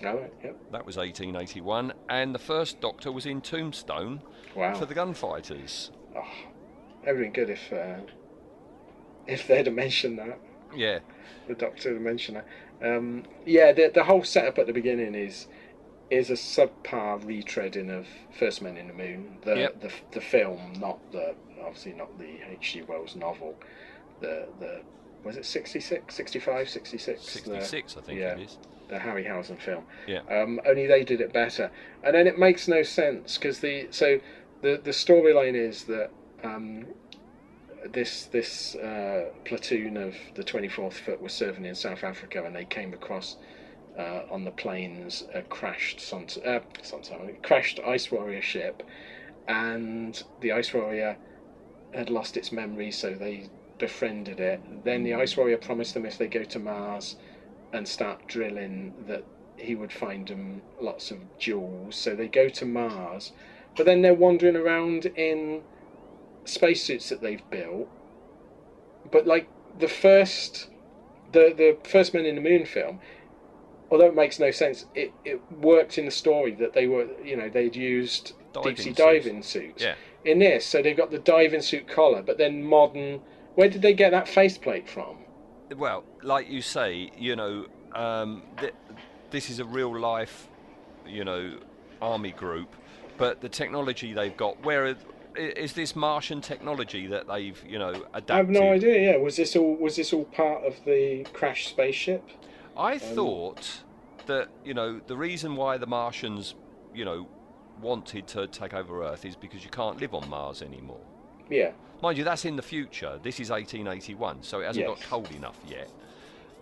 Yep. 0.03 0.57
That 0.73 0.87
was 0.87 0.97
1881, 0.97 1.93
and 2.09 2.35
the 2.35 2.39
first 2.39 2.81
Doctor 2.81 3.13
was 3.13 3.27
in 3.27 3.41
Tombstone 3.41 4.21
Wow. 4.55 4.75
for 4.75 4.87
the 4.87 4.95
gunfighters. 4.95 5.91
Oh, 6.17 6.25
everything 7.07 7.33
good 7.33 7.51
if 7.51 7.73
uh, 7.73 8.01
if 9.27 9.47
they'd 9.47 9.67
have 9.67 9.75
mentioned 9.75 10.19
that. 10.19 10.39
Yeah. 10.75 11.01
The 11.49 11.55
Doctor 11.55 11.93
had 11.93 12.03
mentioned 12.03 12.39
that. 12.39 12.47
Um, 12.97 13.25
yeah, 13.45 13.73
the 13.73 13.91
the 13.93 14.05
whole 14.05 14.25
setup 14.25 14.59
at 14.59 14.67
the 14.67 14.73
beginning 14.73 15.15
is 15.15 15.47
is 16.11 16.31
a 16.31 16.35
subpar 16.35 17.23
retreading 17.25 17.91
of 17.91 18.07
First 18.37 18.63
Men 18.63 18.77
in 18.77 18.89
the 18.89 18.95
Moon, 18.95 19.39
the 19.45 19.57
Yep. 19.57 19.81
the, 19.81 19.93
the 20.13 20.21
film, 20.21 20.73
not 20.81 20.99
the 21.13 21.35
obviously 21.63 21.93
not 21.93 22.19
the 22.19 22.39
H.G. 22.51 22.83
Wells 22.83 23.15
novel. 23.17 23.55
The 24.21 24.49
the 24.59 24.81
was 25.23 25.37
it 25.37 25.45
66, 25.45 26.15
65, 26.15 26.69
66? 26.71 27.23
66, 27.23 27.97
I 27.97 28.01
think 28.01 28.19
yeah, 28.19 28.33
it 28.37 28.41
is. 28.41 28.59
The 28.91 28.99
Harryhausen 28.99 29.59
film. 29.61 29.85
Yeah. 30.07 30.21
Um, 30.29 30.61
only 30.67 30.87
they 30.87 31.05
did 31.05 31.21
it 31.21 31.33
better, 31.33 31.71
and 32.03 32.15
then 32.15 32.27
it 32.27 32.39
makes 32.39 32.67
no 32.67 32.83
sense 32.83 33.39
because 33.39 33.61
the 33.61 33.87
so 33.91 34.21
the 34.63 34.81
the 34.83 34.91
storyline 34.91 35.55
is 35.55 35.85
that 35.85 36.11
um, 36.43 36.87
this 37.93 38.25
this 38.27 38.75
uh, 38.75 39.27
platoon 39.45 39.97
of 39.97 40.17
the 40.35 40.43
24th 40.43 40.95
Foot 40.95 41.23
was 41.23 41.33
serving 41.33 41.65
in 41.65 41.75
South 41.75 42.03
Africa, 42.03 42.45
and 42.45 42.55
they 42.55 42.65
came 42.65 42.93
across 42.93 43.37
uh, 43.99 44.23
on 44.31 44.45
the 44.45 44.51
plains 44.51 45.25
a 45.35 45.43
crashed 45.43 46.01
Sont- 46.01 46.39
uh, 46.45 46.61
crashed 47.43 47.81
Ice 47.87 48.11
Warrior 48.11 48.43
ship, 48.43 48.83
and 49.47 50.23
the 50.41 50.53
Ice 50.53 50.75
Warrior 50.75 51.17
had 51.95 52.11
lost 52.11 52.37
its 52.37 52.53
memory, 52.53 52.91
so 52.91 53.15
they 53.15 53.49
befriended 53.79 54.41
it. 54.41 54.61
Then 54.85 55.05
the 55.05 55.15
Ice 55.15 55.37
Warrior 55.37 55.57
promised 55.59 55.95
them 55.95 56.07
if 56.07 56.19
they 56.19 56.27
go 56.29 56.45
to 56.45 56.59
Mars 56.59 57.17
and 57.73 57.87
start 57.87 58.27
drilling 58.27 58.95
that 59.07 59.25
he 59.57 59.75
would 59.75 59.93
find 59.93 60.29
them 60.29 60.63
lots 60.81 61.11
of 61.11 61.19
jewels. 61.39 61.97
So 61.97 62.15
they 62.15 62.29
go 62.29 62.49
to 62.49 62.65
Mars, 62.65 63.33
but 63.77 63.87
then 63.87 64.03
they're 64.03 64.15
wandering 64.15 64.57
around 64.57 65.07
in 65.07 65.63
spacesuits 66.45 67.09
that 67.11 67.21
they've 67.21 67.49
built. 67.51 67.89
But 69.11 69.27
like 69.27 69.49
the 69.79 69.89
first, 69.89 70.69
the 71.33 71.53
the 71.57 71.77
first 71.89 72.15
Men 72.15 72.27
in 72.27 72.37
the 72.37 72.41
Moon 72.41 72.65
film, 72.65 73.01
although 73.91 74.07
it 74.07 74.15
makes 74.15 74.39
no 74.39 74.51
sense, 74.51 74.87
it 74.95 75.13
it 75.25 75.41
worked 75.53 75.99
in 75.99 76.05
the 76.05 76.11
story 76.11 76.55
that 76.55 76.73
they 76.73 76.87
were 76.87 77.09
you 77.23 77.37
know 77.37 77.49
they'd 77.49 77.77
used 77.77 78.35
Diving 78.53 78.75
deep 78.75 78.85
sea 78.85 78.93
diving 78.93 79.43
suits. 79.43 79.83
Yeah. 79.83 79.95
In 80.25 80.41
this, 80.41 80.67
so 80.67 80.83
they've 80.83 80.97
got 80.97 81.11
the 81.11 81.19
diving 81.19 81.63
suit 81.63 81.89
collar, 81.89 82.23
but 82.23 82.39
then 82.39 82.63
modern. 82.63 83.21
Where 83.55 83.69
did 83.69 83.83
they 83.83 83.95
get 83.95 84.11
that 84.11 84.29
faceplate 84.29 84.89
from? 84.89 85.20
Well, 85.77 86.05
like 86.23 86.49
you 86.51 86.63
say, 86.63 87.11
you 87.17 87.37
know, 87.37 87.67
um, 87.95 88.43
th- 88.59 88.75
this 89.31 89.51
is 89.51 89.61
a 89.61 89.65
real 89.65 89.97
life, 89.99 90.49
you 91.07 91.25
know, 91.25 91.59
army 92.03 92.33
group, 92.33 92.75
but 93.19 93.41
the 93.41 93.49
technology 93.49 94.13
they've 94.13 94.37
got, 94.37 94.63
where 94.65 94.97
is 95.37 95.73
this 95.75 95.95
Martian 95.95 96.41
technology 96.41 97.07
that 97.07 97.29
they've, 97.29 97.63
you 97.67 97.79
know, 97.79 97.91
adapted? 98.15 98.31
I 98.31 98.37
have 98.39 98.49
no 98.51 98.73
idea. 98.73 99.13
Yeah, 99.13 99.17
was 99.19 99.37
this 99.37 99.55
all 99.55 99.77
was 99.77 99.97
this 99.97 100.13
all 100.13 100.25
part 100.25 100.65
of 100.65 100.75
the 100.85 101.25
crash 101.33 101.69
spaceship? 101.69 102.29
I 102.77 102.95
Um, 102.95 102.99
thought 102.99 103.83
that 104.27 104.49
you 104.65 104.75
know 104.75 105.01
the 105.07 105.17
reason 105.17 105.55
why 105.55 105.79
the 105.79 105.87
Martians, 105.87 106.55
you 106.95 107.05
know, 107.05 107.29
wanted 107.81 108.27
to 108.29 108.47
take 108.49 108.75
over 108.75 109.05
Earth 109.05 109.25
is 109.25 109.37
because 109.37 109.63
you 109.65 109.71
can't 109.71 110.01
live 110.01 110.15
on 110.15 110.29
Mars 110.29 110.63
anymore. 110.63 111.01
Yeah. 111.49 111.73
Mind 112.03 112.17
you, 112.19 112.25
that's 112.25 112.45
in 112.45 112.57
the 112.57 112.63
future. 112.63 113.19
This 113.23 113.41
is 113.41 113.51
1881, 113.51 114.43
so 114.43 114.61
it 114.61 114.67
hasn't 114.67 114.87
Yes. 114.89 114.99
got 115.01 115.09
cold 115.09 115.31
enough 115.33 115.59
yet. 115.69 115.89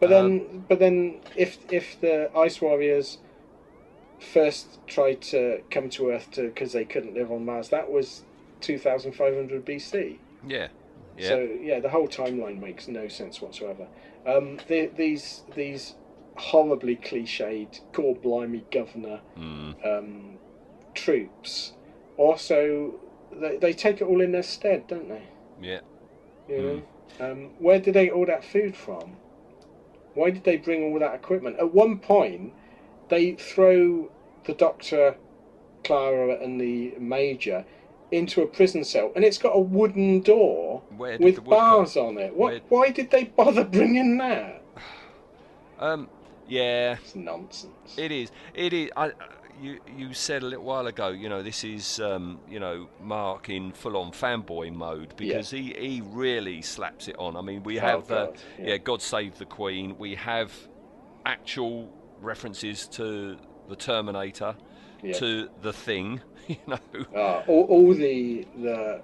But 0.00 0.12
Um, 0.12 0.38
then, 0.38 0.64
but 0.68 0.78
then, 0.78 1.20
if 1.36 1.58
if 1.72 2.00
the 2.00 2.30
Ice 2.36 2.60
Warriors 2.60 3.18
first 4.20 4.84
tried 4.86 5.20
to 5.22 5.62
come 5.70 5.88
to 5.90 6.10
Earth 6.10 6.30
to 6.32 6.48
because 6.48 6.72
they 6.72 6.84
couldn't 6.84 7.14
live 7.14 7.30
on 7.30 7.44
Mars, 7.44 7.68
that 7.68 7.90
was 7.90 8.24
2,500 8.60 9.64
BC. 9.64 10.18
Yeah. 10.46 10.68
Yeah. 11.16 11.28
So 11.28 11.40
yeah, 11.60 11.80
the 11.80 11.88
whole 11.88 12.08
timeline 12.08 12.60
makes 12.60 12.86
no 12.88 13.08
sense 13.08 13.40
whatsoever. 13.40 13.86
Um, 14.26 14.58
the, 14.68 14.86
these 14.96 15.42
these 15.54 15.94
horribly 16.36 16.96
cliched 16.96 17.80
"God 17.92 18.22
blimey 18.22 18.64
governor" 18.70 19.20
Mm. 19.36 19.74
um, 19.86 20.38
troops 20.94 21.72
also 22.16 22.94
they, 23.32 23.56
they 23.58 23.72
take 23.72 24.00
it 24.00 24.04
all 24.04 24.20
in 24.20 24.32
their 24.32 24.42
stead, 24.42 24.86
don't 24.86 25.08
they? 25.08 25.22
Yeah. 25.60 25.80
You 26.48 26.82
know, 27.20 27.30
um, 27.30 27.50
where 27.58 27.78
did 27.78 27.94
they 27.94 28.06
get 28.06 28.14
all 28.14 28.26
that 28.26 28.44
food 28.44 28.76
from? 28.76 29.16
Why 30.14 30.30
did 30.30 30.44
they 30.44 30.56
bring 30.56 30.84
all 30.84 30.98
that 30.98 31.14
equipment? 31.14 31.56
At 31.58 31.72
one 31.74 31.98
point, 31.98 32.52
they 33.08 33.32
throw 33.32 34.10
the 34.44 34.54
doctor, 34.54 35.16
Clara, 35.84 36.42
and 36.42 36.60
the 36.60 36.94
major 36.98 37.64
into 38.10 38.40
a 38.42 38.46
prison 38.46 38.82
cell, 38.84 39.12
and 39.14 39.24
it's 39.24 39.36
got 39.38 39.50
a 39.50 39.60
wooden 39.60 40.20
door 40.22 40.82
with 40.96 41.44
bars 41.44 41.94
come- 41.94 42.06
on 42.06 42.18
it. 42.18 42.34
What? 42.34 42.52
where- 42.52 42.60
Why 42.68 42.90
did 42.90 43.10
they 43.10 43.24
bother 43.24 43.64
bringing 43.64 44.18
that? 44.18 44.62
Um, 45.80 46.08
yeah. 46.48 46.96
It's 47.00 47.14
nonsense. 47.14 47.96
It 47.96 48.10
is. 48.10 48.32
It 48.52 48.72
is. 48.72 48.90
I, 48.96 49.12
you 49.60 49.80
you 49.96 50.14
said 50.14 50.42
a 50.42 50.46
little 50.46 50.64
while 50.64 50.86
ago. 50.86 51.08
You 51.08 51.28
know, 51.28 51.42
this 51.42 51.64
is 51.64 52.00
um, 52.00 52.40
you 52.48 52.60
know 52.60 52.88
Mark 53.00 53.48
in 53.50 53.72
full-on 53.72 54.12
fanboy 54.12 54.72
mode 54.72 55.14
because 55.16 55.50
he, 55.50 55.74
he 55.78 56.02
really 56.04 56.62
slaps 56.62 57.08
it 57.08 57.16
on. 57.18 57.36
I 57.36 57.40
mean, 57.42 57.62
we 57.62 57.78
Oh, 57.78 57.82
have 57.82 58.10
uh, 58.10 58.26
God, 58.26 58.38
yeah. 58.58 58.66
yeah. 58.66 58.76
God 58.78 59.02
Save 59.02 59.38
the 59.38 59.44
Queen. 59.46 59.96
We 59.98 60.14
have 60.16 60.52
actual 61.26 61.88
references 62.20 62.86
to 62.88 63.36
the 63.68 63.76
Terminator, 63.76 64.56
Yeah. 65.02 65.12
to 65.14 65.48
the 65.62 65.72
Thing. 65.72 66.20
You 66.48 66.56
know. 66.66 66.78
Uh, 67.14 67.42
all, 67.46 67.64
all 67.64 67.92
the 67.94 68.46
the 68.56 69.02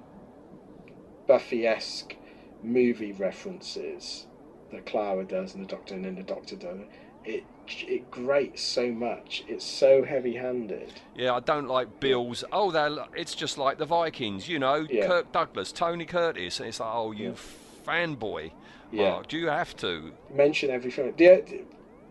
Buffy-esque 1.27 2.17
movie 2.63 3.13
references 3.13 4.27
that 4.73 4.87
Clara 4.87 5.25
does 5.25 5.55
and 5.55 5.65
the 5.65 5.69
Doctor 5.69 5.95
and 5.95 6.05
then 6.05 6.15
the 6.15 6.23
Doctor 6.23 6.57
does 6.57 6.81
it. 7.25 7.45
It 7.67 8.11
grates 8.11 8.61
so 8.63 8.93
much. 8.93 9.43
It's 9.49 9.65
so 9.65 10.05
heavy-handed. 10.05 10.93
Yeah, 11.17 11.35
I 11.35 11.41
don't 11.41 11.67
like 11.67 11.99
Bill's. 11.99 12.45
Oh, 12.53 12.71
they're, 12.71 12.95
it's 13.17 13.35
just 13.35 13.57
like 13.57 13.79
the 13.79 13.87
Vikings, 13.87 14.49
you 14.51 14.59
know. 14.59 14.87
Yeah. 14.91 15.07
Kirk 15.07 15.33
Douglas, 15.33 15.73
Tony 15.73 16.05
Curtis. 16.05 16.61
And 16.61 16.69
it's 16.69 16.79
like, 16.79 16.91
oh, 16.93 17.13
you 17.13 17.35
fanboy. 17.87 18.51
Yeah. 18.93 19.11
Mark, 19.11 19.29
do 19.29 19.39
you 19.39 19.49
have 19.49 19.75
to? 19.79 20.13
mention 20.35 20.71
everything? 20.71 21.13
film. 21.13 21.17
The, 21.17 21.65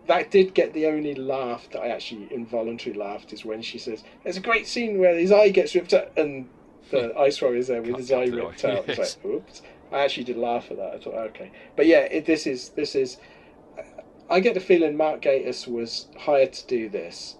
that 0.08 0.32
did 0.32 0.54
get 0.54 0.74
the 0.74 0.88
only 0.88 1.16
laugh 1.16 1.70
that 1.72 1.80
I 1.80 1.88
actually 1.88 2.28
involuntarily 2.32 3.00
laughed 3.00 3.32
is 3.32 3.46
when 3.46 3.62
she 3.62 3.78
says, 3.78 4.04
"There's 4.24 4.38
a 4.38 4.42
great 4.42 4.68
scene 4.68 5.00
where 5.00 5.18
his 5.18 5.32
eye 5.32 5.50
gets 5.50 5.76
ripped 5.76 5.94
out," 5.94 6.12
and 6.18 6.50
the 6.92 7.18
ice 7.18 7.42
warrior 7.42 7.60
is 7.60 7.68
there 7.68 7.82
with 7.82 7.96
his 7.96 8.12
eye 8.12 8.30
the 8.30 8.42
eye, 8.42 8.46
ripped 8.46 8.66
out. 8.66 8.90
It's 8.90 8.98
yes. 8.98 9.18
like, 9.24 9.34
"Oops!" 9.34 9.62
I 9.92 10.00
actually 10.00 10.24
did 10.26 10.38
laugh 10.38 10.72
at 10.72 10.78
that. 10.78 10.94
I 10.96 10.98
thought, 10.98 11.14
okay, 11.30 11.52
but 11.76 11.86
yeah, 11.86 12.00
it, 12.00 12.26
this 12.26 12.48
is 12.48 12.70
this 12.70 12.96
is. 12.96 13.18
I 14.30 14.40
get 14.40 14.54
the 14.54 14.60
feeling 14.60 14.98
Mark 14.98 15.22
Gatiss 15.22 15.68
was 15.68 16.08
hired 16.18 16.54
to 16.54 16.68
do 16.68 16.90
this, 16.90 17.38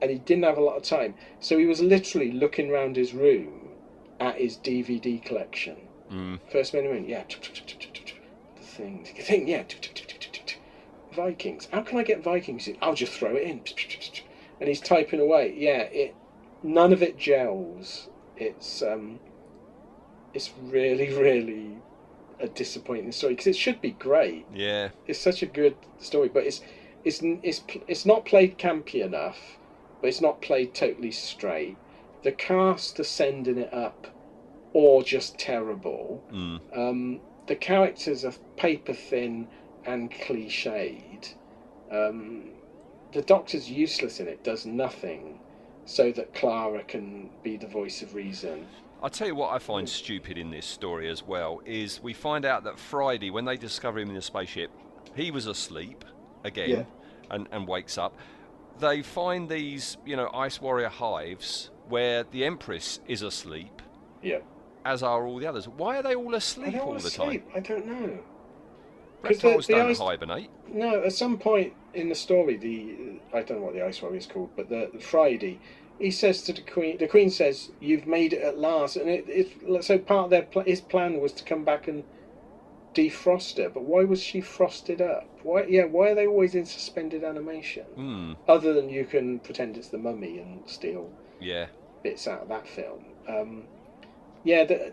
and 0.00 0.10
he 0.10 0.18
didn't 0.18 0.44
have 0.44 0.58
a 0.58 0.62
lot 0.62 0.76
of 0.76 0.82
time, 0.82 1.14
so 1.40 1.58
he 1.58 1.66
was 1.66 1.80
literally 1.80 2.32
looking 2.32 2.70
around 2.70 2.96
his 2.96 3.12
room 3.12 3.70
at 4.18 4.36
his 4.36 4.56
DVD 4.56 5.22
collection. 5.24 5.76
Mm. 6.10 6.38
First 6.50 6.74
Men 6.74 6.84
and 6.84 6.92
Women, 6.92 7.08
yeah. 7.08 7.24
The 7.28 8.62
thing, 8.62 9.06
the 9.16 9.22
thing, 9.22 9.48
yeah. 9.48 9.64
Vikings. 11.12 11.68
How 11.72 11.82
can 11.82 11.98
I 11.98 12.02
get 12.02 12.22
Vikings 12.22 12.68
in? 12.68 12.76
I'll 12.80 12.94
just 12.94 13.12
throw 13.12 13.34
it 13.34 13.42
in. 13.42 13.62
And 14.60 14.68
he's 14.68 14.80
typing 14.80 15.20
away. 15.20 15.54
Yeah, 15.56 15.82
it. 15.82 16.14
None 16.62 16.92
of 16.92 17.02
it 17.02 17.18
gels. 17.18 18.08
It's 18.36 18.82
um. 18.82 19.18
It's 20.32 20.50
really, 20.62 21.12
really 21.12 21.78
a 22.40 22.48
disappointing 22.48 23.12
story 23.12 23.34
because 23.34 23.46
it 23.46 23.56
should 23.56 23.80
be 23.80 23.92
great. 23.92 24.46
Yeah. 24.54 24.90
It's 25.06 25.18
such 25.18 25.42
a 25.42 25.46
good 25.46 25.76
story, 25.98 26.28
but 26.28 26.44
it's 26.44 26.60
it's 27.04 27.20
it's 27.22 27.62
it's 27.86 28.06
not 28.06 28.24
played 28.24 28.58
campy 28.58 29.04
enough, 29.04 29.58
but 30.00 30.08
it's 30.08 30.20
not 30.20 30.42
played 30.42 30.74
totally 30.74 31.10
straight. 31.10 31.76
The 32.22 32.32
cast 32.32 33.00
are 33.00 33.04
sending 33.04 33.58
it 33.58 33.72
up, 33.72 34.06
or 34.72 35.02
just 35.02 35.38
terrible. 35.38 36.22
Mm. 36.32 36.60
Um, 36.76 37.20
the 37.46 37.56
characters 37.56 38.24
are 38.24 38.34
paper 38.56 38.92
thin 38.92 39.48
and 39.86 40.10
cliched. 40.10 41.34
Um, 41.90 42.50
the 43.12 43.22
Doctor's 43.22 43.70
useless 43.70 44.20
in 44.20 44.28
it, 44.28 44.44
does 44.44 44.66
nothing, 44.66 45.40
so 45.84 46.12
that 46.12 46.34
Clara 46.34 46.84
can 46.84 47.30
be 47.42 47.56
the 47.56 47.66
voice 47.66 48.02
of 48.02 48.14
reason. 48.14 48.68
I'll 49.02 49.10
tell 49.10 49.26
you 49.26 49.34
what 49.34 49.52
I 49.52 49.58
find 49.58 49.88
stupid 49.88 50.36
in 50.36 50.50
this 50.50 50.66
story 50.66 51.08
as 51.08 51.22
well 51.26 51.62
is 51.64 52.02
we 52.02 52.12
find 52.12 52.44
out 52.44 52.64
that 52.64 52.78
Friday, 52.78 53.30
when 53.30 53.44
they 53.46 53.56
discover 53.56 53.98
him 53.98 54.10
in 54.10 54.14
the 54.14 54.20
spaceship, 54.22 54.70
he 55.14 55.30
was 55.30 55.46
asleep 55.46 56.04
again 56.44 56.70
Yeah. 56.70 56.82
and, 57.30 57.48
and 57.50 57.66
wakes 57.66 57.96
up. 57.96 58.16
They 58.78 59.02
find 59.02 59.48
these, 59.48 59.96
you 60.04 60.16
know, 60.16 60.30
Ice 60.34 60.60
Warrior 60.60 60.88
hives 60.88 61.70
where 61.88 62.24
the 62.24 62.44
Empress 62.44 63.00
is 63.06 63.22
asleep, 63.22 63.80
Yeah. 64.22 64.40
as 64.84 65.02
are 65.02 65.26
all 65.26 65.38
the 65.38 65.46
others. 65.46 65.66
Why 65.66 65.96
are 65.98 66.02
they 66.02 66.14
all 66.14 66.34
asleep 66.34 66.74
all 66.74 66.92
all 66.92 66.98
the 66.98 67.10
time? 67.10 67.42
I 67.54 67.60
don't 67.60 67.86
know. 67.86 68.18
Reptiles 69.22 69.66
the- 69.66 69.74
the 69.74 69.78
don't 69.78 69.90
ice- 69.90 69.98
hibernate. 69.98 70.50
No, 70.68 71.02
at 71.02 71.12
some 71.12 71.36
point 71.38 71.72
in 71.94 72.08
the 72.08 72.14
story, 72.14 72.56
the 72.56 73.18
I 73.36 73.42
don't 73.42 73.58
know 73.60 73.64
what 73.66 73.74
the 73.74 73.84
Ice 73.84 74.00
Warrior 74.02 74.18
is 74.18 74.26
called, 74.26 74.50
but 74.56 74.68
the, 74.68 74.90
the 74.92 75.00
Friday, 75.00 75.58
he 76.00 76.10
says 76.10 76.42
to 76.44 76.52
the 76.52 76.62
Queen. 76.62 76.98
The 76.98 77.06
Queen 77.06 77.30
says, 77.30 77.70
"You've 77.80 78.06
made 78.06 78.32
it 78.32 78.42
at 78.42 78.58
last," 78.58 78.96
and 78.96 79.08
it, 79.08 79.24
it 79.28 79.84
so 79.84 79.98
part 79.98 80.24
of 80.24 80.30
their 80.30 80.42
pl- 80.42 80.62
his 80.62 80.80
plan 80.80 81.20
was 81.20 81.32
to 81.34 81.44
come 81.44 81.64
back 81.64 81.86
and 81.88 82.04
defrost 82.94 83.58
her. 83.58 83.68
But 83.68 83.84
why 83.84 84.04
was 84.04 84.22
she 84.22 84.40
frosted 84.40 85.00
up? 85.00 85.28
Why? 85.42 85.64
Yeah, 85.64 85.84
why 85.84 86.10
are 86.10 86.14
they 86.14 86.26
always 86.26 86.54
in 86.54 86.64
suspended 86.66 87.22
animation? 87.22 87.84
Hmm. 87.94 88.32
Other 88.48 88.72
than 88.72 88.88
you 88.88 89.04
can 89.04 89.38
pretend 89.40 89.76
it's 89.76 89.88
the 89.88 89.98
Mummy 89.98 90.38
and 90.38 90.62
steal 90.66 91.10
Yeah. 91.40 91.66
bits 92.02 92.26
out 92.26 92.42
of 92.42 92.48
that 92.48 92.66
film. 92.66 93.04
Um, 93.28 93.64
yeah, 94.42 94.64
the, 94.64 94.92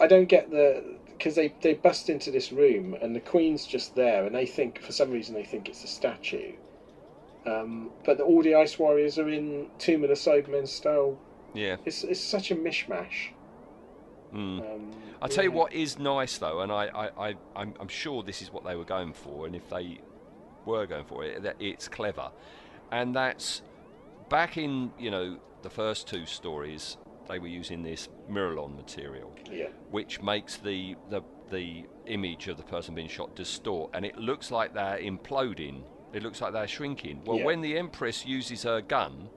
I 0.00 0.06
don't 0.06 0.28
get 0.28 0.50
the 0.50 0.82
because 1.06 1.36
they 1.36 1.54
they 1.60 1.74
bust 1.74 2.08
into 2.10 2.30
this 2.30 2.50
room 2.52 2.96
and 3.00 3.14
the 3.14 3.20
Queen's 3.20 3.66
just 3.66 3.94
there, 3.94 4.24
and 4.24 4.34
they 4.34 4.46
think 4.46 4.80
for 4.80 4.92
some 4.92 5.10
reason 5.10 5.34
they 5.34 5.44
think 5.44 5.68
it's 5.68 5.84
a 5.84 5.88
statue. 5.88 6.52
Um, 7.46 7.90
but 8.04 8.20
all 8.20 8.42
the 8.42 8.54
Ice 8.54 8.78
Warriors 8.78 9.18
are 9.18 9.28
in 9.28 9.68
Tomb 9.78 10.02
of 10.02 10.08
the 10.08 10.14
Cybermen 10.14 10.66
style. 10.66 11.18
Yeah. 11.52 11.76
It's 11.84 12.04
it's 12.04 12.20
such 12.20 12.50
a 12.50 12.56
mishmash. 12.56 13.30
Mm. 14.32 14.60
Um, 14.60 14.90
I 15.22 15.28
tell 15.28 15.44
you 15.44 15.52
what 15.52 15.72
is 15.72 15.98
nice 15.98 16.38
though, 16.38 16.60
and 16.60 16.72
I, 16.72 16.86
I, 16.86 17.28
I 17.28 17.34
I'm, 17.54 17.74
I'm 17.78 17.88
sure 17.88 18.22
this 18.22 18.42
is 18.42 18.52
what 18.52 18.64
they 18.64 18.74
were 18.74 18.84
going 18.84 19.12
for, 19.12 19.46
and 19.46 19.54
if 19.54 19.68
they 19.70 20.00
were 20.64 20.86
going 20.86 21.04
for 21.04 21.24
it, 21.24 21.42
that 21.42 21.56
it's 21.60 21.86
clever, 21.86 22.30
and 22.90 23.14
that's 23.14 23.62
back 24.28 24.56
in 24.56 24.90
you 24.98 25.10
know 25.10 25.38
the 25.62 25.70
first 25.70 26.08
two 26.08 26.26
stories 26.26 26.96
they 27.28 27.38
were 27.38 27.48
using 27.48 27.82
this 27.82 28.08
Miralon 28.30 28.76
material, 28.76 29.32
Yeah. 29.50 29.68
which 29.90 30.20
makes 30.20 30.56
the 30.56 30.96
the 31.10 31.22
the 31.50 31.84
image 32.06 32.48
of 32.48 32.56
the 32.56 32.62
person 32.64 32.94
being 32.94 33.08
shot 33.08 33.36
distort, 33.36 33.90
and 33.94 34.04
it 34.04 34.16
looks 34.18 34.50
like 34.50 34.74
they're 34.74 34.98
imploding. 34.98 35.82
It 36.14 36.22
looks 36.22 36.40
like 36.40 36.52
they're 36.52 36.68
shrinking. 36.68 37.20
Well, 37.26 37.38
Yeah. 37.38 37.44
when 37.44 37.60
the 37.60 37.76
Empress 37.76 38.24
uses 38.24 38.62
her 38.62 38.80
gun, 38.80 39.28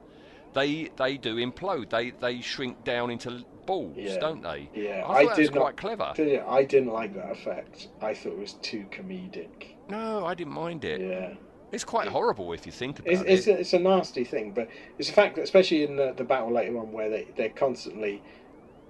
they 0.54 0.90
they 0.95 1.18
do 1.18 1.36
implode. 1.38 1.90
They 1.90 2.12
they 2.12 2.40
shrink 2.41 2.84
down 2.84 3.10
into 3.10 3.44
balls, 3.66 3.95
Yeah. 3.98 4.20
don't 4.20 4.41
they? 4.41 4.70
Yeah, 4.74 5.04
I 5.06 5.26
was 5.26 5.36
did 5.36 5.54
not, 5.54 5.62
quite 5.62 5.78
clever. 5.78 6.14
did? 6.16 6.40
I 6.41 6.64
didn't 6.64 6.94
like 6.94 7.14
that 7.16 7.32
effect. 7.32 7.90
I 8.02 8.14
thought 8.14 8.34
it 8.34 8.38
was 8.40 8.54
too 8.54 8.86
comedic. 8.91 9.76
No, 9.90 10.26
I 10.26 10.36
didn't 10.36 10.54
mind 10.54 10.86
it. 10.86 11.02
Yeah. 11.02 11.34
It's 11.72 11.84
quite 11.84 12.08
horrible 12.08 12.54
if 12.54 12.66
you 12.66 12.72
think 12.72 12.99
about 12.99 13.12
It's, 13.12 13.22
it. 13.22 13.28
it's, 13.28 13.48
a, 13.48 13.60
it's 13.60 13.74
a 13.74 13.80
nasty 13.80 14.24
thing, 14.24 14.52
but 14.52 14.70
it's 14.98 15.10
a 15.10 15.14
fact 15.14 15.36
that, 15.36 15.41
especially 15.41 15.84
in 15.84 15.98
the, 15.98 16.14
the 16.16 16.24
battle 16.24 16.49
later 16.49 16.78
on, 16.78 16.94
where 16.94 17.10
they, 17.10 17.28
they're 17.36 17.49
constantly, 17.49 18.22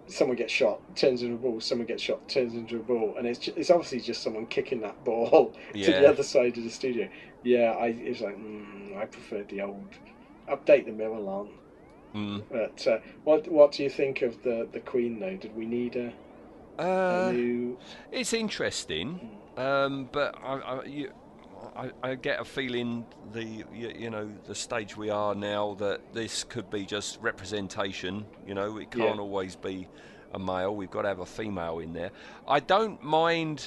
someone 0.06 0.38
gets 0.38 0.54
shot, 0.54 0.80
turns 0.96 1.24
into 1.24 1.34
a 1.34 1.38
ball, 1.40 1.60
someone 1.60 1.88
gets 1.88 2.04
shot, 2.04 2.30
turns 2.30 2.54
into 2.54 2.76
a 2.76 2.80
ball, 2.84 3.16
and 3.18 3.26
it's, 3.26 3.40
ju- 3.40 3.54
it's 3.58 3.72
obviously 3.72 4.00
just 4.00 4.22
someone 4.22 4.46
kicking 4.46 4.80
that 4.82 5.04
ball 5.04 5.56
to 5.74 5.80
the 5.92 6.08
other 6.08 6.22
side 6.22 6.56
of 6.56 6.64
the 6.64 6.70
studio. 6.70 7.10
Yeah, 7.48 7.72
I, 7.80 7.88
it 7.88 8.10
was 8.10 8.22
like, 8.22 8.38
mm, 8.38 8.98
I 8.98 9.06
preferred 9.06 9.48
the 9.50 9.62
old, 9.62 9.88
update 10.50 10.86
the 10.86 10.92
Miralon. 10.92 11.48
Mm. 12.14 12.44
But 12.52 12.88
uh, 12.88 13.00
what 13.24 13.48
what 13.52 13.72
do 13.74 13.84
you 13.84 13.90
think 13.90 14.22
of 14.22 14.42
the, 14.44 14.68
the 14.72 14.80
Queen, 14.82 15.20
though? 15.20 15.36
Did 15.38 15.56
we 15.56 15.66
need 15.66 15.96
a, 15.96 16.08
Uh, 16.82 17.30
a 17.30 17.34
new. 17.34 17.78
It's 18.12 18.34
interesting, 18.34 19.06
um, 19.58 20.10
but 20.12 20.36
I, 20.44 20.54
I, 20.58 20.84
you, 20.86 21.12
I, 21.76 21.92
I 22.04 22.16
get 22.16 22.40
a 22.40 22.46
feeling 22.46 23.06
the 23.34 23.44
you, 23.74 23.90
you 24.04 24.10
know 24.10 24.30
the 24.46 24.56
stage 24.56 24.98
we 24.98 25.10
are 25.10 25.36
now 25.36 25.76
that 25.80 26.00
this 26.14 26.44
could 26.44 26.70
be 26.70 26.86
just 26.86 27.20
representation. 27.22 28.26
You 28.48 28.56
know, 28.56 28.78
it 28.78 28.92
can't 28.92 29.16
Yeah. 29.16 29.22
always 29.28 29.56
be 29.56 29.88
a 30.34 30.40
male. 30.40 30.76
We've 30.76 30.92
got 30.92 31.04
to 31.04 31.08
have 31.10 31.20
a 31.20 31.26
female 31.26 31.80
in 31.80 31.94
there. 31.94 32.12
I 32.48 32.60
don't 32.60 33.02
mind 33.04 33.66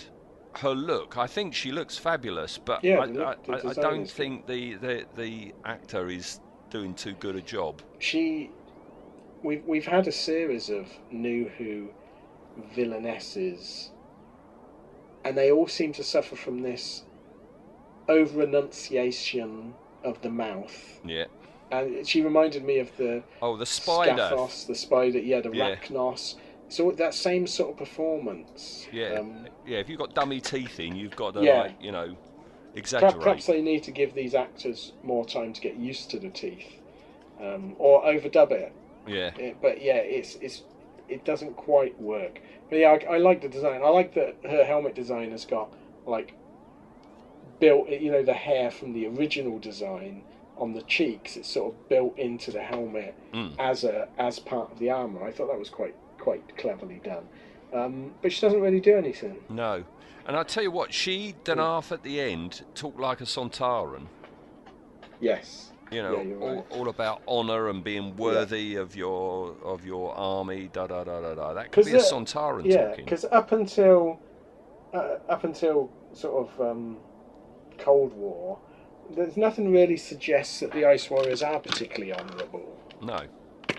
her 0.58 0.70
look. 0.74 1.16
I 1.16 1.26
think 1.26 1.54
she 1.54 1.70
looks 1.72 1.96
fabulous, 1.96 2.58
but 2.58 2.82
Yeah, 2.84 2.98
I, 2.98 3.04
look- 3.06 3.38
I, 3.48 3.52
I, 3.52 3.70
I 3.70 3.72
don't 3.74 4.08
think 4.10 4.46
the, 4.46 4.74
the 4.74 5.04
the 5.16 5.54
actor 5.64 6.08
is 6.08 6.40
doing 6.70 6.94
too 6.94 7.12
good 7.14 7.36
a 7.36 7.40
job. 7.42 7.82
she 7.98 8.50
we've 9.42 9.64
we've 9.66 9.86
had 9.86 10.06
a 10.06 10.12
series 10.12 10.68
of 10.70 10.86
new 11.10 11.48
who 11.56 11.88
villainesses 12.76 13.90
and 15.24 15.36
they 15.36 15.50
all 15.50 15.66
seem 15.66 15.92
to 15.94 16.02
suffer 16.04 16.36
from 16.36 16.62
this 16.62 17.04
over 18.08 18.42
enunciation 18.42 19.74
of 20.04 20.20
the 20.22 20.30
mouth 20.30 21.00
Yeah. 21.04 21.24
and 21.70 22.06
she 22.06 22.22
reminded 22.22 22.64
me 22.64 22.78
of 22.80 22.94
the 22.96 23.22
Oh, 23.42 23.56
the 23.56 23.66
spider. 23.66 24.12
Scathos, 24.30 24.66
the 24.66 24.74
spider 24.74 25.18
yeah 25.18 25.40
the 25.40 25.50
Yeah. 25.52 25.76
Racnoss 25.76 26.36
so 26.68 26.90
that 26.92 27.14
same 27.14 27.46
sort 27.46 27.70
of 27.72 27.76
performance 27.78 28.86
Yeah, 28.92 29.14
um, 29.20 29.46
yeah. 29.70 29.78
If 29.78 29.88
you've 29.88 29.98
got 29.98 30.14
dummy 30.14 30.40
teeth 30.40 30.80
in, 30.80 30.96
you've 30.96 31.16
got 31.16 31.34
to 31.34 31.42
Yeah. 31.42 31.60
like 31.62 31.76
you 31.80 31.92
know 31.92 32.16
exaggerate. 32.74 33.20
perhaps 33.20 33.46
they 33.46 33.62
need 33.62 33.82
to 33.84 33.90
give 33.92 34.14
these 34.14 34.34
actors 34.34 34.92
more 35.02 35.24
time 35.24 35.52
to 35.52 35.60
get 35.60 35.76
used 35.76 36.10
to 36.10 36.18
the 36.18 36.28
teeth 36.30 36.66
um, 37.40 37.74
or 37.78 38.02
overdub 38.04 38.50
it 38.52 38.72
Yeah. 39.06 39.30
Yeah, 39.38 39.52
but 39.62 39.80
yeah, 39.82 39.96
it's 39.96 40.34
it's 40.36 40.62
it 41.08 41.24
doesn't 41.24 41.56
quite 41.56 42.00
work. 42.00 42.40
But 42.68 42.78
yeah, 42.78 42.96
I, 43.08 43.14
I 43.14 43.18
like 43.18 43.40
the 43.42 43.48
design. 43.48 43.82
I 43.82 43.88
like 43.88 44.14
that 44.14 44.36
her 44.48 44.64
helmet 44.64 44.94
design 44.94 45.30
has 45.32 45.44
got 45.44 45.72
like 46.06 46.34
built, 47.58 47.88
you 47.88 48.10
know, 48.12 48.22
the 48.22 48.32
hair 48.34 48.70
from 48.70 48.92
the 48.92 49.06
original 49.06 49.58
design 49.58 50.22
on 50.56 50.72
the 50.72 50.82
cheeks. 50.82 51.36
It's 51.36 51.48
sort 51.48 51.74
of 51.74 51.88
built 51.88 52.18
into 52.18 52.50
the 52.52 52.62
helmet 52.62 53.14
Mm. 53.34 53.54
as 53.58 53.84
a 53.84 54.08
as 54.18 54.38
part 54.38 54.70
of 54.72 54.78
the 54.78 54.90
armor. 54.90 55.24
I 55.24 55.30
thought 55.32 55.48
that 55.48 55.58
was 55.58 55.70
quite 55.70 55.94
quite 56.18 56.56
cleverly 56.56 57.00
done. 57.02 57.26
Um, 57.72 58.12
but 58.22 58.32
she 58.32 58.40
doesn't 58.40 58.60
really 58.60 58.80
do 58.80 58.96
anything. 58.96 59.36
No. 59.48 59.84
And 60.26 60.36
I 60.36 60.42
tell 60.42 60.62
you 60.62 60.70
what, 60.70 60.92
she 60.92 61.34
done 61.44 61.58
half 61.58 61.92
at 61.92 62.02
the 62.02 62.20
end 62.20 62.62
talked 62.74 62.98
like 62.98 63.20
a 63.20 63.24
Sontaran. 63.24 64.06
Yes. 65.20 65.72
You 65.90 66.02
know, 66.02 66.20
Yeah, 66.22 66.34
all, 66.36 66.54
right. 66.56 66.64
all 66.70 66.88
about 66.88 67.22
honour 67.26 67.68
and 67.68 67.82
being 67.82 68.16
worthy 68.16 68.76
of 68.76 68.94
your 68.94 69.56
of 69.64 69.84
your 69.84 70.14
army. 70.14 70.70
Da 70.72 70.86
da 70.86 71.02
da 71.04 71.20
da 71.20 71.34
da. 71.34 71.54
That 71.54 71.72
could 71.72 71.84
be 71.84 71.92
a 71.92 71.98
Sontaran 71.98 72.64
yeah, 72.64 72.88
talking. 72.88 73.04
because 73.04 73.24
up 73.24 73.50
until 73.52 74.20
uh, 74.94 75.16
up 75.28 75.42
until 75.44 75.90
sort 76.12 76.48
of 76.48 76.60
um, 76.60 76.96
Cold 77.78 78.12
War, 78.14 78.58
there's 79.10 79.36
nothing 79.36 79.72
really 79.72 79.96
suggests 79.96 80.60
that 80.60 80.70
the 80.72 80.84
Ice 80.84 81.10
Warriors 81.10 81.42
are 81.42 81.58
particularly 81.58 82.12
honourable. 82.12 82.78
No. 83.02 83.20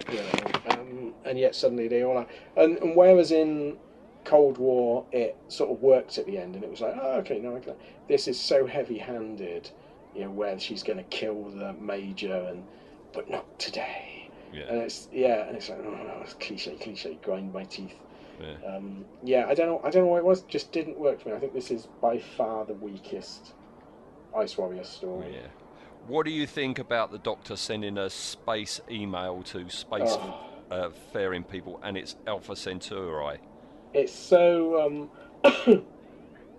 You 0.09 0.17
know, 0.17 0.71
um, 0.71 1.13
and 1.25 1.37
yet 1.37 1.55
suddenly 1.55 1.87
they 1.87 2.03
all 2.03 2.17
are. 2.17 2.27
And, 2.55 2.77
and 2.79 2.95
whereas 2.95 3.31
in 3.31 3.77
Cold 4.23 4.57
War 4.57 5.05
it 5.11 5.37
sort 5.47 5.71
of 5.71 5.81
worked 5.81 6.17
at 6.17 6.25
the 6.25 6.37
end, 6.37 6.55
and 6.55 6.63
it 6.63 6.69
was 6.69 6.81
like, 6.81 6.95
oh, 7.01 7.17
okay, 7.19 7.39
no, 7.39 7.55
okay. 7.55 7.73
this 8.07 8.27
is 8.27 8.39
so 8.39 8.65
heavy-handed. 8.65 9.69
You 10.13 10.25
know, 10.25 10.31
where 10.31 10.59
she's 10.59 10.83
going 10.83 10.97
to 10.97 11.03
kill 11.05 11.49
the 11.51 11.73
major, 11.73 12.47
and 12.49 12.63
but 13.13 13.29
not 13.29 13.59
today. 13.59 14.29
Yeah. 14.53 14.63
And 14.63 14.81
it's 14.81 15.07
yeah, 15.11 15.47
and 15.47 15.55
it's 15.55 15.69
like 15.69 15.79
oh, 15.79 16.21
it's 16.21 16.33
cliche, 16.33 16.75
cliche, 16.75 17.17
grind 17.23 17.53
my 17.53 17.63
teeth. 17.63 17.95
Yeah. 18.41 18.75
Um, 18.75 19.05
yeah, 19.23 19.45
I 19.47 19.53
don't 19.53 19.67
know. 19.67 19.81
I 19.83 19.89
don't 19.89 20.03
know 20.03 20.11
what 20.11 20.17
it 20.17 20.25
was. 20.25 20.41
Just 20.43 20.71
didn't 20.71 20.99
work 20.99 21.21
for 21.21 21.29
me. 21.29 21.35
I 21.35 21.39
think 21.39 21.53
this 21.53 21.71
is 21.71 21.87
by 22.01 22.19
far 22.19 22.65
the 22.65 22.73
weakest 22.73 23.53
Ice 24.35 24.57
Warrior 24.57 24.83
story. 24.83 25.33
Yeah. 25.33 25.47
What 26.07 26.25
do 26.25 26.31
you 26.31 26.47
think 26.47 26.79
about 26.79 27.11
the 27.11 27.19
Doctor 27.19 27.55
sending 27.55 27.97
a 27.97 28.09
space 28.09 28.81
email 28.89 29.43
to 29.43 29.69
space 29.69 30.17
Oh. 30.19 30.39
uh, 30.69 30.89
faring 31.13 31.43
people, 31.43 31.79
and 31.83 31.97
it's 31.97 32.15
Alpha 32.27 32.55
Centauri? 32.55 33.39
It's 33.93 34.11
so 34.13 34.81
um, 34.81 35.09
it, 35.43 35.83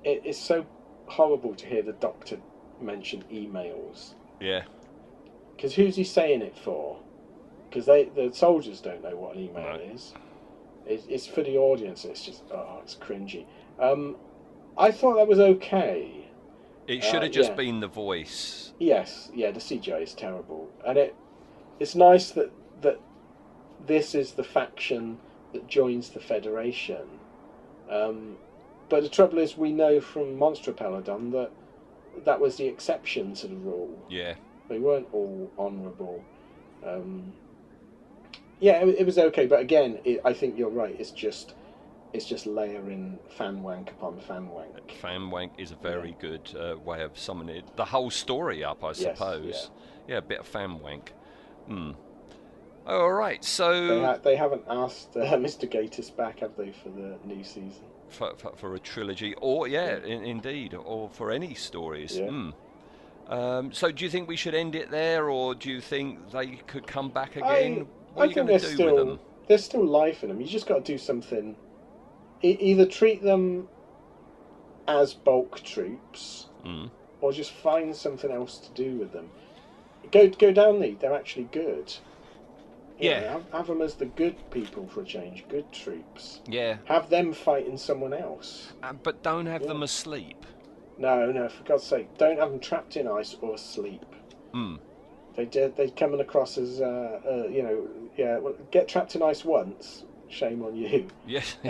it's 0.04 0.38
so 0.38 0.66
horrible 1.06 1.54
to 1.54 1.66
hear 1.66 1.82
the 1.82 1.92
Doctor 1.94 2.38
mention 2.80 3.22
emails 3.32 4.14
Yeah. 4.40 4.62
because 5.56 5.74
who's 5.74 5.96
he 5.96 6.04
saying 6.04 6.42
it 6.42 6.56
for? 6.56 6.98
Because 7.68 7.86
they 7.86 8.04
the 8.04 8.30
soldiers 8.32 8.80
don't 8.80 9.02
know 9.02 9.16
what 9.16 9.34
an 9.36 9.42
email 9.44 9.76
is. 9.76 10.14
It's, 10.86 11.06
it's 11.08 11.26
for 11.26 11.42
the 11.42 11.56
audience. 11.58 12.04
It's 12.04 12.24
just 12.24 12.42
oh, 12.52 12.80
it's 12.82 12.94
cringy. 12.96 13.46
Um, 13.78 14.16
I 14.76 14.90
thought 14.90 15.14
that 15.16 15.26
was 15.28 15.38
okay. 15.38 16.21
It 16.86 17.02
should 17.04 17.16
Uh, 17.16 17.22
have 17.22 17.32
just 17.32 17.50
yeah. 17.50 17.56
been 17.56 17.80
the 17.80 17.86
voice. 17.88 18.72
Yes, 18.78 19.30
yeah, 19.34 19.50
the 19.50 19.60
CGI 19.60 20.02
is 20.02 20.14
terrible, 20.14 20.68
and 20.86 20.98
it 20.98 21.14
it's 21.78 21.94
nice 21.94 22.30
that 22.32 22.50
that 22.80 22.98
this 23.86 24.14
is 24.14 24.32
the 24.32 24.44
faction 24.44 25.18
that 25.52 25.66
joins 25.68 26.10
the 26.10 26.20
Federation. 26.20 27.06
Um, 27.90 28.36
but 28.88 29.02
the 29.02 29.08
trouble 29.08 29.38
is, 29.38 29.56
we 29.56 29.72
know 29.72 30.00
from 30.00 30.38
Monster 30.38 30.72
Peladon 30.72 31.30
that 31.32 31.50
that 32.24 32.40
was 32.40 32.56
the 32.56 32.66
exception 32.66 33.34
to 33.34 33.46
the 33.46 33.56
rule. 33.56 33.98
Yeah. 34.08 34.34
They 34.68 34.78
weren't 34.78 35.08
all 35.12 35.50
honourable. 35.58 36.22
Um, 36.84 37.32
yeah, 38.60 38.82
it, 38.84 38.96
it 39.00 39.06
was 39.06 39.18
okay, 39.18 39.46
but 39.46 39.60
again, 39.60 39.98
it, 40.04 40.20
I 40.24 40.32
think 40.32 40.58
you're 40.58 40.68
right. 40.70 40.94
It's 40.98 41.10
just 41.10 41.54
it's 42.12 42.26
just 42.26 42.46
layering 42.46 43.18
fan 43.36 43.62
wank 43.62 43.90
upon 43.90 44.20
fan 44.20 44.48
wank. 44.48 44.92
Fan 45.00 45.30
wank 45.30 45.52
is 45.58 45.70
a 45.72 45.76
very 45.76 46.16
good 46.20 46.54
uh, 46.58 46.78
way 46.78 47.02
of 47.02 47.18
summing 47.18 47.48
it. 47.48 47.76
The 47.76 47.84
whole 47.86 48.10
story 48.10 48.62
up, 48.62 48.84
I 48.84 48.88
Yes, 48.88 48.98
suppose. 48.98 49.70
yeah. 50.06 50.18
a 50.18 50.22
bit 50.22 50.40
of 50.40 50.46
fan 50.46 50.78
wank. 50.80 51.12
Hmm. 51.66 51.92
All 52.86 53.12
right, 53.12 53.42
so 53.44 53.86
They, 53.86 54.00
ha- 54.04 54.18
they 54.22 54.36
haven't 54.36 54.64
asked 54.68 55.16
uh, 55.16 55.20
Mr. 55.36 55.70
Gatiss 55.70 56.14
back, 56.14 56.40
have 56.40 56.56
they, 56.56 56.72
for 56.72 56.88
the 56.90 57.16
new 57.24 57.44
season? 57.44 57.84
for, 58.08 58.34
for, 58.36 58.52
for 58.56 58.74
a 58.74 58.78
trilogy, 58.78 59.34
or 59.40 59.68
yeah, 59.68 59.96
in, 59.96 60.24
indeed, 60.24 60.74
or 60.74 61.08
for 61.08 61.30
any 61.30 61.54
stories. 61.54 62.18
Yeah. 62.18 62.28
Hmm. 62.28 62.50
Um, 63.28 63.72
so, 63.72 63.90
do 63.90 64.04
you 64.04 64.10
think 64.10 64.28
we 64.28 64.36
should 64.36 64.54
end 64.54 64.74
it 64.74 64.90
there, 64.90 65.30
or 65.30 65.54
do 65.54 65.70
you 65.70 65.80
think 65.80 66.30
they 66.32 66.48
could 66.66 66.86
come 66.86 67.08
back 67.08 67.36
I, 67.42 67.56
again? 67.58 67.86
what 68.14 68.22
I 68.22 68.24
are 68.24 68.26
you 68.26 68.34
think 68.34 68.46
going 68.48 68.60
to 68.60 68.66
do 68.66 68.74
still 68.74 68.96
with 68.96 69.06
them? 69.06 69.18
there's 69.46 69.64
still 69.64 69.86
life 69.86 70.22
in 70.22 70.28
them. 70.28 70.40
You 70.40 70.46
just 70.46 70.66
got 70.66 70.84
to 70.84 70.92
do 70.92 70.98
something. 70.98 71.56
E- 72.42 72.58
either 72.60 72.86
treat 72.86 73.22
them 73.22 73.68
as 74.88 75.14
bulk 75.14 75.60
troops, 75.62 76.46
Mm. 76.64 76.90
or 77.20 77.32
just 77.32 77.52
find 77.52 77.94
something 77.94 78.30
else 78.30 78.58
to 78.58 78.72
do 78.72 78.96
with 78.98 79.12
them. 79.12 79.30
Go 80.10 80.28
go 80.28 80.52
down 80.52 80.80
the. 80.80 80.92
They're 80.94 81.14
actually 81.14 81.44
good. 81.52 81.94
You 82.98 83.10
Yeah. 83.10 83.20
know, 83.20 83.28
have, 83.28 83.50
have 83.52 83.66
them 83.68 83.80
as 83.82 83.94
the 83.94 84.06
good 84.06 84.36
people 84.50 84.86
for 84.86 85.00
a 85.00 85.04
change. 85.04 85.44
Good 85.48 85.70
troops. 85.72 86.40
Yeah, 86.46 86.78
Have 86.84 87.08
them 87.10 87.32
fighting 87.32 87.76
someone 87.78 88.12
else. 88.12 88.72
uh, 88.82 88.92
but 88.92 89.22
don't 89.22 89.46
have 89.46 89.66
them 89.66 89.82
asleep. 89.82 90.44
No, 90.98 91.32
no, 91.32 91.48
for 91.48 91.64
God's 91.64 91.84
sake, 91.84 92.16
don't 92.18 92.38
have 92.38 92.50
them 92.50 92.60
trapped 92.60 92.96
in 92.96 93.08
ice 93.08 93.34
or 93.40 93.54
asleep. 93.54 94.04
Hmm. 94.52 94.76
They 95.34 95.46
did. 95.46 95.76
They 95.76 95.88
coming 95.88 96.20
across 96.20 96.58
as, 96.58 96.80
uh, 96.80 97.20
uh, 97.26 97.48
you 97.48 97.62
know, 97.62 97.88
yeah. 98.16 98.38
Well, 98.38 98.54
get 98.70 98.86
trapped 98.88 99.14
in 99.16 99.22
ice 99.22 99.44
once. 99.44 100.04
Shame 100.32 100.62
on 100.62 100.74
you. 100.76 101.08
Yes. 101.26 101.56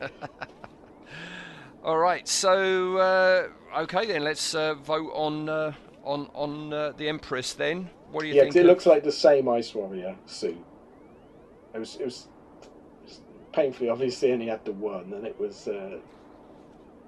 All 1.82 1.98
right. 1.98 2.26
So 2.28 2.96
uh, 2.98 3.48
okay 3.82 4.06
then, 4.06 4.22
let's 4.24 4.54
uh, 4.54 4.74
vote 4.74 5.10
on 5.14 5.48
uh, 5.48 5.72
on 6.04 6.28
on 6.34 6.72
uh, 6.72 6.92
the 6.96 7.08
Empress. 7.08 7.54
Then, 7.54 7.90
what 8.10 8.22
do 8.22 8.28
you 8.28 8.34
yeah, 8.34 8.42
think? 8.42 8.54
'cause 8.54 8.56
it 8.56 8.66
looks 8.66 8.86
like 8.86 9.02
the 9.04 9.12
same 9.12 9.48
Ice 9.48 9.74
Warrior 9.74 10.16
suit. 10.26 10.64
It 11.74 11.78
was. 11.78 11.96
It 11.96 12.04
was 12.04 12.28
painfully 13.52 13.88
obvious 13.88 14.18
they 14.20 14.32
only 14.32 14.46
had 14.48 14.64
the 14.64 14.72
one, 14.72 15.12
and 15.12 15.26
it 15.26 15.38
was 15.38 15.68
uh, 15.68 15.98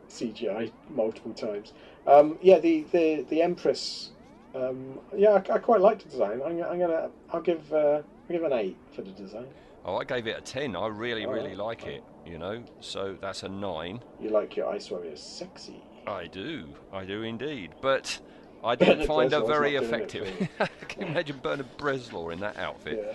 CGI 0.09 0.73
multiple 0.91 1.33
times. 1.35 1.73
Um, 2.07 2.39
yeah, 2.43 2.59
the 2.59 2.85
the 2.93 3.25
the 3.29 3.43
Empress. 3.43 4.11
Um, 4.55 5.01
yeah, 5.17 5.31
I, 5.49 5.55
I 5.55 5.59
quite 5.59 5.81
like 5.81 6.03
the 6.03 6.09
design. 6.09 6.41
I'm, 6.45 6.63
I'm 6.63 6.79
gonna. 6.79 7.11
I'll 7.31 7.43
give. 7.43 7.73
Uh, 7.73 8.03
I'll 8.29 8.37
give 8.37 8.45
an 8.45 8.53
eight 8.53 8.77
for 8.93 9.03
the 9.03 9.13
design. 9.13 9.47
Oh, 9.87 9.97
I 9.97 10.05
gave 10.05 10.27
it 10.27 10.37
a 10.37 10.41
ten. 10.41 10.75
I 10.77 10.89
really, 10.89 11.25
Oh, 11.25 11.31
really 11.31 11.55
like 11.55 11.87
it. 11.87 12.03
You 12.27 12.39
know, 12.39 12.63
so 12.81 13.17
that's 13.21 13.45
a 13.45 13.49
nine. 13.49 14.01
You 14.21 14.31
like 14.31 14.57
your 14.57 14.69
Ice 14.71 14.91
Warrior 14.91 15.15
sexy? 15.17 15.81
I 16.09 16.27
do, 16.27 16.65
I 16.93 17.05
do 17.05 17.23
indeed. 17.23 17.71
But 17.81 18.19
I 18.65 18.75
didn't 18.77 19.07
find 19.07 19.31
her 19.33 19.45
very 19.47 19.75
not 19.75 19.83
doing 19.83 19.93
it 19.93 19.95
effective. 19.95 20.49
Can 20.89 21.03
you 21.03 21.07
imagine 21.09 21.39
Bernard 21.43 21.79
Bresslaw 21.79 22.33
in 22.33 22.41
that 22.41 22.57
outfit? 22.57 23.15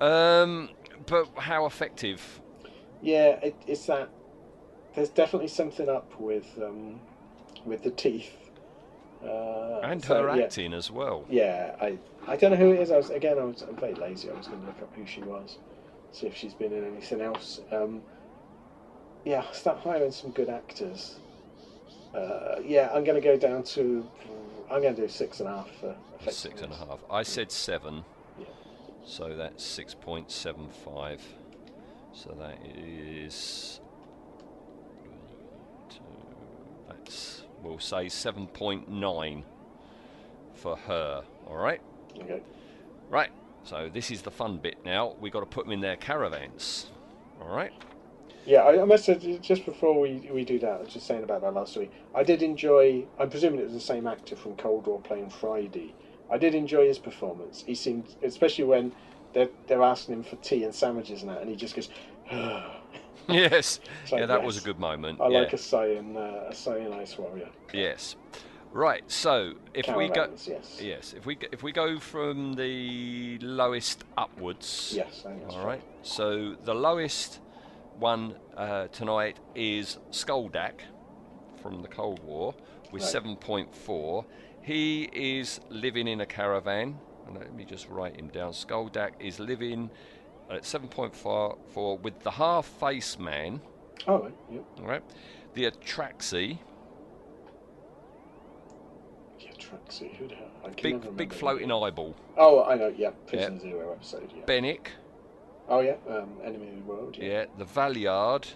Yeah. 0.00 0.40
Um, 0.42 0.70
but 1.06 1.28
how 1.36 1.66
effective? 1.66 2.40
Yeah, 3.02 3.30
it, 3.42 3.56
it's 3.66 3.84
that. 3.86 4.08
There's 4.94 5.08
definitely 5.08 5.48
something 5.48 5.88
up 5.88 6.20
with 6.20 6.46
um, 6.62 7.00
with 7.64 7.82
the 7.82 7.90
teeth. 7.90 8.36
Uh, 9.24 9.80
And 9.82 10.04
so, 10.04 10.22
her 10.22 10.36
yeah. 10.36 10.44
acting 10.44 10.72
as 10.74 10.90
well. 10.90 11.24
Yeah, 11.28 11.74
I 11.80 11.98
I 12.28 12.36
don't 12.36 12.52
know 12.52 12.56
who 12.56 12.72
it 12.72 12.80
is. 12.80 12.92
I 12.92 12.96
was 12.96 13.10
again. 13.10 13.38
I 13.38 13.44
was 13.44 13.62
I'm 13.62 13.76
very 13.76 13.94
lazy. 13.94 14.30
I 14.30 14.34
was 14.34 14.46
going 14.46 14.60
to 14.60 14.66
look 14.66 14.80
up 14.82 14.94
who 14.94 15.04
she 15.06 15.20
was, 15.22 15.58
see 16.12 16.26
if 16.26 16.36
she's 16.36 16.54
been 16.54 16.72
in 16.72 16.84
anything 16.84 17.20
else. 17.20 17.60
Um, 17.70 18.02
yeah, 19.24 19.44
start 19.52 19.78
hiring 19.78 20.12
some 20.12 20.30
good 20.30 20.48
actors. 20.48 21.16
Uh, 22.14 22.56
yeah, 22.64 22.90
I'm 22.92 23.04
going 23.04 23.20
to 23.20 23.26
go 23.26 23.36
down 23.36 23.62
to. 23.64 24.06
I'm 24.70 24.80
going 24.80 24.94
to 24.94 25.02
do 25.02 25.08
six 25.08 25.40
and 25.40 25.48
a 25.48 25.52
half 25.52 25.70
for 25.80 25.96
Six 26.30 26.62
and 26.62 26.72
a 26.72 26.76
half. 26.76 27.00
I 27.10 27.22
said 27.22 27.50
seven. 27.50 28.04
Yeah. 28.38 28.46
So 29.04 29.34
that's 29.36 29.64
6.75. 29.78 31.18
So 32.12 32.36
that 32.38 32.58
is. 32.76 33.80
two, 35.88 35.98
That's, 36.88 37.42
we'll 37.62 37.78
say 37.80 38.06
7.9 38.06 39.42
for 40.54 40.76
her. 40.76 41.24
All 41.48 41.56
right? 41.56 41.80
Okay. 42.20 42.40
Right. 43.10 43.30
So 43.64 43.88
this 43.92 44.10
is 44.10 44.22
the 44.22 44.30
fun 44.30 44.58
bit 44.58 44.84
now. 44.84 45.14
We've 45.20 45.32
got 45.32 45.40
to 45.40 45.46
put 45.46 45.64
them 45.64 45.72
in 45.72 45.80
their 45.80 45.96
caravans. 45.96 46.90
All 47.40 47.54
right? 47.54 47.72
Yeah, 48.44 48.62
I, 48.62 48.82
I 48.82 48.84
must 48.84 49.04
say, 49.04 49.38
just 49.40 49.64
before 49.64 50.00
we, 50.00 50.28
we 50.32 50.44
do 50.44 50.58
that, 50.58 50.70
I 50.70 50.80
was 50.80 50.92
just 50.92 51.06
saying 51.06 51.22
about 51.22 51.42
that 51.42 51.54
last 51.54 51.76
week. 51.76 51.92
I 52.14 52.24
did 52.24 52.42
enjoy. 52.42 53.04
I'm 53.18 53.30
presuming 53.30 53.60
it 53.60 53.64
was 53.64 53.72
the 53.72 53.80
same 53.80 54.06
actor 54.06 54.34
from 54.34 54.56
Cold 54.56 54.86
War 54.86 55.00
playing 55.00 55.30
Friday. 55.30 55.94
I 56.30 56.38
did 56.38 56.54
enjoy 56.54 56.88
his 56.88 56.98
performance. 56.98 57.62
He 57.64 57.74
seemed, 57.74 58.16
especially 58.22 58.64
when 58.64 58.92
they're, 59.32 59.48
they're 59.68 59.82
asking 59.82 60.14
him 60.16 60.22
for 60.24 60.36
tea 60.36 60.64
and 60.64 60.74
sandwiches 60.74 61.22
and 61.22 61.30
that, 61.30 61.40
and 61.40 61.50
he 61.50 61.56
just 61.56 61.76
goes, 61.76 61.88
yes. 63.28 63.80
Like, 64.10 64.20
yeah, 64.20 64.26
that 64.26 64.42
was 64.42 64.56
a 64.56 64.60
good 64.60 64.78
moment. 64.78 65.20
I 65.20 65.28
yeah. 65.28 65.40
like 65.40 65.52
a 65.52 65.56
Saiyan, 65.56 66.16
uh, 66.16 66.48
a 66.48 66.52
Saiyan 66.52 66.92
Ice 66.94 67.16
Warrior. 67.18 67.48
Yes. 67.72 68.16
Right. 68.72 69.04
So 69.10 69.52
if 69.74 69.86
we 69.94 70.08
go, 70.08 70.28
Caravans, 70.28 70.80
yes. 70.80 71.14
if 71.16 71.26
we 71.26 71.36
if 71.52 71.62
we 71.62 71.72
go 71.72 71.98
from 71.98 72.54
the 72.54 73.38
lowest 73.40 74.04
upwards. 74.16 74.92
Yes, 74.96 75.24
I 75.26 75.30
think 75.30 75.42
that's 75.42 75.54
All 75.54 75.66
right. 75.66 75.82
So 76.02 76.56
the 76.64 76.74
lowest 76.74 77.40
one 77.98 78.34
uh, 78.56 78.86
tonight 78.88 79.38
is 79.54 79.98
Skaldak 80.10 80.80
from 81.60 81.82
the 81.82 81.88
Cold 81.88 82.22
War 82.24 82.54
with 82.90 83.02
Right. 83.02 83.10
seven 83.10 83.36
point 83.36 83.74
four. 83.74 84.24
He 84.62 85.10
is 85.12 85.60
living 85.68 86.08
in 86.08 86.20
a 86.22 86.26
caravan. 86.26 86.98
And 87.26 87.36
let 87.36 87.54
me 87.54 87.64
just 87.64 87.88
write 87.88 88.16
him 88.16 88.28
down. 88.28 88.52
Skaldak 88.52 89.12
is 89.20 89.38
living 89.38 89.90
at 90.50 90.64
seven 90.64 90.88
point 90.88 91.14
four 91.14 91.58
four 91.72 91.98
with 91.98 92.20
the 92.22 92.30
half 92.30 92.66
face 92.66 93.18
man. 93.18 93.60
Oh, 94.06 94.22
right, 94.22 94.34
yep. 94.50 94.64
All 94.80 94.86
right. 94.86 95.02
The 95.54 95.70
Atraxi. 95.70 96.58
Yeah, 99.72 99.78
tracksuit. 99.78 100.16
Who 100.16 100.28
the 100.28 100.34
hell? 100.34 100.50
I 100.64 100.70
can 100.70 101.00
Big 101.00 101.16
big 101.16 101.32
floating 101.32 101.70
eyeball. 101.70 102.14
Oh, 102.36 102.64
I 102.64 102.76
know. 102.76 102.92
Yeah, 102.96 103.10
Prison 103.26 103.60
Zero 103.60 103.92
episode. 103.92 104.30
Yeah. 104.36 104.44
Benik. 104.44 104.88
Oh 105.68 105.80
yeah, 105.80 105.94
um, 106.08 106.30
Enemy 106.44 106.68
of 106.68 106.74
the 106.76 106.82
World. 106.82 107.16
Yeah. 107.18 107.28
Yeah, 107.28 107.44
the 107.58 107.64
Valeyard. 107.64 108.46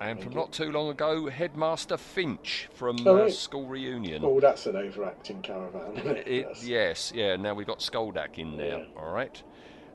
And 0.00 0.20
from 0.20 0.34
not 0.34 0.52
too 0.52 0.72
long 0.72 0.88
ago, 0.88 1.28
Headmaster 1.28 1.96
Finch 1.96 2.68
from 2.74 2.96
Oh, 3.06 3.18
uh. 3.18 3.30
School 3.30 3.66
Reunion. 3.66 4.22
Oh, 4.24 4.40
that's 4.40 4.66
an 4.66 4.74
overacting 4.74 5.42
caravan. 5.42 5.96
It? 6.26 6.48
Yes, 6.64 7.12
yeah. 7.14 7.36
Now 7.36 7.54
we've 7.54 7.68
got 7.68 7.78
Skaldak 7.78 8.36
in 8.36 8.56
there. 8.56 8.84
All 8.96 9.12
right. 9.12 9.40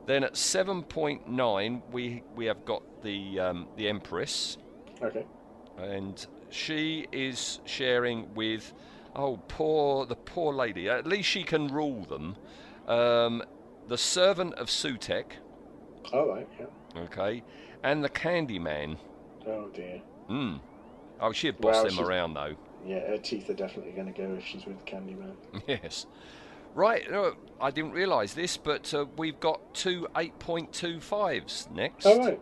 Then 0.06 0.24
at 0.24 0.38
seven 0.38 0.84
point 0.84 1.28
nine, 1.28 1.84
we 1.92 2.24
we 2.36 2.46
have 2.46 2.64
got 2.64 2.84
the 3.04 3.38
um, 3.40 3.68
the 3.76 3.90
Empress, 3.90 4.58
Okay. 5.04 5.26
and 5.78 6.26
she 6.50 7.06
is 7.12 7.60
sharing 7.66 8.34
with 8.34 8.74
oh 9.16 9.38
poor 9.48 10.06
the 10.06 10.16
poor 10.16 10.54
lady. 10.54 10.90
At 10.90 11.06
least 11.08 11.30
she 11.30 11.44
can 11.44 11.68
rule 11.68 12.06
them. 12.06 12.36
Um, 12.88 13.44
the 13.88 13.98
servant 13.98 14.54
of 14.56 14.68
Sutekh. 14.68 15.34
All 16.14 16.28
right. 16.28 16.48
Yeah. 16.60 17.02
Okay, 17.04 17.44
and 17.84 18.04
the 18.04 18.10
Kandyman. 18.10 18.98
Oh 19.46 19.68
dear. 19.74 20.02
Hmm. 20.28 20.56
Oh, 21.20 21.32
she'd 21.32 21.60
boss 21.60 21.84
Well, 21.84 21.86
them 21.86 22.00
around 22.00 22.34
though. 22.36 22.56
Yeah, 22.86 23.00
her 23.08 23.18
teeth 23.18 23.50
are 23.50 23.54
definitely 23.54 23.92
going 23.92 24.14
to 24.14 24.18
go 24.22 24.34
if 24.36 24.46
she's 24.46 24.66
with 24.66 24.84
Kandyman. 24.86 25.34
Yes. 25.68 26.06
Right, 26.76 27.10
no, 27.10 27.34
I 27.60 27.72
didn't 27.72 27.92
realise 27.94 28.34
this, 28.36 28.56
but 28.56 28.94
uh, 28.94 29.06
we've 29.18 29.40
got 29.40 29.74
two 29.74 30.08
8.25s 30.16 31.72
next. 31.72 32.06
Oh, 32.06 32.20
right. 32.20 32.40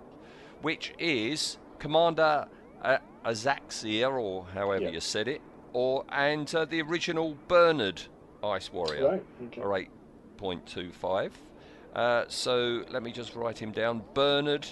Which 0.62 0.94
is 1.00 1.58
Commander 1.80 2.48
uh, 2.82 2.98
Azaxyr, 3.26 4.12
or 4.22 4.46
however 4.54 4.84
Yeah. 4.84 4.90
you 4.90 5.00
said 5.00 5.28
it, 5.30 5.42
or 5.76 6.06
and 6.10 6.56
uh, 6.56 6.64
the 6.64 6.82
original 6.82 7.36
Bernard 7.50 8.02
Ice 8.42 8.72
Warrior, 8.72 9.10
Right, 9.10 9.26
okay. 9.48 9.62
or 9.62 9.78
8.25. 10.40 11.32
Uh, 11.94 12.24
so 12.30 12.86
let 12.90 13.04
me 13.04 13.12
just 13.12 13.36
write 13.36 13.58
him 13.60 13.72
down. 13.72 14.02
Bernard 14.14 14.66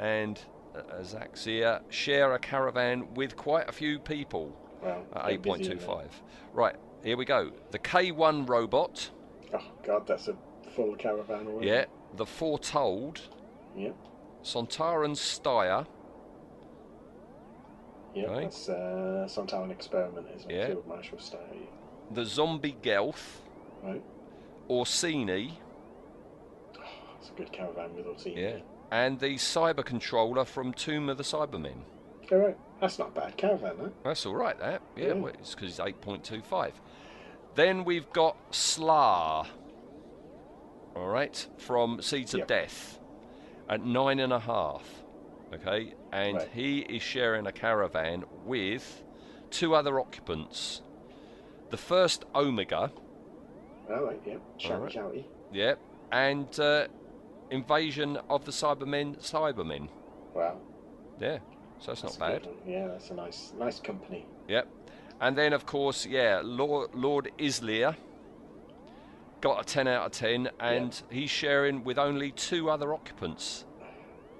and 0.00 0.40
uh, 0.74 0.80
Azaxyr 1.00 1.80
share 1.90 2.34
a 2.34 2.38
caravan 2.40 3.14
with 3.14 3.36
quite 3.36 3.68
a 3.68 3.72
few 3.72 4.00
people. 4.00 4.52
Wow, 4.82 5.02
At 5.14 5.26
8.25. 5.42 6.06
Right, 6.52 6.74
here 7.04 7.16
we 7.16 7.24
go. 7.24 7.52
The 7.70 7.78
K1 7.78 8.48
robot. 8.48 9.10
Oh 9.54 9.60
God, 9.86 10.08
that's 10.08 10.26
a 10.26 10.34
full 10.74 10.96
caravan 10.96 11.46
already. 11.46 11.68
Yeah. 11.68 11.84
The 12.16 12.26
Foretold. 12.26 13.20
Yeah. 13.76 13.90
Sontaran 14.42 15.12
Styre. 15.14 15.86
Yeah. 18.14 18.26
Right. 18.26 18.42
That's 18.42 18.68
uh, 18.68 19.26
Sontaran 19.28 19.70
experiment, 19.70 20.26
isn't 20.36 20.50
it? 20.50 20.54
Yeah. 20.56 20.66
Field 20.68 20.86
Marshal 20.86 21.18
Styre. 21.18 21.38
The 22.12 22.24
Zombie 22.24 22.76
Gelth. 22.82 23.38
Right. 23.82 24.02
Orcini. 24.68 25.52
It's 27.20 27.28
a 27.28 27.32
good 27.32 27.52
caravan 27.52 27.94
with 27.94 28.06
Orcini. 28.06 28.36
Yeah. 28.36 28.56
And 28.90 29.20
the 29.20 29.34
Cyber 29.36 29.84
Controller 29.84 30.44
from 30.44 30.72
Tomb 30.72 31.08
of 31.08 31.16
the 31.18 31.22
Cybermen. 31.22 31.76
All 32.32 32.38
right. 32.38 32.56
That's 32.80 32.98
not 32.98 33.14
bad 33.14 33.36
caravan, 33.36 33.74
though. 33.78 33.92
That's 34.04 34.24
all 34.26 34.34
right, 34.34 34.58
that. 34.58 34.80
Yeah, 34.96 35.08
Yeah. 35.08 35.12
well, 35.14 35.32
it's 35.38 35.54
because 35.54 35.78
it's 35.78 35.80
8.25. 35.80 36.72
Then 37.54 37.84
we've 37.84 38.10
got 38.12 38.36
Slar. 38.52 39.46
All 40.96 41.06
right, 41.08 41.46
from 41.58 42.00
Seeds 42.02 42.34
of 42.34 42.46
Death 42.46 42.98
at 43.68 43.84
nine 43.84 44.18
and 44.18 44.32
a 44.32 44.40
half. 44.40 44.99
Okay, 45.52 45.94
and 46.12 46.36
Right. 46.36 46.48
he 46.52 46.78
is 46.80 47.02
sharing 47.02 47.46
a 47.46 47.52
caravan 47.52 48.24
with 48.44 49.02
two 49.50 49.74
other 49.74 49.98
occupants. 49.98 50.82
The 51.70 51.76
first 51.76 52.24
Omega, 52.34 52.92
All 53.90 54.04
right. 54.04 54.20
Yeah. 54.24 54.36
Shouty, 54.58 54.80
right. 54.80 54.92
shouty. 54.92 55.24
yep, 55.52 55.80
and 56.12 56.60
uh, 56.60 56.86
Invasion 57.50 58.16
of 58.28 58.44
the 58.44 58.52
Cybermen, 58.52 59.18
Cybermen. 59.18 59.88
Wow. 60.34 60.58
Yeah, 61.20 61.38
so 61.80 61.90
that's, 61.90 62.02
That's 62.02 62.18
not 62.18 62.42
bad. 62.42 62.48
Yeah, 62.66 62.86
that's 62.86 63.10
a 63.10 63.14
nice, 63.14 63.52
nice 63.58 63.80
company. 63.80 64.26
Yep. 64.48 64.68
And 65.20 65.36
then, 65.36 65.52
of 65.52 65.66
course, 65.66 66.06
yeah, 66.06 66.40
Lord, 66.44 66.94
Lord 66.94 67.30
Izlyr 67.38 67.96
got 69.40 69.60
a 69.60 69.64
10 69.64 69.88
out 69.88 70.06
of 70.06 70.12
10, 70.12 70.48
and 70.60 71.02
he's 71.10 71.28
sharing 71.30 71.82
with 71.84 71.98
only 71.98 72.30
two 72.30 72.70
other 72.70 72.94
occupants 72.94 73.64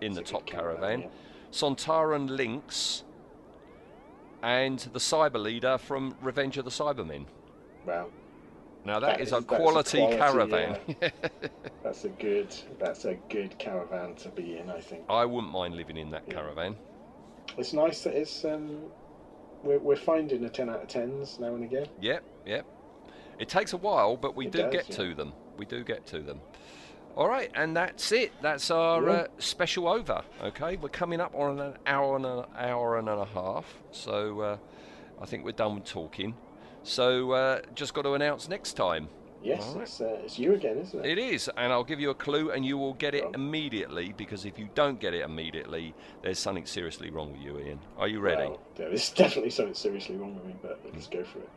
in 0.01 0.13
the 0.15 0.23
top 0.23 0.47
caravan 0.47 1.05
Sontaran 1.53 2.29
Linx 2.29 3.03
and 4.43 4.79
the 4.79 4.99
Cyber 4.99 5.43
Leader 5.43 5.79
from 5.79 6.15
Revenge 6.23 6.57
of 6.59 6.65
the 6.65 6.71
Cybermen. 6.71 7.27
Wow. 7.85 8.09
Now, 8.85 8.99
That 9.01 9.19
that 9.19 9.21
is, 9.21 9.29
is- 9.29 9.33
a 9.33 9.37
a 9.39 9.43
quality, 9.43 9.99
quality, 9.99 10.17
caravan. 10.17 10.79
That's 11.83 12.05
a 12.05 12.09
good. 12.09 12.55
That's 12.79 13.05
a 13.05 13.15
good 13.29 13.59
caravan 13.59 14.15
to 14.17 14.29
be 14.31 14.57
in. 14.59 14.71
I 14.71 14.81
think. 14.81 15.05
I 15.11 15.27
wouldn't 15.27 15.53
mind 15.53 15.75
living 15.77 15.97
in 15.99 16.11
that 16.13 16.29
caravan. 16.31 16.77
It's 17.59 17.73
nice 17.73 18.03
that 18.05 18.15
it's. 18.15 18.45
Um, 18.45 18.85
we're, 19.63 19.79
we're 19.81 19.97
finding 19.97 20.41
the 20.41 20.49
ten 20.49 20.71
out 20.71 20.81
of 20.83 20.89
tens 20.89 21.39
now 21.39 21.55
and 21.55 21.65
again. 21.65 21.87
Yep, 22.01 22.23
yep. 22.47 22.65
It 23.39 23.49
takes 23.49 23.75
a 23.75 23.77
while, 23.77 24.17
but 24.17 24.35
we 24.37 24.47
It 24.47 24.53
do 24.53 24.63
does, 24.63 24.73
get 24.73 24.89
yeah. 24.89 24.97
to 24.97 25.15
them. 25.15 25.33
We 25.59 25.67
do 25.67 25.85
get 25.85 26.07
to 26.07 26.21
them. 26.21 26.41
All 27.17 27.29
right, 27.29 27.51
and 27.55 27.77
that's 27.77 28.13
it. 28.13 28.33
That's 28.41 28.71
our 28.71 29.09
uh, 29.09 29.27
special 29.39 29.89
over. 29.89 30.23
Okay, 30.43 30.77
we're 30.77 30.89
coming 30.89 31.21
up 31.21 31.35
on 31.35 31.59
an 31.59 31.75
hour 31.87 32.17
and 32.17 32.25
an 32.25 32.45
hour 32.57 32.99
and 32.99 33.09
a 33.09 33.25
half, 33.25 33.67
so 33.91 34.41
uh, 34.41 34.57
I 35.21 35.27
think 35.27 35.45
we're 35.45 35.53
done 35.53 35.75
with 35.75 35.85
talking. 35.85 36.35
So 36.83 37.33
uh, 37.33 37.61
just 37.75 37.95
got 37.95 38.03
to 38.03 38.15
announce 38.15 38.49
next 38.49 38.75
time. 38.75 39.09
Yes, 39.43 39.73
right. 39.75 39.83
it's, 39.83 40.01
uh, 40.01 40.19
it's 40.23 40.39
you 40.39 40.55
again, 40.55 40.79
isn't 40.79 41.05
it? 41.05 41.19
It 41.19 41.19
is, 41.19 41.51
and 41.57 41.73
I'll 41.73 41.85
give 41.85 41.99
you 41.99 42.11
a 42.11 42.15
clue, 42.15 42.51
and 42.51 42.65
you 42.65 42.77
will 42.77 42.95
get 42.95 43.15
it 43.15 43.25
immediately. 43.35 44.15
Because 44.17 44.45
if 44.45 44.59
you 44.59 44.69
don't 44.75 45.01
get 45.01 45.15
it 45.15 45.23
immediately, 45.23 45.95
there's 46.23 46.39
something 46.39 46.67
seriously 46.67 47.11
wrong 47.11 47.33
with 47.33 47.41
you, 47.41 47.59
Ian. 47.59 47.81
Are 47.99 48.09
you 48.09 48.21
ready? 48.21 48.49
Well, 48.49 48.61
there 48.77 48.91
is 48.91 49.11
definitely 49.17 49.51
something 49.51 49.75
seriously 49.75 50.17
wrong 50.17 50.35
with 50.35 50.45
me, 50.45 50.55
but 50.63 50.81
let's 50.93 51.07
go 51.07 51.25
for 51.25 51.39
it. 51.39 51.49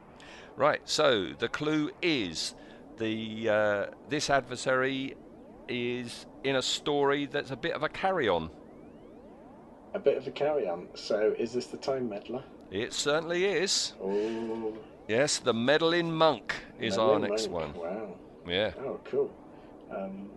Right. 0.55 0.81
So 0.85 1.33
the 1.37 1.49
clue 1.49 1.91
is 2.01 2.55
the 2.97 3.49
uh, 3.49 3.85
this 4.07 4.29
adversary 4.29 5.15
is 5.67 6.25
in 6.43 6.55
a 6.55 6.61
story 6.61 7.25
that's 7.25 7.51
a 7.51 7.55
bit 7.55 7.73
of 7.73 7.83
a 7.83 7.89
carry-on. 7.89 8.49
A 9.93 9.99
bit 9.99 10.17
of 10.17 10.27
a 10.27 10.31
carry 10.31 10.67
on. 10.67 10.87
So, 10.95 11.35
is 11.37 11.53
this 11.53 11.67
the 11.67 11.77
time 11.77 12.09
meddler? 12.09 12.43
It 12.71 12.93
certainly 12.93 13.45
is. 13.45 13.93
Oh, 14.01 14.73
Yes, 15.07 15.39
the 15.39 15.53
meddling 15.53 16.11
monk 16.11 16.55
is 16.79 16.97
our 16.97 17.19
next 17.19 17.49
Monk, 17.49 17.75
one. 17.75 17.83
Wow. 17.83 18.15
Yeah. 18.47 18.71
Oh, 18.79 18.99
cool. 19.03 19.29
Um, 19.95 20.29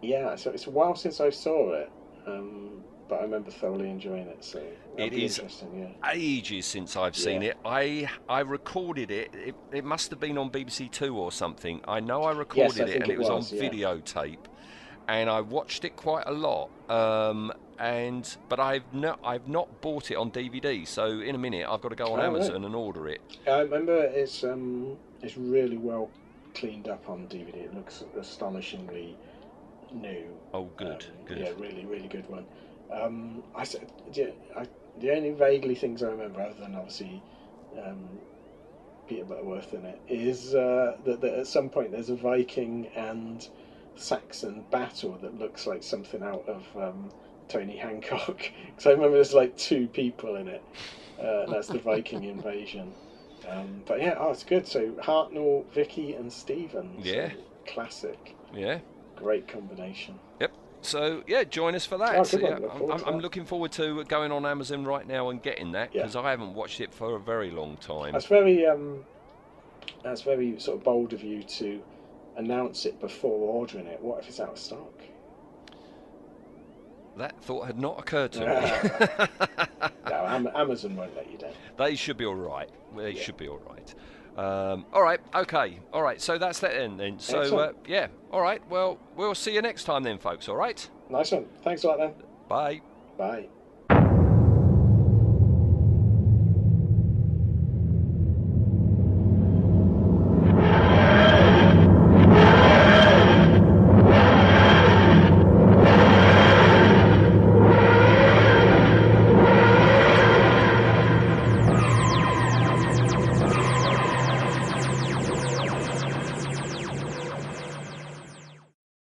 yeah, 0.00 0.36
so 0.36 0.50
it's 0.52 0.66
a 0.68 0.70
while 0.70 0.94
since 0.94 1.20
I 1.20 1.30
saw 1.30 1.72
it, 1.72 1.90
um, 2.26 2.84
but 3.08 3.20
I 3.20 3.22
remember 3.22 3.50
thoroughly 3.50 3.88
enjoying 3.90 4.26
it. 4.28 4.44
So 4.44 4.62
It 4.96 5.12
is 5.12 5.38
interesting. 5.38 5.94
Yeah. 6.02 6.10
ages 6.12 6.66
since 6.66 6.96
I've 6.96 7.16
seen 7.16 7.42
Yeah. 7.42 7.50
it. 7.50 7.56
I 7.64 8.08
I 8.28 8.40
recorded 8.40 9.10
it. 9.10 9.34
it. 9.34 9.54
It 9.72 9.84
must 9.84 10.10
have 10.10 10.20
been 10.20 10.36
on 10.38 10.50
BBC 10.50 10.88
Two 10.88 11.16
or 11.16 11.32
something. 11.32 11.80
I 11.88 12.00
know 12.00 12.22
I 12.24 12.32
recorded 12.32 12.88
I 12.88 12.92
it 12.92 13.02
and 13.02 13.10
it 13.10 13.18
was, 13.18 13.28
was, 13.30 13.52
on 13.52 13.58
yeah. 13.58 13.68
videotape, 13.70 14.44
and 15.08 15.30
I 15.30 15.40
watched 15.40 15.84
it 15.84 15.96
quite 15.96 16.24
a 16.26 16.32
lot. 16.32 16.70
Um, 16.90 17.52
and 17.78 18.36
but 18.48 18.60
I've 18.60 18.92
not 18.92 19.20
I've 19.24 19.48
not 19.48 19.80
bought 19.80 20.10
it 20.10 20.16
on 20.16 20.30
DVD. 20.30 20.86
So 20.86 21.20
in 21.20 21.34
a 21.34 21.38
minute 21.38 21.66
I've 21.68 21.80
got 21.80 21.90
to 21.90 21.96
go 21.96 22.12
on 22.12 22.18
Oh, 22.20 22.22
right. 22.22 22.26
Amazon 22.26 22.64
and 22.64 22.74
order 22.74 23.08
it. 23.08 23.20
I 23.46 23.60
remember 23.60 23.96
it's 23.96 24.44
um 24.44 24.96
it's 25.22 25.36
really 25.36 25.78
well 25.78 26.10
cleaned 26.54 26.88
up 26.88 27.08
on 27.08 27.26
DVD. 27.28 27.54
It 27.56 27.74
looks 27.74 28.04
astonishingly 28.18 29.16
new. 29.92 30.24
Oh, 30.52 30.64
good, 30.76 31.06
good. 31.26 31.38
Yeah, 31.38 31.50
really, 31.58 31.86
really 31.86 32.08
good 32.08 32.28
one. 32.28 32.44
Um, 32.92 33.42
I, 33.54 33.62
I 34.56 34.66
the 35.00 35.10
only 35.14 35.30
vaguely 35.30 35.74
things 35.74 36.02
I 36.02 36.08
remember, 36.08 36.40
other 36.40 36.54
than 36.60 36.74
obviously 36.74 37.22
um, 37.84 38.08
Peter 39.06 39.24
Butterworth 39.24 39.74
in 39.74 39.84
it, 39.84 40.00
is 40.08 40.54
uh, 40.54 40.96
that, 41.04 41.20
that 41.20 41.34
at 41.34 41.46
some 41.46 41.68
point 41.68 41.92
there's 41.92 42.10
a 42.10 42.16
Viking 42.16 42.88
and 42.96 43.48
Saxon 43.96 44.64
battle 44.70 45.18
that 45.22 45.38
looks 45.38 45.66
like 45.66 45.82
something 45.82 46.22
out 46.22 46.44
of 46.48 46.64
um, 46.76 47.10
Tony 47.48 47.76
Hancock. 47.76 48.50
Because 48.66 48.86
I 48.86 48.90
remember 48.90 49.16
there's 49.16 49.34
like 49.34 49.56
two 49.56 49.88
people 49.88 50.36
in 50.36 50.46
it. 50.46 50.62
Uh, 51.20 51.50
that's 51.50 51.66
the 51.66 51.80
Viking 51.80 52.24
invasion. 52.36 52.92
Um, 53.48 53.82
but 53.86 54.00
yeah, 54.00 54.14
oh, 54.18 54.30
it's 54.30 54.44
good. 54.44 54.66
So 54.66 54.92
Hartnell, 55.02 55.64
Vicki, 55.72 56.14
and 56.14 56.32
Steven. 56.32 56.94
Yeah. 56.98 57.30
classic. 57.66 58.36
Yeah. 58.54 58.78
Great 59.16 59.48
combination. 59.48 60.18
Yep. 60.40 60.52
So 60.80 61.22
yeah, 61.26 61.44
join 61.44 61.74
us 61.74 61.84
for 61.84 61.98
that. 61.98 62.16
Oh, 62.16 62.22
So, 62.22 62.38
yeah, 62.38 62.58
I'm, 62.72 62.92
I'm, 62.92 63.04
I'm 63.04 63.18
looking 63.18 63.44
forward 63.44 63.72
to 63.72 64.04
going 64.04 64.32
on 64.32 64.46
Amazon 64.46 64.84
right 64.84 65.06
now 65.06 65.30
and 65.30 65.42
getting 65.42 65.72
that 65.72 65.94
Yeah. 65.94 66.02
because 66.02 66.16
I 66.16 66.30
haven't 66.30 66.54
watched 66.54 66.80
it 66.80 66.92
for 66.92 67.16
a 67.16 67.20
very 67.20 67.50
long 67.50 67.76
time. 67.78 68.12
That's 68.12 68.26
very 68.26 68.66
um, 68.66 69.04
that's 70.02 70.22
very 70.22 70.58
sort 70.60 70.78
of 70.78 70.84
bold 70.84 71.12
of 71.12 71.22
you 71.22 71.42
to 71.42 71.82
announce 72.36 72.86
it 72.86 73.00
before 73.00 73.56
ordering 73.56 73.86
it. 73.86 74.00
What 74.00 74.20
if 74.20 74.28
it's 74.28 74.40
out 74.40 74.50
of 74.50 74.58
stock? 74.58 74.92
That 77.16 77.40
thought 77.42 77.66
had 77.66 77.80
not 77.80 77.98
occurred 77.98 78.30
to 78.32 78.40
me. 78.40 79.66
no, 80.08 80.50
Amazon 80.54 80.94
won't 80.94 81.16
let 81.16 81.28
you 81.30 81.36
down. 81.36 81.50
They 81.76 81.96
should 81.96 82.16
be 82.16 82.24
all 82.24 82.36
right. 82.36 82.70
They 82.96 83.16
should 83.16 83.36
be 83.36 83.48
all 83.48 83.58
right. 83.68 83.92
Um, 84.38 84.86
all 84.92 85.02
right. 85.02 85.18
Okay. 85.34 85.80
All 85.92 86.02
right. 86.02 86.20
So 86.22 86.38
that's 86.38 86.60
that 86.60 86.70
then. 86.70 86.96
then. 86.96 87.18
So 87.18 87.58
uh, 87.58 87.72
yeah. 87.86 88.06
All 88.30 88.40
right. 88.40 88.62
Well, 88.70 88.98
we'll 89.16 89.34
see 89.34 89.52
you 89.52 89.62
next 89.62 89.82
time 89.84 90.04
then, 90.04 90.16
folks. 90.18 90.48
All 90.48 90.56
right. 90.56 90.88
Nice 91.10 91.32
one. 91.32 91.46
Thanks 91.64 91.82
a 91.82 91.88
lot 91.88 91.98
then. 91.98 92.12
Bye. 92.48 92.80
Bye. 93.16 93.48